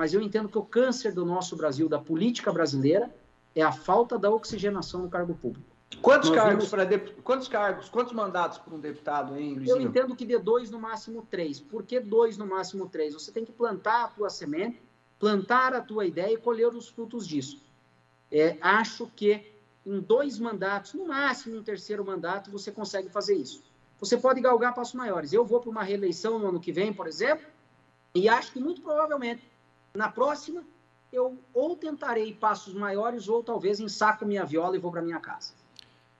mas 0.00 0.14
eu 0.14 0.22
entendo 0.22 0.48
que 0.48 0.56
o 0.56 0.62
câncer 0.62 1.12
do 1.12 1.26
nosso 1.26 1.54
Brasil, 1.54 1.86
da 1.86 1.98
política 1.98 2.50
brasileira, 2.50 3.14
é 3.54 3.60
a 3.60 3.70
falta 3.70 4.18
da 4.18 4.30
oxigenação 4.30 5.02
no 5.02 5.10
cargo 5.10 5.34
público. 5.34 5.68
Quantos 6.00 6.30
cargos, 6.30 6.70
vimos... 6.70 6.88
de... 6.88 6.98
quantos 7.22 7.48
cargos, 7.48 7.90
quantos 7.90 8.14
mandatos 8.14 8.56
para 8.56 8.74
um 8.74 8.80
deputado, 8.80 9.36
hein, 9.36 9.56
Luizinho? 9.56 9.76
Eu 9.76 9.82
entendo 9.82 10.16
que 10.16 10.24
de 10.24 10.38
dois, 10.38 10.70
no 10.70 10.78
máximo 10.78 11.26
três. 11.30 11.60
Por 11.60 11.82
que 11.82 12.00
dois, 12.00 12.38
no 12.38 12.46
máximo 12.46 12.88
três? 12.88 13.12
Você 13.12 13.30
tem 13.30 13.44
que 13.44 13.52
plantar 13.52 14.04
a 14.04 14.08
tua 14.08 14.30
semente, 14.30 14.80
plantar 15.18 15.74
a 15.74 15.82
tua 15.82 16.06
ideia 16.06 16.32
e 16.32 16.38
colher 16.38 16.68
os 16.68 16.88
frutos 16.88 17.28
disso. 17.28 17.60
É, 18.32 18.56
acho 18.62 19.06
que 19.14 19.52
em 19.84 20.00
dois 20.00 20.38
mandatos, 20.38 20.94
no 20.94 21.08
máximo 21.08 21.58
um 21.58 21.62
terceiro 21.62 22.02
mandato, 22.02 22.50
você 22.50 22.72
consegue 22.72 23.10
fazer 23.10 23.34
isso. 23.34 23.62
Você 23.98 24.16
pode 24.16 24.40
galgar 24.40 24.74
passos 24.74 24.94
maiores. 24.94 25.30
Eu 25.30 25.44
vou 25.44 25.60
para 25.60 25.68
uma 25.68 25.82
reeleição 25.82 26.38
no 26.38 26.48
ano 26.48 26.58
que 26.58 26.72
vem, 26.72 26.90
por 26.90 27.06
exemplo, 27.06 27.44
e 28.14 28.30
acho 28.30 28.50
que 28.50 28.58
muito 28.58 28.80
provavelmente 28.80 29.49
na 29.94 30.08
próxima 30.08 30.62
eu 31.12 31.36
ou 31.52 31.76
tentarei 31.76 32.32
passos 32.34 32.72
maiores 32.74 33.28
ou 33.28 33.42
talvez 33.42 33.80
ensaco 33.80 34.24
minha 34.24 34.44
viola 34.44 34.76
e 34.76 34.78
vou 34.78 34.90
para 34.90 35.02
minha 35.02 35.18
casa. 35.18 35.52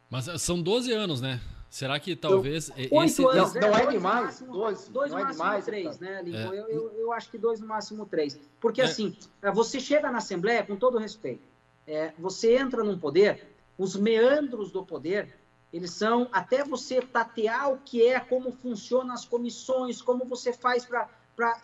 Mas 0.08 0.26
eh, 0.26 0.36
são 0.38 0.60
12 0.60 0.92
anos, 0.92 1.20
né? 1.20 1.40
Será 1.70 2.00
que 2.00 2.16
talvez. 2.16 2.72
Eu, 2.76 3.04
esse, 3.04 3.24
anos, 3.24 3.54
não, 3.54 3.60
não 3.60 3.76
é, 3.76 3.82
é 3.82 3.86
demais? 3.86 4.24
Máximo, 4.24 4.52
dois, 4.52 4.88
dois 4.88 5.12
no 5.12 5.18
é 5.18 5.22
máximo 5.22 5.44
demais, 5.44 5.64
três, 5.64 5.98
né, 6.00 6.20
Lincoln? 6.22 6.52
É. 6.52 6.58
Eu, 6.58 6.68
eu, 6.68 6.92
eu, 6.98 7.12
acho 7.12 7.30
que 7.30 7.38
dois 7.38 7.60
no 7.60 7.68
máximo 7.68 8.04
três. 8.06 8.38
Porque, 8.60 8.80
é. 8.80 8.84
assim, 8.84 9.16
eh, 9.40 9.52
você 9.52 9.78
chega 9.78 10.10
na 10.10 10.18
Assembleia, 10.18 10.64
com 10.64 10.74
todo 10.74 10.98
respeito, 10.98 11.42
é, 11.86 12.12
você 12.18 12.56
entra 12.56 12.82
num 12.82 12.98
poder, 12.98 13.46
os 13.78 13.94
meandros 13.94 14.72
do 14.72 14.84
poder, 14.84 15.32
eles 15.72 15.92
são 15.92 16.28
até 16.32 16.64
você 16.64 17.00
tatear 17.00 17.72
o 17.72 17.78
que 17.78 18.04
é, 18.04 18.18
como 18.18 18.52
funcionam 18.52 19.14
as 19.14 19.24
comissões, 19.24 20.02
como 20.02 20.24
você 20.24 20.52
faz 20.52 20.84
para 20.84 21.08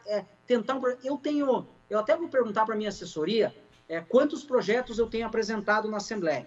é, 0.07 0.25
tentar. 0.47 0.77
Um, 0.77 0.87
eu 1.03 1.17
tenho. 1.17 1.67
Eu 1.89 1.99
até 1.99 2.17
vou 2.17 2.29
perguntar 2.29 2.65
para 2.65 2.75
a 2.75 2.77
minha 2.77 2.89
assessoria 2.89 3.55
é, 3.89 4.01
quantos 4.01 4.45
projetos 4.45 4.99
eu 4.99 5.07
tenho 5.09 5.27
apresentado 5.27 5.89
na 5.89 5.99
Assembleia 5.99 6.47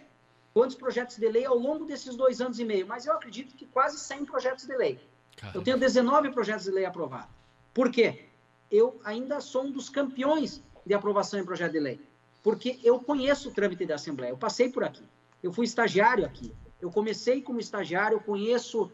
quantos 0.54 0.76
projetos 0.76 1.18
de 1.18 1.28
lei 1.30 1.46
ao 1.46 1.58
longo 1.58 1.86
desses 1.86 2.16
dois 2.16 2.42
anos 2.42 2.60
e 2.60 2.66
meio, 2.66 2.88
mas 2.88 3.06
eu 3.06 3.14
acredito 3.14 3.56
que 3.56 3.66
quase 3.66 4.00
100 4.00 4.26
projetos 4.26 4.66
de 4.66 4.76
lei. 4.76 5.00
Caramba. 5.38 5.58
Eu 5.58 5.64
tenho 5.64 5.78
19 5.78 6.32
projetos 6.32 6.66
de 6.66 6.72
lei 6.72 6.86
aprovados. 6.86 7.30
Por 7.74 7.92
quê? 7.92 8.26
Eu 8.72 9.00
ainda 9.04 9.40
sou 9.40 9.64
um 9.64 9.72
dos 9.72 9.90
campeões 9.90 10.62
de 10.86 10.94
aprovação 10.94 11.40
em 11.40 11.46
projeto 11.46 11.72
de 11.72 11.80
lei, 11.80 12.02
porque 12.44 12.80
eu 12.84 13.00
conheço 13.00 13.50
o 13.50 13.54
trâmite 13.54 13.86
da 13.86 13.96
Assembleia, 13.96 14.32
eu 14.32 14.38
passei 14.38 14.70
por 14.70 14.84
aqui, 14.84 15.04
eu 15.42 15.52
fui 15.52 15.66
estagiário 15.66 16.26
aqui, 16.26 16.54
eu 16.82 16.92
comecei 16.92 17.42
como 17.42 17.60
estagiário, 17.60 18.16
eu 18.16 18.22
conheço 18.22 18.92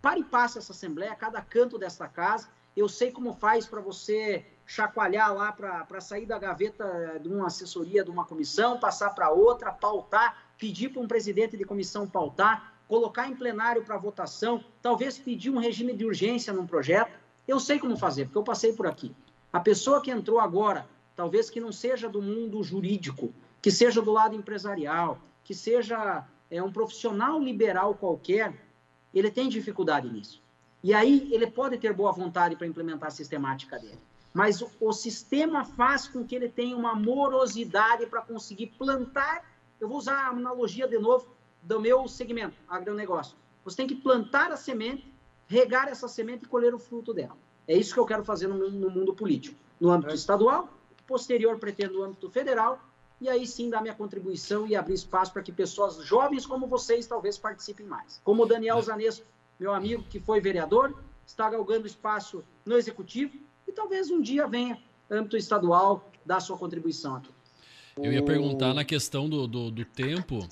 para 0.00 0.18
e 0.18 0.24
passa 0.24 0.58
essa 0.58 0.72
Assembleia, 0.72 1.14
cada 1.14 1.40
canto 1.40 1.78
dessa 1.78 2.08
casa, 2.08 2.48
eu 2.76 2.88
sei 2.88 3.10
como 3.10 3.34
faz 3.34 3.66
para 3.66 3.80
você 3.80 4.46
chacoalhar 4.72 5.34
lá 5.34 5.52
para 5.52 6.00
sair 6.00 6.24
da 6.24 6.38
gaveta 6.38 7.20
de 7.20 7.28
uma 7.28 7.48
assessoria, 7.48 8.02
de 8.02 8.10
uma 8.10 8.24
comissão, 8.24 8.80
passar 8.80 9.10
para 9.10 9.30
outra, 9.30 9.70
pautar, 9.70 10.46
pedir 10.56 10.88
para 10.88 11.02
um 11.02 11.06
presidente 11.06 11.58
de 11.58 11.64
comissão 11.66 12.08
pautar, 12.08 12.72
colocar 12.88 13.28
em 13.28 13.36
plenário 13.36 13.84
para 13.84 13.98
votação, 13.98 14.64
talvez 14.80 15.18
pedir 15.18 15.50
um 15.50 15.58
regime 15.58 15.92
de 15.92 16.06
urgência 16.06 16.54
num 16.54 16.66
projeto. 16.66 17.12
Eu 17.46 17.60
sei 17.60 17.78
como 17.78 17.98
fazer, 17.98 18.24
porque 18.24 18.38
eu 18.38 18.42
passei 18.42 18.72
por 18.72 18.86
aqui. 18.86 19.14
A 19.52 19.60
pessoa 19.60 20.00
que 20.00 20.10
entrou 20.10 20.40
agora, 20.40 20.86
talvez 21.14 21.50
que 21.50 21.60
não 21.60 21.70
seja 21.70 22.08
do 22.08 22.22
mundo 22.22 22.62
jurídico, 22.62 23.30
que 23.60 23.70
seja 23.70 24.00
do 24.00 24.10
lado 24.10 24.34
empresarial, 24.34 25.18
que 25.44 25.54
seja 25.54 26.26
é, 26.50 26.62
um 26.62 26.72
profissional 26.72 27.38
liberal 27.38 27.94
qualquer, 27.94 28.54
ele 29.12 29.30
tem 29.30 29.50
dificuldade 29.50 30.08
nisso. 30.08 30.42
E 30.82 30.94
aí 30.94 31.28
ele 31.30 31.46
pode 31.46 31.76
ter 31.76 31.92
boa 31.92 32.10
vontade 32.10 32.56
para 32.56 32.66
implementar 32.66 33.08
a 33.08 33.10
sistemática 33.10 33.78
dele. 33.78 34.00
Mas 34.32 34.62
o, 34.62 34.70
o 34.80 34.92
sistema 34.92 35.64
faz 35.64 36.08
com 36.08 36.24
que 36.24 36.34
ele 36.34 36.48
tenha 36.48 36.76
uma 36.76 36.94
morosidade 36.94 38.06
para 38.06 38.22
conseguir 38.22 38.68
plantar 38.78 39.44
eu 39.82 39.88
vou 39.88 39.98
usar 39.98 40.14
a 40.14 40.28
analogia 40.28 40.86
de 40.86 40.96
novo 40.96 41.26
do 41.60 41.80
meu 41.80 42.06
segmento, 42.06 42.56
agronegócio. 42.68 43.36
Você 43.64 43.78
tem 43.78 43.86
que 43.88 43.96
plantar 43.96 44.52
a 44.52 44.56
semente, 44.56 45.12
regar 45.48 45.88
essa 45.88 46.06
semente 46.06 46.44
e 46.44 46.48
colher 46.48 46.72
o 46.72 46.78
fruto 46.78 47.12
dela. 47.12 47.36
É 47.66 47.76
isso 47.76 47.92
que 47.92 47.98
eu 47.98 48.06
quero 48.06 48.22
fazer 48.24 48.46
no, 48.46 48.70
no 48.70 48.88
mundo 48.88 49.12
político. 49.12 49.58
No 49.80 49.90
âmbito 49.90 50.12
é. 50.12 50.14
estadual, 50.14 50.68
posterior 51.04 51.58
pretendo 51.58 51.94
no 51.94 52.04
âmbito 52.04 52.30
federal, 52.30 52.78
e 53.20 53.28
aí 53.28 53.44
sim 53.44 53.68
dar 53.68 53.82
minha 53.82 53.94
contribuição 53.94 54.68
e 54.68 54.76
abrir 54.76 54.94
espaço 54.94 55.32
para 55.32 55.42
que 55.42 55.50
pessoas 55.50 55.96
jovens 55.96 56.46
como 56.46 56.68
vocês 56.68 57.04
talvez 57.08 57.36
participem 57.36 57.84
mais. 57.84 58.20
Como 58.22 58.44
o 58.44 58.46
Daniel 58.46 58.78
é. 58.78 58.82
Zanesco, 58.82 59.26
meu 59.58 59.74
amigo 59.74 60.04
que 60.04 60.20
foi 60.20 60.40
vereador, 60.40 60.96
está 61.26 61.50
galgando 61.50 61.88
espaço 61.88 62.44
no 62.64 62.76
executivo 62.76 63.36
e 63.66 63.72
talvez 63.72 64.10
um 64.10 64.20
dia 64.20 64.46
venha, 64.46 64.78
âmbito 65.10 65.36
estadual, 65.36 66.10
dar 66.24 66.40
sua 66.40 66.56
contribuição 66.56 67.16
aqui. 67.16 67.30
Eu 67.96 68.12
ia 68.12 68.22
perguntar 68.22 68.72
na 68.72 68.84
questão 68.84 69.28
do, 69.28 69.46
do, 69.46 69.70
do 69.70 69.84
tempo, 69.84 70.48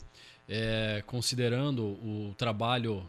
é, 0.49 1.03
considerando 1.07 1.83
o 1.83 2.35
trabalho 2.37 3.09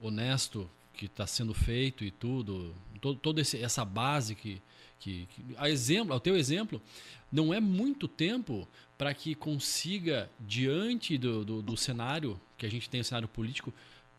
honesto 0.00 0.68
que 0.92 1.06
está 1.06 1.26
sendo 1.26 1.54
feito 1.54 2.04
e 2.04 2.10
tudo, 2.10 2.74
todo, 3.00 3.18
toda 3.18 3.40
essa 3.40 3.84
base 3.84 4.34
que, 4.34 4.60
que, 4.98 5.26
que, 5.26 5.44
a 5.56 5.70
exemplo, 5.70 6.12
ao 6.12 6.20
teu 6.20 6.36
exemplo, 6.36 6.82
não 7.30 7.52
é 7.52 7.60
muito 7.60 8.06
tempo 8.06 8.68
para 8.98 9.14
que 9.14 9.34
consiga 9.34 10.30
diante 10.38 11.16
do, 11.16 11.44
do, 11.44 11.62
do, 11.62 11.76
cenário 11.76 12.38
que 12.58 12.66
a 12.66 12.70
gente 12.70 12.88
tem, 12.90 13.00
o 13.00 13.04
cenário 13.04 13.26
político, 13.26 13.72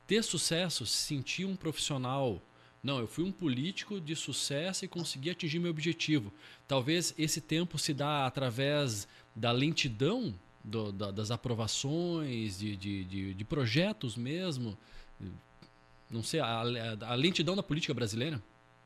ter 0.08 0.24
sucesso, 0.24 0.86
se 0.86 0.98
sentir 0.98 1.45
um 1.45 1.56
profissional. 1.56 2.41
Não, 2.84 2.99
eu 2.99 3.07
fui 3.07 3.23
um 3.23 3.31
político 3.31 4.01
de 4.01 4.14
sucesso 4.14 4.84
e 4.84 4.89
consegui 4.89 5.30
atingir 5.30 5.57
meu 5.57 5.72
objetivo. 5.72 6.34
Talvez 6.68 7.14
esse 7.18 7.39
tempo 7.39 7.77
se 7.77 7.93
dá 7.93 8.26
através 8.26 9.07
da 9.34 9.53
lentidão 9.53 10.35
do, 10.61 10.91
da, 10.91 11.10
das 11.10 11.31
aprovações, 11.31 12.60
de, 12.60 12.76
de, 12.76 13.03
de, 13.05 13.34
de, 13.34 13.45
projetos 13.45 14.18
mesmo? 14.18 14.77
Não 16.11 16.22
sei, 16.22 16.41
a, 16.41 16.61
a, 17.07 17.15
lentidão 17.15 17.55
da 17.55 17.64
política 17.64 17.93
brasileira? 17.93 18.43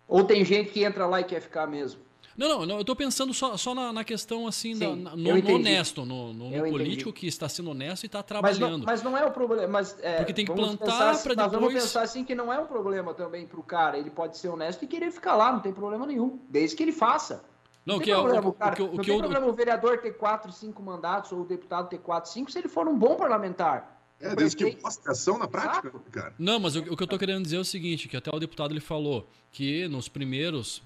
Ou 0.08 0.24
tem 0.24 0.46
gente 0.46 0.72
que 0.72 0.84
entra 0.84 1.08
lá 1.08 1.20
e 1.22 1.24
quer 1.24 1.42
ficar 1.42 1.66
mesmo? 1.66 2.00
Não, 2.38 2.48
não, 2.48 2.66
não 2.68 2.76
eu 2.76 2.82
estou 2.82 2.96
pensando 2.96 3.34
só, 3.34 3.58
só 3.58 3.74
na, 3.74 3.92
na 3.92 4.04
questão 4.04 4.46
assim, 4.46 4.76
Sim, 4.76 4.80
da, 4.80 5.16
no, 5.16 5.42
no, 5.42 5.56
honesto, 5.56 6.06
no, 6.06 6.32
no, 6.32 6.50
no 6.52 6.70
político 6.70 7.12
que 7.12 7.26
está 7.26 7.50
sendo 7.50 7.72
honesto 7.72 8.04
e 8.04 8.06
está 8.06 8.22
trabalhando. 8.22 8.86
Mas 8.86 9.02
não, 9.02 9.12
mas 9.12 9.18
não, 9.18 9.18
é 9.18 9.26
o 9.26 9.32
problema. 9.32 9.68
Mas, 9.68 9.98
é, 10.02 10.18
Porque 10.18 10.34
tem 10.34 10.46
que 10.46 10.54
plantar 10.54 11.10
assim, 11.10 11.24
para 11.24 11.34
depois. 11.34 11.52
vamos 11.52 11.74
pensar 11.74 12.04
assim 12.04 12.24
que 12.24 12.36
não 12.36 12.54
é 12.54 12.60
um 12.60 12.68
problema 12.68 13.14
também 13.16 13.48
para 13.48 13.60
o 13.60 13.64
cara. 13.64 13.98
Ele 13.98 14.12
pode 14.12 14.38
ser 14.38 14.50
honesto 14.50 14.84
e 14.84 14.88
querer 14.88 15.12
ficar 15.12 15.36
lá, 15.36 15.52
não 15.52 15.62
tem 15.62 15.74
problema 15.74 16.06
nenhum, 16.06 16.40
desde 16.48 16.76
que 16.76 16.84
ele 16.84 16.92
faça. 16.92 17.44
Não, 17.84 18.00
que 18.00 18.12
é 18.12 18.16
problema, 18.16 18.50
o, 18.50 18.54
cara, 18.54 18.84
o, 18.84 18.96
não 18.96 19.04
tem 19.04 19.18
problema 19.18 19.48
o 19.48 19.54
vereador 19.54 19.98
ter 20.00 20.12
quatro, 20.12 20.52
cinco 20.52 20.84
mandatos 20.84 21.32
ou 21.32 21.42
o 21.42 21.46
deputado 21.46 21.88
ter 21.88 22.00
quatro, 22.00 22.30
cinco, 22.30 22.52
se 22.52 22.60
ele 22.60 22.68
for 22.68 22.88
um 22.88 22.98
bom 22.98 23.16
parlamentar. 23.16 23.98
É, 24.20 24.36
desde 24.36 24.58
que 24.58 24.82
mostre 24.82 25.12
ação 25.12 25.38
na 25.38 25.48
prática, 25.48 25.88
Exato. 25.88 26.12
cara. 26.12 26.34
Não, 26.38 26.60
mas 26.60 26.76
o, 26.76 26.80
o, 26.80 26.98
que 26.98 27.04
eu 27.04 27.06
estou 27.06 27.20
querendo 27.20 27.44
dizer 27.44 27.58
é 27.58 27.60
o 27.60 27.66
seguinte, 27.66 28.10
que 28.10 28.18
até 28.18 28.36
o 28.36 28.40
deputado 28.40 28.74
ele 28.74 28.80
falou 28.80 29.30
que 29.52 29.88
nos 29.88 30.10
primeiros, 30.10 30.84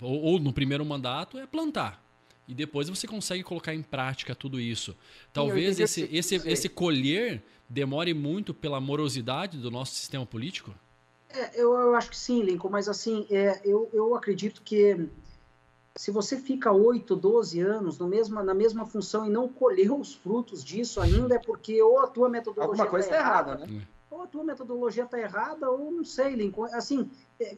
ou, 0.00 0.22
ou 0.22 0.38
no 0.38 0.52
primeiro 0.52 0.84
mandato, 0.84 1.38
é 1.38 1.46
plantar 1.46 2.04
e 2.46 2.54
depois 2.54 2.88
você 2.88 3.06
consegue 3.06 3.42
colocar 3.42 3.74
em 3.74 3.82
prática 3.82 4.34
tudo 4.34 4.60
isso. 4.60 4.94
Talvez 5.32 5.80
esse, 5.80 6.08
esse, 6.12 6.36
esse 6.46 6.68
colher 6.68 7.42
demore 7.68 8.12
muito 8.12 8.52
pela 8.52 8.80
morosidade 8.80 9.58
do 9.58 9.70
nosso 9.70 9.94
sistema 9.94 10.26
político? 10.26 10.74
É, 11.30 11.60
eu, 11.60 11.72
eu 11.72 11.94
acho 11.96 12.10
que 12.10 12.16
sim, 12.16 12.42
Lincoln, 12.42 12.70
mas 12.70 12.88
assim, 12.88 13.26
é, 13.30 13.60
eu, 13.64 13.88
eu 13.92 14.14
acredito 14.14 14.62
que 14.62 15.08
se 15.96 16.10
você 16.10 16.36
fica 16.36 16.70
8, 16.70 17.16
12 17.16 17.60
anos 17.60 17.98
no 17.98 18.06
mesma, 18.06 18.42
na 18.42 18.54
mesma 18.54 18.84
função 18.84 19.26
e 19.26 19.30
não 19.30 19.48
colheu 19.48 19.98
os 19.98 20.14
frutos 20.14 20.62
disso 20.62 21.00
ainda, 21.00 21.36
é 21.36 21.38
porque 21.38 21.80
ou 21.82 22.00
a 22.00 22.06
tua 22.06 22.28
metodologia 22.28 22.84
está 22.84 23.16
errada, 23.16 23.52
errada, 23.52 23.66
né? 23.66 23.86
Ou 24.10 24.22
a 24.22 24.26
tua 24.26 24.44
metodologia 24.44 25.04
está 25.04 25.18
errada, 25.18 25.70
ou 25.70 25.90
não 25.90 26.04
sei, 26.04 26.34
Lincoln. 26.34 26.66
Assim, 26.66 27.10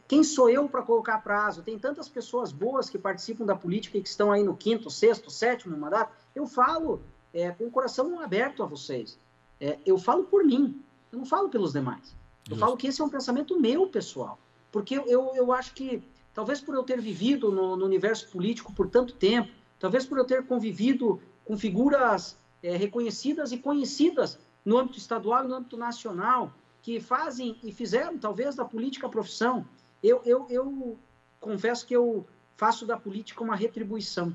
quem 0.07 0.23
sou 0.23 0.49
eu 0.49 0.67
para 0.67 0.81
colocar 0.81 1.19
prazo? 1.19 1.61
Tem 1.61 1.77
tantas 1.77 2.09
pessoas 2.09 2.51
boas 2.51 2.89
que 2.89 2.97
participam 2.97 3.45
da 3.45 3.55
política 3.55 3.97
e 3.97 4.01
que 4.01 4.09
estão 4.09 4.31
aí 4.31 4.43
no 4.43 4.55
quinto, 4.55 4.89
sexto, 4.89 5.29
sétimo 5.29 5.77
mandato. 5.77 6.11
Eu 6.35 6.47
falo 6.47 7.01
é, 7.33 7.51
com 7.51 7.65
o 7.65 7.71
coração 7.71 8.19
aberto 8.19 8.63
a 8.63 8.65
vocês. 8.65 9.19
É, 9.59 9.77
eu 9.85 9.97
falo 9.97 10.23
por 10.23 10.43
mim, 10.43 10.81
eu 11.11 11.19
não 11.19 11.25
falo 11.25 11.49
pelos 11.49 11.73
demais. 11.73 12.15
Eu 12.45 12.55
Justo. 12.55 12.59
falo 12.59 12.77
que 12.77 12.87
esse 12.87 13.01
é 13.01 13.05
um 13.05 13.09
pensamento 13.09 13.59
meu, 13.59 13.87
pessoal. 13.87 14.39
Porque 14.71 14.95
eu, 14.95 15.33
eu 15.35 15.51
acho 15.51 15.73
que, 15.73 16.03
talvez 16.33 16.59
por 16.61 16.75
eu 16.75 16.83
ter 16.83 16.99
vivido 16.99 17.51
no, 17.51 17.75
no 17.75 17.85
universo 17.85 18.29
político 18.29 18.73
por 18.73 18.89
tanto 18.89 19.13
tempo, 19.13 19.51
talvez 19.79 20.05
por 20.05 20.17
eu 20.17 20.25
ter 20.25 20.45
convivido 20.45 21.21
com 21.45 21.57
figuras 21.57 22.37
é, 22.63 22.75
reconhecidas 22.75 23.51
e 23.51 23.57
conhecidas 23.57 24.39
no 24.65 24.77
âmbito 24.77 24.97
estadual 24.97 25.45
e 25.45 25.47
no 25.47 25.55
âmbito 25.55 25.77
nacional, 25.77 26.51
que 26.87 27.01
fazem 27.01 27.57
e 27.61 27.73
fizeram, 27.73 28.17
talvez, 28.17 28.55
da 28.55 28.63
política 28.63 29.09
profissão. 29.09 29.65
Eu, 30.01 30.21
eu, 30.23 30.47
eu 30.49 30.97
confesso 31.37 31.85
que 31.85 31.93
eu 31.93 32.25
faço 32.55 32.85
da 32.85 32.95
política 32.95 33.43
uma 33.43 33.57
retribuição. 33.57 34.33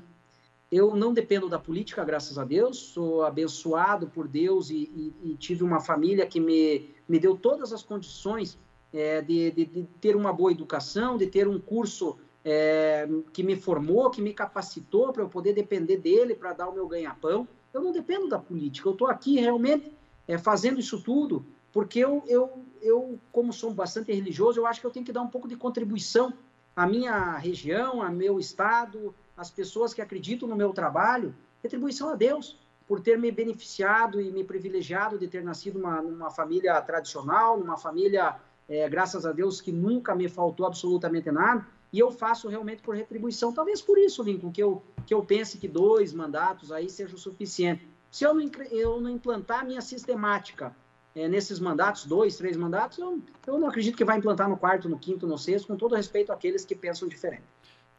Eu 0.71 0.95
não 0.95 1.15
dependo 1.15 1.49
da 1.49 1.57
política, 1.57 2.05
graças 2.05 2.37
a 2.37 2.45
Deus, 2.45 2.77
sou 2.77 3.23
abençoado 3.23 4.05
por 4.05 4.27
Deus 4.27 4.69
e, 4.69 4.75
e, 4.75 5.31
e 5.31 5.35
tive 5.35 5.63
uma 5.63 5.79
família 5.79 6.27
que 6.27 6.39
me, 6.39 6.91
me 7.09 7.17
deu 7.17 7.35
todas 7.35 7.73
as 7.73 7.81
condições 7.81 8.55
é, 8.93 9.19
de, 9.23 9.49
de, 9.49 9.65
de, 9.65 9.83
ter 9.99 10.15
uma 10.15 10.31
boa 10.31 10.51
educação, 10.51 11.17
de 11.17 11.25
ter 11.25 11.47
um 11.47 11.59
curso 11.59 12.19
é, 12.45 13.09
que 13.33 13.41
me 13.41 13.55
formou, 13.55 14.11
que 14.11 14.21
me 14.21 14.31
capacitou 14.31 15.11
para 15.11 15.23
eu 15.23 15.27
poder 15.27 15.53
depender 15.53 15.97
dele 15.97 16.35
para 16.35 16.53
dar 16.53 16.69
o 16.69 16.73
meu 16.75 16.87
ganha-pão. 16.87 17.47
Eu 17.73 17.81
não 17.81 17.91
dependo 17.91 18.29
da 18.29 18.37
política, 18.37 18.87
eu 18.87 18.93
estou 18.93 19.07
aqui 19.07 19.39
realmente 19.39 19.91
é, 20.27 20.37
fazendo 20.37 20.79
isso 20.79 21.01
tudo 21.01 21.43
porque 21.73 21.99
eu, 21.99 22.23
eu, 22.27 22.63
eu, 22.83 23.19
como 23.31 23.51
sou 23.51 23.73
bastante 23.73 24.13
religioso, 24.13 24.59
eu 24.59 24.67
acho 24.67 24.79
que 24.79 24.85
eu 24.85 24.91
tenho 24.91 25.05
que 25.05 25.11
dar 25.11 25.23
um 25.23 25.27
pouco 25.27 25.47
de 25.47 25.55
contribuição 25.55 26.31
à 26.75 26.85
minha 26.85 27.35
região, 27.37 28.03
ao 28.03 28.11
meu 28.11 28.39
estado, 28.39 29.13
às 29.35 29.49
pessoas 29.49 29.91
que 29.91 30.01
acreditam 30.01 30.47
no 30.47 30.55
meu 30.55 30.71
trabalho, 30.71 31.35
retribuição 31.63 32.09
a 32.09 32.15
Deus 32.15 32.59
por 32.87 32.99
ter 32.99 33.17
me 33.17 33.31
beneficiado 33.31 34.21
e 34.21 34.31
me 34.31 34.43
privilegiado 34.43 35.17
de 35.17 35.27
ter 35.27 35.43
nascido 35.43 35.79
uma, 35.79 35.99
numa 35.99 36.29
família 36.29 36.79
tradicional, 36.81 37.57
numa 37.57 37.77
família, 37.77 38.35
é, 38.69 38.87
graças 38.87 39.25
a 39.25 39.31
Deus, 39.31 39.59
que 39.59 39.71
nunca 39.71 40.13
me 40.13 40.29
faltou 40.29 40.67
absolutamente 40.67 41.31
nada, 41.31 41.65
e 41.91 41.97
eu 41.97 42.11
faço 42.11 42.47
realmente 42.49 42.83
por 42.83 42.95
retribuição. 42.95 43.51
Talvez 43.51 43.81
por 43.81 43.97
isso, 43.97 44.21
Lincoln, 44.21 44.51
que 44.51 44.61
eu, 44.61 44.83
que 45.07 45.13
eu 45.13 45.23
pense 45.23 45.57
que 45.57 45.67
dois 45.67 46.13
mandatos 46.13 46.71
aí 46.71 46.87
seja 46.89 47.15
o 47.15 47.17
suficiente. 47.17 47.87
Se 48.11 48.25
eu 48.25 48.33
não, 48.33 48.43
eu 48.69 49.01
não 49.01 49.09
implantar 49.09 49.61
a 49.61 49.63
minha 49.63 49.81
sistemática 49.81 50.75
é, 51.15 51.27
nesses 51.27 51.59
mandatos, 51.59 52.05
dois, 52.05 52.37
três 52.37 52.57
mandatos, 52.57 52.97
eu, 52.97 53.19
eu 53.45 53.59
não 53.59 53.67
acredito 53.67 53.95
que 53.95 54.03
vai 54.03 54.17
implantar 54.17 54.49
no 54.49 54.57
quarto, 54.57 54.89
no 54.89 54.97
quinto, 54.97 55.27
no 55.27 55.37
sexto, 55.37 55.67
com 55.67 55.75
todo 55.75 55.95
respeito 55.95 56.31
àqueles 56.31 56.65
que 56.65 56.73
pensam 56.75 57.07
diferente. 57.07 57.43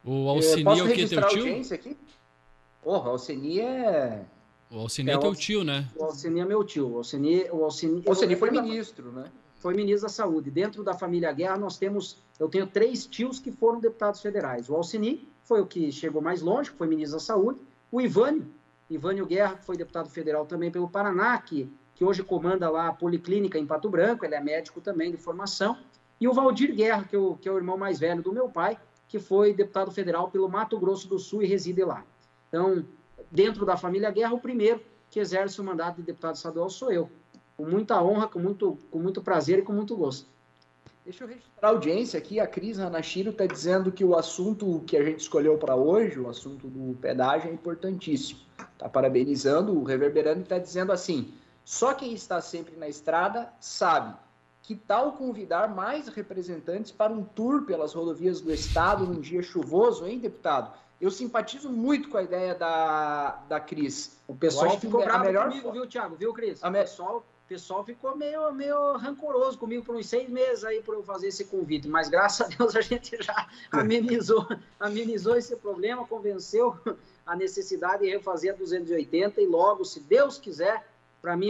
O 0.04 0.28
Alcini 0.28 0.62
é 0.62 0.82
o 0.82 0.88
que, 0.88 1.08
teu 1.08 1.28
tio? 1.28 1.74
Aqui? 1.74 1.96
Porra, 2.82 3.08
o 3.08 3.12
Alcini 3.12 3.60
é... 3.60 4.24
O 4.70 4.80
Alcini 4.80 5.10
é, 5.10 5.14
é 5.14 5.18
teu 5.18 5.34
tio, 5.34 5.64
né? 5.64 5.88
O 5.96 6.04
Alcini 6.04 6.40
é 6.40 6.44
meu 6.44 6.64
tio. 6.64 6.90
O 6.90 6.96
Alcini, 6.98 7.46
o 7.50 7.64
Alcini, 7.64 8.02
o 8.04 8.10
Alcini 8.10 8.36
foi 8.36 8.50
ministro, 8.50 9.12
né? 9.12 9.30
Foi 9.56 9.72
ministro 9.72 10.02
da 10.02 10.12
Saúde. 10.12 10.50
Dentro 10.50 10.82
da 10.82 10.92
família 10.92 11.32
Guerra, 11.32 11.56
nós 11.56 11.78
temos... 11.78 12.18
Eu 12.38 12.48
tenho 12.48 12.66
três 12.66 13.06
tios 13.06 13.38
que 13.38 13.50
foram 13.50 13.80
deputados 13.80 14.20
federais. 14.20 14.68
O 14.68 14.74
Alcini 14.74 15.26
foi 15.44 15.60
o 15.60 15.66
que 15.66 15.90
chegou 15.90 16.20
mais 16.20 16.42
longe, 16.42 16.70
que 16.70 16.76
foi 16.76 16.86
ministro 16.86 17.18
da 17.18 17.24
Saúde. 17.24 17.60
O 17.90 18.00
Ivânio, 18.00 18.46
Ivânio 18.90 19.24
Guerra, 19.24 19.56
que 19.56 19.64
foi 19.64 19.76
deputado 19.76 20.10
federal 20.10 20.44
também 20.44 20.70
pelo 20.70 20.88
Paraná, 20.88 21.38
que 21.38 21.70
que 21.94 22.04
hoje 22.04 22.22
comanda 22.22 22.68
lá 22.70 22.88
a 22.88 22.92
Policlínica 22.92 23.58
em 23.58 23.66
Pato 23.66 23.88
Branco, 23.88 24.24
ele 24.24 24.34
é 24.34 24.40
médico 24.40 24.80
também 24.80 25.10
de 25.10 25.16
formação, 25.16 25.78
e 26.20 26.28
o 26.28 26.32
Valdir 26.32 26.74
Guerra, 26.74 27.04
que, 27.04 27.16
é 27.16 27.18
o, 27.18 27.36
que 27.36 27.48
é 27.48 27.52
o 27.52 27.56
irmão 27.56 27.76
mais 27.76 27.98
velho 27.98 28.22
do 28.22 28.32
meu 28.32 28.48
pai, 28.48 28.78
que 29.08 29.18
foi 29.18 29.52
deputado 29.52 29.90
federal 29.90 30.30
pelo 30.30 30.48
Mato 30.48 30.78
Grosso 30.78 31.08
do 31.08 31.18
Sul 31.18 31.42
e 31.42 31.46
reside 31.46 31.84
lá. 31.84 32.04
Então, 32.48 32.84
dentro 33.30 33.66
da 33.66 33.76
família 33.76 34.10
Guerra, 34.10 34.34
o 34.34 34.40
primeiro 34.40 34.80
que 35.10 35.20
exerce 35.20 35.60
o 35.60 35.64
mandato 35.64 35.96
de 35.96 36.02
deputado 36.02 36.34
estadual 36.34 36.68
sou 36.68 36.90
eu. 36.90 37.10
Com 37.56 37.64
muita 37.64 38.02
honra, 38.02 38.26
com 38.26 38.38
muito, 38.38 38.76
com 38.90 38.98
muito 38.98 39.22
prazer 39.22 39.60
e 39.60 39.62
com 39.62 39.72
muito 39.72 39.96
gosto. 39.96 40.26
Deixa 41.04 41.22
eu 41.22 41.28
registrar 41.28 41.68
a 41.68 41.70
audiência 41.70 42.18
aqui. 42.18 42.40
A 42.40 42.46
Cris 42.46 42.78
Hanashiro 42.78 43.30
está 43.30 43.46
dizendo 43.46 43.92
que 43.92 44.04
o 44.04 44.16
assunto 44.16 44.82
que 44.86 44.96
a 44.96 45.04
gente 45.04 45.20
escolheu 45.20 45.58
para 45.58 45.76
hoje, 45.76 46.18
o 46.18 46.28
assunto 46.28 46.66
do 46.66 46.96
pedágio, 46.96 47.50
é 47.50 47.52
importantíssimo. 47.52 48.40
Está 48.72 48.88
parabenizando 48.88 49.78
o 49.78 49.84
Reverberando 49.84 50.40
e 50.40 50.42
está 50.44 50.58
dizendo 50.58 50.90
assim: 50.90 51.32
só 51.64 51.94
quem 51.94 52.12
está 52.12 52.40
sempre 52.40 52.76
na 52.76 52.88
estrada 52.88 53.52
sabe. 53.58 54.14
Que 54.62 54.74
tal 54.74 55.12
convidar 55.12 55.68
mais 55.68 56.08
representantes 56.08 56.90
para 56.90 57.12
um 57.12 57.22
tour 57.22 57.64
pelas 57.64 57.92
rodovias 57.92 58.40
do 58.40 58.52
estado 58.52 59.06
num 59.06 59.20
dia 59.20 59.42
chuvoso, 59.42 60.06
hein, 60.06 60.18
deputado? 60.18 60.72
Eu 61.00 61.10
simpatizo 61.10 61.68
muito 61.70 62.08
com 62.08 62.16
a 62.16 62.22
ideia 62.22 62.54
da, 62.54 63.42
da 63.48 63.60
Cris. 63.60 64.16
O 64.26 64.34
pessoal 64.34 64.78
ficou 64.78 65.02
bravo 65.02 65.24
melhor... 65.24 65.48
comigo, 65.48 65.72
viu, 65.72 65.86
Thiago? 65.86 66.16
Viu, 66.16 66.32
Cris? 66.32 66.62
O 66.62 66.70
pessoal, 66.70 67.24
pessoal 67.46 67.84
ficou 67.84 68.16
meio, 68.16 68.52
meio 68.52 68.96
rancoroso 68.96 69.58
comigo 69.58 69.84
por 69.84 69.94
uns 69.94 70.06
seis 70.06 70.30
meses 70.30 70.64
aí 70.64 70.82
para 70.82 70.94
eu 70.94 71.02
fazer 71.02 71.28
esse 71.28 71.44
convite, 71.44 71.88
mas 71.88 72.08
graças 72.08 72.46
a 72.46 72.56
Deus 72.56 72.74
a 72.74 72.80
gente 72.80 73.22
já 73.22 73.48
amenizou, 73.70 74.46
amenizou 74.80 75.36
esse 75.36 75.54
problema, 75.56 76.06
convenceu 76.06 76.74
a 77.26 77.36
necessidade 77.36 78.04
de 78.04 78.10
refazer 78.10 78.54
a 78.54 78.56
280 78.56 79.40
e 79.40 79.46
logo, 79.46 79.84
se 79.84 80.00
Deus 80.00 80.38
quiser, 80.38 80.86
para 81.24 81.38
mim, 81.38 81.48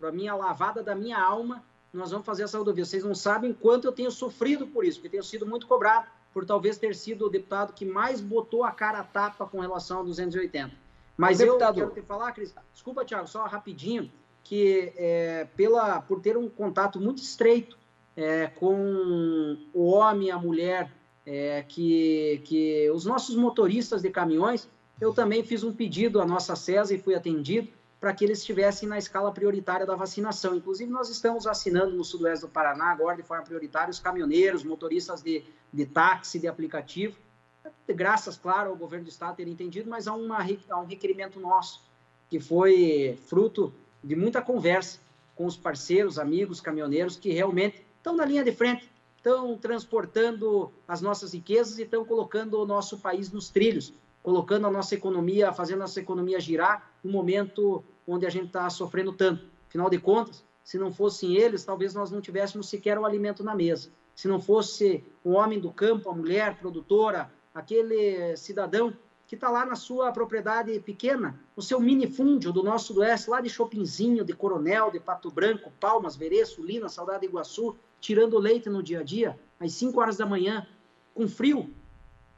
para 0.00 0.10
mim, 0.10 0.26
a 0.26 0.34
lavada 0.34 0.82
da 0.82 0.92
minha 0.92 1.16
alma, 1.16 1.62
nós 1.92 2.10
vamos 2.10 2.26
fazer 2.26 2.42
essa 2.42 2.58
rodovia. 2.58 2.84
Vocês 2.84 3.04
não 3.04 3.14
sabem 3.14 3.52
quanto 3.52 3.86
eu 3.86 3.92
tenho 3.92 4.10
sofrido 4.10 4.66
por 4.66 4.84
isso, 4.84 4.98
porque 4.98 5.10
tenho 5.10 5.22
sido 5.22 5.46
muito 5.46 5.68
cobrado 5.68 6.08
por 6.34 6.44
talvez 6.44 6.76
ter 6.76 6.92
sido 6.92 7.26
o 7.26 7.30
deputado 7.30 7.72
que 7.72 7.84
mais 7.84 8.20
botou 8.20 8.64
a 8.64 8.72
cara 8.72 8.98
a 8.98 9.04
tapa 9.04 9.46
com 9.46 9.60
relação 9.60 10.00
a 10.00 10.02
280. 10.02 10.72
Mas 11.16 11.38
deputado... 11.38 11.78
eu 11.78 11.88
quero 11.88 12.00
te 12.00 12.04
falar, 12.04 12.32
Cris, 12.32 12.52
desculpa, 12.72 13.04
Thiago, 13.04 13.28
só 13.28 13.46
rapidinho, 13.46 14.10
que 14.42 14.92
é, 14.96 15.46
pela, 15.56 16.00
por 16.02 16.20
ter 16.20 16.36
um 16.36 16.48
contato 16.48 17.00
muito 17.00 17.22
estreito 17.22 17.78
é, 18.16 18.48
com 18.48 19.56
o 19.72 19.84
homem 19.84 20.32
a 20.32 20.38
mulher, 20.38 20.90
é, 21.24 21.64
que, 21.68 22.42
que 22.44 22.90
os 22.90 23.04
nossos 23.04 23.36
motoristas 23.36 24.02
de 24.02 24.10
caminhões, 24.10 24.68
eu 25.00 25.14
também 25.14 25.44
fiz 25.44 25.62
um 25.62 25.72
pedido 25.72 26.20
à 26.20 26.26
nossa 26.26 26.56
CESA 26.56 26.92
e 26.92 26.98
fui 26.98 27.14
atendido 27.14 27.68
para 28.06 28.14
que 28.14 28.24
eles 28.24 28.38
estivessem 28.38 28.88
na 28.88 28.98
escala 28.98 29.32
prioritária 29.32 29.84
da 29.84 29.96
vacinação. 29.96 30.54
Inclusive, 30.54 30.88
nós 30.88 31.10
estamos 31.10 31.42
vacinando 31.42 31.96
no 31.96 32.04
sudoeste 32.04 32.46
do 32.46 32.48
Paraná 32.48 32.92
agora 32.92 33.16
de 33.16 33.24
forma 33.24 33.42
prioritária 33.42 33.90
os 33.90 33.98
caminhoneiros, 33.98 34.62
motoristas 34.62 35.24
de, 35.24 35.42
de 35.72 35.86
táxi, 35.86 36.38
de 36.38 36.46
aplicativo, 36.46 37.18
graças, 37.88 38.36
claro, 38.36 38.70
ao 38.70 38.76
governo 38.76 39.06
do 39.06 39.10
estado 39.10 39.34
ter 39.34 39.48
entendido, 39.48 39.90
mas 39.90 40.06
há, 40.06 40.14
uma, 40.14 40.38
um 40.40 40.84
requerimento 40.84 41.40
nosso, 41.40 41.82
que 42.30 42.38
foi 42.38 43.18
fruto 43.26 43.74
de 44.04 44.14
muita 44.14 44.40
conversa 44.40 45.00
com 45.34 45.44
os 45.44 45.56
parceiros, 45.56 46.16
amigos, 46.16 46.60
caminhoneiros, 46.60 47.16
que 47.16 47.32
realmente 47.32 47.84
estão 47.96 48.14
na 48.14 48.24
linha 48.24 48.44
de 48.44 48.52
frente, 48.52 48.88
estão 49.16 49.58
transportando 49.58 50.72
as 50.86 51.00
nossas 51.00 51.34
riquezas 51.34 51.76
e 51.80 51.82
estão 51.82 52.04
colocando 52.04 52.54
o 52.54 52.64
nosso 52.64 52.98
país 52.98 53.32
nos 53.32 53.48
trilhos 53.48 53.92
colocando 54.26 54.66
a 54.66 54.70
nossa 54.72 54.92
economia, 54.92 55.52
fazendo 55.52 55.76
a 55.76 55.80
nossa 55.82 56.00
economia 56.00 56.40
girar 56.40 56.90
no 57.00 57.12
momento 57.12 57.84
onde 58.06 58.26
a 58.26 58.30
gente 58.30 58.46
está 58.46 58.68
sofrendo 58.70 59.12
tanto. 59.12 59.44
Afinal 59.68 59.90
de 59.90 59.98
contas, 59.98 60.44
se 60.62 60.78
não 60.78 60.92
fossem 60.92 61.36
eles, 61.36 61.64
talvez 61.64 61.94
nós 61.94 62.10
não 62.10 62.20
tivéssemos 62.20 62.68
sequer 62.68 62.98
o 62.98 63.04
alimento 63.04 63.42
na 63.42 63.54
mesa. 63.54 63.90
Se 64.14 64.26
não 64.28 64.40
fosse 64.40 65.04
o 65.22 65.32
homem 65.32 65.60
do 65.60 65.70
campo, 65.70 66.08
a 66.08 66.14
mulher 66.14 66.56
produtora, 66.58 67.30
aquele 67.54 68.36
cidadão 68.36 68.94
que 69.26 69.34
está 69.34 69.50
lá 69.50 69.66
na 69.66 69.74
sua 69.74 70.12
propriedade 70.12 70.78
pequena, 70.80 71.38
no 71.56 71.62
seu 71.62 71.80
minifúndio 71.80 72.52
do 72.52 72.62
nosso 72.62 72.88
sudoeste, 72.88 73.28
lá 73.28 73.40
de 73.40 73.50
Chopinzinho, 73.50 74.24
de 74.24 74.32
Coronel, 74.32 74.90
de 74.90 75.00
Pato 75.00 75.30
Branco, 75.30 75.72
Palmas, 75.80 76.16
Verê, 76.16 76.44
Sulina, 76.46 76.88
Saudade 76.88 77.20
de 77.20 77.26
Iguaçu, 77.26 77.76
tirando 78.00 78.38
leite 78.38 78.68
no 78.68 78.82
dia 78.82 79.00
a 79.00 79.02
dia, 79.02 79.38
às 79.58 79.72
5 79.72 80.00
horas 80.00 80.16
da 80.16 80.24
manhã, 80.24 80.66
com 81.12 81.26
frio 81.26 81.74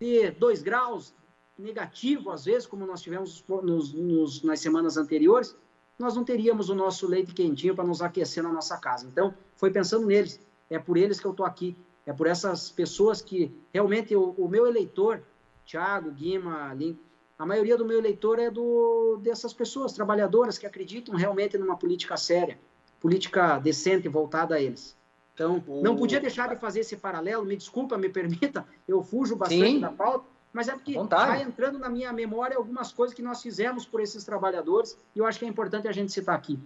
de 0.01 0.31
2 0.31 0.63
graus, 0.63 1.15
negativo, 1.59 2.31
às 2.31 2.45
vezes, 2.45 2.67
como 2.67 2.87
nós 2.87 3.03
tivemos 3.03 3.45
nos, 3.63 3.93
nos, 3.93 4.43
nas 4.43 4.61
semanas 4.61 4.97
anteriores, 4.97 5.55
nós 5.99 6.15
não 6.15 6.25
teríamos 6.25 6.69
o 6.71 6.75
nosso 6.75 7.07
leite 7.07 7.35
quentinho 7.35 7.75
para 7.75 7.85
nos 7.85 8.01
aquecer 8.01 8.43
na 8.43 8.53
nossa 8.53 8.77
casa. 8.77 9.07
Então, 9.07 9.35
foi 9.57 9.71
pensando 9.71 10.07
neles. 10.07 10.41
É 10.71 10.79
por 10.79 10.97
eles 10.97 11.19
que 11.19 11.27
eu 11.27 11.33
estou 11.33 11.45
aqui. 11.45 11.77
É 12.07 12.13
por 12.13 12.27
essas 12.27 12.71
pessoas 12.71 13.21
que 13.21 13.53
realmente 13.75 14.15
o, 14.15 14.31
o 14.39 14.49
meu 14.49 14.67
eleitor, 14.67 15.23
Thiago, 15.67 16.11
Guima, 16.13 16.73
Lin, 16.73 16.97
a 17.39 17.45
maioria 17.45 17.77
do 17.77 17.85
meu 17.85 17.99
eleitor 17.99 18.39
é 18.39 18.51
do, 18.51 19.19
dessas 19.23 19.53
pessoas 19.53 19.93
trabalhadoras 19.93 20.59
que 20.59 20.67
acreditam 20.67 21.15
realmente 21.15 21.59
numa 21.59 21.77
política 21.77 22.17
séria, 22.17 22.59
política 23.01 23.59
decente 23.59 24.09
voltada 24.09 24.55
a 24.57 24.61
eles. 24.61 24.97
Então, 25.35 25.63
não 25.83 25.95
podia 25.95 26.19
deixar 26.19 26.49
de 26.49 26.57
fazer 26.57 26.81
esse 26.81 26.97
paralelo, 26.97 27.45
me 27.45 27.57
desculpa, 27.57 27.97
me 27.97 28.09
permita, 28.09 28.67
eu 28.89 29.05
fujo 29.05 29.37
bastante 29.37 29.71
Sim. 29.71 29.81
da 29.81 29.93
pauta, 29.93 30.27
mas 30.59 30.67
é 30.67 30.73
porque 30.73 30.99
vai 30.99 31.41
entrando 31.41 31.79
na 31.79 31.89
minha 31.89 32.13
memória 32.13 32.57
algumas 32.57 32.91
coisas 32.93 33.15
que 33.15 33.23
nós 33.23 33.41
fizemos 33.41 33.87
por 33.87 34.01
esses 34.01 34.25
trabalhadores 34.25 34.99
e 35.15 35.21
eu 35.21 35.25
acho 35.25 35.39
que 35.39 35.45
é 35.45 35.49
importante 35.49 35.87
a 35.87 35.93
gente 35.93 36.11
citar 36.11 36.35
aqui. 36.35 36.59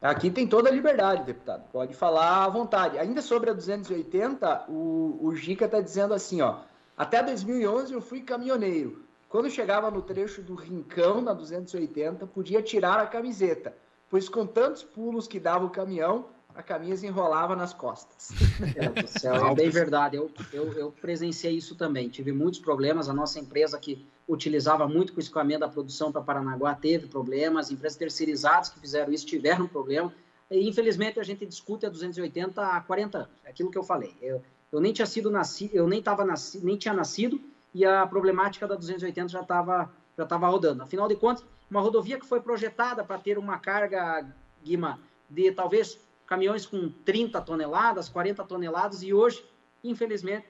Aqui 0.00 0.30
tem 0.30 0.46
toda 0.46 0.68
a 0.68 0.72
liberdade, 0.72 1.24
deputado. 1.24 1.68
Pode 1.72 1.94
falar 1.94 2.44
à 2.44 2.48
vontade. 2.48 2.96
Ainda 2.96 3.20
sobre 3.20 3.50
a 3.50 3.52
280, 3.52 4.66
o, 4.68 5.18
o 5.20 5.34
Gica 5.34 5.64
está 5.64 5.80
dizendo 5.80 6.14
assim, 6.14 6.40
ó. 6.40 6.58
Até 6.96 7.20
2011 7.20 7.92
eu 7.92 8.00
fui 8.00 8.20
caminhoneiro. 8.20 9.02
Quando 9.28 9.50
chegava 9.50 9.90
no 9.90 10.00
trecho 10.00 10.40
do 10.40 10.54
Rincão, 10.54 11.20
na 11.20 11.32
280, 11.32 12.24
podia 12.28 12.62
tirar 12.62 13.00
a 13.00 13.06
camiseta, 13.08 13.76
pois 14.08 14.28
com 14.28 14.46
tantos 14.46 14.84
pulos 14.84 15.26
que 15.26 15.40
dava 15.40 15.64
o 15.64 15.70
caminhão, 15.70 16.26
a 16.54 16.62
camisa 16.62 17.06
enrolava 17.06 17.54
nas 17.54 17.72
costas. 17.72 18.30
É, 18.76 19.06
céu, 19.06 19.34
é 19.34 19.54
bem 19.54 19.70
verdade. 19.70 20.16
Eu, 20.16 20.30
eu, 20.52 20.72
eu, 20.72 20.92
presenciei 20.92 21.56
isso 21.56 21.76
também. 21.76 22.08
Tive 22.08 22.32
muitos 22.32 22.58
problemas. 22.58 23.08
A 23.08 23.12
nossa 23.12 23.38
empresa 23.38 23.78
que 23.78 24.04
utilizava 24.26 24.88
muito 24.88 25.16
o 25.16 25.20
escoamento 25.20 25.60
da 25.60 25.68
produção 25.68 26.10
para 26.10 26.20
Paranaguá 26.20 26.74
teve 26.74 27.06
problemas. 27.06 27.70
Empresas 27.70 27.96
terceirizadas 27.96 28.68
que 28.68 28.80
fizeram 28.80 29.12
isso 29.12 29.26
tiveram 29.26 29.68
problema. 29.68 30.12
E, 30.50 30.68
infelizmente, 30.68 31.20
a 31.20 31.22
gente 31.22 31.46
discute 31.46 31.86
a 31.86 31.88
280 31.88 32.60
há 32.60 32.80
40 32.80 33.18
anos. 33.18 33.30
É 33.44 33.50
aquilo 33.50 33.70
que 33.70 33.78
eu 33.78 33.84
falei. 33.84 34.14
Eu, 34.20 34.42
eu 34.72 34.80
nem 34.80 34.92
tinha 34.92 35.06
sido 35.06 35.30
nascido, 35.30 35.74
eu 35.74 35.86
nem, 35.86 36.02
tava 36.02 36.24
nasci, 36.24 36.58
nem 36.64 36.76
tinha 36.76 36.92
nascido 36.92 37.40
e 37.74 37.84
a 37.84 38.06
problemática 38.06 38.66
da 38.66 38.74
280 38.74 39.28
já 39.28 39.40
estava 39.40 39.90
já 40.16 40.26
tava 40.26 40.48
rodando. 40.48 40.82
Afinal 40.82 41.06
de 41.06 41.14
contas, 41.14 41.44
uma 41.70 41.80
rodovia 41.80 42.18
que 42.18 42.26
foi 42.26 42.40
projetada 42.40 43.04
para 43.04 43.18
ter 43.18 43.38
uma 43.38 43.56
carga, 43.56 44.26
Guima, 44.64 44.98
de 45.30 45.52
talvez 45.52 45.96
caminhões 46.28 46.66
com 46.66 46.90
30 47.06 47.40
toneladas, 47.40 48.08
40 48.10 48.44
toneladas, 48.44 49.02
e 49.02 49.14
hoje, 49.14 49.42
infelizmente, 49.82 50.46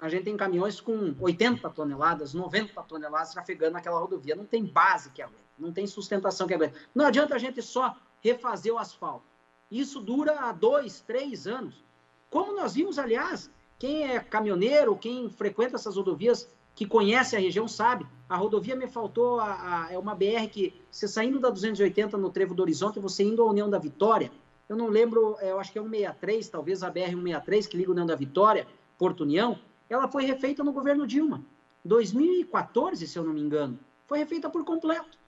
a 0.00 0.08
gente 0.08 0.24
tem 0.24 0.36
caminhões 0.36 0.80
com 0.80 1.14
80 1.20 1.70
toneladas, 1.70 2.34
90 2.34 2.82
toneladas 2.82 3.32
trafegando 3.32 3.74
naquela 3.74 4.00
rodovia. 4.00 4.34
Não 4.34 4.44
tem 4.44 4.64
base 4.64 5.10
que 5.10 5.22
aguenta, 5.22 5.40
não 5.56 5.72
tem 5.72 5.86
sustentação 5.86 6.48
que 6.48 6.54
aguenta. 6.54 6.76
Não 6.92 7.06
adianta 7.06 7.36
a 7.36 7.38
gente 7.38 7.62
só 7.62 7.96
refazer 8.20 8.74
o 8.74 8.78
asfalto. 8.78 9.24
Isso 9.70 10.00
dura 10.00 10.50
dois, 10.52 11.00
três 11.00 11.46
anos. 11.46 11.84
Como 12.28 12.52
nós 12.52 12.74
vimos, 12.74 12.98
aliás, 12.98 13.48
quem 13.78 14.10
é 14.10 14.18
caminhoneiro, 14.18 14.96
quem 14.96 15.30
frequenta 15.30 15.76
essas 15.76 15.96
rodovias, 15.96 16.48
que 16.74 16.86
conhece 16.86 17.36
a 17.36 17.38
região, 17.38 17.68
sabe. 17.68 18.06
A 18.28 18.36
rodovia 18.36 18.74
me 18.74 18.88
faltou, 18.88 19.38
a, 19.38 19.84
a, 19.86 19.92
é 19.92 19.98
uma 19.98 20.14
BR 20.14 20.48
que, 20.50 20.74
você 20.90 21.06
saindo 21.06 21.38
da 21.38 21.50
280 21.50 22.16
no 22.16 22.30
Trevo 22.30 22.54
do 22.54 22.62
Horizonte, 22.62 22.98
você 22.98 23.22
indo 23.22 23.42
à 23.42 23.46
União 23.46 23.68
da 23.68 23.78
Vitória, 23.78 24.32
eu 24.70 24.76
não 24.76 24.86
lembro, 24.86 25.36
é, 25.40 25.50
eu 25.50 25.58
acho 25.58 25.72
que 25.72 25.80
é 25.80 25.82
163, 25.82 26.48
talvez 26.48 26.84
a 26.84 26.92
BR-163, 26.92 27.66
que 27.66 27.76
liga 27.76 27.90
o 27.90 27.92
União 27.92 28.06
da 28.06 28.14
Vitória, 28.14 28.68
Porto 28.96 29.22
União, 29.22 29.58
ela 29.88 30.06
foi 30.06 30.24
refeita 30.24 30.62
no 30.62 30.72
governo 30.72 31.08
Dilma. 31.08 31.44
2014, 31.84 33.04
se 33.04 33.18
eu 33.18 33.24
não 33.24 33.32
me 33.32 33.40
engano, 33.40 33.76
foi 34.06 34.18
refeita 34.18 34.48
por 34.48 34.64
completo. 34.64 35.18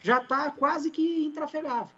Já 0.00 0.18
está 0.18 0.50
quase 0.50 0.90
que 0.90 1.24
intrafegável. 1.24 1.94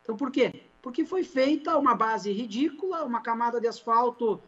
Então, 0.00 0.16
por 0.16 0.30
quê? 0.30 0.62
Porque 0.80 1.04
foi 1.04 1.24
feita 1.24 1.76
uma 1.76 1.92
base 1.92 2.30
ridícula, 2.30 3.04
uma 3.04 3.20
camada 3.20 3.60
de 3.60 3.66
asfalto, 3.66 4.40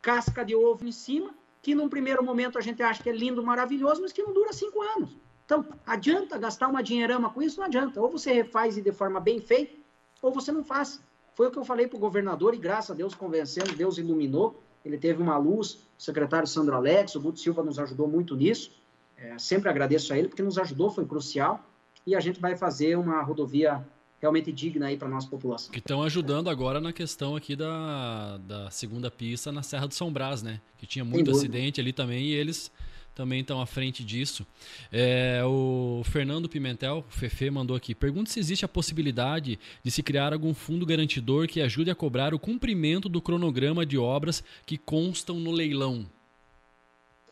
casca 0.00 0.44
de 0.44 0.54
ovo 0.54 0.86
em 0.86 0.92
cima, 0.92 1.34
que 1.60 1.74
num 1.74 1.88
primeiro 1.88 2.22
momento 2.22 2.56
a 2.56 2.60
gente 2.60 2.84
acha 2.84 3.02
que 3.02 3.10
é 3.10 3.12
lindo, 3.12 3.42
maravilhoso, 3.42 4.00
mas 4.00 4.12
que 4.12 4.22
não 4.22 4.32
dura 4.32 4.52
cinco 4.52 4.80
anos. 4.80 5.16
Então, 5.44 5.66
adianta 5.84 6.38
gastar 6.38 6.68
uma 6.68 6.84
dinheirama 6.84 7.30
com 7.30 7.42
isso? 7.42 7.58
Não 7.58 7.66
adianta. 7.66 8.00
Ou 8.00 8.08
você 8.08 8.32
refaz 8.32 8.76
de 8.76 8.92
forma 8.92 9.18
bem 9.18 9.40
feita, 9.40 9.74
ou 10.22 10.30
você 10.30 10.52
não 10.52 10.62
faz. 10.62 11.00
Foi 11.36 11.48
o 11.48 11.50
que 11.50 11.58
eu 11.58 11.64
falei 11.66 11.86
para 11.86 11.98
o 11.98 12.00
governador 12.00 12.54
e 12.54 12.56
graças 12.56 12.90
a 12.90 12.94
Deus 12.94 13.14
convencendo, 13.14 13.76
Deus 13.76 13.98
iluminou. 13.98 14.58
Ele 14.82 14.96
teve 14.96 15.22
uma 15.22 15.36
luz, 15.36 15.86
o 15.98 16.02
secretário 16.02 16.48
Sandro 16.48 16.74
Alex, 16.74 17.14
o 17.14 17.20
Guto 17.20 17.38
Silva 17.38 17.62
nos 17.62 17.78
ajudou 17.78 18.08
muito 18.08 18.34
nisso. 18.34 18.72
É, 19.18 19.38
sempre 19.38 19.68
agradeço 19.68 20.14
a 20.14 20.18
ele 20.18 20.28
porque 20.28 20.42
nos 20.42 20.56
ajudou, 20.56 20.90
foi 20.90 21.04
crucial. 21.04 21.62
E 22.06 22.16
a 22.16 22.20
gente 22.20 22.40
vai 22.40 22.56
fazer 22.56 22.96
uma 22.96 23.22
rodovia 23.22 23.86
realmente 24.18 24.50
digna 24.50 24.86
aí 24.86 24.96
para 24.96 25.08
nossa 25.08 25.28
população. 25.28 25.70
Que 25.72 25.78
estão 25.78 26.02
ajudando 26.02 26.48
agora 26.48 26.80
na 26.80 26.90
questão 26.90 27.36
aqui 27.36 27.54
da, 27.54 28.38
da 28.38 28.70
segunda 28.70 29.10
pista 29.10 29.52
na 29.52 29.62
Serra 29.62 29.86
do 29.86 29.92
São 29.92 30.10
Brás, 30.10 30.42
né? 30.42 30.58
Que 30.78 30.86
tinha 30.86 31.04
muito 31.04 31.30
acidente 31.30 31.82
ali 31.82 31.92
também 31.92 32.28
e 32.28 32.32
eles 32.32 32.72
também 33.16 33.40
estão 33.40 33.62
à 33.62 33.66
frente 33.66 34.04
disso. 34.04 34.46
É, 34.92 35.42
o 35.42 36.02
Fernando 36.04 36.50
Pimentel, 36.50 36.98
o 37.08 37.10
Fefe, 37.10 37.50
mandou 37.50 37.74
aqui. 37.74 37.94
Pergunta 37.94 38.30
se 38.30 38.38
existe 38.38 38.64
a 38.66 38.68
possibilidade 38.68 39.58
de 39.82 39.90
se 39.90 40.02
criar 40.02 40.34
algum 40.34 40.52
fundo 40.52 40.84
garantidor 40.84 41.48
que 41.48 41.62
ajude 41.62 41.90
a 41.90 41.94
cobrar 41.94 42.34
o 42.34 42.38
cumprimento 42.38 43.08
do 43.08 43.22
cronograma 43.22 43.86
de 43.86 43.96
obras 43.96 44.44
que 44.66 44.76
constam 44.76 45.40
no 45.40 45.50
leilão. 45.50 46.04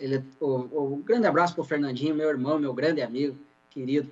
Ele, 0.01 0.25
o, 0.41 0.95
o 0.95 1.03
grande 1.05 1.27
abraço 1.27 1.55
para 1.55 1.61
o 1.61 1.67
Fernandinho, 1.67 2.15
meu 2.15 2.31
irmão, 2.31 2.59
meu 2.59 2.73
grande 2.73 3.03
amigo, 3.03 3.37
querido. 3.71 4.11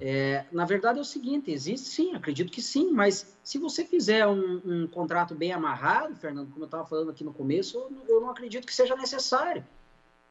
É, 0.00 0.44
na 0.50 0.64
verdade 0.64 0.98
é 0.98 1.02
o 1.02 1.04
seguinte, 1.04 1.52
existe 1.52 1.88
sim, 1.88 2.14
acredito 2.14 2.50
que 2.50 2.62
sim, 2.62 2.90
mas 2.90 3.36
se 3.44 3.58
você 3.58 3.84
fizer 3.84 4.26
um, 4.26 4.60
um 4.64 4.86
contrato 4.88 5.34
bem 5.34 5.52
amarrado, 5.52 6.16
Fernando, 6.16 6.50
como 6.50 6.64
eu 6.64 6.66
estava 6.66 6.84
falando 6.86 7.10
aqui 7.10 7.22
no 7.22 7.32
começo, 7.32 7.76
eu, 7.76 7.92
eu 8.08 8.20
não 8.20 8.30
acredito 8.30 8.66
que 8.66 8.74
seja 8.74 8.96
necessário 8.96 9.62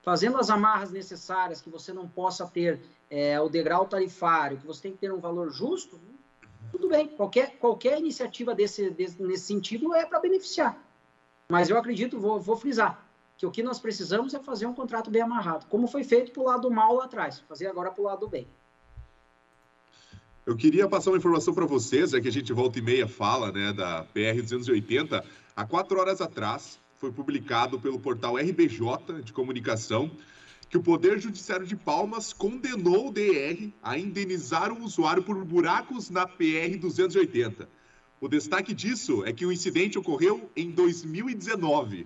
fazendo 0.02 0.38
as 0.38 0.50
amarras 0.50 0.92
necessárias, 0.92 1.62
que 1.62 1.70
você 1.70 1.94
não 1.94 2.08
possa 2.08 2.48
ter 2.48 2.80
é, 3.10 3.40
o 3.40 3.50
degrau 3.50 3.86
tarifário, 3.86 4.58
que 4.58 4.66
você 4.66 4.84
tem 4.84 4.92
que 4.92 4.98
ter 4.98 5.12
um 5.12 5.20
valor 5.20 5.52
justo, 5.52 6.00
tudo 6.72 6.88
bem. 6.88 7.08
Qualquer, 7.08 7.58
qualquer 7.58 8.00
iniciativa 8.00 8.56
desse, 8.56 8.90
desse 8.90 9.22
nesse 9.22 9.46
sentido 9.46 9.94
é 9.94 10.06
para 10.06 10.20
beneficiar. 10.20 10.78
Mas 11.50 11.70
eu 11.70 11.78
acredito, 11.78 12.20
vou, 12.20 12.40
vou 12.40 12.56
frisar, 12.56 13.06
que 13.38 13.46
o 13.46 13.52
que 13.52 13.62
nós 13.62 13.80
precisamos 13.80 14.34
é 14.34 14.40
fazer 14.40 14.66
um 14.66 14.74
contrato 14.74 15.12
bem 15.12 15.22
amarrado, 15.22 15.66
como 15.68 15.88
foi 15.88 16.04
feito 16.04 16.32
para 16.32 16.42
o 16.42 16.46
lado 16.46 16.72
mal 16.72 16.94
lá 16.96 17.06
atrás, 17.06 17.40
fazer 17.40 17.68
agora 17.68 17.92
para 17.92 18.02
o 18.02 18.06
lado 18.06 18.28
bem. 18.28 18.48
Eu 20.46 20.56
queria 20.56 20.88
passar 20.88 21.12
uma 21.12 21.18
informação 21.18 21.54
para 21.54 21.66
vocês, 21.66 22.14
é 22.14 22.22
que 22.22 22.28
a 22.28 22.32
gente 22.32 22.52
volta 22.52 22.80
e 22.80 22.82
meia 22.82 23.08
fala 23.08 23.52
né, 23.52 23.72
da 23.72 24.06
PR-280. 24.06 25.24
Há 25.56 25.66
quatro 25.66 26.00
horas 26.00 26.20
atrás, 26.20 26.80
foi 27.02 27.12
publicado 27.12 27.80
pelo 27.80 28.00
portal 28.00 28.36
RBJ 28.36 29.24
de 29.24 29.34
comunicação 29.34 30.12
que 30.70 30.78
o 30.78 30.84
Poder 30.84 31.20
Judiciário 31.20 31.66
de 31.66 31.76
Palmas 31.76 32.32
condenou 32.32 33.08
o 33.08 33.12
DR 33.12 33.72
a 33.82 33.98
indenizar 33.98 34.72
o 34.72 34.84
usuário 34.84 35.24
por 35.24 35.44
buracos 35.44 36.12
na 36.12 36.28
PR 36.28 36.78
280. 36.80 37.68
O 38.22 38.28
destaque 38.28 38.72
disso 38.72 39.26
é 39.26 39.34
que 39.34 39.48
o 39.48 39.52
incidente 39.52 39.98
ocorreu 39.98 40.48
em 40.56 40.70
2019. 40.70 42.06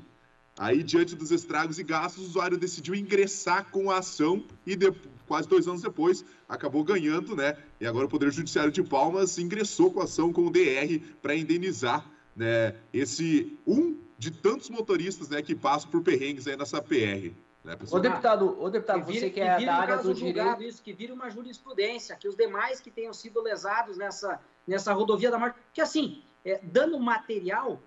Aí, 0.57 0.81
diante 0.81 1.13
dos 1.13 1.29
estragos 1.29 1.77
e 1.77 1.83
gastos, 1.83 2.23
o 2.23 2.27
usuário 2.27 2.57
decidiu 2.57 2.95
ingressar 2.95 3.69
com 3.71 3.91
a 3.91 3.97
ação 3.97 4.45
e 4.65 4.77
de... 4.77 4.93
quase 5.27 5.49
dois 5.49 5.67
anos 5.67 5.81
depois 5.81 6.23
acabou 6.47 6.85
ganhando, 6.85 7.35
né? 7.35 7.57
E 7.81 7.85
agora 7.85 8.05
o 8.05 8.09
Poder 8.09 8.31
Judiciário 8.31 8.71
de 8.71 8.81
Palmas 8.81 9.37
ingressou 9.37 9.91
com 9.91 9.99
a 9.99 10.05
ação 10.05 10.31
com 10.31 10.45
o 10.47 10.49
DR 10.49 11.01
para 11.21 11.35
indenizar 11.35 12.09
né, 12.33 12.75
esse 12.93 13.57
um 13.67 14.04
de 14.17 14.31
tantos 14.31 14.69
motoristas 14.69 15.29
né, 15.29 15.41
que 15.41 15.55
passam 15.55 15.89
por 15.89 16.01
perrengues 16.01 16.47
aí 16.47 16.55
nessa 16.55 16.81
PR. 16.81 17.33
Né, 17.63 17.75
o 17.91 17.99
deputado, 17.99 18.61
o 18.61 18.69
deputado 18.69 19.05
que 19.05 19.11
vire, 19.11 19.19
você 19.19 19.29
que 19.29 19.41
é 19.41 19.57
que 19.57 19.65
da 19.65 19.75
área 19.75 19.97
do 19.97 20.13
direito... 20.13 20.63
Isso, 20.63 20.83
que 20.83 20.93
vire 20.93 21.11
uma 21.11 21.29
jurisprudência, 21.29 22.15
que 22.15 22.27
os 22.27 22.35
demais 22.35 22.79
que 22.79 22.91
tenham 22.91 23.13
sido 23.13 23.41
lesados 23.41 23.97
nessa, 23.97 24.39
nessa 24.67 24.93
rodovia 24.93 25.31
da 25.31 25.39
morte... 25.39 25.57
Que 25.73 25.81
assim, 25.81 26.23
é, 26.45 26.59
dando 26.63 26.99
material, 26.99 27.81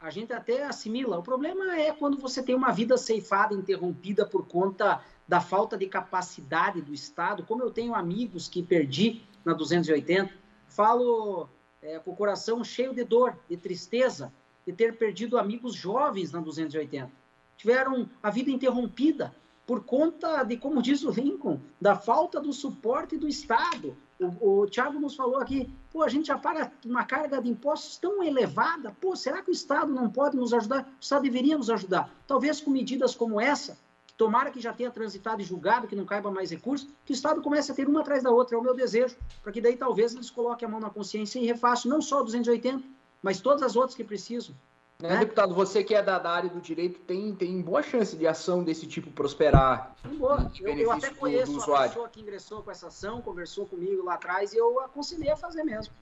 a 0.00 0.10
gente 0.10 0.32
até 0.32 0.64
assimila. 0.64 1.18
O 1.18 1.22
problema 1.22 1.76
é 1.78 1.92
quando 1.92 2.18
você 2.18 2.42
tem 2.42 2.54
uma 2.54 2.72
vida 2.72 2.98
ceifada, 2.98 3.54
interrompida 3.54 4.26
por 4.26 4.46
conta 4.46 5.00
da 5.26 5.40
falta 5.40 5.76
de 5.76 5.86
capacidade 5.86 6.82
do 6.82 6.92
Estado. 6.92 7.44
Como 7.44 7.62
eu 7.62 7.70
tenho 7.70 7.94
amigos 7.94 8.48
que 8.48 8.62
perdi 8.62 9.22
na 9.44 9.52
280, 9.52 10.32
falo 10.68 11.48
é, 11.80 11.98
com 11.98 12.10
o 12.10 12.16
coração 12.16 12.62
cheio 12.62 12.92
de 12.92 13.04
dor, 13.04 13.38
de 13.48 13.56
tristeza, 13.56 14.32
de 14.66 14.72
ter 14.72 14.98
perdido 14.98 15.38
amigos 15.38 15.74
jovens 15.74 16.32
na 16.32 16.40
280. 16.40 17.10
Tiveram 17.56 18.08
a 18.22 18.30
vida 18.30 18.50
interrompida 18.50 19.34
por 19.66 19.84
conta 19.84 20.42
de, 20.44 20.56
como 20.56 20.82
diz 20.82 21.02
o 21.02 21.10
Lincoln, 21.10 21.60
da 21.80 21.96
falta 21.96 22.40
do 22.40 22.52
suporte 22.52 23.16
do 23.16 23.28
Estado. 23.28 23.96
O, 24.18 24.62
o 24.62 24.66
Tiago 24.66 24.98
nos 24.98 25.14
falou 25.14 25.38
aqui, 25.38 25.72
pô, 25.90 26.02
a 26.02 26.08
gente 26.08 26.26
já 26.26 26.38
paga 26.38 26.72
uma 26.84 27.04
carga 27.04 27.40
de 27.40 27.48
impostos 27.48 27.98
tão 27.98 28.22
elevada, 28.22 28.94
pô, 29.00 29.14
será 29.14 29.42
que 29.42 29.50
o 29.50 29.52
Estado 29.52 29.92
não 29.92 30.08
pode 30.08 30.36
nos 30.36 30.52
ajudar? 30.52 30.84
O 30.84 31.00
Estado 31.00 31.22
deveria 31.22 31.56
nos 31.56 31.68
ajudar. 31.68 32.10
Talvez 32.26 32.60
com 32.60 32.70
medidas 32.70 33.14
como 33.14 33.40
essa, 33.40 33.76
tomara 34.16 34.50
que 34.50 34.60
já 34.60 34.72
tenha 34.72 34.90
transitado 34.90 35.42
e 35.42 35.44
julgado, 35.44 35.86
que 35.86 35.96
não 35.96 36.06
caiba 36.06 36.30
mais 36.30 36.50
recursos, 36.50 36.88
que 37.04 37.12
o 37.12 37.14
Estado 37.14 37.42
comece 37.42 37.70
a 37.70 37.74
ter 37.74 37.88
uma 37.88 38.00
atrás 38.00 38.22
da 38.22 38.30
outra, 38.30 38.56
é 38.56 38.58
o 38.58 38.62
meu 38.62 38.74
desejo, 38.74 39.16
para 39.42 39.52
que 39.52 39.60
daí 39.60 39.76
talvez 39.76 40.14
eles 40.14 40.30
coloquem 40.30 40.66
a 40.66 40.70
mão 40.70 40.80
na 40.80 40.90
consciência 40.90 41.38
e 41.38 41.46
refaçam 41.46 41.90
não 41.90 42.00
só 42.00 42.22
280, 42.22 42.82
mas 43.26 43.40
todas 43.40 43.60
as 43.64 43.74
outras 43.74 43.96
que 43.96 44.04
precisam. 44.04 44.54
Né? 45.00 45.16
Deputado, 45.16 45.52
você 45.52 45.82
que 45.82 45.96
é 45.96 46.00
da, 46.00 46.22
área 46.30 46.48
do 46.48 46.60
direito 46.60 47.00
tem, 47.00 47.34
tem 47.34 47.60
boa 47.60 47.82
chance 47.82 48.16
de 48.16 48.24
ação 48.24 48.62
desse 48.62 48.86
tipo 48.86 49.10
prosperar. 49.10 49.96
boa. 50.16 50.48
Eu, 50.60 50.68
eu, 50.78 50.92
até 50.92 51.10
conheço 51.10 51.52
do, 51.52 51.66
do 51.66 51.74
a 51.74 51.88
pessoa 51.88 52.08
que 52.08 52.20
ingressou 52.20 52.62
com 52.62 52.70
essa 52.70 52.86
ação, 52.86 53.20
conversou 53.20 53.66
comigo 53.66 54.04
lá 54.04 54.14
atrás 54.14 54.52
e 54.52 54.56
eu 54.56 54.78
aconselhei 54.78 55.28
a 55.28 55.36
fazer 55.36 55.64
mesmo. 55.64 55.92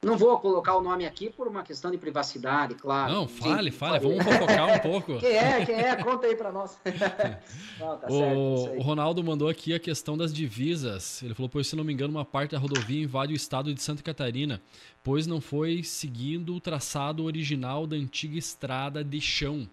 Não 0.00 0.16
vou 0.16 0.38
colocar 0.38 0.76
o 0.76 0.80
nome 0.80 1.04
aqui 1.04 1.28
por 1.28 1.48
uma 1.48 1.64
questão 1.64 1.90
de 1.90 1.98
privacidade, 1.98 2.76
claro. 2.76 3.12
Não, 3.12 3.26
fale, 3.26 3.72
fale, 3.72 3.98
vamos 3.98 4.22
fofocar 4.22 4.76
um 4.76 4.78
pouco. 4.78 5.18
Quem 5.18 5.36
é, 5.36 5.66
quem 5.66 5.74
é? 5.74 5.96
Conta 5.96 6.28
aí 6.28 6.36
para 6.36 6.52
nós. 6.52 6.78
Não, 7.80 7.98
tá 7.98 8.06
o, 8.08 8.16
certo, 8.16 8.78
o 8.78 8.82
Ronaldo 8.82 9.24
mandou 9.24 9.48
aqui 9.48 9.74
a 9.74 9.80
questão 9.80 10.16
das 10.16 10.32
divisas. 10.32 11.20
Ele 11.20 11.34
falou, 11.34 11.48
pois 11.48 11.66
se 11.66 11.74
não 11.74 11.82
me 11.82 11.92
engano, 11.92 12.12
uma 12.12 12.24
parte 12.24 12.52
da 12.52 12.58
rodovia 12.58 13.02
invade 13.02 13.32
o 13.32 13.36
estado 13.36 13.74
de 13.74 13.82
Santa 13.82 14.00
Catarina, 14.02 14.62
pois 15.02 15.26
não 15.26 15.40
foi 15.40 15.82
seguindo 15.82 16.54
o 16.54 16.60
traçado 16.60 17.24
original 17.24 17.84
da 17.84 17.96
antiga 17.96 18.38
estrada 18.38 19.02
de 19.02 19.20
chão. 19.20 19.68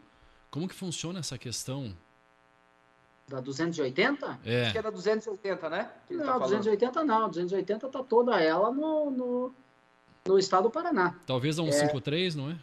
Como 0.50 0.68
que 0.68 0.74
funciona 0.74 1.20
essa 1.20 1.38
questão? 1.38 1.96
Da 3.28 3.40
280? 3.42 4.40
É. 4.44 4.64
Acho 4.64 4.72
que 4.72 4.78
é 4.80 4.82
da 4.82 4.90
280, 4.90 5.70
né? 5.70 5.92
não, 6.10 6.26
tá 6.26 6.38
280 6.40 7.04
não. 7.04 7.28
280 7.28 7.90
tá 7.90 8.04
toda 8.04 8.42
ela 8.42 8.72
no... 8.72 9.12
no 9.12 9.65
no 10.28 10.40
estado 10.40 10.64
do 10.64 10.70
Paraná. 10.72 11.16
Talvez 11.26 11.60
a 11.60 11.62
um 11.62 11.68
é, 11.68 11.72
53, 11.72 12.36
não 12.36 12.50
é? 12.50 12.58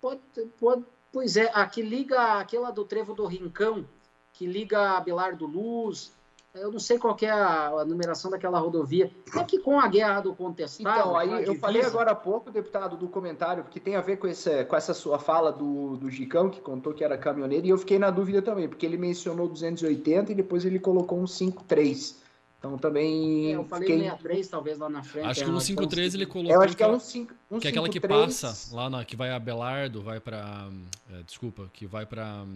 Pode, 0.00 0.20
pode, 0.58 0.84
pois 1.12 1.36
é, 1.36 1.50
a 1.52 1.66
que 1.66 1.82
liga 1.82 2.38
aquela 2.38 2.70
do 2.70 2.84
Trevo 2.84 3.14
do 3.14 3.26
Rincão, 3.26 3.84
que 4.32 4.46
liga 4.46 4.96
a 4.96 5.00
Belardo 5.00 5.44
Luz, 5.44 6.12
eu 6.54 6.70
não 6.70 6.78
sei 6.78 6.98
qual 6.98 7.16
é 7.22 7.30
a, 7.30 7.84
numeração 7.86 8.30
daquela 8.30 8.58
rodovia. 8.58 9.10
É 9.34 9.42
que 9.42 9.58
com 9.58 9.80
a 9.80 9.88
guerra 9.88 10.20
do 10.20 10.34
contestado. 10.34 10.98
Então, 10.98 11.16
aí 11.16 11.30
eu 11.30 11.38
divisa... 11.38 11.60
falei 11.60 11.82
agora 11.82 12.10
há 12.12 12.14
pouco, 12.14 12.50
deputado, 12.50 12.96
do 12.96 13.08
comentário, 13.08 13.64
que 13.64 13.80
tem 13.80 13.96
a 13.96 14.00
ver 14.00 14.18
com, 14.18 14.28
esse, 14.28 14.64
com 14.66 14.76
essa 14.76 14.92
sua 14.92 15.18
fala 15.18 15.50
do, 15.50 15.96
do 15.96 16.10
Gicão, 16.10 16.50
que 16.50 16.60
contou 16.60 16.92
que 16.92 17.02
era 17.02 17.16
caminhoneiro, 17.16 17.66
e 17.66 17.70
eu 17.70 17.78
fiquei 17.78 17.98
na 17.98 18.10
dúvida 18.10 18.42
também, 18.42 18.68
porque 18.68 18.84
ele 18.84 18.98
mencionou 18.98 19.48
280 19.48 20.30
e 20.30 20.34
depois 20.34 20.64
ele 20.64 20.78
colocou 20.78 21.18
um 21.18 21.26
53. 21.26 22.21
Então 22.62 22.78
também. 22.78 23.50
É, 23.50 23.56
eu 23.56 23.64
falei 23.64 23.88
fiquei... 23.88 24.04
63, 24.04 24.48
talvez 24.48 24.78
lá 24.78 24.88
na 24.88 25.02
frente. 25.02 25.26
Acho 25.26 25.44
que 25.44 25.50
no 25.50 25.60
53 25.60 26.14
ele 26.14 26.26
colocou. 26.26 26.54
Eu 26.54 26.62
acho 26.62 26.76
que 26.76 26.82
é 26.84 26.86
um 26.86 27.00
5. 27.00 27.34
Um 27.50 27.58
que 27.58 27.66
é 27.66 27.70
aquela 27.70 27.88
que 27.88 27.98
passa 27.98 28.74
lá 28.74 28.88
na, 28.88 29.04
que 29.04 29.16
vai 29.16 29.32
a 29.32 29.38
Belardo, 29.40 30.00
vai 30.00 30.20
para. 30.20 30.70
É, 31.12 31.22
desculpa, 31.24 31.68
que 31.72 31.88
vai 31.88 32.06
para. 32.06 32.46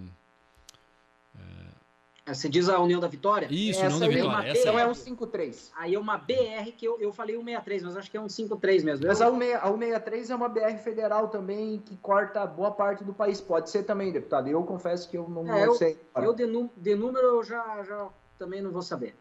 É... 1.34 2.32
Você 2.32 2.48
diz 2.48 2.68
a 2.68 2.78
União 2.78 3.00
da 3.00 3.08
Vitória? 3.08 3.48
Isso, 3.50 3.80
Essa 3.80 3.96
União 3.96 4.00
da 4.00 4.14
Vitória. 4.14 4.48
Essa 4.48 4.60
então 4.60 4.78
é 4.78 4.86
um 4.86 4.94
53. 4.94 5.72
Aí 5.76 5.94
é 5.94 5.98
uma 5.98 6.16
BR 6.16 6.70
que 6.76 6.84
eu, 6.84 7.00
eu 7.00 7.12
falei 7.12 7.34
163, 7.34 7.82
mas 7.82 7.96
acho 7.96 8.10
que 8.10 8.16
é 8.16 8.20
um 8.20 8.28
53 8.28 8.84
mesmo. 8.84 9.06
Mas 9.08 9.20
a, 9.20 9.26
163 9.26 10.30
é 10.30 10.34
uma 10.36 10.48
BR 10.48 10.76
federal 10.82 11.28
também 11.28 11.78
que 11.84 11.96
corta 11.96 12.46
boa 12.46 12.70
parte 12.70 13.02
do 13.02 13.12
país. 13.12 13.40
Pode 13.40 13.70
ser 13.70 13.82
também, 13.82 14.12
deputado. 14.12 14.48
Eu 14.48 14.62
confesso 14.62 15.08
que 15.08 15.18
eu 15.18 15.28
não, 15.28 15.42
é, 15.42 15.46
não 15.46 15.58
eu, 15.58 15.74
sei. 15.74 15.98
Eu 16.16 16.32
de, 16.32 16.46
de 16.76 16.94
número 16.94 17.26
eu 17.26 17.42
já, 17.42 17.82
já 17.82 18.08
também 18.38 18.62
não 18.62 18.70
vou 18.70 18.82
saber. 18.82 19.16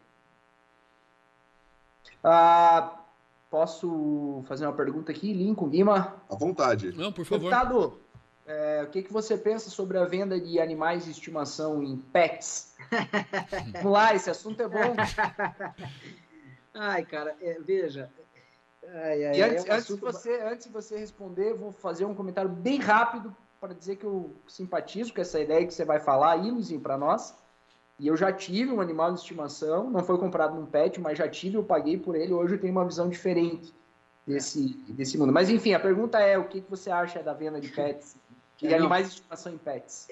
Ah, 2.28 2.92
posso 3.48 4.42
fazer 4.48 4.66
uma 4.66 4.72
pergunta 4.72 5.12
aqui, 5.12 5.32
Lincoln 5.32 5.68
Guima? 5.68 6.16
À 6.28 6.34
vontade. 6.34 6.90
Não, 6.90 7.12
por 7.12 7.24
favor. 7.24 7.50
Deputado, 7.50 8.00
é, 8.44 8.82
o 8.82 8.90
que, 8.90 9.04
que 9.04 9.12
você 9.12 9.38
pensa 9.38 9.70
sobre 9.70 9.96
a 9.96 10.04
venda 10.04 10.40
de 10.40 10.60
animais 10.60 11.04
de 11.04 11.12
estimação 11.12 11.84
em 11.84 11.96
pets? 11.96 12.74
Vamos 13.74 13.92
lá, 13.92 14.12
esse 14.12 14.28
assunto 14.28 14.60
é 14.60 14.68
bom. 14.68 14.96
Ai, 16.74 17.04
cara, 17.04 17.36
é, 17.40 17.60
veja. 17.60 18.10
Ai, 18.88 19.24
ai, 19.24 19.36
e 19.36 19.42
antes, 19.42 19.64
é 19.64 19.72
um 19.72 19.74
antes, 19.76 19.86
de 19.86 20.00
você, 20.00 20.40
antes 20.42 20.66
de 20.66 20.72
você 20.72 20.98
responder, 20.98 21.54
vou 21.54 21.70
fazer 21.70 22.04
um 22.04 22.14
comentário 22.14 22.50
bem 22.50 22.78
rápido 22.78 23.34
para 23.60 23.72
dizer 23.72 23.96
que 23.96 24.04
eu 24.04 24.34
simpatizo 24.48 25.14
com 25.14 25.20
essa 25.20 25.40
ideia 25.40 25.64
que 25.64 25.72
você 25.72 25.84
vai 25.84 26.00
falar 26.00 26.32
aí, 26.32 26.50
Luizinho, 26.50 26.80
para 26.80 26.98
nós. 26.98 27.34
E 27.98 28.06
eu 28.06 28.16
já 28.16 28.30
tive 28.30 28.70
um 28.72 28.80
animal 28.80 29.12
de 29.12 29.20
estimação, 29.20 29.90
não 29.90 30.04
foi 30.04 30.18
comprado 30.18 30.54
num 30.54 30.66
pet, 30.66 31.00
mas 31.00 31.16
já 31.16 31.26
tive, 31.28 31.56
eu 31.56 31.64
paguei 31.64 31.96
por 31.96 32.14
ele. 32.14 32.32
Hoje 32.32 32.54
eu 32.54 32.60
tenho 32.60 32.72
uma 32.72 32.84
visão 32.84 33.08
diferente 33.08 33.74
desse, 34.26 34.74
desse 34.88 35.16
mundo. 35.16 35.32
Mas 35.32 35.48
enfim, 35.48 35.72
a 35.72 35.80
pergunta 35.80 36.18
é: 36.18 36.36
o 36.36 36.46
que, 36.46 36.60
que 36.60 36.70
você 36.70 36.90
acha 36.90 37.22
da 37.22 37.32
venda 37.32 37.58
de 37.58 37.68
pets, 37.68 38.16
de 38.58 38.66
é, 38.66 38.76
animais 38.76 39.08
de 39.08 39.14
estimação 39.14 39.52
em 39.52 39.58
pets? 39.58 40.08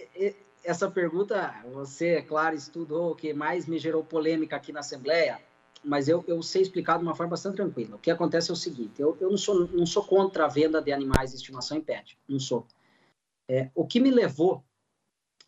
Essa 0.64 0.90
pergunta, 0.90 1.54
você, 1.74 2.08
é 2.08 2.22
claro, 2.22 2.56
estudou 2.56 3.12
o 3.12 3.14
que 3.14 3.34
mais 3.34 3.66
me 3.66 3.78
gerou 3.78 4.02
polêmica 4.02 4.56
aqui 4.56 4.72
na 4.72 4.80
Assembleia, 4.80 5.38
mas 5.84 6.08
eu, 6.08 6.24
eu 6.26 6.42
sei 6.42 6.62
explicar 6.62 6.96
de 6.96 7.04
uma 7.04 7.14
forma 7.14 7.32
bastante 7.32 7.56
tranquila. 7.56 7.96
O 7.96 7.98
que 7.98 8.10
acontece 8.10 8.50
é 8.50 8.54
o 8.54 8.56
seguinte: 8.56 8.94
eu, 8.98 9.14
eu 9.20 9.28
não, 9.28 9.36
sou, 9.36 9.68
não 9.68 9.84
sou 9.84 10.02
contra 10.02 10.46
a 10.46 10.48
venda 10.48 10.80
de 10.80 10.90
animais 10.90 11.30
de 11.30 11.36
estimação 11.36 11.76
em 11.76 11.82
pet, 11.82 12.18
não 12.26 12.40
sou. 12.40 12.66
É, 13.46 13.70
o 13.74 13.86
que 13.86 14.00
me 14.00 14.10
levou 14.10 14.64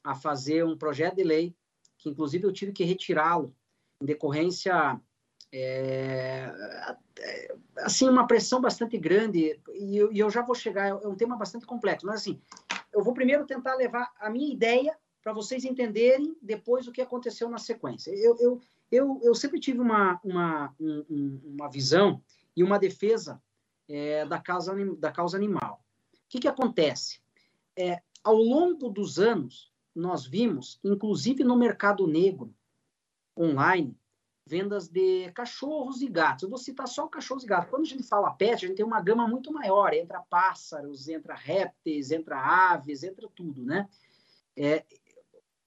a 0.04 0.14
fazer 0.14 0.64
um 0.66 0.76
projeto 0.76 1.16
de 1.16 1.24
lei 1.24 1.56
que 2.06 2.10
inclusive 2.10 2.44
eu 2.44 2.52
tive 2.52 2.72
que 2.72 2.84
retirá-lo 2.84 3.54
em 4.00 4.06
decorrência 4.06 5.00
é, 5.52 6.52
assim 7.78 8.08
uma 8.08 8.26
pressão 8.26 8.60
bastante 8.60 8.96
grande 8.98 9.60
e 9.74 9.96
eu, 9.96 10.12
e 10.12 10.18
eu, 10.18 10.30
já 10.30 10.42
vou 10.42 10.54
chegar 10.54 10.88
é 10.88 10.94
um 10.94 11.14
tema 11.14 11.36
bastante 11.36 11.66
complexo 11.66 12.06
mas 12.06 12.16
assim 12.16 12.40
eu 12.92 13.02
vou 13.02 13.12
primeiro 13.12 13.46
tentar 13.46 13.74
levar 13.74 14.12
a 14.18 14.30
minha 14.30 14.52
ideia 14.52 14.96
para 15.22 15.32
vocês 15.32 15.64
entenderem 15.64 16.36
depois 16.40 16.86
o 16.86 16.92
que 16.92 17.02
aconteceu 17.02 17.50
na 17.50 17.58
sequência. 17.58 18.12
Eu, 18.12 18.36
eu, 18.38 18.60
eu, 18.92 19.20
eu 19.24 19.34
sempre 19.34 19.58
tive 19.58 19.80
uma, 19.80 20.20
uma, 20.22 20.72
um, 20.78 21.40
uma 21.44 21.68
visão 21.68 22.22
e 22.56 22.62
uma 22.62 22.78
defesa 22.78 23.42
é, 23.88 24.24
da 24.24 24.38
causa 24.38 24.72
da 24.96 25.10
causa 25.10 25.36
animal. 25.36 25.84
O 26.14 26.28
que 26.28 26.38
que 26.38 26.46
acontece? 26.46 27.20
É, 27.76 28.00
ao 28.22 28.36
longo 28.36 28.88
dos 28.88 29.18
anos 29.18 29.72
nós 29.96 30.26
vimos, 30.26 30.78
inclusive 30.84 31.42
no 31.42 31.56
mercado 31.56 32.06
negro, 32.06 32.54
online, 33.36 33.98
vendas 34.46 34.88
de 34.88 35.32
cachorros 35.32 36.02
e 36.02 36.08
gatos. 36.08 36.44
Eu 36.44 36.50
vou 36.50 36.58
citar 36.58 36.86
só 36.86 37.08
cachorros 37.08 37.44
e 37.44 37.46
gatos. 37.46 37.70
Quando 37.70 37.82
a 37.82 37.88
gente 37.88 38.02
fala 38.04 38.32
pet, 38.32 38.64
a 38.64 38.68
gente 38.68 38.76
tem 38.76 38.84
uma 38.84 39.00
gama 39.00 39.26
muito 39.26 39.52
maior. 39.52 39.92
Entra 39.94 40.20
pássaros, 40.20 41.08
entra 41.08 41.34
répteis, 41.34 42.10
entra 42.10 42.38
aves, 42.38 43.02
entra 43.02 43.28
tudo, 43.34 43.64
né? 43.64 43.88
É, 44.54 44.84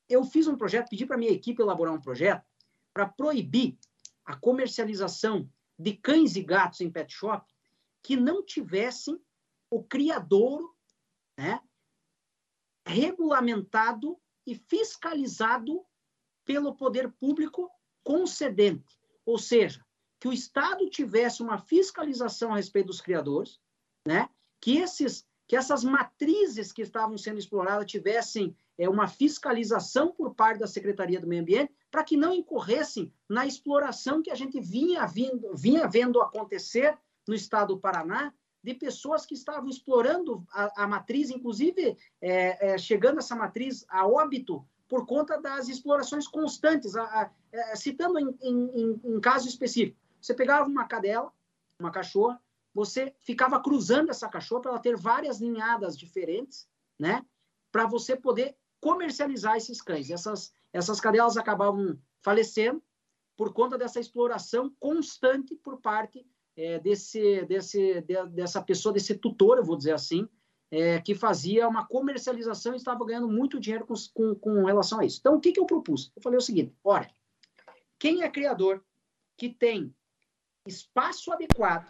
eu 0.08 0.24
fiz 0.24 0.48
um 0.48 0.56
projeto, 0.56 0.90
pedi 0.90 1.06
para 1.06 1.18
minha 1.18 1.32
equipe 1.32 1.62
elaborar 1.62 1.94
um 1.94 2.02
projeto 2.02 2.46
para 2.94 3.08
proibir 3.08 3.78
a 4.24 4.36
comercialização 4.36 5.50
de 5.78 5.94
cães 5.94 6.36
e 6.36 6.44
gatos 6.44 6.82
em 6.82 6.90
pet 6.90 7.12
shop 7.12 7.52
que 8.02 8.16
não 8.16 8.44
tivessem 8.44 9.20
o 9.70 9.84
criador, 9.84 10.74
né, 11.38 11.62
regulamentado 12.90 14.20
e 14.46 14.56
fiscalizado 14.56 15.86
pelo 16.44 16.76
poder 16.76 17.12
público 17.12 17.70
concedente, 18.04 19.00
ou 19.24 19.38
seja, 19.38 19.86
que 20.20 20.28
o 20.28 20.34
Estado 20.34 20.90
tivesse 20.90 21.44
uma 21.44 21.60
fiscalização 21.60 22.52
a 22.52 22.58
respeito 22.58 22.88
dos 22.88 23.00
criadores, 23.00 23.60
né? 24.06 24.28
Que 24.60 24.78
esses 24.78 25.28
que 25.48 25.56
essas 25.56 25.84
matrizes 25.84 26.72
que 26.72 26.84
estavam 26.84 27.18
sendo 27.18 27.40
exploradas 27.40 27.90
tivessem 27.90 28.56
é, 28.78 28.88
uma 28.88 29.08
fiscalização 29.08 30.14
por 30.14 30.36
parte 30.36 30.60
da 30.60 30.68
Secretaria 30.68 31.20
do 31.20 31.26
Meio 31.26 31.42
Ambiente 31.42 31.74
para 31.90 32.04
que 32.04 32.16
não 32.16 32.32
incorressem 32.32 33.12
na 33.28 33.48
exploração 33.48 34.22
que 34.22 34.30
a 34.30 34.36
gente 34.36 34.62
vinha, 34.62 35.08
vindo, 35.08 35.56
vinha 35.56 35.88
vendo 35.88 36.22
acontecer 36.22 36.96
no 37.28 37.34
estado 37.34 37.74
do 37.74 37.80
Paraná 37.80 38.32
de 38.64 38.74
pessoas 38.74 39.26
que 39.26 39.34
estavam 39.34 39.70
explorando 39.70 40.46
a, 40.52 40.84
a 40.84 40.88
matriz, 40.88 41.30
inclusive 41.30 41.98
é, 42.22 42.74
é, 42.74 42.78
chegando 42.78 43.20
essa 43.20 43.36
matriz 43.36 43.86
a 43.90 44.06
óbito 44.08 44.66
por 44.88 45.06
conta 45.06 45.40
das 45.40 45.70
explorações 45.70 46.28
constantes. 46.28 46.96
A, 46.96 47.04
a, 47.04 47.32
é, 47.52 47.76
citando 47.76 48.20
em, 48.20 48.38
em, 48.42 49.02
em 49.04 49.20
caso 49.20 49.48
específico, 49.48 49.98
você 50.22 50.34
pegava 50.34 50.68
uma 50.68 50.88
cadela, 50.88 51.32
uma 51.80 51.92
cachorra, 51.92 52.42
você 52.74 53.16
ficava 53.22 53.62
cruzando 53.62 54.10
essa 54.10 54.28
cachorra 54.28 54.62
para 54.62 54.72
ela 54.72 54.80
ter 54.80 54.98
várias 54.98 55.40
ninhadas 55.40 55.98
diferentes, 55.98 56.68
né? 56.98 57.26
Para 57.72 57.86
você 57.86 58.16
poder 58.16 58.56
comercializar 58.82 59.56
esses 59.56 59.82
cães. 59.82 60.10
Essas, 60.10 60.54
essas 60.72 61.00
cadelas 61.00 61.38
acabavam 61.38 61.98
falecendo 62.22 62.84
por 63.38 63.54
conta 63.54 63.78
dessa 63.78 64.00
exploração 64.00 64.74
constante 64.80 65.56
por 65.56 65.80
parte 65.80 66.26
é, 66.60 66.78
desse, 66.78 67.46
desse, 67.46 68.02
de, 68.02 68.26
dessa 68.28 68.62
pessoa, 68.62 68.92
desse 68.92 69.16
tutor, 69.16 69.58
eu 69.58 69.64
vou 69.64 69.78
dizer 69.78 69.94
assim, 69.94 70.28
é, 70.70 71.00
que 71.00 71.16
fazia 71.16 71.66
uma 71.68 71.88
comercialização 71.88 72.74
e 72.74 72.76
estava 72.76 73.06
ganhando 73.06 73.30
muito 73.30 73.62
dinheiro 73.62 73.86
com, 73.86 73.94
com, 74.14 74.36
com 74.36 74.66
relação 74.66 75.00
a 75.00 75.06
isso. 75.06 75.20
Então, 75.20 75.36
o 75.36 75.40
que, 75.40 75.54
que 75.54 75.60
eu 75.60 75.66
propus? 75.66 76.12
Eu 76.14 76.22
falei 76.22 76.38
o 76.38 76.42
seguinte: 76.42 76.76
olha, 76.84 77.10
quem 77.98 78.24
é 78.24 78.30
criador 78.30 78.84
que 79.38 79.48
tem 79.48 79.96
espaço 80.68 81.32
adequado, 81.32 81.90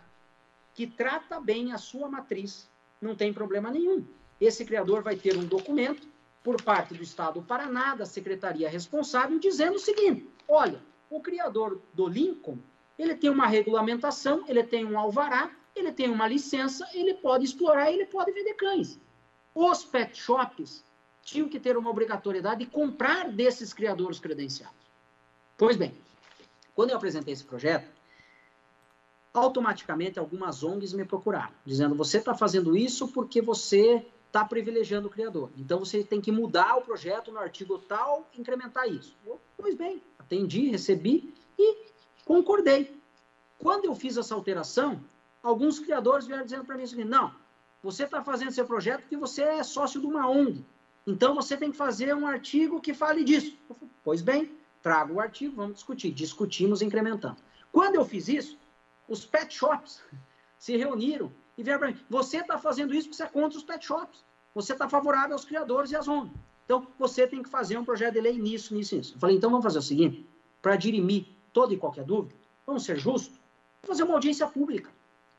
que 0.76 0.86
trata 0.86 1.42
bem 1.42 1.74
a 1.74 1.80
sua 1.80 2.08
matriz, 2.08 2.70
não 3.02 3.16
tem 3.16 3.34
problema 3.34 3.72
nenhum. 3.72 4.06
Esse 4.40 4.64
criador 4.64 5.02
vai 5.02 5.16
ter 5.16 5.36
um 5.36 5.46
documento 5.46 6.08
por 6.44 6.62
parte 6.62 6.94
do 6.94 7.02
Estado 7.02 7.42
do 7.42 7.46
Paraná, 7.46 7.96
da 7.96 8.06
secretaria 8.06 8.70
responsável, 8.70 9.40
dizendo 9.40 9.78
o 9.78 9.80
seguinte: 9.80 10.30
olha, 10.48 10.80
o 11.10 11.20
criador 11.22 11.82
do 11.92 12.08
Lincoln, 12.08 12.60
ele 13.00 13.16
tem 13.16 13.30
uma 13.30 13.48
regulamentação, 13.48 14.44
ele 14.46 14.62
tem 14.62 14.84
um 14.84 15.00
alvará, 15.00 15.50
ele 15.74 15.94
tem 15.94 16.10
uma 16.10 16.28
licença, 16.28 16.86
ele 16.94 17.14
pode 17.14 17.46
explorar, 17.46 17.90
ele 17.90 18.06
pode 18.06 18.34
vender 18.34 18.56
cães. 18.56 19.00
Os 19.56 19.86
pet 19.86 20.18
shops 20.18 20.84
tinham 21.24 21.48
que 21.48 21.60
ter 21.60 21.78
uma 21.78 21.90
obrigatoriedade 21.90 22.66
de 22.66 22.70
comprar 22.70 23.32
desses 23.32 23.74
criadores 23.74 24.20
credenciados. 24.20 24.76
Pois 25.58 25.78
bem, 25.78 25.94
quando 26.76 26.90
eu 26.90 26.98
apresentei 26.98 27.34
esse 27.34 27.44
projeto, 27.44 27.90
automaticamente 29.34 30.20
algumas 30.20 30.62
ONGs 30.62 30.94
me 30.94 31.06
procuraram, 31.06 31.54
dizendo: 31.66 31.96
você 31.96 32.18
está 32.18 32.36
fazendo 32.36 32.76
isso 32.76 33.08
porque 33.08 33.42
você 33.42 34.06
está 34.28 34.44
privilegiando 34.44 35.08
o 35.08 35.12
criador. 35.12 35.50
Então 35.58 35.80
você 35.80 36.04
tem 36.04 36.20
que 36.20 36.32
mudar 36.32 36.76
o 36.76 36.82
projeto 36.82 37.32
no 37.32 37.40
artigo 37.40 37.80
tal, 37.80 38.30
incrementar 38.38 38.88
isso. 38.90 39.16
Pois 39.58 39.76
bem, 39.76 40.02
atendi, 40.20 40.70
recebi 40.70 41.34
e 41.58 41.89
concordei. 42.30 42.96
Quando 43.58 43.86
eu 43.86 43.96
fiz 43.96 44.16
essa 44.16 44.36
alteração, 44.36 45.04
alguns 45.42 45.80
criadores 45.80 46.28
vieram 46.28 46.44
dizendo 46.44 46.64
para 46.64 46.78
mim 46.78 46.86
seguinte: 46.86 47.10
não, 47.10 47.34
você 47.82 48.04
está 48.04 48.24
fazendo 48.24 48.52
seu 48.52 48.68
projeto 48.68 49.02
porque 49.02 49.18
você 49.18 49.42
é 49.42 49.64
sócio 49.64 50.00
de 50.00 50.06
uma 50.06 50.30
ONG. 50.30 50.64
Então 51.08 51.34
você 51.34 51.58
tem 51.58 51.72
que 51.72 51.78
fazer 51.78 52.16
um 52.16 52.28
artigo 52.28 52.80
que 52.80 52.94
fale 52.94 53.24
disso. 53.24 53.58
Falei, 53.68 53.90
pois 54.04 54.22
bem, 54.22 54.52
trago 54.84 55.16
o 55.16 55.20
artigo, 55.20 55.56
vamos 55.56 55.76
discutir. 55.76 56.12
Discutimos 56.12 56.84
incrementando. 56.84 57.38
Quando 57.72 57.96
eu 57.96 58.06
fiz 58.06 58.28
isso, 58.28 58.60
os 59.08 59.26
pet 59.26 59.52
shops 59.52 60.04
se 60.60 60.78
reuniram 60.78 61.32
e 61.58 61.64
vieram 61.64 61.80
para 61.80 61.90
mim: 61.90 62.00
você 62.08 62.38
está 62.38 62.60
fazendo 62.60 62.94
isso 62.94 63.08
porque 63.08 63.18
você 63.18 63.24
é 63.24 63.28
contra 63.28 63.58
os 63.58 63.64
pet 63.64 63.84
shops. 63.84 64.24
Você 64.54 64.74
está 64.74 64.88
favorável 64.88 65.34
aos 65.34 65.46
criadores 65.46 65.92
e 65.92 65.96
às 65.96 66.08
ONGs. 66.08 66.32
Então 66.64 66.86
você 67.00 67.26
tem 67.26 67.42
que 67.42 67.50
fazer 67.50 67.76
um 67.76 67.84
projeto 67.84 68.14
de 68.14 68.22
lei 68.22 68.38
nisso, 68.38 68.76
nisso, 68.76 68.96
nisso. 68.96 69.16
Eu 69.16 69.20
falei: 69.20 69.36
então 69.36 69.50
vamos 69.50 69.64
fazer 69.64 69.80
o 69.80 69.82
seguinte: 69.82 70.30
para 70.62 70.76
dirimir 70.76 71.39
toda 71.60 71.74
e 71.74 71.78
qualquer 71.78 72.06
dúvida, 72.06 72.34
vamos 72.66 72.86
ser 72.86 72.98
justos, 72.98 73.38
vamos 73.82 73.88
fazer 73.88 74.04
uma 74.04 74.14
audiência 74.14 74.48
pública. 74.48 74.90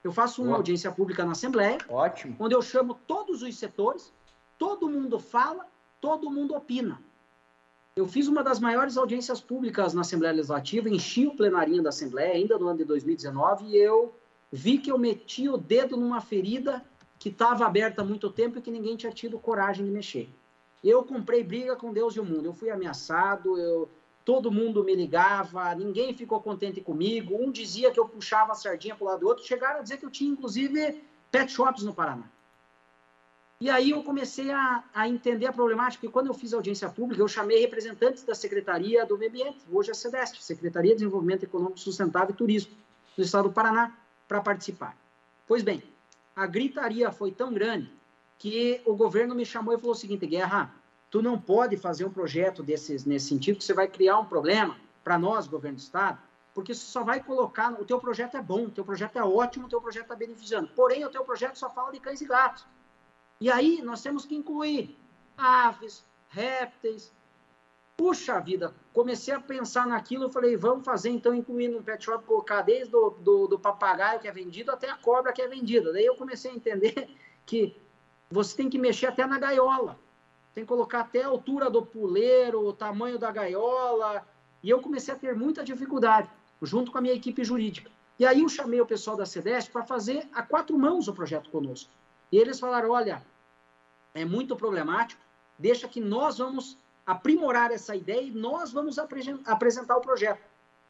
Eu 0.05 0.13
faço 0.13 0.43
uma 0.43 0.57
audiência 0.57 0.93
pública 0.93 1.25
na 1.25 1.33
Assembleia, 1.33 1.79
Ótimo. 1.89 2.37
onde 2.39 2.55
eu 2.55 2.61
chamo 2.61 2.93
todos 3.07 3.41
os 3.41 3.57
setores, 3.57 4.13
todo 4.59 4.87
mundo 4.87 5.19
fala, 5.19 5.67
todo 5.99 6.31
mundo 6.31 6.55
opina. 6.55 7.01
Eu 7.97 8.07
fiz 8.07 8.29
uma 8.29 8.43
das 8.43 8.61
maiores 8.61 8.99
audiências 8.99 9.41
públicas 9.41 9.95
na 9.95 10.03
Assembleia 10.03 10.35
Legislativa, 10.35 10.91
enchi 10.91 11.27
o 11.27 11.35
plenarinho 11.35 11.83
da 11.83 11.89
Assembleia, 11.89 12.35
ainda 12.35 12.59
no 12.59 12.69
ano 12.69 12.77
de 12.77 12.85
2019, 12.85 13.65
e 13.69 13.77
eu 13.79 14.15
vi 14.53 14.77
que 14.77 14.93
eu 14.93 14.99
meti 14.99 15.49
o 15.49 15.57
dedo 15.57 15.97
numa 15.97 16.21
ferida 16.21 16.85
que 17.19 17.31
estava 17.31 17.65
aberta 17.65 18.03
há 18.03 18.05
muito 18.05 18.29
tempo 18.29 18.59
e 18.59 18.63
que 18.63 18.71
ninguém 18.71 18.95
tinha 18.95 19.13
tido 19.13 19.39
coragem 19.39 19.87
de 19.87 19.91
mexer. 19.91 20.29
Eu 20.85 21.03
comprei 21.03 21.43
briga 21.43 21.77
com 21.77 21.95
Deus 21.95 22.15
e 22.15 22.21
o 22.21 22.25
mundo. 22.25 22.45
Eu 22.45 22.53
fui 22.53 22.71
ameaçado, 22.71 23.59
eu 23.59 23.89
todo 24.25 24.51
mundo 24.51 24.85
me 24.85 24.95
ligava, 24.95 25.75
ninguém 25.75 26.15
ficou 26.15 26.41
contente 26.41 26.81
comigo. 26.81 27.37
Um 27.37 27.51
dizia 27.51 27.91
que 27.91 27.99
eu 27.99 28.09
puxava 28.09 28.53
a 28.53 28.55
sardinha 28.55 28.95
para 28.95 29.05
o 29.05 29.09
lado 29.09 29.21
do 29.21 29.29
outro, 29.29 29.45
chegaram 29.45 29.81
a 29.81 29.83
dizer 29.83 29.97
que 29.99 30.05
eu 30.05 30.11
tinha, 30.11 30.31
inclusive, 30.31 31.03
pet 31.31 31.51
shops 31.51 31.83
no 31.83 31.95
Paraná. 31.95 32.25
E 33.61 33.69
aí 33.69 33.91
eu 33.91 34.03
comecei 34.03 34.51
a, 34.51 34.83
a 34.95 35.07
entender 35.07 35.47
a 35.47 35.53
problemática, 35.53 36.07
e 36.07 36.09
quando 36.09 36.29
eu 36.29 36.35
fiz 36.35 36.55
audiência 36.55 36.89
pública, 36.89 37.23
eu 37.23 37.29
chamei 37.29 37.61
representantes 37.61 38.23
da 38.23 38.35
Secretaria 38.35 39.05
do 39.05 39.19
Meio 39.19 39.31
Ambiente, 39.31 39.59
hoje 39.71 39.91
é 39.91 39.93
a 39.93 39.95
SEDEST, 39.95 40.43
Secretaria 40.43 40.93
de 40.93 41.01
Desenvolvimento 41.01 41.43
Econômico 41.43 41.79
Sustentável 41.79 42.31
e 42.31 42.37
Turismo, 42.37 42.73
do 43.15 43.23
Estado 43.23 43.49
do 43.49 43.53
Paraná, 43.53 43.95
para 44.27 44.41
participar. 44.41 44.97
Pois 45.47 45.63
bem, 45.63 45.83
a 46.35 46.47
gritaria 46.47 47.13
foi 47.13 47.33
tão 47.33 47.53
grande 47.53 47.93
que 48.39 48.81
o 48.87 48.95
governo 48.95 49.35
me 49.35 49.45
chamou 49.45 49.75
e 49.75 49.79
falou 49.79 49.93
o 49.93 49.99
seguinte, 49.99 50.27
Guerra, 50.27 50.75
tu 51.11 51.20
não 51.20 51.39
pode 51.39 51.77
fazer 51.77 52.05
um 52.05 52.11
projeto 52.11 52.62
desses, 52.62 53.05
nesse 53.05 53.27
sentido, 53.27 53.59
que 53.59 53.65
você 53.65 53.74
vai 53.74 53.89
criar 53.89 54.19
um 54.19 54.24
problema 54.24 54.77
para 55.03 55.19
nós, 55.19 55.49
governo 55.49 55.77
do 55.77 55.81
Estado, 55.81 56.19
porque 56.55 56.73
você 56.73 56.87
só 56.87 57.03
vai 57.03 57.23
colocar, 57.23 57.73
o 57.73 57.85
teu 57.85 57.99
projeto 57.99 58.37
é 58.37 58.43
bom, 58.43 58.65
o 58.65 58.70
teu 58.70 58.85
projeto 58.85 59.16
é 59.16 59.24
ótimo, 59.24 59.66
o 59.66 59.69
teu 59.69 59.81
projeto 59.81 60.05
está 60.05 60.15
beneficiando, 60.15 60.69
porém 60.69 61.05
o 61.05 61.11
teu 61.11 61.24
projeto 61.24 61.57
só 61.57 61.69
fala 61.69 61.91
de 61.91 62.01
cães 62.01 62.20
e 62.20 62.27
gatos. 62.27 62.65
E 63.41 63.51
aí 63.51 63.82
nós 63.82 64.03
temos 64.03 64.24
que 64.24 64.35
incluir 64.35 64.97
aves, 65.37 66.05
répteis. 66.28 67.12
Puxa 67.97 68.41
vida, 68.41 68.74
comecei 68.95 69.35
a 69.35 69.41
pensar 69.41 69.87
naquilo, 69.87 70.24
eu 70.24 70.31
falei, 70.31 70.57
vamos 70.57 70.87
fazer 70.87 71.11
então, 71.11 71.35
incluindo 71.35 71.77
no 71.77 71.82
pet 71.82 72.03
shop, 72.03 72.24
colocar 72.24 72.62
desde 72.62 72.91
do, 72.91 73.11
do, 73.11 73.47
do 73.47 73.59
papagaio 73.59 74.20
que 74.20 74.27
é 74.27 74.32
vendido 74.32 74.70
até 74.70 74.89
a 74.89 74.97
cobra 74.97 75.32
que 75.35 75.43
é 75.43 75.49
vendida. 75.49 75.93
Daí 75.93 76.07
eu 76.07 76.16
comecei 76.16 76.51
a 76.51 76.55
entender 76.55 77.11
que 77.45 77.77
você 78.31 78.57
tem 78.57 78.70
que 78.70 78.78
mexer 78.78 79.07
até 79.07 79.27
na 79.27 79.39
gaiola 79.39 79.99
tem 80.55 80.64
que 80.64 80.68
colocar 80.68 81.01
até 81.01 81.22
a 81.22 81.28
altura 81.28 81.70
do 81.70 81.85
puleiro, 81.85 82.66
o 82.66 82.72
tamanho 82.72 83.18
da 83.18 83.31
gaiola. 83.31 84.27
E 84.62 84.68
eu 84.68 84.81
comecei 84.81 85.14
a 85.14 85.16
ter 85.16 85.35
muita 85.35 85.64
dificuldade, 85.64 86.28
junto 86.62 86.90
com 86.90 86.98
a 86.98 87.01
minha 87.01 87.14
equipe 87.14 87.44
jurídica. 87.44 87.90
E 88.18 88.27
aí 88.27 88.43
eu 88.43 88.48
chamei 88.48 88.81
o 88.81 88.86
pessoal 88.86 89.16
da 89.16 89.24
CEDESP 89.24 89.72
para 89.72 89.82
fazer 89.82 90.28
a 90.32 90.43
quatro 90.43 90.78
mãos 90.78 91.09
o 91.09 91.14
projeto 91.14 91.51
conosco. 91.51 91.90
E 92.31 92.36
eles 92.36 92.60
falaram: 92.60 92.90
olha, 92.90 93.24
é 94.14 94.24
muito 94.24 94.56
problemático, 94.56 95.22
deixa 95.59 95.89
que 95.89 96.01
nós 96.01 96.39
vamos 96.39 96.77
aprimorar 97.06 97.70
essa 97.70 97.97
ideia 97.97 98.22
e 98.22 98.31
nós 98.31 98.72
vamos 98.72 98.98
apresentar 98.98 99.97
o 99.97 100.01
projeto. 100.01 100.40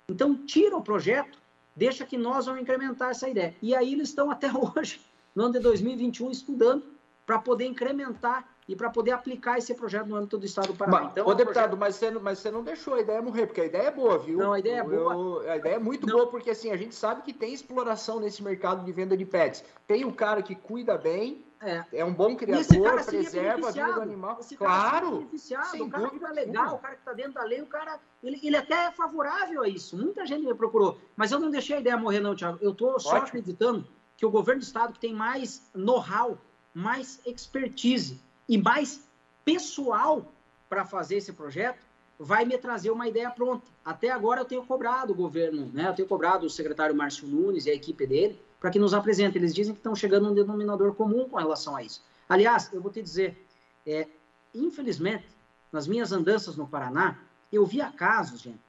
Então, 0.08 0.34
tira 0.34 0.76
o 0.76 0.82
projeto, 0.82 1.38
deixa 1.74 2.04
que 2.04 2.18
nós 2.18 2.46
vamos 2.46 2.62
incrementar 2.62 3.10
essa 3.10 3.28
ideia. 3.28 3.54
E 3.62 3.74
aí 3.74 3.92
eles 3.92 4.08
estão 4.08 4.30
até 4.30 4.50
hoje, 4.52 5.00
no 5.34 5.44
ano 5.44 5.52
de 5.52 5.60
2021, 5.60 6.30
estudando 6.30 6.84
para 7.24 7.38
poder 7.38 7.66
incrementar 7.66 8.44
e 8.70 8.76
para 8.76 8.88
poder 8.88 9.10
aplicar 9.10 9.58
esse 9.58 9.74
projeto 9.74 10.06
no 10.06 10.14
âmbito 10.14 10.38
do 10.38 10.46
Estado 10.46 10.68
do 10.68 10.76
Paraná. 10.76 11.00
Mas, 11.00 11.10
então, 11.10 11.26
ô, 11.26 11.32
é 11.32 11.34
deputado, 11.34 11.76
projeto... 11.76 11.80
mas, 11.80 11.96
você, 11.96 12.10
mas 12.12 12.38
você 12.38 12.50
não 12.52 12.62
deixou 12.62 12.94
a 12.94 13.00
ideia 13.00 13.20
morrer, 13.20 13.46
porque 13.46 13.62
a 13.62 13.64
ideia 13.64 13.88
é 13.88 13.90
boa, 13.90 14.16
viu? 14.16 14.38
Não, 14.38 14.52
a 14.52 14.60
ideia 14.60 14.76
é 14.76 14.84
boa. 14.84 15.42
Eu, 15.44 15.50
a 15.50 15.56
ideia 15.56 15.74
é 15.74 15.78
muito 15.80 16.06
não. 16.06 16.14
boa, 16.14 16.30
porque 16.30 16.50
assim, 16.50 16.70
a 16.70 16.76
gente 16.76 16.94
sabe 16.94 17.22
que 17.22 17.32
tem 17.32 17.52
exploração 17.52 18.20
nesse 18.20 18.44
mercado 18.44 18.84
de 18.84 18.92
venda 18.92 19.16
de 19.16 19.24
pets. 19.24 19.64
Tem 19.88 20.04
um 20.04 20.12
cara 20.12 20.40
que 20.40 20.54
cuida 20.54 20.96
bem, 20.96 21.44
é, 21.60 21.84
é 21.92 22.04
um 22.04 22.14
bom 22.14 22.36
criador, 22.36 23.04
preserva 23.04 23.68
a 23.68 23.72
vida 23.72 23.92
do 23.92 24.02
animal. 24.02 24.38
Esse 24.38 24.56
claro! 24.56 25.28
Sem 25.36 25.82
o 25.82 25.90
cara 25.90 26.08
que 26.08 26.20
tá 26.20 26.30
legal, 26.30 26.76
o 26.76 26.78
cara 26.78 26.94
que 26.94 27.00
está 27.00 27.12
dentro 27.12 27.32
da 27.32 27.42
lei, 27.42 27.62
o 27.62 27.66
cara, 27.66 27.98
ele, 28.22 28.38
ele 28.40 28.56
até 28.56 28.86
é 28.86 28.92
favorável 28.92 29.62
a 29.62 29.68
isso. 29.68 29.96
Muita 29.96 30.24
gente 30.24 30.46
me 30.46 30.54
procurou. 30.54 30.96
Mas 31.16 31.32
eu 31.32 31.40
não 31.40 31.50
deixei 31.50 31.78
a 31.78 31.80
ideia 31.80 31.96
morrer, 31.96 32.20
não, 32.20 32.36
Thiago. 32.36 32.58
Eu 32.62 32.70
estou 32.70 33.00
só 33.00 33.16
acreditando 33.16 33.84
que 34.16 34.24
o 34.24 34.30
governo 34.30 34.60
do 34.60 34.64
Estado, 34.64 34.92
que 34.92 35.00
tem 35.00 35.12
mais 35.12 35.68
know-how, 35.74 36.38
mais 36.72 37.20
expertise 37.26 38.20
e 38.50 38.58
mais 38.58 39.08
pessoal 39.44 40.26
para 40.68 40.84
fazer 40.84 41.18
esse 41.18 41.32
projeto 41.32 41.78
vai 42.18 42.44
me 42.44 42.58
trazer 42.58 42.90
uma 42.90 43.06
ideia 43.06 43.30
pronta. 43.30 43.64
Até 43.84 44.10
agora 44.10 44.40
eu 44.40 44.44
tenho 44.44 44.66
cobrado 44.66 45.12
o 45.12 45.16
governo, 45.16 45.70
né? 45.72 45.88
Eu 45.88 45.94
tenho 45.94 46.08
cobrado 46.08 46.44
o 46.44 46.50
secretário 46.50 46.94
Márcio 46.94 47.28
Nunes 47.28 47.66
e 47.66 47.70
a 47.70 47.74
equipe 47.74 48.04
dele 48.04 48.36
para 48.58 48.72
que 48.72 48.78
nos 48.80 48.92
apresente. 48.92 49.38
Eles 49.38 49.54
dizem 49.54 49.72
que 49.72 49.78
estão 49.78 49.94
chegando 49.94 50.26
a 50.26 50.30
um 50.32 50.34
denominador 50.34 50.92
comum 50.94 51.28
com 51.28 51.36
relação 51.36 51.76
a 51.76 51.82
isso. 51.84 52.02
Aliás, 52.28 52.68
eu 52.72 52.80
vou 52.80 52.90
te 52.90 53.00
dizer, 53.00 53.40
é, 53.86 54.08
infelizmente, 54.52 55.28
nas 55.70 55.86
minhas 55.86 56.10
andanças 56.10 56.56
no 56.56 56.66
Paraná, 56.66 57.18
eu 57.52 57.64
via 57.64 57.88
casos, 57.92 58.40
gente, 58.40 58.60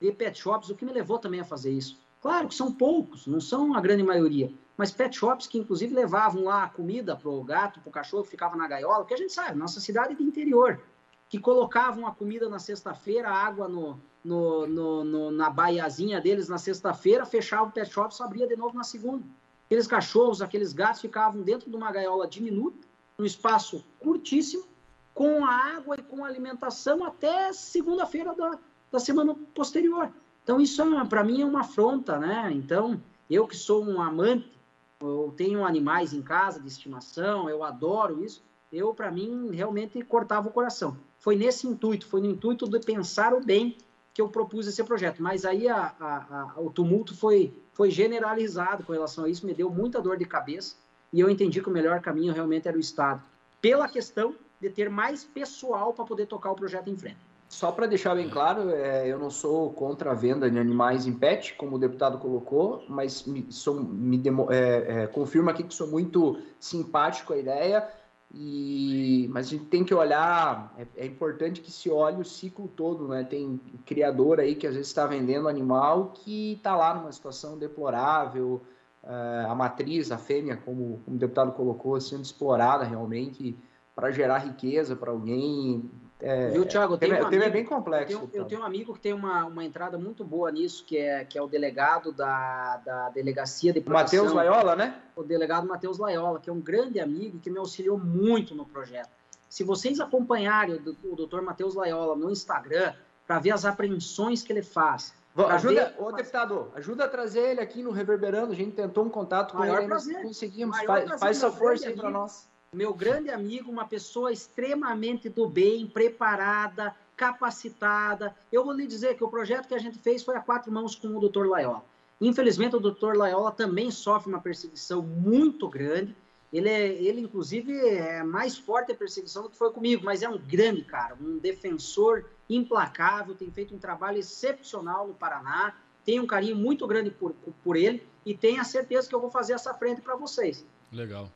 de 0.00 0.10
pet 0.12 0.38
shops, 0.38 0.70
o 0.70 0.74
que 0.74 0.84
me 0.86 0.92
levou 0.94 1.18
também 1.18 1.40
a 1.40 1.44
fazer 1.44 1.70
isso. 1.70 1.98
Claro 2.22 2.48
que 2.48 2.54
são 2.54 2.72
poucos, 2.72 3.26
não 3.26 3.40
são 3.40 3.74
a 3.74 3.80
grande 3.82 4.02
maioria, 4.02 4.50
mas 4.76 4.92
pet 4.92 5.16
shops 5.16 5.46
que 5.46 5.58
inclusive 5.58 5.94
levavam 5.94 6.44
lá 6.44 6.68
comida 6.68 7.16
para 7.16 7.30
o 7.30 7.42
gato, 7.42 7.80
para 7.80 7.88
o 7.88 7.92
cachorro 7.92 8.24
que 8.24 8.30
ficava 8.30 8.56
na 8.56 8.68
gaiola, 8.68 8.98
porque 8.98 9.14
a 9.14 9.18
gente 9.18 9.32
sabe, 9.32 9.58
nossa 9.58 9.80
cidade 9.80 10.12
é 10.12 10.16
de 10.16 10.22
interior, 10.22 10.80
que 11.28 11.38
colocavam 11.38 12.06
a 12.06 12.12
comida 12.12 12.48
na 12.48 12.58
sexta-feira, 12.58 13.28
a 13.28 13.34
água 13.34 13.68
no, 13.68 13.98
no, 14.22 14.66
no, 14.66 15.04
no, 15.04 15.30
na 15.30 15.50
baiazinha 15.50 16.20
deles 16.20 16.48
na 16.48 16.58
sexta-feira, 16.58 17.24
fechava 17.24 17.68
o 17.68 17.72
pet 17.72 17.90
shop, 17.90 18.14
só 18.14 18.24
abria 18.24 18.46
de 18.46 18.56
novo 18.56 18.76
na 18.76 18.84
segunda. 18.84 19.24
Aqueles 19.66 19.86
cachorros, 19.86 20.40
aqueles 20.40 20.72
gatos 20.72 21.00
ficavam 21.00 21.42
dentro 21.42 21.68
de 21.68 21.76
uma 21.76 21.90
gaiola 21.90 22.28
diminuta, 22.28 22.86
num 23.18 23.24
espaço 23.24 23.84
curtíssimo, 23.98 24.64
com 25.12 25.44
a 25.44 25.50
água 25.76 25.96
e 25.98 26.02
com 26.02 26.24
a 26.24 26.28
alimentação 26.28 27.02
até 27.02 27.52
segunda-feira 27.52 28.34
da, 28.34 28.58
da 28.92 29.00
semana 29.00 29.34
posterior. 29.54 30.12
Então, 30.44 30.60
isso 30.60 30.82
é, 30.82 31.04
para 31.06 31.24
mim 31.24 31.40
é 31.40 31.44
uma 31.46 31.60
afronta, 31.60 32.18
né? 32.18 32.50
Então, 32.52 33.00
eu 33.28 33.46
que 33.46 33.56
sou 33.56 33.82
um 33.82 34.00
amante 34.00 34.55
eu 35.00 35.34
tenho 35.36 35.64
animais 35.64 36.12
em 36.12 36.22
casa 36.22 36.60
de 36.60 36.68
estimação, 36.68 37.50
eu 37.50 37.62
adoro 37.62 38.24
isso. 38.24 38.42
Eu, 38.72 38.94
para 38.94 39.10
mim, 39.10 39.50
realmente 39.52 40.02
cortava 40.02 40.48
o 40.48 40.52
coração. 40.52 40.96
Foi 41.18 41.36
nesse 41.36 41.66
intuito, 41.66 42.06
foi 42.06 42.20
no 42.20 42.26
intuito 42.26 42.68
de 42.68 42.80
pensar 42.80 43.34
o 43.34 43.44
bem 43.44 43.76
que 44.12 44.22
eu 44.22 44.28
propus 44.28 44.66
esse 44.66 44.82
projeto. 44.82 45.22
Mas 45.22 45.44
aí 45.44 45.68
a, 45.68 45.94
a, 46.00 46.16
a, 46.56 46.60
o 46.60 46.70
tumulto 46.70 47.14
foi, 47.14 47.54
foi 47.72 47.90
generalizado 47.90 48.84
com 48.84 48.92
relação 48.92 49.24
a 49.24 49.28
isso, 49.28 49.46
me 49.46 49.54
deu 49.54 49.70
muita 49.70 50.00
dor 50.00 50.16
de 50.16 50.24
cabeça 50.24 50.76
e 51.12 51.20
eu 51.20 51.30
entendi 51.30 51.60
que 51.62 51.68
o 51.68 51.72
melhor 51.72 52.00
caminho 52.00 52.32
realmente 52.32 52.66
era 52.66 52.76
o 52.76 52.80
Estado, 52.80 53.22
pela 53.60 53.88
questão 53.88 54.34
de 54.60 54.70
ter 54.70 54.90
mais 54.90 55.24
pessoal 55.24 55.92
para 55.92 56.04
poder 56.04 56.26
tocar 56.26 56.50
o 56.50 56.54
projeto 56.54 56.88
em 56.88 56.96
frente. 56.96 57.18
Só 57.48 57.70
para 57.70 57.86
deixar 57.86 58.14
bem 58.16 58.28
claro, 58.28 58.70
é, 58.70 59.06
eu 59.06 59.18
não 59.18 59.30
sou 59.30 59.72
contra 59.72 60.10
a 60.10 60.14
venda 60.14 60.50
de 60.50 60.58
animais 60.58 61.06
em 61.06 61.12
pet, 61.12 61.54
como 61.54 61.76
o 61.76 61.78
deputado 61.78 62.18
colocou, 62.18 62.84
mas 62.88 63.24
me, 63.24 63.46
sou, 63.50 63.74
me 63.74 64.18
demo, 64.18 64.48
é, 64.50 65.04
é, 65.04 65.06
confirma 65.06 65.52
aqui 65.52 65.62
que 65.62 65.72
sou 65.72 65.86
muito 65.86 66.42
simpático 66.58 67.32
à 67.32 67.36
ideia 67.36 67.88
E, 68.34 69.28
mas 69.30 69.46
a 69.46 69.50
gente 69.50 69.66
tem 69.66 69.84
que 69.84 69.94
olhar, 69.94 70.74
é, 70.76 71.04
é, 71.04 71.06
importante 71.06 71.60
que 71.60 71.70
se 71.70 71.88
olhe 71.88 72.20
o 72.20 72.24
ciclo 72.24 72.66
todo, 72.66 73.06
né? 73.06 73.22
Tem 73.22 73.60
criador 73.86 74.40
aí 74.40 74.56
que 74.56 74.66
às 74.66 74.74
vezes 74.74 74.88
está 74.88 75.06
vendendo 75.06 75.48
animal 75.48 76.12
que 76.12 76.54
está 76.54 76.76
lá 76.76 76.94
numa 76.94 77.12
situação 77.12 77.56
deplorável, 77.56 78.60
uh, 79.04 79.50
a 79.50 79.54
matriz, 79.54 80.10
a 80.10 80.18
fêmea, 80.18 80.56
como, 80.56 81.00
como 81.04 81.16
o 81.16 81.20
deputado 81.20 81.52
colocou, 81.52 82.00
sendo 82.00 82.24
explorada 82.24 82.84
realmente 82.84 83.56
para 83.94 84.10
gerar 84.10 84.38
riqueza 84.38 84.96
para 84.96 85.12
alguém, 85.12 85.88
é, 86.20 86.48
Viu, 86.48 86.64
Thiago? 86.64 86.94
O 86.94 86.98
tema, 86.98 87.20
um 87.20 87.26
amigo, 87.26 87.42
é 87.42 87.50
bem 87.50 87.64
complexo. 87.64 88.12
Eu 88.12 88.18
tenho, 88.20 88.42
eu 88.42 88.44
tenho, 88.46 88.60
um 88.62 88.64
amigo 88.64 88.94
que 88.94 89.00
tem 89.00 89.12
uma, 89.12 89.44
uma 89.44 89.64
entrada 89.64 89.98
muito 89.98 90.24
boa 90.24 90.50
nisso, 90.50 90.84
que 90.84 90.96
é, 90.96 91.24
que 91.24 91.36
é 91.36 91.42
o 91.42 91.46
delegado 91.46 92.10
da, 92.10 92.78
da 92.78 93.10
Delegacia 93.10 93.72
de 93.72 93.80
Proteção. 93.80 94.24
Matheus 94.24 94.32
Laiola, 94.32 94.74
né? 94.74 95.02
O 95.14 95.22
delegado 95.22 95.66
Matheus 95.66 95.98
Laiola, 95.98 96.40
que 96.40 96.48
é 96.48 96.52
um 96.52 96.60
grande 96.60 96.98
amigo 96.98 97.38
que 97.38 97.50
me 97.50 97.58
auxiliou 97.58 97.98
muito 97.98 98.54
no 98.54 98.64
projeto. 98.64 99.10
Se 99.48 99.62
vocês 99.62 100.00
acompanharem 100.00 100.76
o, 100.76 101.12
o 101.12 101.16
doutor 101.16 101.42
Matheus 101.42 101.74
Laiola 101.74 102.16
no 102.16 102.30
Instagram, 102.30 102.94
para 103.26 103.38
ver 103.38 103.50
as 103.50 103.64
apreensões 103.64 104.42
que 104.42 104.52
ele 104.52 104.62
faz. 104.62 105.12
Ajuda, 105.36 105.94
ô 105.98 106.10
deputado, 106.12 106.72
ajuda 106.74 107.04
a 107.04 107.08
trazer 107.08 107.40
ele 107.40 107.60
aqui 107.60 107.82
no 107.82 107.90
Reverberando. 107.90 108.52
A 108.52 108.56
gente 108.56 108.72
tentou 108.72 109.04
um 109.04 109.10
contato 109.10 109.52
com 109.52 109.58
Maior 109.58 109.80
ele, 109.80 109.88
prazer. 109.88 110.22
conseguimos. 110.22 110.76
Maior 110.76 110.86
faz, 110.86 111.20
faz 111.20 111.36
essa 111.36 111.52
força 111.52 111.90
para 111.90 112.08
nós 112.08 112.48
meu 112.76 112.92
grande 112.92 113.30
amigo, 113.30 113.70
uma 113.70 113.86
pessoa 113.86 114.30
extremamente 114.30 115.30
do 115.30 115.48
bem, 115.48 115.86
preparada, 115.86 116.94
capacitada. 117.16 118.36
Eu 118.52 118.62
vou 118.62 118.74
lhe 118.74 118.86
dizer 118.86 119.16
que 119.16 119.24
o 119.24 119.28
projeto 119.28 119.66
que 119.66 119.74
a 119.74 119.78
gente 119.78 119.98
fez 119.98 120.22
foi 120.22 120.36
a 120.36 120.40
quatro 120.40 120.70
mãos 120.70 120.94
com 120.94 121.08
o 121.08 121.26
Dr. 121.26 121.46
Laiola. 121.46 121.82
Infelizmente, 122.20 122.76
o 122.76 122.80
Dr. 122.80 123.16
Laiola 123.16 123.50
também 123.50 123.90
sofre 123.90 124.28
uma 124.28 124.42
perseguição 124.42 125.00
muito 125.00 125.66
grande. 125.70 126.14
Ele, 126.52 126.68
é, 126.68 126.86
ele, 127.02 127.22
inclusive, 127.22 127.72
é 127.72 128.22
mais 128.22 128.58
forte 128.58 128.92
a 128.92 128.94
perseguição 128.94 129.44
do 129.44 129.48
que 129.48 129.56
foi 129.56 129.72
comigo, 129.72 130.04
mas 130.04 130.22
é 130.22 130.28
um 130.28 130.36
grande 130.38 130.84
cara, 130.84 131.16
um 131.18 131.38
defensor 131.38 132.26
implacável, 132.48 133.34
tem 133.34 133.50
feito 133.50 133.74
um 133.74 133.78
trabalho 133.78 134.18
excepcional 134.18 135.08
no 135.08 135.14
Paraná, 135.14 135.74
tem 136.04 136.20
um 136.20 136.26
carinho 136.26 136.56
muito 136.56 136.86
grande 136.86 137.10
por, 137.10 137.34
por 137.64 137.74
ele 137.74 138.06
e 138.24 138.36
tenho 138.36 138.60
a 138.60 138.64
certeza 138.64 139.08
que 139.08 139.14
eu 139.14 139.20
vou 139.20 139.30
fazer 139.30 139.54
essa 139.54 139.72
frente 139.72 140.02
para 140.02 140.14
vocês. 140.14 140.64
Legal. 140.92 141.30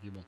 Que 0.00 0.10
bom. 0.10 0.22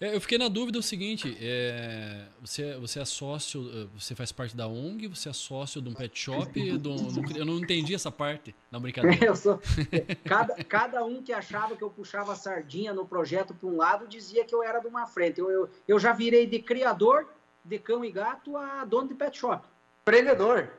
É, 0.00 0.14
eu 0.14 0.20
fiquei 0.20 0.38
na 0.38 0.48
dúvida 0.48 0.78
o 0.78 0.82
seguinte: 0.82 1.36
é, 1.40 2.26
você, 2.40 2.74
você 2.76 3.00
é 3.00 3.04
sócio, 3.04 3.70
eh, 3.74 3.86
você 3.94 4.14
faz 4.14 4.32
parte 4.32 4.56
da 4.56 4.66
ONG, 4.66 5.08
você 5.08 5.28
é 5.28 5.32
sócio 5.32 5.82
de 5.82 5.90
um 5.90 5.92
pet 5.92 6.18
shop? 6.18 6.50
Do, 6.80 6.94
do, 6.94 7.36
eu 7.36 7.44
não 7.44 7.58
entendi 7.58 7.94
essa 7.94 8.10
parte 8.10 8.54
na 8.70 8.80
brincadeira. 8.80 9.26
Eu 9.26 9.36
sou, 9.36 9.60
cada, 10.24 10.54
cada 10.64 11.04
um 11.04 11.22
que 11.22 11.32
achava 11.32 11.76
que 11.76 11.82
eu 11.82 11.90
puxava 11.90 12.34
sardinha 12.34 12.94
no 12.94 13.06
projeto 13.06 13.52
para 13.52 13.68
um 13.68 13.76
lado 13.76 14.08
dizia 14.08 14.44
que 14.44 14.54
eu 14.54 14.62
era 14.62 14.80
de 14.80 14.86
uma 14.86 15.06
frente. 15.06 15.38
Eu, 15.38 15.50
eu, 15.50 15.70
eu 15.86 15.98
já 15.98 16.12
virei 16.12 16.46
de 16.46 16.60
criador 16.60 17.28
de 17.62 17.78
cão 17.78 18.02
e 18.02 18.10
gato 18.10 18.56
a 18.56 18.84
dono 18.86 19.08
de 19.08 19.14
pet 19.14 19.36
shop. 19.36 19.66
Prendedor. 20.02 20.70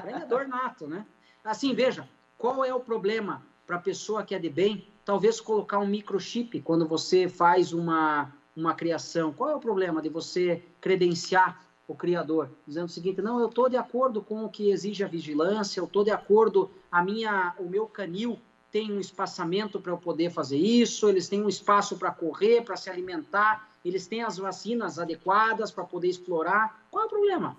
Prendedor 0.00 0.48
nato, 0.48 0.86
né? 0.86 1.04
Assim, 1.44 1.74
veja, 1.74 2.08
qual 2.38 2.64
é 2.64 2.72
o 2.72 2.80
problema 2.80 3.44
para 3.66 3.76
a 3.76 3.80
pessoa 3.80 4.24
que 4.24 4.34
é 4.34 4.38
de 4.38 4.48
bem 4.48 4.88
talvez 5.04 5.40
colocar 5.40 5.78
um 5.78 5.86
microchip 5.86 6.60
quando 6.60 6.86
você 6.86 7.28
faz 7.28 7.72
uma, 7.72 8.32
uma 8.56 8.74
criação. 8.74 9.32
Qual 9.32 9.50
é 9.50 9.54
o 9.54 9.60
problema 9.60 10.00
de 10.00 10.08
você 10.08 10.62
credenciar 10.80 11.60
o 11.86 11.94
criador, 11.94 12.50
dizendo 12.66 12.86
o 12.86 12.92
seguinte: 12.92 13.20
não, 13.20 13.40
eu 13.40 13.48
estou 13.48 13.68
de 13.68 13.76
acordo 13.76 14.22
com 14.22 14.44
o 14.44 14.48
que 14.48 14.70
exige 14.70 15.04
a 15.04 15.08
vigilância, 15.08 15.80
eu 15.80 15.84
estou 15.84 16.04
de 16.04 16.10
acordo, 16.10 16.70
a 16.90 17.02
minha, 17.02 17.54
o 17.58 17.68
meu 17.68 17.86
canil 17.86 18.38
tem 18.70 18.90
um 18.90 18.98
espaçamento 18.98 19.78
para 19.78 19.92
eu 19.92 19.98
poder 19.98 20.30
fazer 20.30 20.56
isso, 20.56 21.08
eles 21.08 21.28
têm 21.28 21.42
um 21.42 21.48
espaço 21.48 21.98
para 21.98 22.10
correr, 22.10 22.62
para 22.62 22.76
se 22.76 22.88
alimentar, 22.88 23.68
eles 23.84 24.06
têm 24.06 24.22
as 24.22 24.38
vacinas 24.38 24.98
adequadas 24.98 25.70
para 25.70 25.84
poder 25.84 26.08
explorar. 26.08 26.86
Qual 26.90 27.02
é 27.02 27.06
o 27.06 27.10
problema? 27.10 27.56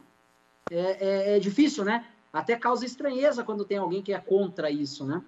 É, 0.71 1.33
é, 1.33 1.37
é 1.37 1.39
difícil, 1.39 1.85
né? 1.85 2.07
Até 2.31 2.55
causa 2.55 2.83
estranheza 2.83 3.43
quando 3.43 3.63
tem 3.63 3.77
alguém 3.77 4.01
que 4.01 4.11
é 4.11 4.19
contra 4.19 4.71
isso, 4.71 5.05
né? 5.05 5.21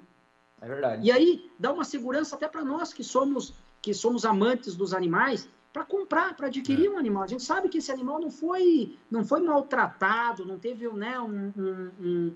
É 0.61 0.67
verdade. 0.67 1.05
E 1.05 1.11
aí 1.11 1.51
dá 1.59 1.71
uma 1.71 1.83
segurança 1.83 2.35
até 2.35 2.47
para 2.47 2.63
nós 2.63 2.93
que 2.93 3.03
somos 3.03 3.53
que 3.81 3.93
somos 3.93 4.25
amantes 4.25 4.75
dos 4.75 4.93
animais 4.93 5.47
para 5.71 5.85
comprar, 5.85 6.35
para 6.35 6.47
adquirir 6.47 6.87
é. 6.87 6.89
um 6.89 6.97
animal. 6.97 7.23
A 7.23 7.27
gente 7.27 7.43
sabe 7.43 7.69
que 7.69 7.77
esse 7.77 7.91
animal 7.91 8.19
não 8.19 8.31
foi 8.31 8.97
não 9.11 9.23
foi 9.23 9.41
maltratado, 9.41 10.45
não 10.45 10.57
teve 10.57 10.87
né, 10.89 11.19
um, 11.19 11.53
um, 11.57 11.91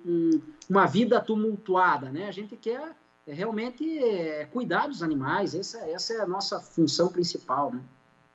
um, 0.06 0.41
uma 0.70 0.86
vida 0.86 1.20
tumultuada, 1.20 2.12
né? 2.12 2.28
A 2.28 2.32
gente 2.32 2.56
quer 2.56 2.96
realmente 3.26 3.98
é, 3.98 4.46
cuidar 4.46 4.88
dos 4.88 5.02
animais. 5.02 5.56
Essa, 5.56 5.80
essa 5.90 6.14
é 6.14 6.22
a 6.22 6.28
nossa 6.28 6.60
função 6.60 7.08
principal, 7.08 7.72
né? 7.72 7.82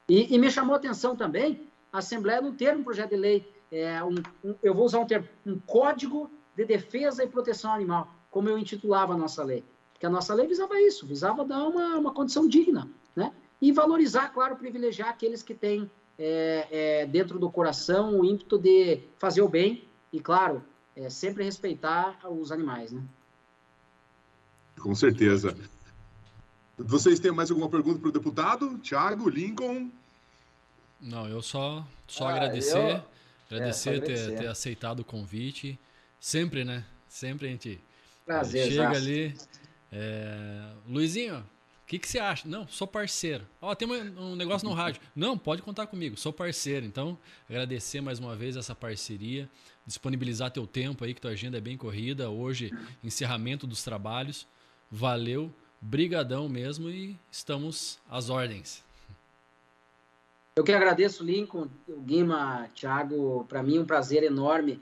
E, 0.08 0.34
e 0.34 0.38
me 0.38 0.50
chamou 0.50 0.74
a 0.74 0.78
atenção 0.78 1.14
também 1.14 1.68
a 1.94 1.98
Assembleia 1.98 2.40
não 2.40 2.52
ter 2.52 2.76
um 2.76 2.82
projeto 2.82 3.10
de 3.10 3.16
lei, 3.16 3.48
é, 3.70 4.02
um, 4.02 4.16
eu 4.60 4.74
vou 4.74 4.84
usar 4.84 4.98
um 4.98 5.06
termo, 5.06 5.28
um 5.46 5.56
código 5.60 6.28
de 6.56 6.64
defesa 6.64 7.22
e 7.22 7.28
proteção 7.28 7.72
animal, 7.72 8.12
como 8.32 8.48
eu 8.48 8.58
intitulava 8.58 9.14
a 9.14 9.16
nossa 9.16 9.44
lei. 9.44 9.62
Que 10.04 10.06
a 10.06 10.10
nossa 10.10 10.34
lei 10.34 10.46
visava 10.46 10.78
isso, 10.78 11.06
visava 11.06 11.46
dar 11.46 11.66
uma, 11.66 11.96
uma 11.96 12.12
condição 12.12 12.46
digna, 12.46 12.86
né? 13.16 13.32
E 13.58 13.72
valorizar, 13.72 14.28
claro, 14.34 14.54
privilegiar 14.54 15.08
aqueles 15.08 15.42
que 15.42 15.54
têm 15.54 15.90
é, 16.18 16.68
é, 16.70 17.06
dentro 17.06 17.38
do 17.38 17.50
coração 17.50 18.20
o 18.20 18.22
ímpeto 18.22 18.58
de 18.58 19.00
fazer 19.16 19.40
o 19.40 19.48
bem 19.48 19.88
e, 20.12 20.20
claro, 20.20 20.62
é, 20.94 21.08
sempre 21.08 21.42
respeitar 21.42 22.18
os 22.30 22.52
animais, 22.52 22.92
né? 22.92 23.02
Com 24.78 24.94
certeza. 24.94 25.56
Vocês 26.76 27.18
têm 27.18 27.32
mais 27.32 27.50
alguma 27.50 27.70
pergunta 27.70 27.98
para 27.98 28.10
o 28.10 28.12
deputado? 28.12 28.76
Tiago, 28.80 29.26
Lincoln? 29.26 29.90
Não, 31.00 31.26
eu 31.26 31.40
só, 31.40 31.82
só 32.06 32.28
ah, 32.28 32.32
agradecer. 32.32 32.76
Eu... 32.76 33.02
Agradecer, 33.50 33.88
é, 33.88 33.96
agradecer. 33.96 34.28
Ter, 34.32 34.36
ter, 34.36 34.46
aceitado 34.48 35.00
o 35.00 35.04
convite. 35.04 35.78
Sempre, 36.20 36.62
né? 36.62 36.84
Sempre 37.08 37.46
a 37.46 37.50
gente 37.50 37.80
Prazer, 38.26 38.70
chega 38.70 38.96
ali 38.98 39.34
é... 39.92 40.72
Luizinho, 40.86 41.44
o 41.84 41.86
que, 41.86 41.98
que 41.98 42.08
você 42.08 42.18
acha? 42.18 42.48
Não, 42.48 42.66
sou 42.66 42.86
parceiro. 42.86 43.46
Ó, 43.60 43.74
tem 43.74 43.86
um 43.86 44.34
negócio 44.34 44.66
no 44.66 44.72
rádio. 44.74 45.02
Não, 45.14 45.36
pode 45.36 45.60
contar 45.60 45.86
comigo, 45.86 46.16
sou 46.16 46.32
parceiro. 46.32 46.86
Então, 46.86 47.18
agradecer 47.48 48.00
mais 48.00 48.18
uma 48.18 48.34
vez 48.34 48.56
essa 48.56 48.74
parceria, 48.74 49.48
disponibilizar 49.86 50.50
teu 50.50 50.66
tempo 50.66 51.04
aí, 51.04 51.12
que 51.12 51.20
tua 51.20 51.32
agenda 51.32 51.58
é 51.58 51.60
bem 51.60 51.76
corrida. 51.76 52.30
Hoje, 52.30 52.72
encerramento 53.02 53.66
dos 53.66 53.84
trabalhos. 53.84 54.46
Valeu, 54.90 55.52
brigadão 55.78 56.48
mesmo 56.48 56.88
e 56.88 57.18
estamos 57.30 57.98
às 58.08 58.30
ordens. 58.30 58.82
Eu 60.56 60.64
que 60.64 60.72
agradeço, 60.72 61.22
Lincoln, 61.22 61.68
o 61.86 62.00
Guima, 62.00 62.68
Thiago, 62.74 63.44
para 63.48 63.62
mim 63.62 63.76
é 63.76 63.80
um 63.80 63.84
prazer 63.84 64.22
enorme 64.22 64.80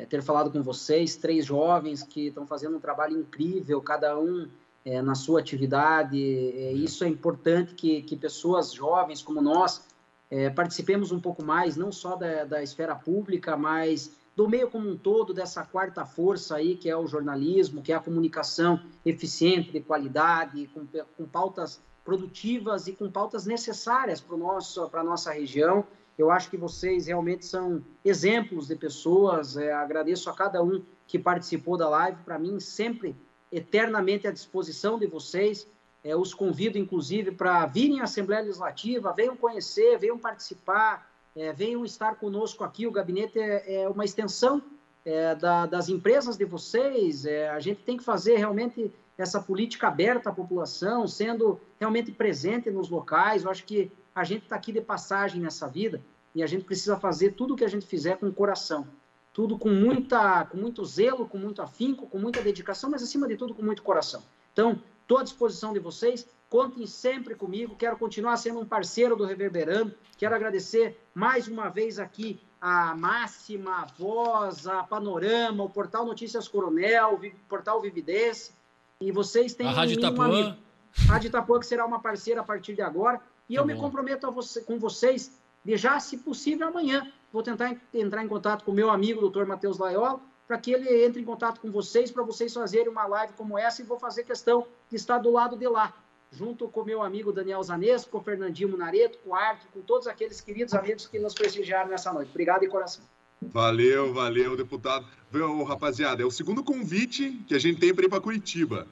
é, 0.00 0.06
ter 0.06 0.22
falado 0.22 0.50
com 0.50 0.62
vocês, 0.62 1.16
três 1.16 1.44
jovens 1.44 2.02
que 2.02 2.28
estão 2.28 2.46
fazendo 2.46 2.76
um 2.76 2.80
trabalho 2.80 3.18
incrível, 3.18 3.80
cada 3.80 4.18
um 4.18 4.48
é, 4.84 5.02
na 5.02 5.14
sua 5.14 5.40
atividade. 5.40 6.18
É, 6.18 6.72
isso 6.72 7.04
é 7.04 7.08
importante 7.08 7.74
que, 7.74 8.02
que 8.02 8.16
pessoas 8.16 8.72
jovens 8.72 9.22
como 9.22 9.40
nós 9.40 9.84
é, 10.30 10.48
participemos 10.48 11.12
um 11.12 11.20
pouco 11.20 11.44
mais, 11.44 11.76
não 11.76 11.92
só 11.92 12.16
da, 12.16 12.44
da 12.44 12.62
esfera 12.62 12.94
pública, 12.94 13.56
mas 13.56 14.16
do 14.34 14.48
meio 14.48 14.70
como 14.70 14.88
um 14.88 14.96
todo, 14.96 15.34
dessa 15.34 15.64
quarta 15.64 16.06
força 16.06 16.56
aí, 16.56 16.76
que 16.76 16.88
é 16.88 16.96
o 16.96 17.06
jornalismo, 17.06 17.82
que 17.82 17.92
é 17.92 17.96
a 17.96 18.00
comunicação 18.00 18.80
eficiente, 19.04 19.72
de 19.72 19.80
qualidade, 19.80 20.68
com, 20.68 20.86
com 21.16 21.26
pautas 21.26 21.80
produtivas 22.04 22.86
e 22.86 22.92
com 22.92 23.10
pautas 23.10 23.44
necessárias 23.44 24.20
para 24.20 25.00
a 25.00 25.04
nossa 25.04 25.32
região. 25.32 25.84
Eu 26.20 26.30
acho 26.30 26.50
que 26.50 26.56
vocês 26.58 27.06
realmente 27.06 27.46
são 27.46 27.82
exemplos 28.04 28.68
de 28.68 28.76
pessoas. 28.76 29.56
É, 29.56 29.72
agradeço 29.72 30.28
a 30.28 30.34
cada 30.34 30.62
um 30.62 30.82
que 31.06 31.18
participou 31.18 31.78
da 31.78 31.88
live. 31.88 32.18
Para 32.24 32.38
mim, 32.38 32.60
sempre 32.60 33.16
eternamente 33.50 34.28
à 34.28 34.30
disposição 34.30 34.98
de 34.98 35.06
vocês. 35.06 35.66
É, 36.04 36.14
os 36.14 36.34
convido, 36.34 36.76
inclusive, 36.76 37.30
para 37.30 37.64
virem 37.64 38.00
à 38.00 38.04
Assembleia 38.04 38.42
Legislativa, 38.42 39.14
venham 39.14 39.34
conhecer, 39.34 39.98
venham 39.98 40.18
participar, 40.18 41.10
é, 41.34 41.54
venham 41.54 41.86
estar 41.86 42.16
conosco 42.16 42.64
aqui. 42.64 42.86
O 42.86 42.92
gabinete 42.92 43.38
é, 43.38 43.82
é 43.82 43.88
uma 43.88 44.04
extensão 44.04 44.62
é, 45.06 45.34
da, 45.34 45.64
das 45.64 45.88
empresas 45.88 46.36
de 46.36 46.44
vocês. 46.44 47.24
É, 47.24 47.48
a 47.48 47.60
gente 47.60 47.80
tem 47.80 47.96
que 47.96 48.04
fazer 48.04 48.36
realmente 48.36 48.92
essa 49.16 49.40
política 49.40 49.88
aberta 49.88 50.28
à 50.28 50.32
população, 50.34 51.08
sendo 51.08 51.58
realmente 51.78 52.12
presente 52.12 52.70
nos 52.70 52.90
locais. 52.90 53.44
Eu 53.44 53.50
acho 53.50 53.64
que 53.64 53.90
a 54.14 54.22
gente 54.22 54.42
está 54.42 54.56
aqui 54.56 54.70
de 54.70 54.82
passagem 54.82 55.40
nessa 55.40 55.66
vida 55.66 56.02
e 56.34 56.42
a 56.42 56.46
gente 56.46 56.64
precisa 56.64 56.96
fazer 56.96 57.32
tudo 57.32 57.54
o 57.54 57.56
que 57.56 57.64
a 57.64 57.68
gente 57.68 57.86
fizer 57.86 58.16
com 58.16 58.28
o 58.28 58.32
coração. 58.32 58.86
Tudo 59.32 59.58
com, 59.58 59.70
muita, 59.70 60.44
com 60.46 60.56
muito 60.56 60.84
zelo, 60.84 61.26
com 61.26 61.38
muito 61.38 61.62
afinco, 61.62 62.06
com 62.06 62.18
muita 62.18 62.42
dedicação, 62.42 62.90
mas 62.90 63.02
acima 63.02 63.28
de 63.28 63.36
tudo 63.36 63.54
com 63.54 63.62
muito 63.62 63.82
coração. 63.82 64.22
Então, 64.52 64.80
estou 65.02 65.18
à 65.18 65.22
disposição 65.22 65.72
de 65.72 65.78
vocês, 65.78 66.26
contem 66.48 66.86
sempre 66.86 67.34
comigo, 67.34 67.76
quero 67.76 67.96
continuar 67.96 68.36
sendo 68.36 68.58
um 68.58 68.66
parceiro 68.66 69.14
do 69.14 69.24
Reverberando, 69.24 69.94
quero 70.18 70.34
agradecer 70.34 71.00
mais 71.14 71.46
uma 71.46 71.68
vez 71.68 71.98
aqui 71.98 72.40
a 72.60 72.94
Máxima, 72.94 73.82
a 73.82 73.86
Voz, 73.86 74.66
a 74.66 74.82
Panorama, 74.82 75.64
o 75.64 75.70
Portal 75.70 76.04
Notícias 76.04 76.46
Coronel, 76.46 77.14
o 77.14 77.48
Portal 77.48 77.80
Vividez, 77.80 78.52
e 79.00 79.10
vocês 79.10 79.54
têm 79.54 79.68
a 79.68 79.70
Rádio 79.70 79.96
Itapuã. 79.96 80.58
Rádio 81.06 81.28
Itapuã, 81.28 81.58
que 81.60 81.66
será 81.66 81.86
uma 81.86 82.00
parceira 82.00 82.40
a 82.40 82.44
partir 82.44 82.74
de 82.74 82.82
agora, 82.82 83.20
E 83.48 83.54
tá 83.54 83.60
eu 83.60 83.66
bom. 83.66 83.72
me 83.72 83.78
comprometo 83.78 84.30
você, 84.30 84.60
com 84.60 84.78
vocês 84.78 85.39
de 85.64 85.76
já, 85.76 85.98
se 86.00 86.18
possível, 86.18 86.68
amanhã. 86.68 87.10
Vou 87.32 87.42
tentar 87.42 87.76
entrar 87.94 88.24
em 88.24 88.28
contato 88.28 88.64
com 88.64 88.72
o 88.72 88.74
meu 88.74 88.90
amigo, 88.90 89.20
doutor 89.20 89.46
Matheus 89.46 89.78
Laiola, 89.78 90.20
para 90.48 90.58
que 90.58 90.72
ele 90.72 91.04
entre 91.04 91.20
em 91.20 91.24
contato 91.24 91.60
com 91.60 91.70
vocês, 91.70 92.10
para 92.10 92.24
vocês 92.24 92.52
fazerem 92.52 92.88
uma 92.88 93.06
live 93.06 93.32
como 93.34 93.56
essa, 93.56 93.82
e 93.82 93.84
vou 93.84 93.98
fazer 93.98 94.24
questão 94.24 94.66
de 94.88 94.96
estar 94.96 95.18
do 95.18 95.30
lado 95.30 95.56
de 95.56 95.68
lá, 95.68 95.94
junto 96.32 96.68
com 96.68 96.82
meu 96.82 97.02
amigo 97.02 97.32
Daniel 97.32 97.62
Zanesco, 97.62 98.10
com 98.10 98.18
o 98.18 98.20
Fernandinho 98.20 98.70
Munareto, 98.70 99.18
com 99.18 99.30
o 99.30 99.34
Arthur, 99.34 99.68
com 99.72 99.80
todos 99.82 100.08
aqueles 100.08 100.40
queridos 100.40 100.74
amigos 100.74 101.06
que 101.06 101.20
nos 101.20 101.34
prestigiaram 101.34 101.90
nessa 101.90 102.12
noite. 102.12 102.30
Obrigado 102.30 102.62
de 102.62 102.68
coração. 102.68 103.04
Valeu, 103.40 104.12
valeu, 104.12 104.56
deputado. 104.56 105.06
Viu, 105.30 105.62
rapaziada, 105.62 106.22
é 106.22 106.26
o 106.26 106.30
segundo 106.30 106.64
convite 106.64 107.30
que 107.46 107.54
a 107.54 107.58
gente 107.58 107.78
tem 107.78 107.94
para 107.94 108.04
ir 108.04 108.08
para 108.08 108.20
Curitiba. 108.20 108.86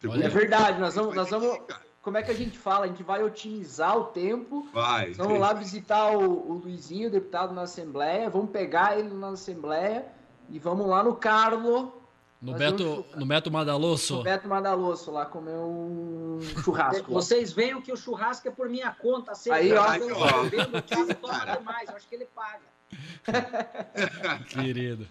Segundo 0.00 0.22
é 0.22 0.28
verdade, 0.28 0.78
nós 0.78 0.94
vamos, 0.94 1.14
nós 1.14 1.30
vamos. 1.30 1.58
Como 2.06 2.18
é 2.18 2.22
que 2.22 2.30
a 2.30 2.34
gente 2.34 2.56
fala? 2.56 2.84
A 2.84 2.88
gente 2.88 3.02
vai 3.02 3.20
otimizar 3.24 3.98
o 3.98 4.04
tempo. 4.04 4.68
Vai. 4.72 5.10
Vamos 5.14 5.40
lá 5.40 5.52
visitar 5.52 6.16
o, 6.16 6.52
o 6.52 6.52
Luizinho, 6.52 7.08
o 7.08 7.10
deputado 7.10 7.52
na 7.52 7.62
Assembleia. 7.62 8.30
Vamos 8.30 8.52
pegar 8.52 8.96
ele 8.96 9.12
na 9.12 9.30
Assembleia 9.30 10.06
e 10.48 10.56
vamos 10.56 10.86
lá 10.86 11.02
no 11.02 11.16
Carlo. 11.16 12.00
No 12.40 12.54
Beto, 12.54 13.04
um 13.12 13.18
no 13.18 13.26
Beto 13.26 13.50
Madalosso. 13.50 14.18
No 14.18 14.22
Beto 14.22 14.46
Madalosso, 14.46 15.10
lá 15.10 15.26
comer 15.26 15.56
um 15.58 16.38
churrasco. 16.62 17.12
Vocês 17.12 17.52
veem 17.52 17.82
que 17.82 17.90
o 17.90 17.96
churrasco 17.96 18.46
é 18.46 18.52
por 18.52 18.68
minha 18.68 18.92
conta. 18.92 19.32
Aí, 19.50 19.72
ó. 19.72 19.88
Aí, 19.88 20.00
ó. 20.12 20.42
Vendo, 20.44 20.78
o 20.78 21.58
demais. 21.58 21.88
Eu 21.88 21.96
acho 21.96 22.06
que 22.06 22.14
ele 22.14 22.26
paga. 22.26 22.62
Querido. 24.48 25.08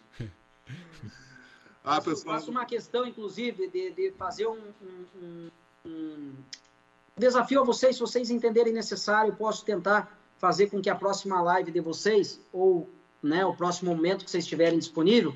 Ah, 1.84 1.99
pessoal... 1.99 2.35
Faço 2.35 2.49
uma 2.49 2.65
questão, 2.65 3.05
inclusive, 3.05 3.67
de, 3.67 3.91
de 3.91 4.11
fazer 4.13 4.47
um, 4.47 4.61
um, 4.81 5.49
um, 5.85 6.34
desafio 7.18 7.62
a 7.62 7.64
vocês, 7.64 7.96
se 7.96 8.02
vocês 8.02 8.30
entenderem 8.30 8.74
necessário, 8.74 9.34
posso 9.36 9.64
tentar 9.64 10.18
fazer 10.38 10.68
com 10.68 10.82
que 10.82 10.90
a 10.90 10.96
próxima 10.96 11.42
live 11.42 11.72
de 11.72 11.80
vocês, 11.80 12.42
ou 12.52 12.90
né, 13.24 13.46
o 13.46 13.56
próximo 13.56 13.96
momento 13.96 14.26
que 14.26 14.32
vocês 14.32 14.44
estiverem 14.44 14.78
disponível, 14.78 15.36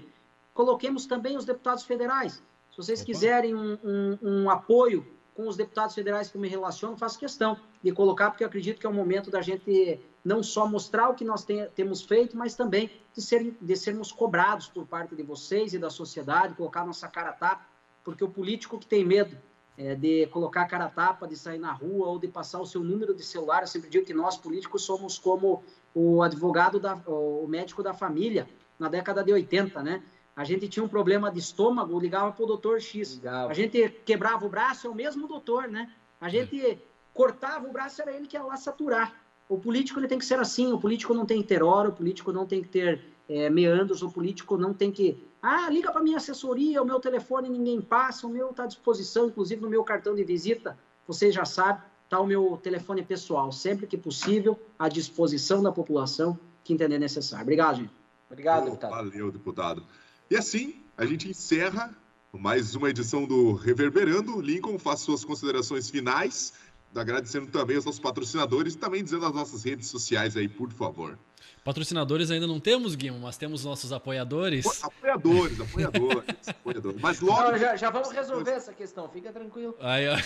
coloquemos 0.53 1.05
também 1.05 1.37
os 1.37 1.45
deputados 1.45 1.83
federais. 1.83 2.43
Se 2.71 2.77
vocês 2.77 2.99
Opa. 2.99 3.05
quiserem 3.05 3.55
um, 3.55 3.77
um, 3.83 4.17
um, 4.21 4.49
apoio 4.49 5.07
com 5.33 5.47
os 5.47 5.55
deputados 5.55 5.95
federais 5.95 6.29
que 6.29 6.35
eu 6.35 6.41
me 6.41 6.49
relaciono, 6.49 6.97
faço 6.97 7.17
questão 7.17 7.57
de 7.81 7.91
colocar, 7.93 8.29
porque 8.29 8.43
eu 8.43 8.47
acredito 8.47 8.79
que 8.79 8.85
é 8.85 8.89
o 8.89 8.93
momento 8.93 9.31
da 9.31 9.41
gente 9.41 10.01
não 10.23 10.43
só 10.43 10.67
mostrar 10.67 11.09
o 11.09 11.15
que 11.15 11.23
nós 11.23 11.45
tem, 11.45 11.65
temos 11.69 12.03
feito, 12.03 12.35
mas 12.35 12.55
também 12.55 12.91
de, 13.15 13.21
ser, 13.21 13.55
de 13.59 13.75
sermos 13.77 14.11
cobrados 14.11 14.67
por 14.67 14.85
parte 14.85 15.15
de 15.15 15.23
vocês 15.23 15.73
e 15.73 15.79
da 15.79 15.89
sociedade, 15.89 16.55
colocar 16.55 16.85
nossa 16.85 17.07
cara 17.07 17.29
a 17.29 17.33
tapa, 17.33 17.65
porque 18.03 18.23
o 18.23 18.29
político 18.29 18.77
que 18.77 18.85
tem 18.85 19.05
medo 19.05 19.37
é, 19.79 19.95
de 19.95 20.27
colocar 20.27 20.63
a 20.63 20.65
cara 20.65 20.85
a 20.85 20.89
tapa, 20.89 21.25
de 21.25 21.37
sair 21.37 21.57
na 21.57 21.71
rua 21.71 22.09
ou 22.09 22.19
de 22.19 22.27
passar 22.27 22.59
o 22.59 22.65
seu 22.65 22.83
número 22.83 23.15
de 23.15 23.23
celular, 23.23 23.61
eu 23.61 23.67
sempre 23.67 23.89
digo 23.89 24.05
que 24.05 24.13
nós 24.13 24.35
políticos 24.35 24.83
somos 24.83 25.17
como 25.17 25.63
o 25.95 26.21
advogado, 26.21 26.81
da, 26.81 26.95
o 27.07 27.47
médico 27.47 27.81
da 27.81 27.93
família 27.93 28.45
na 28.77 28.89
década 28.89 29.23
de 29.23 29.31
80, 29.31 29.81
né? 29.81 30.03
A 30.35 30.43
gente 30.43 30.67
tinha 30.67 30.83
um 30.83 30.87
problema 30.87 31.31
de 31.31 31.39
estômago, 31.39 31.97
ligava 31.97 32.31
para 32.31 32.43
o 32.43 32.47
doutor 32.47 32.81
X. 32.81 33.21
A 33.25 33.53
gente 33.53 33.89
quebrava 34.05 34.45
o 34.45 34.49
braço, 34.49 34.85
é 34.85 34.89
o 34.89 34.95
mesmo 34.95 35.27
doutor, 35.27 35.69
né? 35.69 35.89
A 36.19 36.27
gente 36.27 36.77
cortava 37.13 37.65
o 37.65 37.71
braço, 37.71 38.01
era 38.01 38.11
ele 38.11 38.27
que 38.27 38.35
ia 38.35 38.43
lá 38.43 38.57
saturar. 38.57 39.13
O 39.47 39.57
político 39.57 39.99
ele 39.99 40.07
tem 40.07 40.19
que 40.19 40.25
ser 40.25 40.39
assim, 40.39 40.73
o 40.73 40.79
político 40.79 41.13
não 41.13 41.25
tem 41.25 41.41
que 41.41 41.47
ter 41.47 41.63
hora, 41.63 41.89
o 41.89 41.93
político 41.93 42.31
não 42.33 42.45
tem 42.45 42.61
que 42.61 42.67
ter 42.67 43.01
é, 43.29 43.49
meandros, 43.49 44.01
o 44.01 44.11
político 44.11 44.57
não 44.57 44.73
tem 44.73 44.91
que. 44.91 45.25
Ah, 45.41 45.69
liga 45.69 45.91
para 45.91 46.03
minha 46.03 46.17
assessoria, 46.17 46.81
o 46.81 46.85
meu 46.85 46.99
telefone 46.99 47.49
ninguém 47.49 47.81
passa, 47.81 48.27
o 48.27 48.29
meu 48.29 48.49
está 48.49 48.63
à 48.63 48.67
disposição, 48.67 49.27
inclusive 49.27 49.61
no 49.61 49.69
meu 49.69 49.83
cartão 49.83 50.13
de 50.13 50.23
visita, 50.23 50.77
vocês 51.07 51.33
já 51.33 51.45
sabem, 51.45 51.81
está 52.03 52.19
o 52.19 52.27
meu 52.27 52.59
telefone 52.61 53.03
pessoal, 53.03 53.51
sempre 53.51 53.87
que 53.87 53.97
possível, 53.97 54.59
à 54.77 54.89
disposição 54.89 55.63
da 55.63 55.71
população 55.71 56.37
que 56.63 56.73
entender 56.73 56.99
necessário. 56.99 57.43
Obrigado, 57.43 57.77
gente. 57.77 57.91
Obrigado, 58.29 58.65
deputado. 58.65 58.91
Valeu, 58.91 59.31
deputado. 59.31 59.83
E 60.29 60.35
assim, 60.35 60.83
a 60.97 61.05
gente 61.05 61.29
encerra 61.29 61.95
mais 62.31 62.75
uma 62.75 62.89
edição 62.89 63.25
do 63.25 63.53
Reverberando. 63.53 64.39
Lincoln, 64.39 64.77
faça 64.77 65.05
suas 65.05 65.25
considerações 65.25 65.89
finais 65.89 66.53
agradecendo 66.95 67.47
também 67.47 67.77
os 67.77 67.85
nossos 67.85 67.99
patrocinadores 67.99 68.73
e 68.73 68.77
também 68.77 69.03
dizendo 69.03 69.25
as 69.25 69.33
nossas 69.33 69.63
redes 69.63 69.87
sociais 69.87 70.35
aí, 70.35 70.47
por 70.47 70.71
favor. 70.71 71.17
Patrocinadores 71.63 72.31
ainda 72.31 72.47
não 72.47 72.59
temos, 72.59 72.95
Guimo, 72.95 73.19
mas 73.19 73.37
temos 73.37 73.65
nossos 73.65 73.91
apoiadores. 73.91 74.65
Apoiadores, 74.83 75.59
apoiadores, 75.59 76.47
apoiadores. 76.47 77.01
Mas 77.01 77.19
logo. 77.19 77.51
Não, 77.51 77.57
já, 77.57 77.75
já, 77.75 77.89
vamos 77.89 78.11
resolver 78.11 78.51
essa 78.51 78.73
questão, 78.73 79.09
fica 79.09 79.31
tranquilo. 79.31 79.75
Aí, 79.79 80.07
ó. 80.07 80.17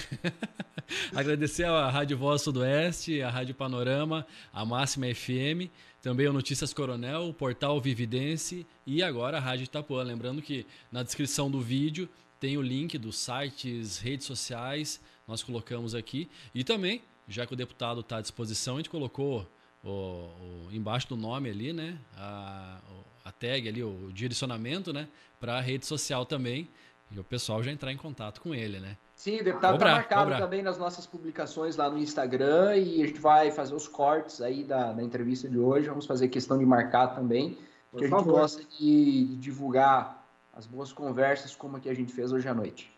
Agradecer 1.15 1.65
a 1.65 1.89
Rádio 1.89 2.17
Voz 2.17 2.41
Sudoeste, 2.41 3.21
a 3.21 3.29
Rádio 3.29 3.55
Panorama, 3.55 4.25
a 4.53 4.63
Máxima 4.63 5.07
FM, 5.13 5.71
também 6.01 6.27
o 6.27 6.33
Notícias 6.33 6.73
Coronel, 6.73 7.29
o 7.29 7.33
Portal 7.33 7.81
Vividense 7.81 8.65
e 8.85 9.01
agora 9.01 9.37
a 9.37 9.39
Rádio 9.39 9.63
Itapuã. 9.63 10.03
Lembrando 10.03 10.41
que 10.41 10.65
na 10.91 11.01
descrição 11.01 11.49
do 11.49 11.59
vídeo 11.59 12.07
tem 12.39 12.57
o 12.57 12.61
link 12.61 12.97
dos 12.97 13.17
sites, 13.17 13.97
redes 13.97 14.27
sociais 14.27 15.01
nós 15.33 15.43
colocamos 15.43 15.95
aqui. 15.95 16.29
E 16.53 16.63
também, 16.63 17.01
já 17.27 17.45
que 17.45 17.53
o 17.53 17.55
deputado 17.55 18.01
está 18.01 18.17
à 18.17 18.21
disposição, 18.21 18.75
a 18.75 18.77
gente 18.77 18.89
colocou 18.89 19.45
o, 19.83 19.89
o, 19.89 20.69
embaixo 20.71 21.09
do 21.09 21.17
nome 21.17 21.49
ali, 21.49 21.73
né? 21.73 21.97
A, 22.15 22.77
a 23.25 23.31
tag 23.31 23.67
ali, 23.67 23.83
o 23.83 24.11
direcionamento, 24.13 24.93
né? 24.93 25.07
Para 25.39 25.57
a 25.57 25.61
rede 25.61 25.85
social 25.85 26.25
também. 26.25 26.69
E 27.11 27.19
o 27.19 27.23
pessoal 27.23 27.61
já 27.63 27.71
entrar 27.71 27.91
em 27.91 27.97
contato 27.97 28.41
com 28.41 28.53
ele, 28.53 28.79
né? 28.79 28.95
Sim, 29.15 29.39
o 29.39 29.43
deputado 29.43 29.75
está 29.75 29.91
marcado 29.91 30.23
cobrar. 30.23 30.39
também 30.39 30.61
nas 30.61 30.77
nossas 30.77 31.05
publicações 31.05 31.75
lá 31.75 31.89
no 31.89 31.97
Instagram 31.97 32.75
e 32.77 33.03
a 33.03 33.07
gente 33.07 33.19
vai 33.19 33.51
fazer 33.51 33.73
os 33.73 33.87
cortes 33.87 34.41
aí 34.41 34.63
da, 34.63 34.91
da 34.93 35.03
entrevista 35.03 35.49
de 35.49 35.57
hoje. 35.57 35.89
Vamos 35.89 36.05
fazer 36.05 36.27
questão 36.27 36.57
de 36.57 36.65
marcar 36.65 37.07
também, 37.15 37.57
porque 37.91 38.05
a 38.05 38.09
gente 38.09 38.23
gosta 38.23 38.63
de, 38.63 39.25
de 39.25 39.35
divulgar 39.37 40.23
as 40.53 40.67
boas 40.67 40.91
conversas 40.93 41.55
como 41.55 41.77
a 41.77 41.79
que 41.79 41.89
a 41.89 41.93
gente 41.93 42.13
fez 42.13 42.31
hoje 42.31 42.47
à 42.47 42.53
noite. 42.53 42.92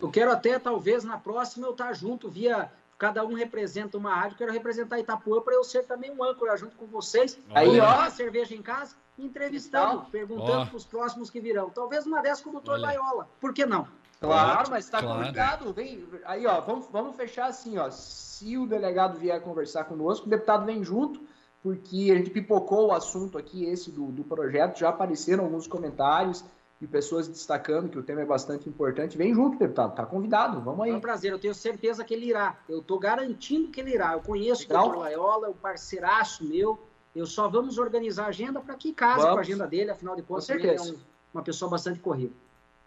Eu 0.00 0.10
quero 0.10 0.30
até, 0.30 0.58
talvez, 0.60 1.02
na 1.02 1.18
próxima 1.18 1.66
eu 1.66 1.72
estar 1.72 1.92
junto 1.92 2.30
via. 2.30 2.70
Cada 2.96 3.24
um 3.24 3.34
representa 3.34 3.96
uma 3.96 4.12
rádio, 4.12 4.36
quero 4.36 4.52
representar 4.52 4.98
Itapuã 4.98 5.40
para 5.40 5.54
eu 5.54 5.62
ser 5.62 5.84
também 5.84 6.10
um 6.10 6.22
âncora 6.22 6.56
junto 6.56 6.76
com 6.76 6.86
vocês. 6.86 7.38
Aí, 7.54 7.78
ó, 7.78 8.10
cerveja 8.10 8.56
em 8.56 8.62
casa, 8.62 8.96
entrevistando, 9.16 10.06
perguntando 10.10 10.66
para 10.66 10.76
os 10.76 10.84
próximos 10.84 11.30
que 11.30 11.40
virão. 11.40 11.70
Talvez 11.70 12.06
uma 12.06 12.20
dessas 12.20 12.42
com 12.42 12.50
o 12.50 12.52
doutor 12.54 12.78
Laiola. 12.78 13.28
Por 13.40 13.52
que 13.52 13.64
não? 13.64 13.86
Claro, 14.20 14.70
mas 14.70 14.84
está 14.84 15.00
claro. 15.00 15.20
convidado. 15.20 15.72
Vem, 15.72 16.04
aí, 16.24 16.44
ó, 16.46 16.60
vamos, 16.60 16.86
vamos 16.90 17.16
fechar 17.16 17.46
assim, 17.46 17.78
ó. 17.78 17.88
Se 17.90 18.56
o 18.58 18.66
delegado 18.66 19.18
vier 19.18 19.40
conversar 19.40 19.84
conosco, 19.84 20.26
o 20.26 20.30
deputado 20.30 20.66
vem 20.66 20.82
junto, 20.82 21.20
porque 21.62 22.10
a 22.12 22.16
gente 22.16 22.30
pipocou 22.30 22.88
o 22.88 22.92
assunto 22.92 23.38
aqui, 23.38 23.64
esse 23.64 23.92
do, 23.92 24.06
do 24.06 24.24
projeto, 24.24 24.78
já 24.78 24.88
apareceram 24.88 25.44
alguns 25.44 25.68
comentários 25.68 26.44
e 26.80 26.86
pessoas 26.86 27.26
destacando 27.26 27.88
que 27.88 27.98
o 27.98 28.02
tema 28.02 28.20
é 28.20 28.24
bastante 28.24 28.68
importante. 28.68 29.18
Vem 29.18 29.34
junto, 29.34 29.58
deputado, 29.58 29.94
tá 29.94 30.06
convidado, 30.06 30.60
vamos 30.60 30.84
aí. 30.84 30.90
É 30.90 30.94
um 30.94 31.00
prazer, 31.00 31.32
eu 31.32 31.38
tenho 31.38 31.54
certeza 31.54 32.04
que 32.04 32.14
ele 32.14 32.26
irá. 32.26 32.56
Eu 32.68 32.78
estou 32.78 32.98
garantindo 32.98 33.68
que 33.68 33.80
ele 33.80 33.94
irá. 33.94 34.12
Eu 34.12 34.20
conheço 34.20 34.62
Legal. 34.62 34.82
o 34.82 34.86
doutor 34.86 35.02
Laiola, 35.02 35.46
é 35.48 35.50
um 35.50 35.54
parceiraço 35.54 36.44
meu. 36.44 36.78
Eu 37.14 37.26
só 37.26 37.48
vamos 37.48 37.78
organizar 37.78 38.26
a 38.26 38.28
agenda 38.28 38.60
para 38.60 38.76
que 38.76 38.92
case 38.92 39.16
vamos. 39.16 39.32
com 39.32 39.38
a 39.38 39.40
agenda 39.40 39.66
dele, 39.66 39.90
afinal 39.90 40.14
de 40.14 40.22
contas, 40.22 40.48
ele 40.50 40.68
é 40.68 40.80
um, 40.80 40.96
uma 41.34 41.42
pessoa 41.42 41.68
bastante 41.68 41.98
corrida. 41.98 42.32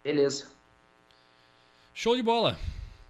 Beleza. 0.02 0.46
Show 1.92 2.16
de 2.16 2.22
bola. 2.22 2.56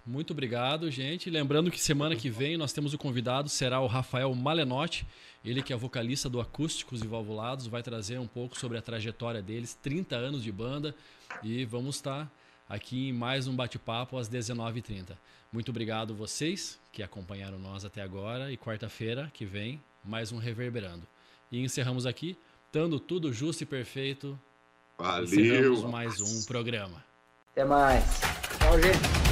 Muito 0.05 0.31
obrigado, 0.31 0.91
gente. 0.91 1.29
Lembrando 1.29 1.71
que 1.71 1.79
semana 1.79 2.15
que 2.15 2.29
vem 2.29 2.57
nós 2.57 2.73
temos 2.73 2.93
o 2.93 2.97
convidado, 2.97 3.47
será 3.47 3.79
o 3.79 3.87
Rafael 3.87 4.33
Malenotti. 4.35 5.07
Ele 5.45 5.61
que 5.61 5.71
é 5.71 5.75
vocalista 5.75 6.29
do 6.29 6.41
Acústicos 6.41 7.01
e 7.01 7.07
Valvulados, 7.07 7.67
vai 7.67 7.81
trazer 7.81 8.19
um 8.19 8.27
pouco 8.27 8.57
sobre 8.57 8.77
a 8.77 8.81
trajetória 8.81 9.41
deles, 9.41 9.77
30 9.81 10.15
anos 10.15 10.43
de 10.43 10.51
banda, 10.51 10.93
e 11.41 11.63
vamos 11.63 11.95
estar 11.95 12.29
aqui 12.67 13.09
em 13.09 13.13
mais 13.13 13.47
um 13.47 13.55
bate-papo 13.55 14.17
às 14.17 14.29
19h30. 14.29 15.17
Muito 15.51 15.69
obrigado 15.69 16.13
vocês 16.13 16.79
que 16.91 17.01
acompanharam 17.01 17.57
nós 17.57 17.85
até 17.85 18.01
agora 18.01 18.51
e 18.51 18.57
quarta-feira 18.57 19.31
que 19.33 19.45
vem 19.45 19.81
mais 20.03 20.31
um 20.31 20.37
Reverberando. 20.37 21.07
E 21.51 21.59
encerramos 21.59 22.05
aqui, 22.05 22.37
dando 22.73 22.99
tudo 22.99 23.31
justo 23.31 23.63
e 23.63 23.65
perfeito. 23.65 24.39
Valeu! 24.97 25.87
mais 25.87 26.19
um 26.19 26.43
programa. 26.45 27.03
Até 27.51 27.63
mais. 27.63 28.03
Tchau, 28.59 28.81
gente. 28.81 29.22